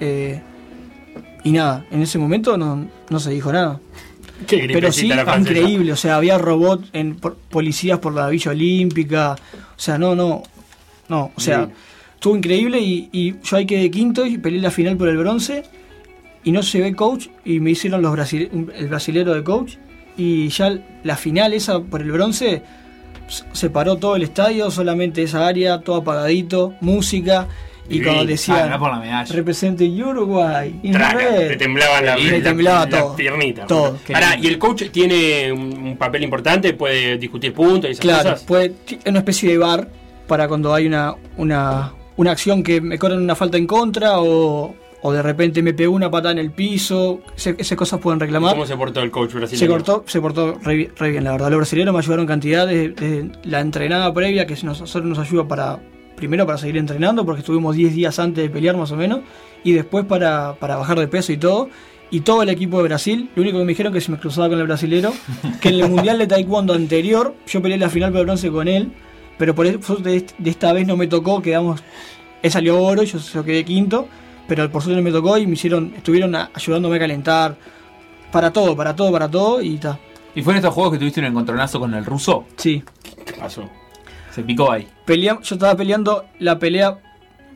eh, 0.00 0.40
y 1.42 1.52
nada, 1.52 1.86
en 1.90 2.02
ese 2.02 2.18
momento 2.18 2.56
no, 2.58 2.86
no 3.08 3.20
se 3.20 3.30
dijo 3.30 3.50
nada. 3.52 3.80
Qué 4.46 4.68
Pero 4.72 4.92
sí, 4.92 5.08
la 5.08 5.36
increíble. 5.38 5.92
O 5.92 5.96
sea, 5.96 6.16
había 6.16 6.36
robots, 6.38 6.88
en, 6.92 7.16
por- 7.16 7.36
policías 7.36 7.98
por 7.98 8.14
la 8.14 8.28
Villa 8.28 8.50
Olímpica. 8.50 9.32
O 9.34 9.78
sea, 9.80 9.96
no, 9.98 10.14
no. 10.14 10.42
No, 11.08 11.32
o 11.34 11.40
sea, 11.40 11.68
estuvo 12.14 12.36
increíble 12.36 12.78
y, 12.78 13.08
y 13.10 13.34
yo 13.42 13.56
ahí 13.56 13.66
quedé 13.66 13.90
quinto 13.90 14.24
y 14.26 14.38
peleé 14.38 14.60
la 14.60 14.70
final 14.70 14.96
por 14.96 15.08
el 15.08 15.16
bronce. 15.16 15.62
Y 16.44 16.52
no 16.52 16.60
llevé 16.60 16.94
coach 16.94 17.28
y 17.44 17.58
me 17.60 17.70
hicieron 17.70 18.00
los 18.02 18.14
brasile- 18.14 18.50
el 18.74 18.88
brasilero 18.88 19.34
de 19.34 19.42
coach. 19.42 19.74
Y 20.16 20.48
ya 20.48 20.78
la 21.04 21.16
final 21.16 21.52
esa 21.54 21.80
por 21.80 22.02
el 22.02 22.12
bronce 22.12 22.62
se 23.52 23.70
paró 23.70 23.96
todo 23.96 24.16
el 24.16 24.22
estadio, 24.22 24.70
solamente 24.70 25.22
esa 25.22 25.46
área, 25.46 25.80
todo 25.80 25.96
apagadito, 25.96 26.74
música. 26.80 27.46
Y 27.88 28.00
cuando 28.02 28.22
Ah, 28.22 28.24
decían, 28.26 28.70
medalla. 29.00 29.24
represente 29.32 29.84
Uruguay. 29.88 30.80
Traca, 30.92 31.18
red". 31.18 31.48
te 31.48 31.56
temblaban 31.56 32.06
la, 32.06 32.16
Me 32.16 32.38
la- 32.38 32.42
temblaba 32.44 32.86
la 32.86 32.98
todo. 33.00 33.16
piernita. 33.16 33.66
Todo. 33.66 33.98
Ahora, 34.14 34.36
¿y 34.40 34.46
el 34.46 34.58
coach 34.58 34.84
tiene 34.92 35.50
un, 35.50 35.96
papel 35.98 36.22
importante? 36.22 36.72
¿Puede 36.74 37.18
discutir 37.18 37.52
puntos 37.52 37.88
y 37.88 37.92
esas 37.92 38.00
Claro, 38.00 38.22
cosas? 38.30 38.42
puede, 38.44 38.74
es 38.88 38.98
una 39.06 39.18
especie 39.18 39.50
de 39.50 39.58
bar 39.58 39.88
para 40.28 40.46
cuando 40.46 40.72
hay 40.72 40.86
una, 40.86 41.16
una, 41.36 41.92
una 42.16 42.30
acción 42.30 42.62
que 42.62 42.80
me 42.80 42.96
cobran 42.96 43.18
una 43.20 43.34
falta 43.34 43.58
en 43.58 43.66
contra 43.66 44.20
o, 44.20 44.72
o 45.02 45.12
de 45.12 45.22
repente 45.22 45.62
me 45.62 45.72
pegó 45.72 45.94
una 45.94 46.10
patada 46.10 46.32
en 46.32 46.38
el 46.38 46.50
piso. 46.50 47.20
esas 47.36 47.76
cosas 47.76 48.00
pueden 48.00 48.18
¿Y 48.18 48.22
reclamar. 48.22 48.52
¿Cómo 48.52 48.66
se 48.66 48.76
portó 48.76 49.00
el 49.00 49.10
coach 49.10 49.32
brasileño? 49.32 49.58
Se 49.58 49.68
cortó, 49.68 50.04
se 50.06 50.20
portó 50.20 50.58
re, 50.62 50.76
bi- 50.76 50.88
re 50.96 51.10
bien, 51.10 51.24
la 51.24 51.32
verdad. 51.32 51.48
Los 51.50 51.58
brasileños 51.58 51.92
me 51.94 51.98
ayudaron 52.00 52.26
cantidad 52.26 52.66
de, 52.66 52.90
de 52.90 53.30
la 53.44 53.60
entrenada 53.60 54.12
previa, 54.12 54.46
que 54.46 54.54
nos, 54.62 54.80
nosotros 54.80 55.04
nos 55.04 55.18
ayuda 55.18 55.48
para, 55.48 55.80
primero 56.16 56.44
para 56.46 56.58
seguir 56.58 56.76
entrenando, 56.76 57.24
porque 57.24 57.40
estuvimos 57.40 57.76
10 57.76 57.94
días 57.94 58.18
antes 58.18 58.44
de 58.44 58.50
pelear 58.50 58.76
más 58.76 58.90
o 58.92 58.96
menos, 58.96 59.20
y 59.64 59.72
después 59.72 60.04
para, 60.04 60.54
para 60.56 60.76
bajar 60.76 60.98
de 60.98 61.08
peso 61.08 61.32
y 61.32 61.36
todo. 61.38 61.68
Y 62.12 62.20
todo 62.22 62.42
el 62.42 62.48
equipo 62.48 62.78
de 62.78 62.82
Brasil, 62.82 63.30
lo 63.36 63.42
único 63.42 63.58
que 63.58 63.64
me 63.64 63.68
dijeron 63.70 63.92
que 63.92 64.00
se 64.00 64.10
me 64.10 64.18
cruzaba 64.18 64.48
con 64.48 64.58
el 64.58 64.66
brasilero, 64.66 65.12
que 65.60 65.68
en 65.68 65.76
el 65.76 65.88
Mundial 65.88 66.18
de 66.18 66.26
Taekwondo 66.26 66.74
anterior, 66.74 67.36
yo 67.46 67.62
peleé 67.62 67.78
la 67.78 67.88
final 67.88 68.12
por 68.12 68.24
bronce 68.24 68.50
con 68.50 68.66
él, 68.66 68.90
pero 69.38 69.54
por 69.54 69.64
eso 69.64 69.94
de, 69.96 70.26
de 70.36 70.50
esta 70.50 70.72
vez 70.72 70.86
no 70.88 70.96
me 70.96 71.06
tocó, 71.06 71.40
quedamos, 71.40 71.80
él 72.42 72.50
salió 72.50 72.82
oro, 72.82 73.04
yo, 73.04 73.18
yo 73.18 73.44
quedé 73.44 73.64
quinto, 73.64 74.08
pero 74.50 74.68
por 74.70 74.82
suerte 74.82 75.00
no 75.00 75.04
me 75.04 75.12
tocó 75.12 75.38
y 75.38 75.46
me 75.46 75.52
hicieron, 75.52 75.94
estuvieron 75.96 76.34
ayudándome 76.34 76.96
a 76.96 76.98
calentar, 76.98 77.56
para 78.32 78.52
todo, 78.52 78.76
para 78.76 78.96
todo, 78.96 79.12
para 79.12 79.30
todo, 79.30 79.62
y 79.62 79.74
está. 79.76 79.96
¿Y 80.34 80.42
fue 80.42 80.54
en 80.54 80.56
estos 80.58 80.74
juegos 80.74 80.92
que 80.92 80.98
tuviste 80.98 81.20
un 81.20 81.26
encontronazo 81.26 81.78
con 81.78 81.94
el 81.94 82.04
ruso? 82.04 82.46
Sí. 82.56 82.82
¿Qué 83.24 83.32
pasó? 83.34 83.70
Se 84.32 84.42
picó 84.42 84.72
ahí. 84.72 84.88
Pelea- 85.06 85.38
yo 85.40 85.54
estaba 85.54 85.76
peleando 85.76 86.24
la 86.40 86.58
pelea. 86.58 86.98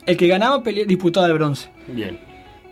El 0.05 0.15
que 0.15 0.27
ganaba 0.27 0.63
pelea, 0.63 0.85
disputaba 0.85 1.27
el 1.27 1.33
bronce. 1.33 1.69
Bien. 1.87 2.17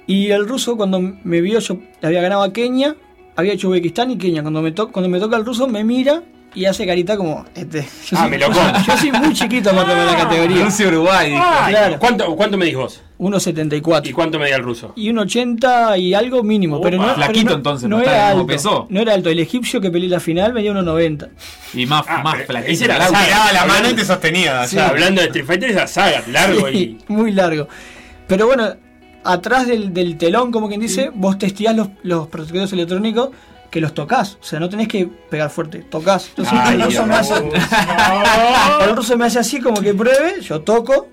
Y 0.07 0.29
el 0.31 0.47
ruso, 0.47 0.77
cuando 0.77 0.99
me 1.01 1.41
vio, 1.41 1.59
yo 1.59 1.77
había 2.01 2.21
ganado 2.21 2.43
a 2.43 2.53
Kenia, 2.53 2.95
había 3.35 3.53
hecho 3.53 3.67
Uzbekistán 3.69 4.11
y 4.11 4.17
Kenia. 4.17 4.41
Cuando 4.41 4.61
me, 4.61 4.71
to- 4.71 4.91
cuando 4.91 5.09
me 5.09 5.19
toca 5.19 5.35
el 5.37 5.45
ruso, 5.45 5.67
me 5.67 5.83
mira 5.83 6.23
y 6.55 6.65
hace 6.65 6.85
carita 6.85 7.17
como. 7.17 7.45
Este, 7.55 7.81
yo, 8.07 8.17
Ah, 8.17 8.21
soy, 8.21 8.29
me 8.29 8.37
lo 8.37 8.47
como. 8.51 8.61
yo 8.87 8.97
soy 8.97 9.11
muy 9.11 9.33
chiquito 9.33 9.69
de 9.71 9.75
la 9.75 10.15
categoría. 10.17 10.65
Rusia 10.65 10.87
Uruguay. 10.87 11.31
dijo. 11.31 11.43
Claro. 11.69 11.99
¿cuánto, 11.99 12.35
¿Cuánto 12.35 12.57
medís 12.57 12.75
vos? 12.75 13.01
1.74. 13.19 14.07
¿Y 14.07 14.11
cuánto 14.11 14.37
medía 14.39 14.55
el 14.57 14.63
ruso? 14.63 14.91
Y 14.95 15.09
un 15.09 15.19
80 15.19 15.97
y 15.97 16.13
algo 16.13 16.43
mínimo. 16.43 16.81
pero 16.81 16.97
no, 16.97 17.03
Opa, 17.03 17.13
pero 17.13 17.25
flaquito 17.27 17.49
no- 17.51 17.55
entonces, 17.55 17.89
no 17.89 17.99
era 18.01 18.31
en 18.33 18.39
alto. 18.39 18.87
No 18.89 18.99
era 19.01 19.13
alto. 19.13 19.29
El 19.29 19.39
egipcio 19.39 19.79
que 19.79 19.89
peleé 19.91 20.09
la 20.09 20.19
final 20.19 20.51
medía 20.53 20.71
1.90. 20.73 21.29
Y 21.73 21.85
más, 21.85 22.03
Ah, 22.07 22.21
más 22.23 22.43
flaquito. 22.43 22.71
ese 22.73 22.85
era 22.85 22.97
Largo. 22.97 23.15
saga. 23.15 23.29
La 23.29 23.61
Hablando- 23.61 23.73
mano 23.73 23.89
y 23.89 23.93
te 23.95 24.05
sostenía. 24.05 24.61
O 24.61 24.67
sea, 24.67 24.89
hablando 24.89 25.21
de 25.21 25.27
Street 25.27 25.45
Fighter, 25.45 25.69
esa 25.71 25.87
saga, 25.87 26.23
largo 26.27 26.69
y. 26.69 26.97
muy 27.07 27.31
largo. 27.31 27.67
Pero 28.27 28.47
bueno, 28.47 28.73
atrás 29.23 29.67
del, 29.67 29.93
del 29.93 30.17
telón, 30.17 30.51
como 30.51 30.67
quien 30.67 30.81
dice, 30.81 31.09
vos 31.13 31.37
testeás 31.37 31.75
los, 31.75 31.89
los 32.03 32.27
protectores 32.27 32.73
electrónicos 32.73 33.29
que 33.73 33.81
los 33.81 33.95
tocas. 33.95 34.37
O 34.39 34.43
sea, 34.45 34.59
no 34.59 34.69
tenés 34.69 34.87
que 34.87 35.07
pegar 35.07 35.49
fuerte, 35.49 35.79
tocas. 35.79 36.27
Entonces 36.29 36.53
Ay, 36.55 36.75
el, 36.75 36.83
ruso 36.83 37.05
me 37.07 37.15
hace, 37.15 37.33
el 38.81 38.95
ruso 38.95 39.17
me 39.17 39.25
hace 39.25 39.39
así 39.39 39.59
como 39.59 39.81
que 39.81 39.95
pruebe, 39.95 40.41
yo 40.41 40.61
toco, 40.61 41.07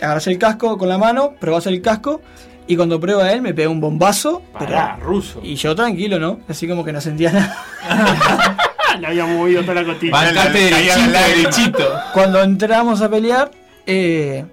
agarras 0.00 0.26
el 0.28 0.38
casco 0.38 0.78
con 0.78 0.88
la 0.88 0.96
mano, 0.96 1.34
probás 1.38 1.66
el 1.66 1.82
casco, 1.82 2.22
y 2.66 2.76
cuando 2.76 2.98
prueba 2.98 3.30
él 3.30 3.42
me 3.42 3.52
pega 3.52 3.68
un 3.68 3.78
bombazo. 3.78 4.40
Pará, 4.54 4.94
pero- 4.96 5.06
ruso. 5.06 5.40
y 5.42 5.54
yo 5.56 5.76
tranquilo, 5.76 6.18
¿no? 6.18 6.40
Así 6.48 6.66
como 6.66 6.82
que 6.82 6.92
no 6.94 7.00
sentía 7.02 7.30
nada. 7.30 8.58
Le 8.98 9.06
había 9.06 9.26
movido 9.26 9.60
toda 9.62 9.74
la 9.74 9.84
costilla. 9.84 10.12
Bancate 10.12 10.70
Caía 10.70 10.96
derechito, 10.96 11.12
la 11.12 11.20
lágrima. 11.20 11.50
derechito. 11.50 12.00
Cuando 12.14 12.42
entramos 12.42 13.02
a 13.02 13.08
pelear, 13.10 13.50
eh, 13.86 14.46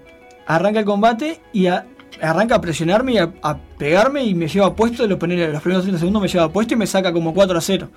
arranca 0.45 0.80
el 0.80 0.86
combate 0.86 1.39
y 1.53 1.67
a- 1.67 1.86
arranca 2.22 2.55
a 2.55 2.61
presionarme 2.61 3.13
y 3.13 3.18
a, 3.18 3.32
a 3.41 3.57
pegarme 3.78 4.24
y 4.24 4.34
me 4.34 4.47
lleva 4.47 4.76
puesto, 4.76 5.03
los, 5.07 5.09
los 5.20 5.20
primeros 5.20 5.61
30 5.61 5.97
segundos 5.97 6.22
me 6.22 6.28
lleva 6.28 6.49
puesto 6.49 6.74
y 6.74 6.78
me 6.78 6.88
saca 6.88 7.11
como 7.13 7.34
4 7.34 7.57
a 7.57 7.61
0. 7.61 7.89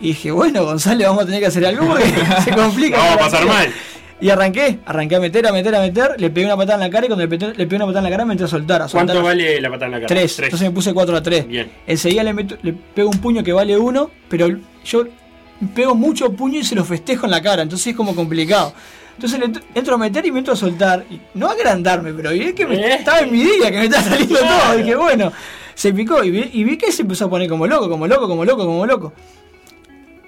Y 0.00 0.08
dije, 0.08 0.30
bueno, 0.30 0.64
González, 0.64 1.06
vamos 1.06 1.22
a 1.22 1.26
tener 1.26 1.40
que 1.40 1.46
hacer 1.46 1.64
algo 1.66 1.86
porque 1.86 2.04
se 2.44 2.50
complica. 2.52 2.96
No, 2.98 3.02
va 3.04 3.12
a 3.14 3.18
pasar 3.18 3.46
mal. 3.46 3.68
Y 4.20 4.30
arranqué, 4.30 4.78
arranqué 4.86 5.16
a 5.16 5.20
meter, 5.20 5.46
a 5.48 5.52
meter, 5.52 5.74
a 5.74 5.80
meter, 5.80 6.14
le 6.16 6.30
pegué 6.30 6.46
una 6.46 6.56
patada 6.56 6.74
en 6.74 6.80
la 6.80 6.90
cara 6.90 7.06
y 7.06 7.08
cuando 7.08 7.24
le 7.24 7.28
pegué, 7.28 7.48
le 7.56 7.66
pegué 7.66 7.76
una 7.76 7.86
patada 7.86 8.00
en 8.00 8.04
la 8.04 8.10
cara 8.10 8.24
me 8.24 8.32
entré 8.34 8.44
a 8.44 8.48
soltar. 8.48 8.82
A 8.82 8.88
soltar 8.88 9.06
¿Cuánto 9.06 9.22
vale 9.24 9.60
la 9.60 9.68
patada 9.68 9.86
en 9.86 9.92
la 9.92 9.98
cara? 9.98 10.08
3. 10.08 10.38
Entonces 10.40 10.68
me 10.68 10.74
puse 10.74 10.94
4 10.94 11.16
a 11.16 11.22
3. 11.22 11.48
Bien. 11.48 11.70
Enseguida 11.86 12.22
le, 12.22 12.32
meto- 12.32 12.56
le 12.62 12.72
pego 12.72 13.10
un 13.10 13.18
puño 13.18 13.42
que 13.42 13.52
vale 13.52 13.76
1, 13.76 14.10
pero 14.28 14.48
yo 14.84 15.04
pego 15.74 15.94
mucho 15.96 16.32
puño 16.32 16.60
y 16.60 16.64
se 16.64 16.74
lo 16.76 16.84
festejo 16.84 17.26
en 17.26 17.32
la 17.32 17.42
cara, 17.42 17.62
entonces 17.62 17.88
es 17.88 17.96
como 17.96 18.14
complicado. 18.14 18.72
Entonces 19.14 19.38
le 19.38 19.46
entro- 19.74 19.94
a 19.94 19.98
meter 19.98 20.24
y 20.26 20.32
me 20.32 20.38
entro 20.38 20.54
a 20.54 20.56
soltar. 20.56 21.04
Y 21.10 21.20
no 21.34 21.48
agrandarme, 21.48 22.12
pero 22.12 22.30
vi 22.30 22.52
que 22.54 22.66
me- 22.66 22.76
¿Eh? 22.86 22.94
estaba 22.94 23.20
en 23.20 23.32
mi 23.32 23.42
día, 23.42 23.70
que 23.70 23.78
me 23.78 23.84
estaba 23.84 24.02
saliendo 24.04 24.38
todo. 24.38 24.76
Dije, 24.76 24.96
bueno, 24.96 25.32
se 25.74 25.92
picó 25.92 26.22
y 26.24 26.30
vi, 26.30 26.50
y 26.52 26.64
vi 26.64 26.76
que 26.76 26.90
se 26.92 27.02
empezó 27.02 27.26
a 27.26 27.30
poner 27.30 27.48
como 27.48 27.66
loco, 27.66 27.88
como 27.88 28.06
loco, 28.06 28.26
como 28.28 28.44
loco, 28.44 28.64
como 28.64 28.86
loco. 28.86 29.12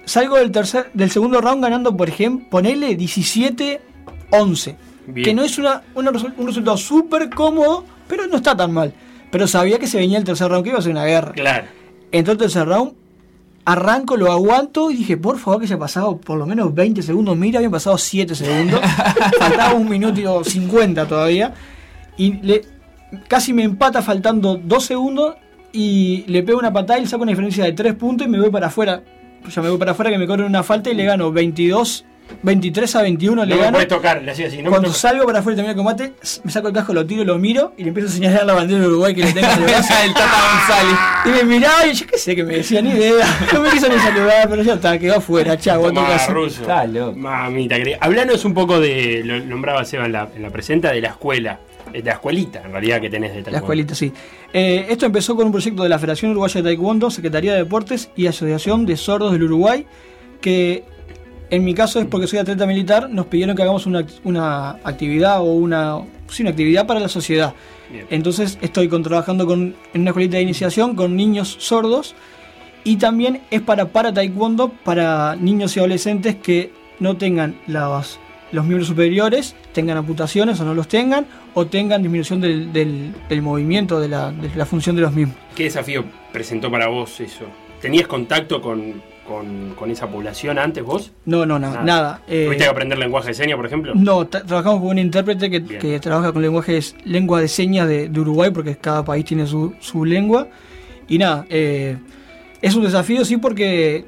Salgo 0.05 0.37
del 0.37 0.51
tercer, 0.51 0.91
del 0.93 1.09
segundo 1.09 1.41
round 1.41 1.63
ganando, 1.63 1.95
por 1.97 2.07
ejemplo, 2.09 2.47
ponele 2.49 2.95
17-11. 2.95 4.75
Bien. 5.07 5.25
Que 5.25 5.33
no 5.33 5.43
es 5.43 5.57
una, 5.57 5.83
un 5.95 6.45
resultado 6.47 6.77
súper 6.77 7.29
cómodo, 7.29 7.85
pero 8.07 8.27
no 8.27 8.37
está 8.37 8.55
tan 8.55 8.71
mal. 8.71 8.93
Pero 9.31 9.47
sabía 9.47 9.79
que 9.79 9.87
se 9.87 9.97
venía 9.97 10.17
el 10.17 10.23
tercer 10.23 10.47
round, 10.49 10.63
que 10.63 10.69
iba 10.69 10.79
a 10.79 10.81
ser 10.81 10.91
una 10.91 11.05
guerra. 11.05 11.31
Claro. 11.33 11.67
Entró 12.11 12.33
el 12.33 12.37
tercer 12.39 12.67
round, 12.67 12.93
arranco, 13.65 14.15
lo 14.15 14.31
aguanto 14.31 14.91
y 14.91 14.95
dije, 14.95 15.17
por 15.17 15.39
favor 15.39 15.59
que 15.59 15.65
haya 15.65 15.79
pasado 15.79 16.17
por 16.17 16.37
lo 16.37 16.45
menos 16.45 16.73
20 16.73 17.01
segundos. 17.01 17.35
Mira, 17.35 17.57
habían 17.59 17.71
pasado 17.71 17.97
7 17.97 18.35
segundos. 18.35 18.79
Faltaba 19.39 19.73
un 19.73 19.89
minuto 19.89 20.41
y 20.41 20.49
50 20.49 21.07
todavía. 21.07 21.53
Y 22.15 22.33
le, 22.41 22.63
casi 23.27 23.53
me 23.53 23.63
empata 23.63 24.01
faltando 24.01 24.59
2 24.63 24.85
segundos 24.85 25.35
y 25.73 26.23
le 26.27 26.43
pego 26.43 26.59
una 26.59 26.71
patada 26.71 26.99
y 26.99 27.03
le 27.03 27.07
saco 27.07 27.23
una 27.23 27.31
diferencia 27.31 27.65
de 27.65 27.73
3 27.73 27.95
puntos 27.95 28.27
y 28.27 28.29
me 28.29 28.39
voy 28.39 28.51
para 28.51 28.67
afuera. 28.67 29.03
Ya 29.53 29.61
me 29.61 29.69
voy 29.69 29.77
para 29.77 29.91
afuera 29.91 30.11
que 30.11 30.17
me 30.17 30.27
cobran 30.27 30.47
una 30.47 30.63
falta 30.63 30.89
y 30.89 30.95
le 30.95 31.03
gano 31.03 31.31
22, 31.31 32.05
23 32.43 32.95
a 32.95 33.01
21 33.01 33.35
No 33.35 33.45
le 33.45 33.55
me 33.55 33.61
gano. 33.61 33.73
puedes 33.73 33.87
tocar, 33.87 34.21
le 34.21 34.31
hacía 34.31 34.47
así. 34.47 34.57
No 34.57 34.63
me 34.65 34.69
Cuando 34.69 34.93
salgo 34.93 35.25
para 35.25 35.39
afuera 35.39 35.53
y 35.53 35.55
termina 35.57 35.71
el 35.71 35.77
combate, 35.77 36.13
me 36.43 36.51
saco 36.51 36.67
el 36.67 36.73
casco, 36.73 36.93
lo 36.93 37.05
tiro, 37.05 37.23
lo 37.23 37.37
miro 37.39 37.73
y 37.77 37.83
le 37.83 37.89
empiezo 37.89 38.09
a 38.09 38.11
señalar 38.11 38.45
la 38.45 38.53
bandera 38.53 38.81
de 38.81 38.87
Uruguay 38.87 39.15
que 39.15 39.23
le 39.23 39.31
tengo 39.33 39.47
en 39.47 39.59
el 39.59 39.63
brazo. 39.65 39.93
el 40.05 40.13
Tata 40.13 40.37
González. 40.51 40.97
Y 41.25 41.29
me 41.29 41.43
miraba 41.55 41.87
y 41.87 41.93
yo 41.93 42.05
qué 42.07 42.17
sé, 42.17 42.35
que 42.35 42.43
me 42.43 42.55
decía 42.57 42.81
ni 42.81 42.89
idea. 42.91 43.25
No 43.53 43.61
me 43.61 43.69
quiso 43.69 43.87
ni 43.89 43.97
saludar, 43.99 44.49
pero 44.49 44.61
ya 44.63 44.73
está, 44.75 44.97
quedó 44.99 45.15
afuera, 45.17 45.57
chavo. 45.57 45.89
Está 45.89 46.85
loco. 46.85 47.17
Mamita, 47.17 47.75
querida. 47.77 47.97
Hablanos 48.01 48.43
un 48.45 48.53
poco 48.53 48.79
de, 48.79 49.21
lo 49.23 49.39
nombraba 49.39 49.85
Seba 49.85 50.05
en 50.05 50.11
la, 50.11 50.29
en 50.35 50.41
la 50.41 50.49
presenta, 50.49 50.91
de 50.91 51.01
la 51.01 51.09
escuela. 51.09 51.59
eh, 51.93 51.97
De 52.01 52.03
la 52.03 52.13
escuelita, 52.13 52.61
en 52.65 52.71
realidad, 52.71 52.99
que 53.01 53.09
tenés 53.09 53.31
de 53.31 53.37
La 53.37 53.43
taekwondo. 53.43 53.57
escuelita, 53.65 53.95
sí. 53.95 54.11
Eh, 54.53 54.85
esto 54.89 55.05
empezó 55.05 55.35
con 55.35 55.45
un 55.45 55.51
proyecto 55.51 55.83
de 55.83 55.89
la 55.89 55.97
Federación 55.99 56.31
Uruguaya 56.31 56.61
de 56.61 56.63
Taekwondo, 56.69 57.09
Secretaría 57.09 57.53
de 57.53 57.59
Deportes 57.59 58.09
y 58.15 58.27
Asociación 58.27 58.85
de 58.85 58.97
Sordos 58.97 59.31
del 59.31 59.43
Uruguay, 59.43 59.85
que 60.41 60.83
en 61.49 61.63
mi 61.63 61.73
caso 61.73 61.99
es 61.99 62.05
porque 62.07 62.27
soy 62.27 62.39
atleta 62.39 62.65
militar, 62.65 63.09
nos 63.09 63.27
pidieron 63.27 63.55
que 63.55 63.61
hagamos 63.63 63.85
una, 63.85 64.05
una 64.23 64.71
actividad 64.83 65.39
o 65.41 65.53
una, 65.53 65.99
sí, 66.27 66.43
una 66.43 66.51
actividad 66.51 66.85
para 66.87 66.99
la 66.99 67.07
sociedad. 67.09 67.53
Bien. 67.91 68.07
Entonces 68.09 68.57
estoy 68.61 68.87
con- 68.87 69.03
trabajando 69.03 69.45
con, 69.45 69.75
en 69.93 70.01
una 70.01 70.09
escuelita 70.11 70.37
de 70.37 70.43
iniciación 70.43 70.95
con 70.95 71.15
niños 71.15 71.55
sordos 71.59 72.15
y 72.83 72.97
también 72.97 73.41
es 73.51 73.61
para 73.61 73.87
para 73.87 74.13
taekwondo 74.13 74.69
para 74.83 75.35
niños 75.35 75.75
y 75.75 75.79
adolescentes 75.79 76.35
que 76.35 76.71
no 76.99 77.17
tengan 77.17 77.55
los, 77.67 78.19
los 78.51 78.65
miembros 78.65 78.87
superiores, 78.87 79.55
tengan 79.73 79.97
amputaciones 79.97 80.59
o 80.59 80.65
no 80.65 80.73
los 80.73 80.87
tengan, 80.87 81.25
o 81.53 81.67
tengan 81.67 82.01
disminución 82.01 82.41
del, 82.41 82.71
del- 82.73 83.13
del 83.29 83.41
movimiento, 83.41 83.99
de 83.99 84.07
la, 84.07 84.31
de 84.31 84.49
la 84.55 84.65
función 84.65 84.95
de 84.95 85.01
los 85.03 85.13
mismos. 85.13 85.35
¿Qué 85.55 85.63
desafío 85.65 86.05
presentó 86.33 86.71
para 86.71 86.87
vos 86.87 87.19
eso? 87.19 87.45
¿Tenías 87.81 88.07
contacto 88.07 88.61
con, 88.61 89.01
con- 89.27 89.73
con 89.75 89.89
esa 89.91 90.07
población 90.07 90.57
antes 90.59 90.83
vos? 90.83 91.11
No, 91.25 91.45
no, 91.45 91.57
nada. 91.59 91.83
nada. 91.83 92.21
Eh, 92.27 92.43
¿Tuviste 92.45 92.63
que 92.65 92.69
aprender 92.69 92.97
lenguaje 92.97 93.29
de 93.29 93.33
señas, 93.33 93.55
por 93.57 93.65
ejemplo? 93.65 93.93
No, 93.95 94.25
tra- 94.29 94.45
trabajamos 94.45 94.79
con 94.79 94.89
un 94.89 94.99
intérprete 94.99 95.49
que, 95.49 95.99
trabaja 95.99 96.31
con 96.31 96.41
lenguajes, 96.41 96.95
lengua 97.05 97.41
de 97.41 97.47
señas 97.47 97.87
de, 97.87 98.09
de 98.09 98.19
Uruguay, 98.19 98.51
porque 98.51 98.75
cada 98.77 99.03
país 99.03 99.25
tiene 99.25 99.47
su, 99.47 99.73
su 99.79 100.05
lengua. 100.05 100.47
Y 101.07 101.17
nada, 101.17 101.45
eh, 101.49 101.97
es 102.61 102.75
un 102.75 102.83
desafío, 102.83 103.23
sí, 103.25 103.37
porque, 103.37 104.05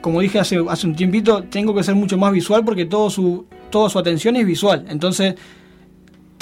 como 0.00 0.20
dije 0.20 0.38
hace, 0.38 0.58
hace 0.68 0.86
un 0.86 0.94
tiempito, 0.96 1.42
tengo 1.44 1.74
que 1.74 1.82
ser 1.82 1.94
mucho 1.94 2.16
más 2.18 2.32
visual 2.32 2.64
porque 2.64 2.84
todo 2.86 3.10
su, 3.10 3.46
toda 3.70 3.88
su 3.90 3.98
atención 3.98 4.36
es 4.36 4.46
visual. 4.46 4.84
Entonces, 4.88 5.34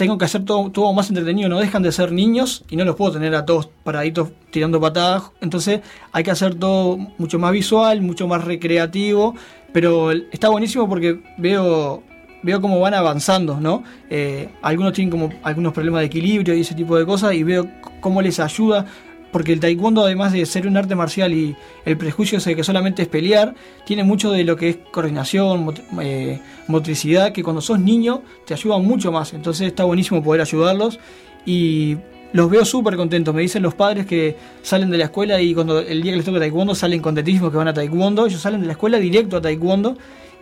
tengo 0.00 0.16
que 0.16 0.24
hacer 0.24 0.46
todo, 0.46 0.94
más 0.94 1.10
entretenido. 1.10 1.50
No 1.50 1.60
dejan 1.60 1.82
de 1.82 1.92
ser 1.92 2.10
niños 2.10 2.64
y 2.70 2.76
no 2.76 2.86
los 2.86 2.96
puedo 2.96 3.12
tener 3.12 3.34
a 3.34 3.44
todos 3.44 3.68
paraditos 3.84 4.30
tirando 4.50 4.80
patadas. 4.80 5.24
Entonces, 5.42 5.82
hay 6.10 6.24
que 6.24 6.30
hacer 6.30 6.54
todo 6.54 6.96
mucho 7.18 7.38
más 7.38 7.52
visual, 7.52 8.00
mucho 8.00 8.26
más 8.26 8.42
recreativo. 8.42 9.34
Pero 9.74 10.10
está 10.10 10.48
buenísimo 10.48 10.88
porque 10.88 11.20
veo 11.36 12.02
veo 12.42 12.62
cómo 12.62 12.80
van 12.80 12.94
avanzando, 12.94 13.60
¿no? 13.60 13.84
Eh, 14.08 14.48
algunos 14.62 14.94
tienen 14.94 15.10
como 15.10 15.28
algunos 15.42 15.74
problemas 15.74 16.00
de 16.00 16.06
equilibrio 16.06 16.54
y 16.54 16.62
ese 16.62 16.74
tipo 16.74 16.96
de 16.96 17.04
cosas 17.04 17.34
y 17.34 17.42
veo 17.42 17.68
cómo 18.00 18.22
les 18.22 18.40
ayuda, 18.40 18.86
porque 19.32 19.52
el 19.52 19.60
taekwondo 19.60 20.04
además 20.04 20.32
de 20.32 20.44
ser 20.46 20.66
un 20.66 20.76
arte 20.76 20.94
marcial 20.94 21.32
y 21.32 21.56
el 21.84 21.96
prejuicio 21.96 22.38
ese 22.38 22.50
de 22.50 22.56
que 22.56 22.64
solamente 22.64 23.02
es 23.02 23.08
pelear, 23.08 23.54
tiene 23.86 24.04
mucho 24.04 24.30
de 24.32 24.44
lo 24.44 24.56
que 24.56 24.68
es 24.70 24.78
coordinación, 24.90 25.66
mot- 25.66 25.82
eh, 26.02 26.40
motricidad, 26.68 27.32
que 27.32 27.42
cuando 27.42 27.60
sos 27.60 27.78
niño 27.78 28.22
te 28.46 28.54
ayuda 28.54 28.78
mucho 28.78 29.12
más, 29.12 29.32
entonces 29.34 29.66
está 29.66 29.84
buenísimo 29.84 30.22
poder 30.22 30.40
ayudarlos 30.40 30.98
y 31.46 31.96
los 32.32 32.48
veo 32.48 32.64
súper 32.64 32.96
contentos, 32.96 33.34
me 33.34 33.42
dicen 33.42 33.62
los 33.62 33.74
padres 33.74 34.06
que 34.06 34.36
salen 34.62 34.90
de 34.90 34.98
la 34.98 35.04
escuela 35.06 35.40
y 35.40 35.52
cuando 35.54 35.80
el 35.80 36.02
día 36.02 36.12
que 36.12 36.16
les 36.16 36.24
toca 36.24 36.38
taekwondo 36.38 36.74
salen 36.74 37.00
contentísimos 37.00 37.50
que 37.50 37.56
van 37.56 37.68
a 37.68 37.74
taekwondo, 37.74 38.26
ellos 38.26 38.40
salen 38.40 38.60
de 38.60 38.66
la 38.66 38.72
escuela 38.72 38.98
directo 38.98 39.36
a 39.36 39.40
taekwondo 39.40 39.96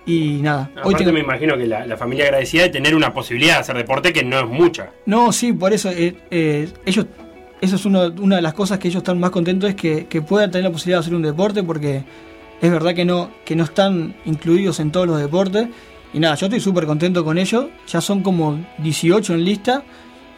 y 0.07 0.39
nada, 0.43 0.71
Aparte 0.77 1.13
me 1.13 1.21
imagino 1.21 1.57
que 1.57 1.67
la, 1.67 1.87
la 1.87 1.97
familia 1.97 2.25
agradecida 2.25 2.63
de 2.63 2.69
tener 2.71 2.95
una 2.95 3.13
posibilidad 3.13 3.55
de 3.55 3.61
hacer 3.61 3.77
deporte 3.77 4.13
que 4.13 4.25
no 4.25 4.39
es 4.39 4.47
mucha. 4.47 4.91
No, 5.07 5.33
sí, 5.33 5.53
por 5.53 5.73
eso 5.73 5.91
eh, 5.91 6.15
eh, 6.31 6.69
ellos, 6.87 7.07
eso 7.61 7.77
es 7.77 7.85
uno- 7.85 8.13
una 8.21 8.37
de 8.37 8.43
las 8.43 8.55
cosas 8.55 8.79
que 8.79 8.89
ellos 8.89 9.01
están 9.01 9.19
más 9.21 9.31
contentos 9.31 9.71
es 9.71 9.77
que, 9.77 10.07
que 10.07 10.23
puedan 10.23 10.51
tener 10.51 10.65
la 10.65 10.71
posibilidad 10.73 10.99
de 10.99 11.01
hacer 11.01 11.15
un 11.15 11.23
deporte 11.23 11.63
porque 11.63 12.05
es 12.61 12.71
verdad 12.71 12.95
que 12.95 13.05
no, 13.05 13.31
que 13.45 13.55
no 13.57 13.65
están 13.65 14.15
incluidos 14.25 14.81
en 14.81 14.91
todos 14.93 15.07
los 15.07 15.21
deportes. 15.21 15.69
Y 16.13 16.21
nada, 16.21 16.35
yo 16.37 16.47
estoy 16.47 16.61
súper 16.61 16.87
contento 16.87 17.25
con 17.25 17.37
ellos. 17.39 17.67
Ya 17.89 18.01
son 18.01 18.23
como 18.23 18.59
18 18.79 19.35
en 19.35 19.45
lista. 19.45 19.83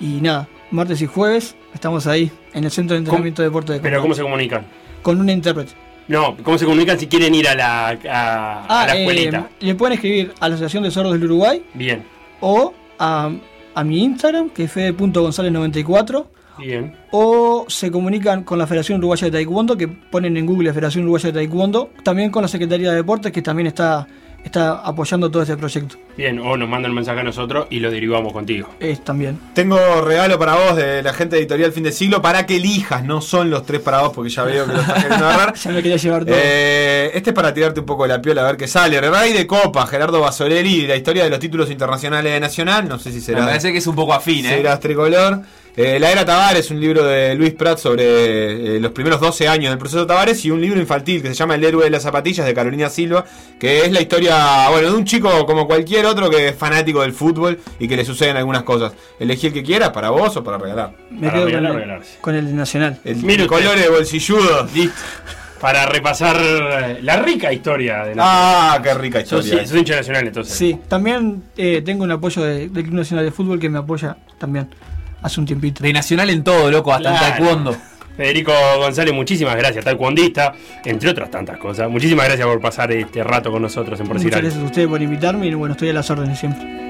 Y 0.00 0.20
nada, 0.20 0.48
martes 0.70 1.00
y 1.02 1.06
jueves 1.06 1.54
estamos 1.74 2.06
ahí 2.06 2.30
en 2.54 2.64
el 2.64 2.70
Centro 2.70 2.94
de 2.94 2.98
Entrenamiento 3.00 3.42
de 3.42 3.48
Deporte 3.48 3.72
de 3.74 3.80
Pero 3.80 4.00
¿cómo 4.02 4.14
se 4.14 4.22
comunican? 4.22 4.66
Con 5.02 5.20
un 5.20 5.28
intérprete. 5.30 5.72
No, 6.08 6.36
¿cómo 6.42 6.58
se 6.58 6.64
comunican 6.64 6.98
si 6.98 7.06
quieren 7.06 7.34
ir 7.36 7.46
a 7.46 7.54
la, 7.54 7.88
a, 8.10 8.82
a 8.82 8.86
la 8.86 8.96
eh, 8.96 9.00
escuelita? 9.02 9.48
le 9.60 9.74
pueden 9.76 9.92
escribir 9.94 10.32
a 10.40 10.48
la 10.48 10.54
Asociación 10.56 10.82
de 10.82 10.90
Sordos 10.90 11.12
del 11.12 11.22
Uruguay 11.24 11.62
Bien, 11.74 12.02
o 12.40 12.74
a, 12.98 13.30
a 13.76 13.84
mi 13.84 14.02
Instagram, 14.02 14.50
que 14.50 14.64
es 14.64 14.72
fede.gonzález94. 14.72 16.26
bien. 16.58 16.96
o 17.10 17.64
se 17.68 17.90
comunican 17.90 18.44
con 18.44 18.58
la 18.58 18.66
Federación 18.66 18.98
Uruguaya 18.98 19.26
de 19.26 19.32
Taekwondo, 19.32 19.76
que 19.76 19.88
ponen 19.88 20.36
en 20.36 20.46
Google 20.46 20.72
Federación 20.72 21.04
Uruguaya 21.04 21.28
de 21.28 21.32
Taekwondo, 21.32 21.90
también 22.02 22.30
con 22.30 22.42
la 22.42 22.48
Secretaría 22.48 22.90
de 22.90 22.96
Deportes, 22.96 23.32
que 23.32 23.42
también 23.42 23.66
está 23.66 24.06
está 24.44 24.72
apoyando 24.80 25.30
todo 25.30 25.42
este 25.42 25.56
proyecto. 25.56 25.96
Bien, 26.16 26.38
o 26.38 26.56
nos 26.56 26.68
mandan 26.68 26.90
un 26.90 26.96
mensaje 26.96 27.20
a 27.20 27.22
nosotros 27.22 27.66
y 27.70 27.80
lo 27.80 27.90
derivamos 27.90 28.32
contigo. 28.32 28.68
Es 28.80 29.02
también. 29.04 29.38
Tengo 29.54 29.78
regalo 30.02 30.38
para 30.38 30.54
vos 30.56 30.76
de 30.76 31.02
la 31.02 31.12
gente 31.14 31.36
de 31.36 31.42
Editorial 31.42 31.72
Fin 31.72 31.84
de 31.84 31.92
Siglo 31.92 32.20
para 32.20 32.44
que 32.46 32.56
elijas. 32.56 33.04
No 33.04 33.20
son 33.20 33.48
los 33.50 33.64
tres 33.64 33.80
para 33.80 34.02
vos 34.02 34.12
porque 34.14 34.30
ya 34.30 34.42
veo 34.44 34.66
que 34.66 34.72
los 34.72 34.80
estás 34.82 35.02
queriendo 35.02 35.26
agarrar. 35.28 35.54
Ya 35.54 35.70
me 35.70 35.82
quería 35.82 35.96
llevar 35.96 36.24
todo. 36.24 36.34
Eh, 36.38 37.10
este 37.14 37.30
es 37.30 37.34
para 37.34 37.54
tirarte 37.54 37.80
un 37.80 37.86
poco 37.86 38.02
de 38.02 38.10
la 38.10 38.20
piola 38.20 38.42
a 38.42 38.46
ver 38.46 38.56
qué 38.56 38.66
sale. 38.68 39.00
Rey 39.00 39.32
de 39.32 39.46
Copa, 39.46 39.86
Gerardo 39.86 40.20
Basorelli, 40.20 40.86
la 40.86 40.96
historia 40.96 41.24
de 41.24 41.30
los 41.30 41.38
títulos 41.38 41.70
internacionales 41.70 42.32
de 42.32 42.40
Nacional. 42.40 42.88
No 42.88 42.98
sé 42.98 43.10
si 43.10 43.16
Me 43.16 43.22
será. 43.22 43.46
parece 43.46 43.72
que 43.72 43.78
es 43.78 43.86
un 43.86 43.94
poco 43.94 44.12
afín, 44.12 44.44
¿eh? 44.46 44.50
Serás 44.50 44.80
tricolor. 44.80 45.40
Eh, 45.76 46.00
la 46.00 46.10
era 46.10 46.24
Tavares, 46.24 46.68
un 46.72 46.80
libro 46.80 47.04
de 47.04 47.34
Luis 47.36 47.54
Prat 47.54 47.78
sobre 47.78 48.76
eh, 48.76 48.80
los 48.80 48.90
primeros 48.90 49.20
12 49.20 49.46
años 49.48 49.70
del 49.70 49.78
proceso 49.78 50.04
Tavares 50.04 50.44
y 50.44 50.50
un 50.50 50.60
libro 50.60 50.80
infantil 50.80 51.22
que 51.22 51.28
se 51.28 51.34
llama 51.34 51.54
El 51.54 51.62
héroe 51.64 51.84
de 51.84 51.90
las 51.90 52.02
zapatillas 52.02 52.44
de 52.44 52.52
Carolina 52.52 52.90
Silva, 52.90 53.24
que 53.58 53.82
es 53.86 53.92
la 53.92 54.00
historia, 54.00 54.29
bueno, 54.70 54.90
de 54.90 54.96
un 54.96 55.04
chico 55.04 55.44
como 55.46 55.66
cualquier 55.66 56.06
otro 56.06 56.28
que 56.30 56.48
es 56.48 56.54
fanático 56.56 57.02
del 57.02 57.12
fútbol 57.12 57.58
y 57.78 57.88
que 57.88 57.96
le 57.96 58.04
suceden 58.04 58.36
algunas 58.36 58.62
cosas. 58.62 58.92
Elegí 59.18 59.48
el 59.48 59.52
que 59.52 59.62
quieras, 59.62 59.90
para 59.90 60.10
vos 60.10 60.36
o 60.36 60.44
para 60.44 60.58
regalar. 60.58 60.92
me 61.10 61.20
para 61.28 61.32
quedo 61.34 61.46
regalar, 61.46 61.70
con 61.72 61.80
el, 61.80 61.86
regalarse. 61.86 62.18
con 62.20 62.34
el 62.34 62.56
nacional. 62.56 62.98
El 63.04 63.16
Mire 63.16 63.46
colores 63.46 63.90
bolsilludo. 63.90 64.66
Listo. 64.74 64.94
Para 65.60 65.84
repasar 65.84 66.36
eh, 66.40 67.00
la 67.02 67.16
rica 67.20 67.52
historia 67.52 68.04
de 68.04 68.14
la. 68.14 68.22
Ah, 68.74 68.80
qué 68.82 68.94
rica 68.94 69.24
sos, 69.26 69.44
historia. 69.46 69.78
hincha 69.80 69.96
nacional 69.96 70.26
entonces. 70.26 70.56
Sí, 70.56 70.78
también 70.88 71.42
eh, 71.56 71.82
tengo 71.84 72.02
un 72.04 72.10
apoyo 72.10 72.42
de- 72.42 72.68
del 72.70 72.84
Club 72.84 72.94
Nacional 72.94 73.26
de 73.26 73.30
Fútbol 73.30 73.58
que 73.60 73.68
me 73.68 73.78
apoya 73.78 74.16
también 74.38 74.70
hace 75.20 75.38
un 75.38 75.44
tiempito. 75.44 75.82
De 75.82 75.92
Nacional 75.92 76.30
en 76.30 76.42
todo, 76.42 76.70
loco, 76.70 76.94
hasta 76.94 77.10
en 77.10 77.16
Claro. 77.18 77.34
taekwondo. 77.36 77.76
Federico 78.16 78.52
González, 78.78 79.14
muchísimas 79.14 79.56
gracias, 79.56 79.84
taekwondista, 79.84 80.54
entre 80.84 81.10
otras 81.10 81.30
tantas 81.30 81.58
cosas. 81.58 81.88
Muchísimas 81.88 82.26
gracias 82.26 82.46
por 82.46 82.60
pasar 82.60 82.92
este 82.92 83.24
rato 83.24 83.50
con 83.50 83.62
nosotros 83.62 83.98
en 84.00 84.06
Por 84.06 84.16
decir 84.16 84.28
Muchas 84.28 84.42
gracias 84.42 84.62
a 84.62 84.66
ustedes 84.66 84.88
por 84.88 85.00
invitarme 85.00 85.46
y 85.46 85.54
bueno, 85.54 85.72
estoy 85.72 85.90
a 85.90 85.92
las 85.94 86.10
órdenes 86.10 86.38
siempre. 86.38 86.80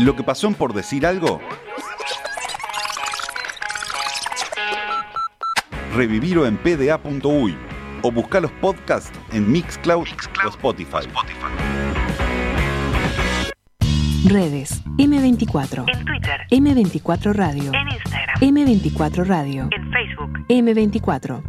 Lo 0.00 0.14
que 0.14 0.22
pasó 0.22 0.46
en 0.46 0.54
por 0.54 0.72
decir 0.72 1.04
algo. 1.04 1.40
Revivirlo 5.94 6.46
en 6.46 6.56
pda.uy 6.56 7.56
o 8.02 8.12
buscar 8.12 8.42
los 8.42 8.52
podcasts 8.52 9.10
en 9.32 9.50
Mixcloud, 9.50 10.06
o 10.44 10.48
Spotify. 10.48 11.08
Redes 14.28 14.82
M24. 14.98 15.84
En 15.88 16.04
Twitter, 16.04 16.40
M24 16.50 17.32
Radio. 17.32 17.72
en 17.72 17.88
Instagram, 17.88 18.40
M24 18.40 19.24
Radio. 19.24 19.68
en 19.70 19.90
Facebook. 19.90 20.44
M24. 20.50 21.42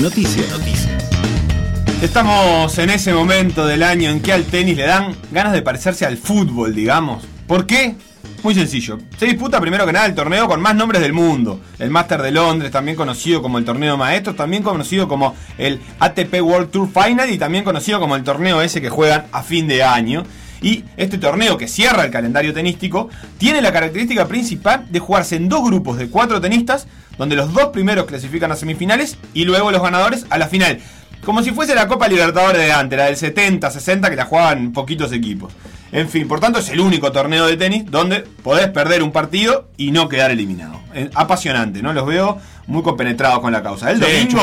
Noticias, 0.00 0.50
noticias. 0.50 2.02
Estamos 2.02 2.76
en 2.76 2.90
ese 2.90 3.14
momento 3.14 3.66
del 3.66 3.82
año 3.82 4.10
en 4.10 4.20
que 4.20 4.34
al 4.34 4.44
tenis 4.44 4.76
le 4.76 4.82
dan 4.84 5.16
ganas 5.30 5.54
de 5.54 5.62
parecerse 5.62 6.04
al 6.04 6.18
fútbol, 6.18 6.74
digamos. 6.74 7.26
¿Por 7.46 7.66
qué? 7.66 7.94
Muy 8.42 8.54
sencillo. 8.54 8.98
Se 9.18 9.26
disputa 9.26 9.60
primero 9.60 9.84
que 9.84 9.92
nada 9.92 10.06
el 10.06 10.14
torneo 10.14 10.48
con 10.48 10.60
más 10.60 10.74
nombres 10.74 11.02
del 11.02 11.12
mundo. 11.12 11.60
El 11.78 11.90
Master 11.90 12.22
de 12.22 12.30
Londres, 12.30 12.70
también 12.70 12.96
conocido 12.96 13.42
como 13.42 13.58
el 13.58 13.64
torneo 13.64 13.96
maestros, 13.96 14.36
también 14.36 14.62
conocido 14.62 15.08
como 15.08 15.34
el 15.58 15.80
ATP 15.98 16.42
World 16.42 16.70
Tour 16.70 16.88
Final 16.88 17.30
y 17.30 17.38
también 17.38 17.64
conocido 17.64 18.00
como 18.00 18.16
el 18.16 18.24
torneo 18.24 18.62
ese 18.62 18.80
que 18.80 18.88
juegan 18.88 19.26
a 19.32 19.42
fin 19.42 19.68
de 19.68 19.82
año. 19.82 20.24
Y 20.62 20.84
este 20.96 21.18
torneo 21.18 21.58
que 21.58 21.68
cierra 21.68 22.04
el 22.04 22.10
calendario 22.10 22.54
tenístico 22.54 23.10
tiene 23.36 23.60
la 23.60 23.72
característica 23.72 24.26
principal 24.26 24.86
de 24.90 24.98
jugarse 24.98 25.36
en 25.36 25.50
dos 25.50 25.62
grupos 25.64 25.98
de 25.98 26.08
cuatro 26.08 26.40
tenistas, 26.40 26.86
donde 27.18 27.36
los 27.36 27.52
dos 27.52 27.66
primeros 27.66 28.06
clasifican 28.06 28.50
a 28.52 28.56
semifinales 28.56 29.18
y 29.34 29.44
luego 29.44 29.70
los 29.70 29.82
ganadores 29.82 30.24
a 30.30 30.38
la 30.38 30.48
final. 30.48 30.80
Como 31.22 31.42
si 31.42 31.50
fuese 31.50 31.74
la 31.74 31.88
Copa 31.88 32.08
Libertadores 32.08 32.62
de 32.62 32.72
antes, 32.72 32.98
la 32.98 33.06
del 33.06 33.16
70, 33.16 33.70
60, 33.70 34.10
que 34.10 34.16
la 34.16 34.24
jugaban 34.24 34.72
poquitos 34.72 35.12
equipos. 35.12 35.52
En 35.94 36.08
fin, 36.08 36.26
por 36.26 36.40
tanto 36.40 36.58
es 36.58 36.68
el 36.70 36.80
único 36.80 37.12
torneo 37.12 37.46
de 37.46 37.56
tenis 37.56 37.84
donde 37.88 38.20
podés 38.42 38.68
perder 38.68 39.02
un 39.02 39.12
partido 39.12 39.68
y 39.76 39.92
no 39.92 40.08
quedar 40.08 40.32
eliminado. 40.32 40.80
Eh, 40.92 41.08
apasionante, 41.14 41.82
¿no? 41.82 41.92
Los 41.92 42.04
veo 42.06 42.38
muy 42.66 42.82
compenetrados 42.82 43.40
con 43.40 43.52
la 43.52 43.62
causa. 43.62 43.90
El 43.90 44.00
domingo 44.00 44.40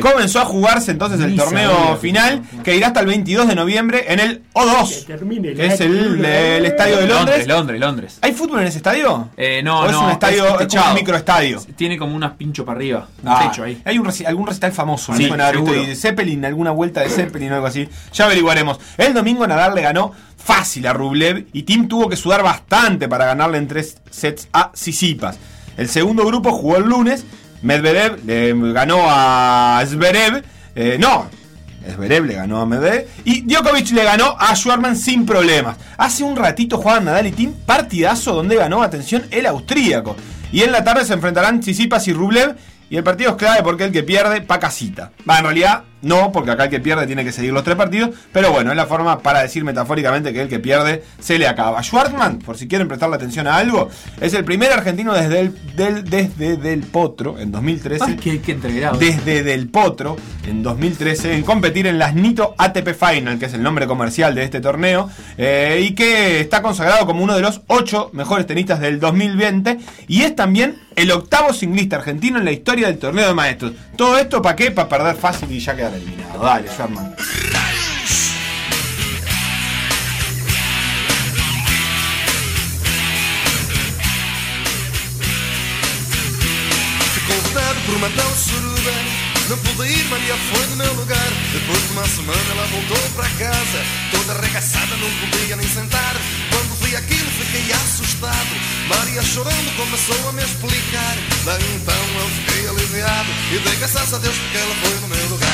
comenzó 0.00 0.40
a 0.40 0.44
jugarse 0.44 0.90
entonces 0.90 1.20
el 1.20 1.34
torneo 1.36 1.96
final 1.96 2.42
que 2.62 2.76
irá 2.76 2.88
hasta 2.88 3.00
el 3.00 3.06
22 3.06 3.48
de 3.48 3.54
noviembre 3.54 4.04
en 4.08 4.20
el 4.20 4.42
O2, 4.52 5.06
termine 5.06 5.48
el 5.48 5.56
que 5.56 5.66
es 5.66 5.80
el, 5.80 6.24
el 6.24 6.64
estadio 6.66 6.98
de 6.98 7.06
Londres. 7.06 7.46
Londres, 7.46 7.48
Londres, 7.48 7.80
Londres. 7.80 8.18
¿Hay 8.22 8.32
fútbol 8.32 8.60
en 8.60 8.66
ese 8.68 8.76
estadio? 8.78 9.28
Eh, 9.36 9.62
no, 9.62 9.80
¿O 9.80 9.86
es 9.86 9.92
no, 9.92 10.04
un 10.04 10.10
estadio, 10.10 10.60
es, 10.60 10.74
un 10.74 10.94
microestadio? 10.94 11.60
Tiene 11.76 11.96
como 11.98 12.14
unas 12.14 12.32
pincho 12.32 12.64
para 12.64 12.76
arriba, 12.78 13.08
un 13.22 13.28
Ah, 13.28 13.48
techo 13.48 13.64
ahí. 13.64 13.80
Hay 13.84 13.98
un 13.98 14.06
reci- 14.06 14.26
algún 14.26 14.46
recital 14.46 14.72
famoso, 14.72 15.12
¿no? 15.12 15.18
Sí, 15.18 15.28
Con 15.28 15.38
de 15.38 15.96
Zeppelin, 15.96 16.44
alguna 16.44 16.70
vuelta 16.70 17.00
de 17.00 17.08
Zeppelin 17.10 17.52
o 17.52 17.54
algo 17.56 17.66
así. 17.66 17.88
Ya 18.12 18.26
averiguaremos. 18.26 18.78
El 18.96 19.14
domingo 19.14 19.46
Nadal 19.46 19.74
le 19.74 19.82
ganó 19.82 20.12
fácil 20.48 20.86
a 20.86 20.94
Rublev 20.94 21.46
y 21.52 21.64
Tim 21.64 21.88
tuvo 21.88 22.08
que 22.08 22.16
sudar 22.16 22.42
bastante 22.42 23.06
para 23.06 23.26
ganarle 23.26 23.58
en 23.58 23.68
tres 23.68 23.98
sets 24.10 24.48
a 24.54 24.70
Sisipas. 24.72 25.38
El 25.76 25.90
segundo 25.90 26.24
grupo 26.24 26.52
jugó 26.52 26.78
el 26.78 26.84
lunes. 26.84 27.26
Medvedev 27.60 28.24
le 28.24 28.72
ganó 28.72 29.00
a 29.06 29.84
Zverev. 29.86 30.42
eh, 30.74 30.96
no, 30.98 31.26
Zverev 31.86 32.24
le 32.24 32.34
ganó 32.34 32.62
a 32.62 32.66
Medvedev. 32.66 33.06
Y 33.24 33.42
Djokovic 33.42 33.90
le 33.90 34.04
ganó 34.04 34.36
a 34.38 34.56
Schwarman 34.56 34.96
sin 34.96 35.26
problemas. 35.26 35.76
Hace 35.98 36.24
un 36.24 36.34
ratito 36.34 36.78
jugaban 36.78 37.04
Nadal 37.04 37.26
y 37.26 37.32
Tim 37.32 37.52
partidazo 37.66 38.32
donde 38.32 38.56
ganó, 38.56 38.82
atención, 38.82 39.24
el 39.30 39.44
austríaco. 39.44 40.16
Y 40.50 40.62
en 40.62 40.72
la 40.72 40.82
tarde 40.82 41.04
se 41.04 41.12
enfrentarán 41.12 41.60
Tsitsipas 41.60 42.08
y 42.08 42.14
Rublev. 42.14 42.56
Y 42.88 42.96
el 42.96 43.04
partido 43.04 43.32
es 43.32 43.36
clave 43.36 43.62
porque 43.62 43.84
el 43.84 43.92
que 43.92 44.02
pierde, 44.02 44.40
pa' 44.40 44.58
casita. 44.58 45.12
Va, 45.28 45.40
en 45.40 45.44
realidad 45.44 45.84
no, 46.02 46.32
porque 46.32 46.50
acá 46.50 46.64
el 46.64 46.70
que 46.70 46.80
pierde 46.80 47.06
tiene 47.06 47.24
que 47.24 47.32
seguir 47.32 47.52
los 47.52 47.64
tres 47.64 47.76
partidos. 47.76 48.10
Pero 48.32 48.52
bueno, 48.52 48.70
es 48.70 48.76
la 48.76 48.86
forma 48.86 49.18
para 49.20 49.42
decir 49.42 49.64
metafóricamente 49.64 50.32
que 50.32 50.42
el 50.42 50.48
que 50.48 50.58
pierde 50.58 51.02
se 51.18 51.38
le 51.38 51.46
acaba. 51.46 51.82
Schwartzman, 51.82 52.38
por 52.38 52.56
si 52.56 52.68
quieren 52.68 52.88
prestarle 52.88 53.16
atención 53.16 53.46
a 53.46 53.56
algo, 53.56 53.88
es 54.20 54.34
el 54.34 54.44
primer 54.44 54.72
argentino 54.72 55.12
desde 55.12 55.40
el, 55.40 55.76
del, 55.76 56.04
desde 56.04 56.56
Del 56.56 56.80
Potro 56.82 57.38
en 57.38 57.50
2013 57.52 58.04
Ay, 58.06 58.16
qué, 58.16 58.40
qué 58.40 58.54
desde 58.98 59.42
Del 59.42 59.68
Potro 59.68 60.16
en 60.46 60.62
2013 60.62 61.34
en 61.34 61.42
competir 61.42 61.86
en 61.86 61.98
las 61.98 62.14
Nito 62.14 62.54
ATP 62.56 62.94
Final, 62.94 63.38
que 63.38 63.46
es 63.46 63.54
el 63.54 63.62
nombre 63.62 63.86
comercial 63.86 64.34
de 64.34 64.44
este 64.44 64.60
torneo, 64.60 65.10
eh, 65.36 65.80
y 65.82 65.94
que 65.94 66.40
está 66.40 66.62
consagrado 66.62 67.06
como 67.06 67.22
uno 67.22 67.34
de 67.34 67.42
los 67.42 67.62
ocho 67.66 68.10
mejores 68.12 68.46
tenistas 68.46 68.80
del 68.80 69.00
2020 69.00 69.78
y 70.06 70.22
es 70.22 70.34
también 70.34 70.76
el 70.96 71.10
octavo 71.12 71.52
singlista 71.52 71.96
argentino 71.96 72.38
en 72.38 72.44
la 72.44 72.52
historia 72.52 72.88
del 72.88 72.98
torneo 72.98 73.28
de 73.28 73.34
maestros. 73.34 73.72
Todo 73.96 74.18
esto 74.18 74.42
para 74.42 74.56
qué? 74.56 74.70
Para 74.70 74.88
perder 74.88 75.16
fácil 75.16 75.50
y 75.52 75.60
ya 75.60 75.74
quedar 75.88 75.96
eliminado. 75.96 76.38
Dale, 76.38 76.68
Sherman. 76.68 77.14
Por 87.86 87.96
uma 87.96 88.10
tal 88.10 88.30
suruba. 88.36 88.92
Não 89.48 89.56
pude 89.58 89.88
ir, 89.88 90.04
Maria 90.10 90.36
foi 90.52 90.66
no 90.66 90.76
meu 90.76 90.92
lugar. 90.92 91.30
Depois 91.52 91.82
de 91.86 91.92
uma 91.92 92.06
semana 92.06 92.50
ela 92.50 92.66
voltou 92.66 93.10
para 93.16 93.28
casa. 93.30 93.80
Toda 94.10 94.34
arregaçada, 94.34 94.94
não 94.96 95.10
podia 95.20 95.56
nem 95.56 95.66
sentar. 95.66 96.14
Quando 96.50 96.76
vi 96.84 96.94
aquilo 96.94 97.30
fiquei 97.30 97.72
assustado. 97.72 98.54
Maria 98.88 99.22
chorando 99.22 99.76
começou 99.76 100.28
a 100.28 100.32
me 100.32 100.42
explicar. 100.42 101.16
Daí 101.46 101.76
então 101.76 102.04
eu 102.20 102.28
fiquei 102.28 102.68
aliviado. 102.68 103.30
E 103.52 103.58
dei 103.58 103.76
graças 103.76 104.12
a 104.12 104.18
Deus 104.18 104.36
porque 104.36 104.58
ela 104.58 104.74
foi 104.74 105.00
no 105.00 105.08
meu 105.08 105.28
lugar 105.28 105.47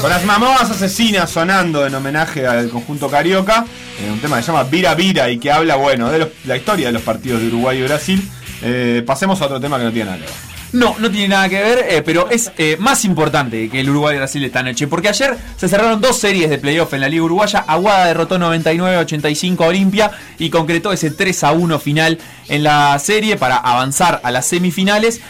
Con 0.00 0.10
las 0.10 0.24
mamás 0.24 0.70
asesinas 0.70 1.30
sonando 1.30 1.86
en 1.86 1.94
homenaje 1.94 2.46
al 2.46 2.68
conjunto 2.70 3.08
carioca, 3.08 3.64
eh, 4.00 4.10
un 4.10 4.20
tema 4.20 4.36
que 4.36 4.42
se 4.42 4.52
llama 4.52 4.64
Vira 4.64 4.94
Vira 4.94 5.30
y 5.30 5.38
que 5.38 5.50
habla, 5.52 5.76
bueno, 5.76 6.10
de 6.10 6.18
los- 6.20 6.28
la 6.44 6.56
historia 6.56 6.86
de 6.86 6.92
los 6.92 7.02
partidos 7.02 7.40
de 7.40 7.48
Uruguay 7.48 7.78
y 7.78 7.82
Brasil. 7.82 8.30
Eh, 8.62 9.02
pasemos 9.06 9.40
a 9.40 9.46
otro 9.46 9.60
tema 9.60 9.78
que 9.78 9.84
no 9.84 9.92
tiene 9.92 10.10
nada 10.10 10.18
que 10.18 10.24
ver. 10.26 10.51
No, 10.72 10.96
no 10.98 11.10
tiene 11.10 11.28
nada 11.28 11.48
que 11.50 11.60
ver, 11.60 11.86
eh, 11.86 12.02
pero 12.02 12.30
es 12.30 12.50
eh, 12.56 12.76
más 12.78 13.04
importante 13.04 13.68
que 13.68 13.80
el 13.80 13.90
Uruguay 13.90 14.14
y 14.14 14.18
Brasil 14.18 14.42
esta 14.42 14.62
noche. 14.62 14.86
Porque 14.86 15.08
ayer 15.08 15.36
se 15.56 15.68
cerraron 15.68 16.00
dos 16.00 16.18
series 16.18 16.48
de 16.48 16.56
playoff 16.58 16.94
en 16.94 17.02
la 17.02 17.08
Liga 17.08 17.24
Uruguaya. 17.24 17.64
Aguada 17.66 18.06
derrotó 18.06 18.38
99-85 18.38 19.64
a 19.64 19.66
Olimpia 19.66 20.10
y 20.38 20.48
concretó 20.48 20.90
ese 20.92 21.10
3 21.10 21.44
a 21.44 21.52
1 21.52 21.78
final 21.78 22.18
en 22.48 22.62
la 22.62 22.98
serie 22.98 23.36
para 23.36 23.56
avanzar 23.56 24.20
a 24.24 24.30
las 24.30 24.46
semifinales. 24.46 25.20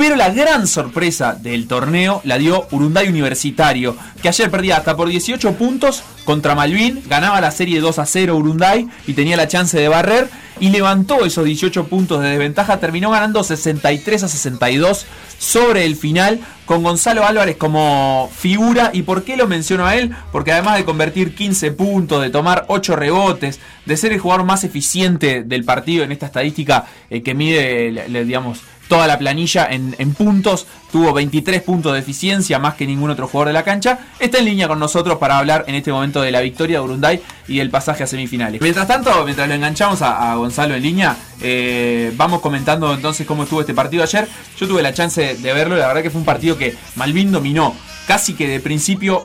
Pero 0.00 0.16
la 0.16 0.30
gran 0.30 0.66
sorpresa 0.66 1.34
del 1.34 1.68
torneo 1.68 2.22
la 2.24 2.38
dio 2.38 2.66
Urunday 2.70 3.06
Universitario, 3.06 3.94
que 4.22 4.30
ayer 4.30 4.50
perdía 4.50 4.78
hasta 4.78 4.96
por 4.96 5.10
18 5.10 5.56
puntos 5.56 6.02
contra 6.24 6.54
Malvin, 6.54 7.02
ganaba 7.06 7.38
la 7.42 7.50
serie 7.50 7.80
2 7.80 7.98
a 7.98 8.06
0 8.06 8.34
Urunday 8.34 8.88
y 9.06 9.12
tenía 9.12 9.36
la 9.36 9.46
chance 9.46 9.78
de 9.78 9.88
barrer 9.88 10.30
y 10.58 10.70
levantó 10.70 11.26
esos 11.26 11.44
18 11.44 11.88
puntos 11.88 12.22
de 12.22 12.30
desventaja, 12.30 12.80
terminó 12.80 13.10
ganando 13.10 13.44
63 13.44 14.22
a 14.22 14.28
62 14.28 15.04
sobre 15.38 15.84
el 15.84 15.96
final 15.96 16.40
con 16.64 16.82
Gonzalo 16.82 17.26
Álvarez 17.26 17.58
como 17.58 18.30
figura. 18.34 18.92
¿Y 18.94 19.02
por 19.02 19.24
qué 19.24 19.36
lo 19.36 19.48
menciono 19.48 19.84
a 19.84 19.96
él? 19.96 20.12
Porque 20.32 20.52
además 20.52 20.78
de 20.78 20.86
convertir 20.86 21.34
15 21.34 21.72
puntos, 21.72 22.22
de 22.22 22.30
tomar 22.30 22.64
8 22.68 22.96
rebotes, 22.96 23.60
de 23.84 23.96
ser 23.98 24.14
el 24.14 24.18
jugador 24.18 24.46
más 24.46 24.64
eficiente 24.64 25.42
del 25.42 25.64
partido 25.64 26.04
en 26.04 26.12
esta 26.12 26.24
estadística 26.24 26.86
eh, 27.10 27.22
que 27.22 27.34
mide, 27.34 28.24
digamos, 28.24 28.60
toda 28.90 29.06
la 29.06 29.18
planilla 29.18 29.68
en, 29.70 30.14
puntos, 30.14 30.66
tuvo 30.90 31.12
23 31.12 31.62
puntos 31.62 31.92
de 31.92 32.00
eficiencia, 32.00 32.58
más 32.58 32.74
que 32.74 32.88
ningún 32.88 33.08
otro 33.08 33.28
jugador 33.28 33.46
de 33.46 33.54
la 33.54 33.62
cancha, 33.62 34.00
está 34.18 34.38
en 34.38 34.46
línea 34.46 34.66
con 34.66 34.80
nosotros 34.80 35.16
para 35.18 35.38
hablar 35.38 35.64
en 35.68 35.76
este 35.76 35.92
momento 35.92 36.20
de 36.20 36.32
la 36.32 36.40
victoria 36.40 36.78
de 36.78 36.84
Urunday 36.84 37.22
y 37.46 37.58
del 37.58 37.70
pasaje 37.70 38.02
a 38.02 38.08
semifinales. 38.08 38.60
Mientras 38.60 38.88
tanto, 38.88 39.24
mientras 39.24 39.48
lo 39.48 39.54
enganchamos 39.54 40.02
a, 40.02 40.34
Gonzalo 40.34 40.74
en 40.74 40.82
línea, 40.82 41.16
eh, 41.40 42.12
vamos 42.16 42.40
comentando 42.40 42.92
entonces 42.92 43.26
cómo 43.28 43.44
estuvo 43.44 43.60
este 43.60 43.74
partido 43.74 44.02
ayer. 44.02 44.26
Yo 44.58 44.66
tuve 44.66 44.82
la 44.82 44.92
chance 44.92 45.36
de 45.36 45.52
verlo, 45.52 45.76
la 45.76 45.86
verdad 45.86 46.02
que 46.02 46.10
fue 46.10 46.18
un 46.18 46.26
partido 46.26 46.58
que 46.58 46.74
Malvin 46.96 47.30
dominó 47.30 47.76
casi 48.08 48.34
que 48.34 48.48
de 48.48 48.58
principio 48.58 49.24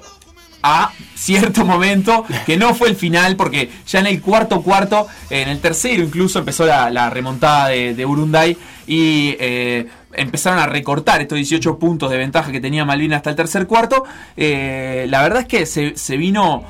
a 0.65 0.91
cierto 1.13 1.63
momento, 1.63 2.25
que 2.47 2.57
no 2.57 2.73
fue 2.73 2.89
el 2.89 2.95
final, 2.95 3.35
porque 3.35 3.69
ya 3.87 3.99
en 3.99 4.07
el 4.07 4.19
cuarto 4.19 4.63
cuarto, 4.63 5.07
en 5.29 5.47
el 5.47 5.59
tercero 5.59 6.03
incluso 6.03 6.39
empezó 6.39 6.65
la, 6.65 7.09
remontada 7.11 7.69
de, 7.69 7.93
de 7.93 8.05
Urunday 8.05 8.57
y 8.87 9.35
eh, 9.39 9.87
empezaron 10.13 10.57
a 10.59 10.65
recortar 10.65 11.21
estos 11.21 11.35
18 11.35 11.77
puntos 11.77 12.09
de 12.09 12.17
ventaja 12.17 12.51
que 12.51 12.59
tenía 12.59 12.83
Malvin 12.83 13.13
hasta 13.13 13.29
el 13.29 13.35
tercer 13.35 13.67
cuarto. 13.67 14.05
Eh, 14.35 15.05
la 15.09 15.21
verdad 15.21 15.41
es 15.41 15.47
que 15.47 15.65
se, 15.67 15.95
se 15.97 16.17
vino 16.17 16.63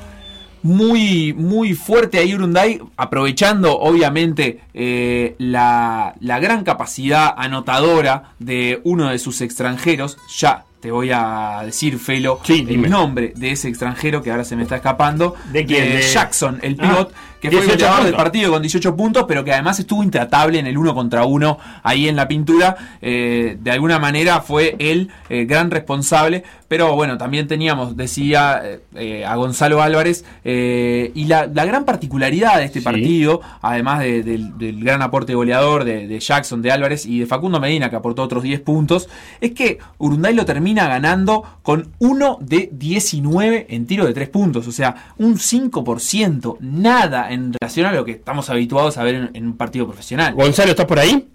muy, 0.62 1.32
muy 1.32 1.74
fuerte 1.74 2.18
ahí 2.18 2.34
Urunday, 2.34 2.80
aprovechando 2.96 3.78
obviamente 3.78 4.60
eh, 4.74 5.36
la, 5.38 6.14
la 6.20 6.38
gran 6.38 6.64
capacidad 6.64 7.32
anotadora 7.36 8.34
de 8.40 8.80
uno 8.84 9.08
de 9.08 9.18
sus 9.18 9.40
extranjeros. 9.40 10.18
Ya 10.36 10.64
te 10.86 10.92
voy 10.92 11.10
a 11.12 11.62
decir, 11.64 11.98
Felo, 11.98 12.38
Sí, 12.44 12.64
el 12.68 12.88
nombre 12.88 13.32
de 13.34 13.50
ese 13.50 13.66
extranjero 13.68 14.22
que 14.22 14.30
ahora 14.30 14.44
se 14.44 14.54
me 14.54 14.62
está 14.62 14.76
escapando. 14.76 15.34
¿De 15.50 15.66
quién? 15.66 15.96
De- 15.96 16.00
Jackson, 16.02 16.60
el 16.62 16.76
Ah, 16.78 16.82
pivot, 16.82 17.12
que 17.40 17.50
fue 17.50 17.60
el 17.60 17.66
18 17.66 17.84
goleador 17.84 18.04
del 18.06 18.14
partido 18.16 18.50
con 18.52 18.62
18 18.62 18.96
puntos, 18.96 19.24
pero 19.28 19.44
que 19.44 19.52
además 19.52 19.78
estuvo 19.78 20.02
intratable 20.02 20.58
en 20.58 20.66
el 20.66 20.76
uno 20.78 20.94
contra 20.94 21.24
uno 21.24 21.58
ahí 21.82 22.08
en 22.08 22.16
la 22.16 22.26
pintura. 22.28 22.76
Eh, 23.02 23.56
de 23.60 23.70
alguna 23.70 23.98
manera 23.98 24.40
fue 24.40 24.74
el 24.78 25.10
eh, 25.28 25.44
gran 25.44 25.70
responsable, 25.70 26.44
pero 26.68 26.94
bueno, 26.94 27.18
también 27.18 27.46
teníamos, 27.46 27.96
decía 27.96 28.62
eh, 28.94 29.24
a 29.24 29.36
Gonzalo 29.36 29.82
Álvarez, 29.82 30.24
y 30.44 31.24
la, 31.26 31.46
la 31.46 31.64
gran 31.64 31.84
particularidad 31.84 32.58
de 32.58 32.64
este 32.64 32.80
Sí. 32.80 32.84
partido, 32.84 33.40
además 33.62 34.00
de- 34.00 34.22
del, 34.22 34.56
del 34.58 34.82
gran 34.82 35.02
aporte 35.02 35.34
goleador 35.34 35.84
de, 35.84 36.06
de 36.08 36.18
Jackson, 36.20 36.62
de 36.62 36.70
Álvarez 36.72 37.06
y 37.06 37.20
de 37.20 37.26
Facundo 37.26 37.60
Medina, 37.60 37.90
que 37.90 37.96
aportó 37.96 38.22
otros 38.22 38.42
10 38.42 38.60
puntos, 38.60 39.08
es 39.40 39.52
que 39.52 39.78
Urunday 39.98 40.34
lo 40.34 40.44
termina 40.44 40.88
ganando 40.88 41.44
con 41.62 41.90
1 41.98 42.38
de 42.40 42.70
19 42.72 43.66
en 43.70 43.86
tiro 43.86 44.06
de 44.06 44.12
3 44.14 44.28
puntos, 44.30 44.66
o 44.66 44.72
sea, 44.72 45.12
un 45.18 45.36
5%, 45.38 46.56
nada 46.60 47.30
en 47.30 47.35
relación 47.52 47.86
a 47.86 47.92
lo 47.92 48.04
que 48.04 48.12
estamos 48.12 48.50
habituados 48.50 48.98
a 48.98 49.04
ver 49.04 49.14
en, 49.14 49.30
en 49.34 49.46
un 49.46 49.56
partido 49.56 49.86
profesional. 49.86 50.34
Gonzalo, 50.34 50.70
¿estás 50.70 50.86
por 50.86 50.98
ahí? 50.98 51.28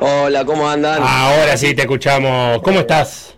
Hola, 0.00 0.44
¿cómo 0.44 0.68
andan? 0.68 1.00
Ahora 1.02 1.56
sí 1.56 1.74
te 1.74 1.82
escuchamos. 1.82 2.60
¿Cómo 2.62 2.80
estás? 2.80 3.36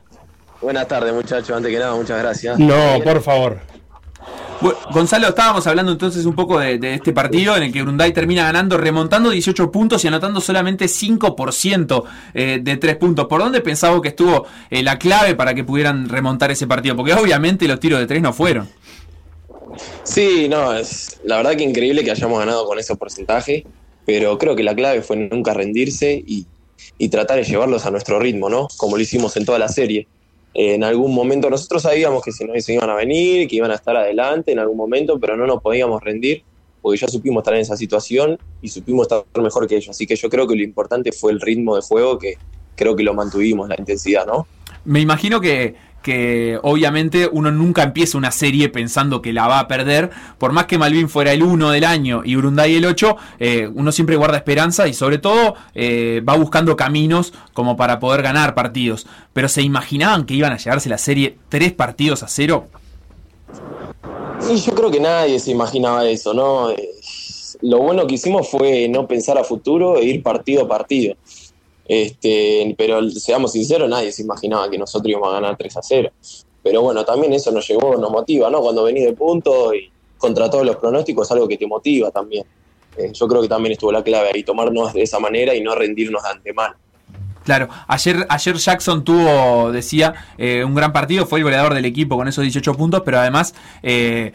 Buenas 0.62 0.88
tardes, 0.88 1.12
muchachos. 1.12 1.50
Antes 1.54 1.70
que 1.70 1.78
nada, 1.78 1.94
muchas 1.94 2.18
gracias. 2.18 2.58
No, 2.58 2.98
por 3.04 3.20
favor. 3.22 3.60
Bueno, 4.60 4.78
Gonzalo, 4.92 5.28
estábamos 5.28 5.66
hablando 5.66 5.92
entonces 5.92 6.24
un 6.24 6.34
poco 6.34 6.58
de, 6.58 6.78
de 6.78 6.94
este 6.94 7.12
partido 7.12 7.54
en 7.56 7.64
el 7.64 7.72
que 7.72 7.82
Urunday 7.82 8.12
termina 8.12 8.44
ganando, 8.44 8.78
remontando 8.78 9.28
18 9.28 9.70
puntos 9.70 10.02
y 10.04 10.08
anotando 10.08 10.40
solamente 10.40 10.86
5% 10.86 12.04
eh, 12.32 12.60
de 12.62 12.76
3 12.78 12.96
puntos. 12.96 13.26
¿Por 13.26 13.40
dónde 13.40 13.60
pensaba 13.60 14.00
que 14.00 14.08
estuvo 14.08 14.46
eh, 14.70 14.82
la 14.82 14.98
clave 14.98 15.34
para 15.34 15.52
que 15.52 15.64
pudieran 15.64 16.08
remontar 16.08 16.50
ese 16.50 16.66
partido? 16.66 16.96
Porque 16.96 17.12
obviamente 17.12 17.68
los 17.68 17.78
tiros 17.78 18.00
de 18.00 18.06
3 18.06 18.22
no 18.22 18.32
fueron. 18.32 18.68
Sí, 20.02 20.48
no, 20.48 20.74
es 20.74 21.20
la 21.24 21.38
verdad 21.38 21.56
que 21.56 21.64
increíble 21.64 22.04
que 22.04 22.10
hayamos 22.10 22.38
ganado 22.38 22.66
con 22.66 22.78
ese 22.78 22.94
porcentaje, 22.96 23.64
pero 24.06 24.38
creo 24.38 24.56
que 24.56 24.62
la 24.62 24.74
clave 24.74 25.02
fue 25.02 25.16
nunca 25.16 25.54
rendirse 25.54 26.22
y, 26.26 26.46
tratar 27.10 27.36
de 27.36 27.44
llevarlos 27.44 27.84
a 27.86 27.90
nuestro 27.90 28.18
ritmo, 28.18 28.48
¿no? 28.48 28.66
Como 28.76 28.96
lo 28.96 29.02
hicimos 29.02 29.36
en 29.36 29.44
toda 29.44 29.58
la 29.58 29.68
serie. 29.68 30.06
En 30.54 30.84
algún 30.84 31.14
momento 31.14 31.50
nosotros 31.50 31.82
sabíamos 31.82 32.22
que 32.22 32.32
si 32.32 32.44
no 32.44 32.58
se 32.58 32.74
iban 32.74 32.88
a 32.88 32.94
venir, 32.94 33.46
que 33.48 33.56
iban 33.56 33.70
a 33.70 33.74
estar 33.74 33.96
adelante 33.96 34.52
en 34.52 34.58
algún 34.58 34.76
momento, 34.76 35.18
pero 35.18 35.36
no 35.36 35.46
nos 35.46 35.60
podíamos 35.60 36.02
rendir 36.02 36.44
porque 36.84 36.98
ya 36.98 37.08
supimos 37.08 37.40
estar 37.40 37.54
en 37.54 37.60
esa 37.60 37.78
situación 37.78 38.38
y 38.60 38.68
supimos 38.68 39.06
estar 39.06 39.24
mejor 39.42 39.66
que 39.66 39.76
ellos. 39.76 39.88
Así 39.88 40.06
que 40.06 40.16
yo 40.16 40.28
creo 40.28 40.46
que 40.46 40.54
lo 40.54 40.62
importante 40.62 41.12
fue 41.12 41.32
el 41.32 41.40
ritmo 41.40 41.76
de 41.76 41.80
juego 41.80 42.18
que 42.18 42.34
creo 42.76 42.94
que 42.94 43.02
lo 43.02 43.14
mantuvimos, 43.14 43.70
la 43.70 43.76
intensidad, 43.78 44.26
¿no? 44.26 44.46
Me 44.84 45.00
imagino 45.00 45.40
que, 45.40 45.74
que 46.04 46.60
obviamente 46.62 47.30
uno 47.32 47.50
nunca 47.50 47.82
empieza 47.82 48.18
una 48.18 48.30
serie 48.30 48.68
pensando 48.68 49.22
que 49.22 49.32
la 49.32 49.48
va 49.48 49.58
a 49.58 49.66
perder. 49.66 50.10
Por 50.36 50.52
más 50.52 50.66
que 50.66 50.76
Malvin 50.76 51.08
fuera 51.08 51.32
el 51.32 51.42
1 51.42 51.70
del 51.70 51.82
año 51.82 52.20
y 52.22 52.36
Urunday 52.36 52.76
el 52.76 52.84
8, 52.84 53.16
eh, 53.40 53.70
uno 53.74 53.90
siempre 53.90 54.16
guarda 54.16 54.36
esperanza 54.36 54.86
y 54.86 54.92
sobre 54.92 55.16
todo 55.16 55.54
eh, 55.74 56.22
va 56.28 56.36
buscando 56.36 56.76
caminos 56.76 57.32
como 57.54 57.78
para 57.78 58.00
poder 58.00 58.20
ganar 58.20 58.54
partidos. 58.54 59.06
Pero 59.32 59.48
¿se 59.48 59.62
imaginaban 59.62 60.26
que 60.26 60.34
iban 60.34 60.52
a 60.52 60.58
llevarse 60.58 60.90
la 60.90 60.98
serie 60.98 61.38
tres 61.48 61.72
partidos 61.72 62.22
a 62.22 62.28
cero? 62.28 62.66
Y 64.50 64.56
yo 64.56 64.74
creo 64.74 64.90
que 64.90 65.00
nadie 65.00 65.40
se 65.40 65.52
imaginaba 65.52 66.06
eso, 66.06 66.34
¿no? 66.34 66.70
Eh, 66.70 66.90
Lo 67.62 67.78
bueno 67.78 68.06
que 68.06 68.16
hicimos 68.16 68.46
fue 68.46 68.88
no 68.90 69.08
pensar 69.08 69.38
a 69.38 69.44
futuro 69.44 69.96
e 69.96 70.04
ir 70.04 70.22
partido 70.22 70.64
a 70.64 70.68
partido. 70.68 71.14
Este, 71.86 72.74
pero 72.78 73.10
seamos 73.10 73.52
sinceros, 73.52 73.88
nadie 73.88 74.10
se 74.10 74.22
imaginaba 74.22 74.70
que 74.70 74.78
nosotros 74.78 75.10
íbamos 75.10 75.28
a 75.28 75.32
ganar 75.32 75.56
3 75.56 75.76
a 75.76 75.82
0. 75.82 76.10
Pero 76.62 76.82
bueno, 76.82 77.04
también 77.04 77.32
eso 77.32 77.52
nos 77.52 77.68
llevó, 77.68 77.96
nos 77.96 78.10
motiva, 78.10 78.48
¿no? 78.48 78.60
Cuando 78.60 78.84
venís 78.84 79.04
de 79.04 79.12
punto 79.12 79.74
y 79.74 79.90
contra 80.16 80.48
todos 80.48 80.64
los 80.64 80.76
pronósticos 80.76 81.26
es 81.26 81.32
algo 81.32 81.46
que 81.46 81.58
te 81.58 81.66
motiva 81.66 82.10
también. 82.10 82.46
Eh, 82.96 83.10
yo 83.12 83.28
creo 83.28 83.42
que 83.42 83.48
también 83.48 83.72
estuvo 83.72 83.92
la 83.92 84.02
clave 84.02 84.30
ahí, 84.34 84.42
tomarnos 84.44 84.92
de 84.94 85.02
esa 85.02 85.18
manera 85.18 85.54
y 85.54 85.60
no 85.60 85.74
rendirnos 85.74 86.22
de 86.22 86.28
antemano. 86.30 86.76
Claro, 87.44 87.68
ayer, 87.88 88.26
ayer 88.30 88.56
Jackson 88.56 89.04
tuvo, 89.04 89.70
decía, 89.70 90.14
eh, 90.38 90.64
un 90.64 90.74
gran 90.74 90.92
partido, 90.92 91.26
fue 91.26 91.40
el 91.40 91.44
goleador 91.44 91.74
del 91.74 91.84
equipo 91.84 92.16
con 92.16 92.26
esos 92.26 92.42
18 92.42 92.74
puntos, 92.74 93.02
pero 93.04 93.18
además, 93.18 93.54
eh, 93.82 94.32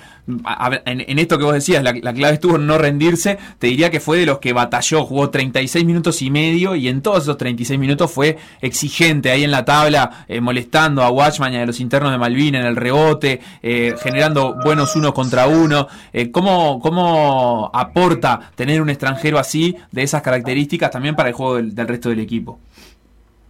en, 0.85 1.19
esto 1.19 1.39
que 1.39 1.43
vos 1.43 1.53
decías, 1.53 1.83
la, 1.83 1.93
la 1.93 2.13
clave 2.13 2.35
estuvo 2.35 2.57
en 2.57 2.67
no 2.67 2.77
rendirse, 2.77 3.39
te 3.57 3.67
diría 3.67 3.89
que 3.89 3.99
fue 3.99 4.19
de 4.19 4.27
los 4.27 4.37
que 4.37 4.53
batalló, 4.53 5.05
jugó 5.05 5.31
36 5.31 5.85
minutos 5.85 6.21
y 6.21 6.29
medio 6.29 6.75
y 6.75 6.87
en 6.87 7.01
todos 7.01 7.23
esos 7.23 7.37
36 7.37 7.79
minutos 7.79 8.11
fue 8.11 8.37
exigente 8.61 9.31
ahí 9.31 9.43
en 9.43 9.51
la 9.51 9.65
tabla, 9.65 10.25
eh, 10.27 10.39
molestando 10.39 11.01
a 11.01 11.09
Watchman 11.09 11.53
y 11.53 11.57
a 11.57 11.65
los 11.65 11.79
internos 11.79 12.11
de 12.11 12.19
Malvin 12.19 12.53
en 12.53 12.65
el 12.65 12.75
rebote, 12.75 13.41
eh, 13.63 13.95
generando 14.03 14.55
buenos 14.63 14.95
unos 14.95 15.13
contra 15.13 15.47
uno. 15.47 15.87
¿cómo, 16.31 16.79
¿Cómo 16.79 17.71
aporta 17.73 18.51
tener 18.55 18.81
un 18.81 18.89
extranjero 18.89 19.39
así, 19.39 19.75
de 19.91 20.03
esas 20.03 20.21
características, 20.21 20.91
también 20.91 21.15
para 21.15 21.29
el 21.29 21.35
juego 21.35 21.55
del 21.55 21.87
resto 21.87 22.09
del 22.09 22.19
equipo? 22.19 22.59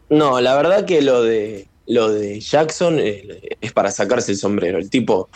No, 0.10 0.41
la 0.41 0.56
verdad 0.56 0.86
que 0.86 1.02
lo 1.02 1.23
de 1.23 1.69
lo 1.90 2.10
de 2.10 2.40
Jackson 2.40 2.99
eh, 2.99 3.57
es 3.60 3.73
para 3.73 3.91
sacarse 3.91 4.31
el 4.31 4.38
sombrero. 4.38 4.77
El 4.77 4.90
tipo 4.90 5.30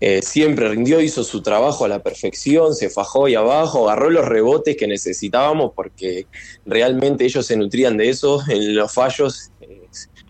eh, 0.00 0.22
siempre 0.22 0.68
rindió, 0.68 1.00
hizo 1.00 1.22
su 1.22 1.42
trabajo 1.42 1.84
a 1.84 1.88
la 1.88 2.02
perfección, 2.02 2.74
se 2.74 2.88
fajó 2.88 3.26
ahí 3.26 3.34
abajo, 3.34 3.88
agarró 3.88 4.08
los 4.08 4.26
rebotes 4.26 4.76
que 4.78 4.86
necesitábamos 4.86 5.72
porque 5.76 6.26
realmente 6.64 7.24
ellos 7.24 7.44
se 7.44 7.56
nutrían 7.56 7.98
de 7.98 8.08
eso. 8.08 8.42
En 8.48 8.74
los 8.74 8.92
fallos 8.92 9.50
eh, 9.60 9.82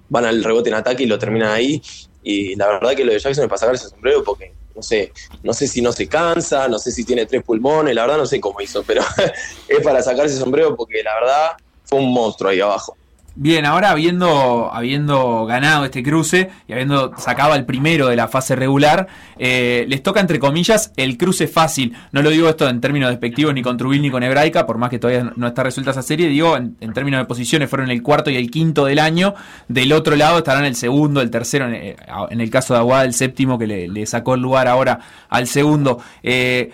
van 0.09 0.25
al 0.25 0.43
rebote 0.43 0.71
en 0.71 0.75
ataque 0.75 1.05
y 1.05 1.07
lo 1.07 1.19
terminan 1.19 1.51
ahí. 1.51 1.81
Y 2.23 2.57
la 2.57 2.67
verdad 2.67 2.95
que 2.97 3.05
lo 3.05 3.13
de 3.13 3.21
Jackson 3.21 3.45
es 3.45 3.49
para 3.49 3.61
sacarse 3.61 3.85
el 3.85 3.91
sombrero 3.91 4.25
porque 4.25 4.53
no 4.75 4.83
sé, 4.83 5.13
no 5.43 5.53
sé 5.53 5.69
si 5.69 5.81
no 5.83 5.93
se 5.93 6.09
cansa, 6.09 6.67
no 6.69 6.79
sé 6.79 6.91
si 6.91 7.05
tiene 7.05 7.27
tres 7.27 7.43
pulmones, 7.45 7.95
la 7.95 8.03
verdad 8.03 8.19
no 8.19 8.27
sé 8.27 8.41
cómo 8.41 8.61
hizo, 8.61 8.83
pero 8.83 9.03
es 9.69 9.81
para 9.85 10.03
sacarse 10.03 10.35
el 10.35 10.41
sombrero 10.41 10.77
porque 10.77 11.03
la 11.03 11.15
verdad 11.15 11.51
fue 11.85 12.01
un 12.01 12.13
monstruo 12.13 12.51
ahí 12.51 12.61
abajo. 12.61 12.97
Bien, 13.43 13.65
ahora 13.65 13.89
habiendo, 13.89 14.69
habiendo 14.71 15.47
ganado 15.47 15.87
este 15.87 16.03
cruce 16.03 16.51
y 16.69 16.75
habiendo 16.75 17.17
sacado 17.17 17.55
al 17.55 17.65
primero 17.65 18.09
de 18.09 18.15
la 18.15 18.29
fase 18.29 18.55
regular, 18.55 19.07
eh, 19.39 19.87
les 19.89 20.03
toca 20.03 20.21
entre 20.21 20.39
comillas 20.39 20.93
el 20.99 21.17
cruce 21.17 21.49
fácil. 21.49 21.97
No 22.13 22.21
lo 22.21 22.29
digo 22.29 22.51
esto 22.51 22.69
en 22.69 22.83
términos 22.83 23.09
despectivos 23.09 23.55
ni 23.55 23.63
con 23.63 23.79
Trubil 23.79 24.03
ni 24.03 24.11
con 24.11 24.23
Hebraica, 24.23 24.67
por 24.67 24.77
más 24.77 24.91
que 24.91 24.99
todavía 24.99 25.33
no 25.37 25.47
está 25.47 25.63
resuelta 25.63 25.93
esa 25.93 26.03
serie, 26.03 26.29
digo 26.29 26.55
en, 26.55 26.77
términos 26.93 27.19
de 27.19 27.25
posiciones 27.25 27.71
fueron 27.71 27.91
el 27.91 28.03
cuarto 28.03 28.29
y 28.29 28.37
el 28.37 28.51
quinto 28.51 28.85
del 28.85 28.99
año. 28.99 29.33
Del 29.69 29.95
otro 29.95 30.17
lado 30.17 30.37
estarán 30.37 30.67
el 30.67 30.77
segundo, 30.77 31.23
el 31.23 31.31
tercero, 31.31 31.67
en, 31.67 31.75
eh, 31.77 31.97
el 32.29 32.51
caso 32.51 32.75
de 32.75 32.81
Aguada 32.81 33.05
el 33.05 33.15
séptimo 33.15 33.59
que 33.59 33.67
le, 33.67 33.89
le 33.89 34.05
sacó 34.05 34.35
el 34.35 34.43
lugar 34.43 34.69
ahora 34.69 35.01
al 35.31 35.47
segundo. 35.47 35.99
Eh, 36.23 36.73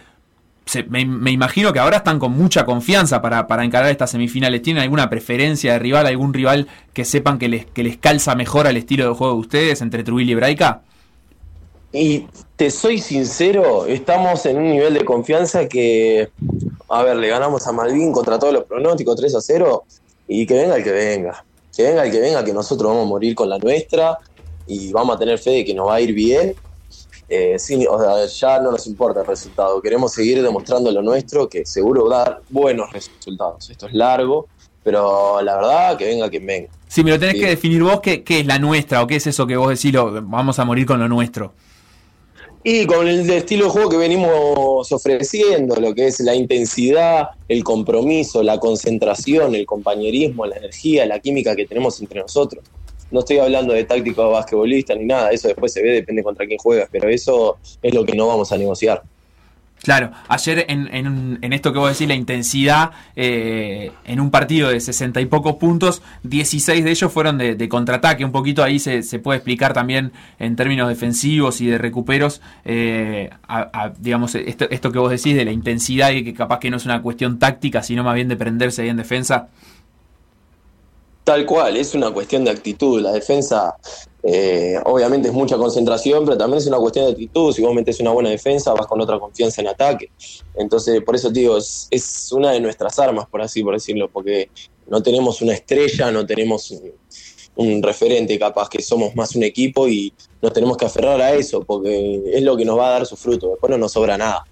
me 0.89 1.31
imagino 1.31 1.73
que 1.73 1.79
ahora 1.79 1.99
están 1.99 2.19
con 2.19 2.33
mucha 2.33 2.65
confianza 2.65 3.23
para, 3.23 3.47
para 3.47 3.65
encarar 3.65 3.91
estas 3.91 4.11
semifinales. 4.11 4.63
¿Tienen 4.63 4.83
alguna 4.83 5.09
preferencia 5.09 5.75
de 5.75 5.79
rival, 5.79 6.07
algún 6.07 6.35
rival 6.35 6.67
que 6.93 7.05
sepan 7.05 7.39
que 7.39 7.49
les, 7.49 7.67
que 7.67 7.85
les 7.85 7.97
calza 7.97 8.35
mejor 8.35 8.67
al 8.67 8.77
estilo 8.77 9.09
de 9.09 9.15
juego 9.15 9.35
de 9.35 9.41
ustedes 9.41 9.81
entre 9.81 10.03
Trujillo 10.03 10.33
y 10.33 10.35
Braica? 10.35 10.83
Y 11.93 12.27
te 12.57 12.71
soy 12.71 12.99
sincero, 12.99 13.87
estamos 13.87 14.45
en 14.45 14.59
un 14.59 14.71
nivel 14.71 14.95
de 14.95 15.05
confianza 15.05 15.69
que, 15.69 16.29
a 16.89 17.03
ver, 17.05 17.17
le 17.17 17.29
ganamos 17.29 17.67
a 17.67 17.73
Malvin 17.73 18.13
contra 18.13 18.39
todos 18.39 18.53
los 18.53 18.65
pronósticos 18.65 19.17
3 19.17 19.35
a 19.37 19.41
0 19.41 19.85
y 20.29 20.47
que 20.47 20.55
venga 20.55 20.77
el 20.77 20.85
que 20.85 20.93
venga. 20.93 21.45
Que 21.75 21.85
venga 21.85 22.05
el 22.05 22.11
que 22.11 22.21
venga, 22.21 22.45
que 22.45 22.53
nosotros 22.53 22.91
vamos 22.91 23.07
a 23.07 23.09
morir 23.09 23.35
con 23.35 23.49
la 23.49 23.59
nuestra 23.59 24.19
y 24.67 24.93
vamos 24.93 25.15
a 25.15 25.19
tener 25.19 25.39
fe 25.39 25.51
de 25.51 25.65
que 25.65 25.75
nos 25.75 25.89
va 25.89 25.95
a 25.95 26.01
ir 26.01 26.13
bien. 26.13 26.55
Eh, 27.29 27.59
sí, 27.59 27.85
o 27.91 27.99
sea, 28.01 28.25
ya 28.27 28.61
no 28.61 28.71
nos 28.71 28.87
importa 28.87 29.21
el 29.21 29.27
resultado, 29.27 29.83
queremos 29.83 30.13
seguir 30.13 30.43
demostrando 30.43 30.93
lo 30.93 31.03
nuestro, 31.03 31.49
que 31.49 31.67
seguro 31.67 32.09
va 32.09 32.17
a 32.21 32.25
dar 32.25 32.41
buenos 32.51 32.93
resultados. 32.93 33.69
Esto 33.69 33.89
es 33.89 33.95
largo, 33.95 34.47
pero 34.85 35.43
la 35.43 35.57
verdad, 35.57 35.97
que 35.97 36.05
venga 36.07 36.31
quien 36.31 36.47
venga. 36.47 36.69
Si 36.87 37.03
me 37.03 37.11
lo 37.11 37.19
tenés 37.19 37.35
Sí. 37.35 37.41
que 37.41 37.47
definir 37.49 37.83
vos, 37.83 38.01
¿qué, 38.01 38.23
qué 38.23 38.41
es 38.41 38.47
la 38.47 38.61
nuestra 38.61 39.03
o 39.03 39.07
qué 39.09 39.17
es 39.17 39.27
eso 39.27 39.45
que 39.45 39.57
vos 39.57 39.71
decís, 39.71 39.93
lo- 39.93 40.13
vamos 40.23 40.59
a 40.61 40.65
morir 40.65 40.87
con 40.87 41.01
lo 41.01 41.09
nuestro? 41.09 41.53
Y 42.63 42.85
con 42.87 43.07
el 43.07 43.29
estilo 43.31 43.65
de 43.67 43.71
juego 43.71 43.89
que 43.91 43.97
venimos 43.97 44.91
ofreciendo, 44.93 45.77
lo 45.77 45.95
que 45.95 46.07
es 46.09 46.19
la 46.21 46.35
intensidad, 46.35 47.29
el 47.49 47.63
compromiso, 47.63 48.43
la 48.43 48.59
concentración, 48.59 49.55
el 49.55 49.67
compañerismo, 49.67 50.47
la 50.47 50.57
energía, 50.57 51.07
la 51.07 51.19
química 51.21 51.55
que 51.55 51.67
tenemos 51.67 52.01
entre 52.01 52.21
nosotros. 52.21 52.65
No 53.11 53.21
estoy 53.21 53.39
hablando 53.39 53.73
de 53.73 53.85
táctica 53.85 54.23
basquetbolista 54.23 54.95
ni 54.95 55.05
nada, 55.05 55.31
eso 55.31 55.49
después 55.49 55.73
se 55.73 55.83
ve, 55.83 55.93
depende 55.93 56.23
contra 56.23 56.47
quién 56.47 56.59
juegas, 56.59 56.89
pero 56.91 57.09
eso 57.09 57.59
es 57.83 57.95
lo 57.95 58.05
que 58.05 58.15
no 58.15 58.27
vamos 58.27 58.51
a 58.53 58.59
negociar. 58.59 59.03
Claro, 59.83 60.11
ayer 60.29 60.65
en, 60.69 60.89
en- 61.43 61.53
esto 61.53 61.73
que 61.73 61.79
vos 61.79 61.91
decís, 61.91 62.09
la 62.09 62.15
intensidad, 62.15 62.91
eh, 63.15 63.93
en 64.05 64.21
un 64.21 64.31
partido 64.31 64.71
de 64.71 64.81
60 64.81 65.21
y 65.21 65.27
pocos 65.27 65.57
puntos, 65.57 66.03
16 66.25 66.83
de 66.83 66.91
ellos 66.91 67.13
fueron 67.13 67.39
de, 67.39 67.69
contraataque. 67.69 68.25
Un 68.25 68.33
poquito 68.33 68.65
ahí 68.65 68.81
se, 68.81 69.03
puede 69.21 69.37
explicar 69.37 69.75
también 69.75 70.13
en 70.39 70.57
términos 70.57 70.89
defensivos 70.89 71.61
y 71.61 71.67
de 71.67 71.79
recuperos, 71.79 72.41
eh, 72.65 73.31
a, 73.47 73.93
digamos, 73.99 74.35
esto, 74.35 74.67
esto 74.71 74.91
que 74.91 74.99
vos 74.99 75.11
decís 75.11 75.37
de 75.37 75.45
la 75.45 75.53
intensidad 75.53 76.11
y 76.11 76.25
que 76.25 76.35
capaz 76.35 76.59
que 76.59 76.71
no 76.71 76.79
es 76.79 76.85
una 76.85 77.01
cuestión 77.03 77.39
táctica, 77.39 77.83
sino 77.83 78.03
más 78.03 78.15
bien 78.15 78.29
de 78.29 78.37
prenderse 78.37 78.83
ahí 78.83 78.89
en 78.89 78.97
defensa. 78.97 79.49
Tal 81.27 81.45
cual, 81.45 81.77
es 81.77 81.93
una 81.97 82.13
cuestión 82.13 82.45
de 82.45 82.53
actitud. 82.53 83.01
La 83.01 83.11
defensa, 83.11 83.75
eh, 84.23 84.79
obviamente, 84.85 85.27
es 85.27 85.35
mucha 85.35 85.57
concentración, 85.57 86.25
pero 86.25 86.39
también 86.39 86.59
es 86.59 86.69
una 86.69 86.79
cuestión 86.79 87.07
de 87.07 87.11
actitud. 87.11 87.53
Si 87.53 87.63
vos 87.63 87.75
metes 87.75 87.99
una 87.99 88.13
buena 88.13 88.31
defensa, 88.31 88.73
vas 88.75 88.87
con 88.87 89.01
otra 89.01 89.19
confianza 89.19 89.61
en 89.61 89.67
ataque. 89.67 90.09
Entonces, 90.55 91.03
por 91.03 91.17
eso 91.17 91.29
digo, 91.31 91.57
es, 91.57 91.89
es 91.91 92.31
una 92.31 92.53
de 92.53 92.61
nuestras 92.61 92.97
armas, 93.01 93.27
por 93.27 93.43
así 93.43 93.65
por 93.65 93.75
decirlo, 93.75 94.09
porque 94.09 94.51
no 94.87 95.03
tenemos 95.03 95.43
una 95.43 95.53
estrella, 95.55 96.13
no 96.13 96.25
tenemos 96.25 96.71
un, 96.71 96.93
un 97.57 97.83
referente, 97.83 98.39
capaz 98.39 98.69
que 98.69 98.81
somos 98.81 99.17
más 99.17 99.35
un 99.35 99.43
equipo 99.43 99.89
y 99.89 100.13
nos 100.41 100.53
tenemos 100.53 100.77
que 100.77 100.85
aferrar 100.85 101.21
a 101.21 101.35
eso, 101.35 101.65
porque 101.65 102.23
es 102.35 102.43
lo 102.45 102.57
que 102.57 102.65
nos 102.65 102.79
va 102.79 102.87
a 102.87 102.93
dar 102.93 103.07
su 103.07 103.17
fruto. 103.17 103.51
Después 103.51 103.69
no 103.69 103.79
nos 103.79 103.91
sobra 103.91 104.17
nada. 104.17 104.45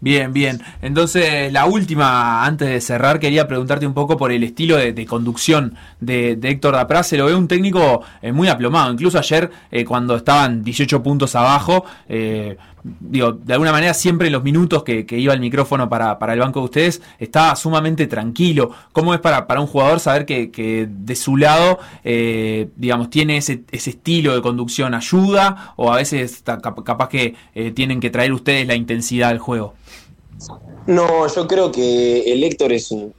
Bien, 0.00 0.32
bien. 0.32 0.60
Entonces, 0.80 1.52
la 1.52 1.66
última, 1.66 2.44
antes 2.44 2.68
de 2.68 2.80
cerrar, 2.80 3.20
quería 3.20 3.46
preguntarte 3.46 3.86
un 3.86 3.94
poco 3.94 4.16
por 4.16 4.32
el 4.32 4.42
estilo 4.42 4.76
de, 4.76 5.06
conducción 5.06 5.74
de, 6.00 6.38
Héctor 6.42 6.74
Dapraz. 6.74 7.08
Se 7.08 7.16
lo 7.16 7.26
ve 7.26 7.34
un 7.34 7.48
técnico 7.48 8.02
eh, 8.20 8.32
muy 8.32 8.48
aplomado. 8.48 8.92
Incluso 8.92 9.18
ayer, 9.18 9.50
eh, 9.70 9.84
cuando 9.84 10.16
estaban 10.16 10.64
18 10.64 11.02
puntos 11.02 11.34
abajo, 11.34 11.84
eh, 12.08 12.56
digo, 12.82 13.32
de 13.32 13.52
alguna 13.52 13.72
manera 13.72 13.94
siempre 13.94 14.26
en 14.28 14.32
los 14.32 14.42
minutos 14.42 14.82
que, 14.82 15.06
iba 15.10 15.34
el 15.34 15.40
micrófono 15.40 15.88
para, 15.88 16.18
para 16.18 16.32
el 16.32 16.40
banco 16.40 16.60
de 16.60 16.64
ustedes, 16.64 17.02
estaba 17.18 17.54
sumamente 17.56 18.06
tranquilo. 18.06 18.70
¿Cómo 18.92 19.14
es 19.14 19.20
para, 19.20 19.46
para 19.46 19.60
un 19.60 19.66
jugador 19.66 20.00
saber 20.00 20.26
que, 20.26 20.50
que 20.50 20.88
de 20.90 21.16
su 21.16 21.36
lado, 21.36 21.78
eh, 22.04 22.68
digamos, 22.76 23.10
tiene 23.10 23.36
ese, 23.36 23.62
ese 23.70 23.90
estilo 23.90 24.34
de 24.34 24.42
conducción? 24.42 24.94
¿Ayuda? 24.94 25.74
¿O 25.76 25.92
a 25.92 25.96
veces 25.96 26.42
capaz 26.44 27.08
que 27.08 27.34
eh, 27.54 27.70
tienen 27.70 28.00
que 28.00 28.10
traer 28.10 28.32
ustedes 28.32 28.66
la 28.66 28.74
intensidad 28.74 29.30
al 29.30 29.38
juego? 29.38 29.71
No, 30.86 31.26
yo 31.28 31.46
creo 31.46 31.70
que 31.70 32.32
el 32.32 32.42
Héctor 32.44 32.72
es 32.72 32.90
un, 32.90 33.14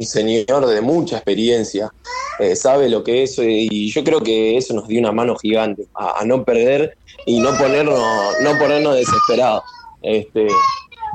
señor 0.00 0.66
de 0.66 0.80
mucha 0.82 1.16
experiencia, 1.16 1.90
eh, 2.38 2.54
sabe 2.54 2.90
lo 2.90 3.02
que 3.02 3.22
es 3.22 3.38
eh, 3.38 3.46
y 3.48 3.90
yo 3.90 4.04
creo 4.04 4.20
que 4.20 4.58
eso 4.58 4.74
nos 4.74 4.86
dio 4.88 5.00
una 5.00 5.12
mano 5.12 5.36
gigante 5.36 5.86
a, 5.94 6.20
a 6.20 6.24
no 6.24 6.44
perder 6.44 6.98
y 7.24 7.40
no 7.40 7.56
ponernos, 7.56 7.98
no 8.42 8.58
ponernos 8.58 8.94
desesperados. 8.94 9.62
Este, 10.02 10.46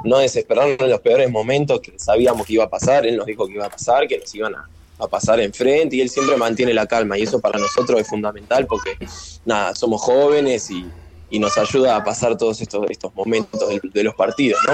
no 0.04 0.18
desesperarnos 0.18 0.80
en 0.80 0.90
los 0.90 1.00
peores 1.02 1.30
momentos 1.30 1.80
que 1.80 1.98
sabíamos 1.98 2.48
que 2.48 2.54
iba 2.54 2.64
a 2.64 2.70
pasar, 2.70 3.06
él 3.06 3.18
nos 3.18 3.28
dijo 3.28 3.46
que 3.46 3.54
iba 3.54 3.68
a 3.68 3.70
pasar, 3.70 4.08
que 4.08 4.18
nos 4.18 4.34
iban 4.34 4.56
a, 4.56 4.68
a 4.98 5.08
pasar 5.08 5.40
enfrente 5.40 5.96
y 5.96 6.02
él 6.02 6.10
siempre 6.10 6.36
mantiene 6.38 6.74
la 6.74 6.86
calma 6.86 7.18
y 7.18 7.24
eso 7.24 7.40
para 7.40 7.60
nosotros 7.60 8.00
es 8.00 8.08
fundamental 8.08 8.66
porque 8.66 8.98
nada, 9.46 9.76
somos 9.76 10.02
jóvenes 10.02 10.70
y, 10.72 10.86
y 11.32 11.40
nos 11.40 11.58
ayuda 11.58 11.95
a 11.95 12.03
pasar 12.03 12.38
todos 12.38 12.62
estos, 12.62 12.86
estos 12.90 13.16
momentos 13.16 13.68
de, 13.70 13.80
de 13.91 14.03
los 14.03 14.14
partidos, 14.14 14.60
¿no? 14.68 14.74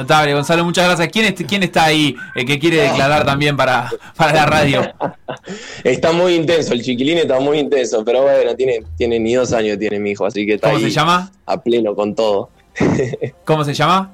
Notable, 0.00 0.32
Gonzalo, 0.34 0.64
muchas 0.64 0.86
gracias. 0.86 1.08
¿Quién, 1.12 1.26
est- 1.26 1.42
quién 1.46 1.62
está 1.62 1.84
ahí 1.84 2.16
eh, 2.34 2.44
que 2.46 2.58
quiere 2.58 2.78
declarar 2.82 3.24
también 3.26 3.56
para, 3.56 3.90
para 4.16 4.32
la 4.32 4.46
radio? 4.46 4.82
Está 5.84 6.12
muy 6.12 6.34
intenso, 6.34 6.72
el 6.72 6.82
chiquilín 6.82 7.18
está 7.18 7.38
muy 7.40 7.58
intenso, 7.58 8.04
pero 8.04 8.22
bueno, 8.22 8.54
tiene, 8.56 8.82
tiene 8.96 9.18
ni 9.18 9.34
dos 9.34 9.52
años 9.52 9.78
tiene 9.78 9.98
mi 9.98 10.12
hijo, 10.12 10.24
así 10.24 10.46
que 10.46 10.54
está 10.54 10.68
¿Cómo 10.70 10.80
se 10.80 10.90
llama? 10.90 11.30
a 11.44 11.60
pleno 11.60 11.94
con 11.94 12.14
todo. 12.14 12.50
¿Cómo 13.44 13.64
se 13.64 13.74
llama? 13.74 14.12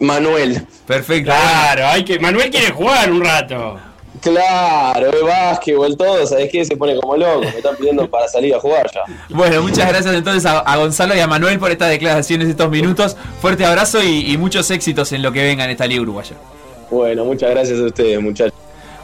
Manuel, 0.00 0.66
Perfecto. 0.86 1.30
Claro, 1.30 1.86
hay 1.86 2.04
que. 2.04 2.18
Manuel 2.18 2.50
quiere 2.50 2.70
jugar 2.72 3.10
un 3.12 3.24
rato. 3.24 3.78
Claro, 4.20 5.10
el 5.12 5.24
básquetbol, 5.24 5.96
todo, 5.96 6.26
¿sabes 6.26 6.48
qué? 6.50 6.64
Se 6.64 6.76
pone 6.76 6.96
como 6.96 7.16
loco, 7.16 7.40
me 7.40 7.48
están 7.48 7.76
pidiendo 7.76 8.08
para 8.08 8.28
salir 8.28 8.54
a 8.54 8.60
jugar 8.60 8.90
ya. 8.92 9.02
Bueno, 9.30 9.62
muchas 9.62 9.88
gracias 9.88 10.14
entonces 10.14 10.46
a, 10.46 10.60
a 10.60 10.76
Gonzalo 10.76 11.14
y 11.14 11.20
a 11.20 11.26
Manuel 11.26 11.58
por 11.58 11.70
estas 11.70 11.90
declaraciones, 11.90 12.48
estos 12.48 12.70
minutos. 12.70 13.16
Fuerte 13.40 13.64
abrazo 13.64 14.02
y, 14.02 14.30
y 14.32 14.36
muchos 14.38 14.70
éxitos 14.70 15.12
en 15.12 15.22
lo 15.22 15.32
que 15.32 15.42
venga 15.42 15.64
en 15.64 15.70
esta 15.70 15.86
Liga 15.86 16.02
Uruguaya. 16.02 16.36
Bueno, 16.90 17.24
muchas 17.24 17.50
gracias 17.50 17.78
a 17.80 17.84
ustedes, 17.84 18.20
muchachos. 18.20 18.54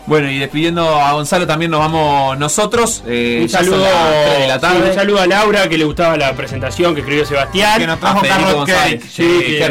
Bueno, 0.06 0.30
y 0.30 0.38
despidiendo 0.38 0.82
a 0.96 1.12
Gonzalo 1.12 1.46
también 1.46 1.70
nos 1.70 1.80
vamos 1.80 2.36
nosotros. 2.38 3.02
eh, 3.06 3.40
Un 3.42 3.48
saludo, 3.48 3.84
de 3.84 4.48
la 4.48 4.54
sí, 4.54 4.60
tarde. 4.60 4.88
un 4.88 4.94
saludo 4.94 5.20
a 5.20 5.26
Laura 5.26 5.68
que 5.68 5.76
le 5.78 5.84
gustaba 5.84 6.16
la 6.16 6.32
presentación 6.32 6.94
que 6.94 7.00
escribió 7.00 7.24
Sebastián. 7.26 7.78
Que 7.80 7.86
nos 7.86 8.00
trajo 8.00 8.22
Carlos. 8.26 8.64
Cake. 8.66 9.02
Sí, 9.02 9.08
Sí, 9.08 9.44
que 9.46 9.68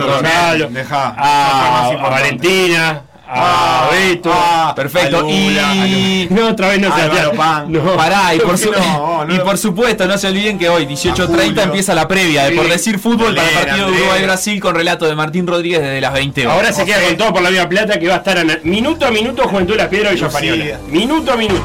cosa. 0.00 0.56
Dejá, 0.70 1.14
a. 1.16 1.96
Valentina, 2.10 3.02
a 3.30 3.88
Beto. 3.90 4.30
ah, 4.32 4.72
Perfecto. 4.74 5.18
a 5.18 5.22
Lula, 5.22 5.74
y 5.86 6.26
no, 6.30 6.48
otra 6.48 6.68
vez 6.68 6.80
no 6.80 6.94
se 6.94 7.02
Álvaro 7.02 7.20
hacía. 7.28 7.38
Pan. 7.38 7.72
No. 7.72 7.96
Pará, 7.96 8.34
y 8.34 8.38
por, 8.40 8.56
su- 8.58 8.70
No, 8.72 9.24
no. 9.24 9.34
y 9.34 9.38
por 9.40 9.58
supuesto, 9.58 10.06
no 10.06 10.16
se 10.18 10.28
olviden 10.28 10.58
que 10.58 10.68
hoy, 10.68 10.86
18.30, 10.86 11.26
Julio. 11.26 11.62
empieza 11.62 11.94
la 11.94 12.08
previa 12.08 12.44
de 12.44 12.50
Sí. 12.50 12.56
Por 12.56 12.68
Decir 12.68 12.98
Fútbol 12.98 13.34
para 13.34 13.48
el 13.48 13.54
partido 13.54 13.90
de. 13.90 13.96
Uruguay-Brasil 13.98 14.60
con 14.60 14.74
relato 14.74 15.06
de 15.06 15.14
Martín 15.14 15.46
Rodríguez 15.46 15.80
desde 15.80 16.00
las 16.00 16.12
20 16.12 16.46
horas. 16.46 16.56
Ahora 16.56 16.72
se 16.72 16.84
queda 16.84 17.00
con 17.02 17.16
todo 17.16 17.32
por 17.34 17.42
la 17.42 17.50
Vía 17.50 17.68
Plata 17.68 17.98
que 17.98 18.08
va 18.08 18.14
a 18.14 18.18
estar 18.18 18.38
ana- 18.38 18.58
minuto 18.64 19.06
a 19.06 19.10
minuto 19.10 19.42
Juventud 19.48 19.74
de 19.74 19.78
la 19.82 19.90
Piedra 19.90 20.10
Villa 20.10 20.24
Lucía. 20.26 20.38
Española. 20.54 20.78
Minuto 20.88 21.32
a 21.32 21.36
minuto. 21.36 21.64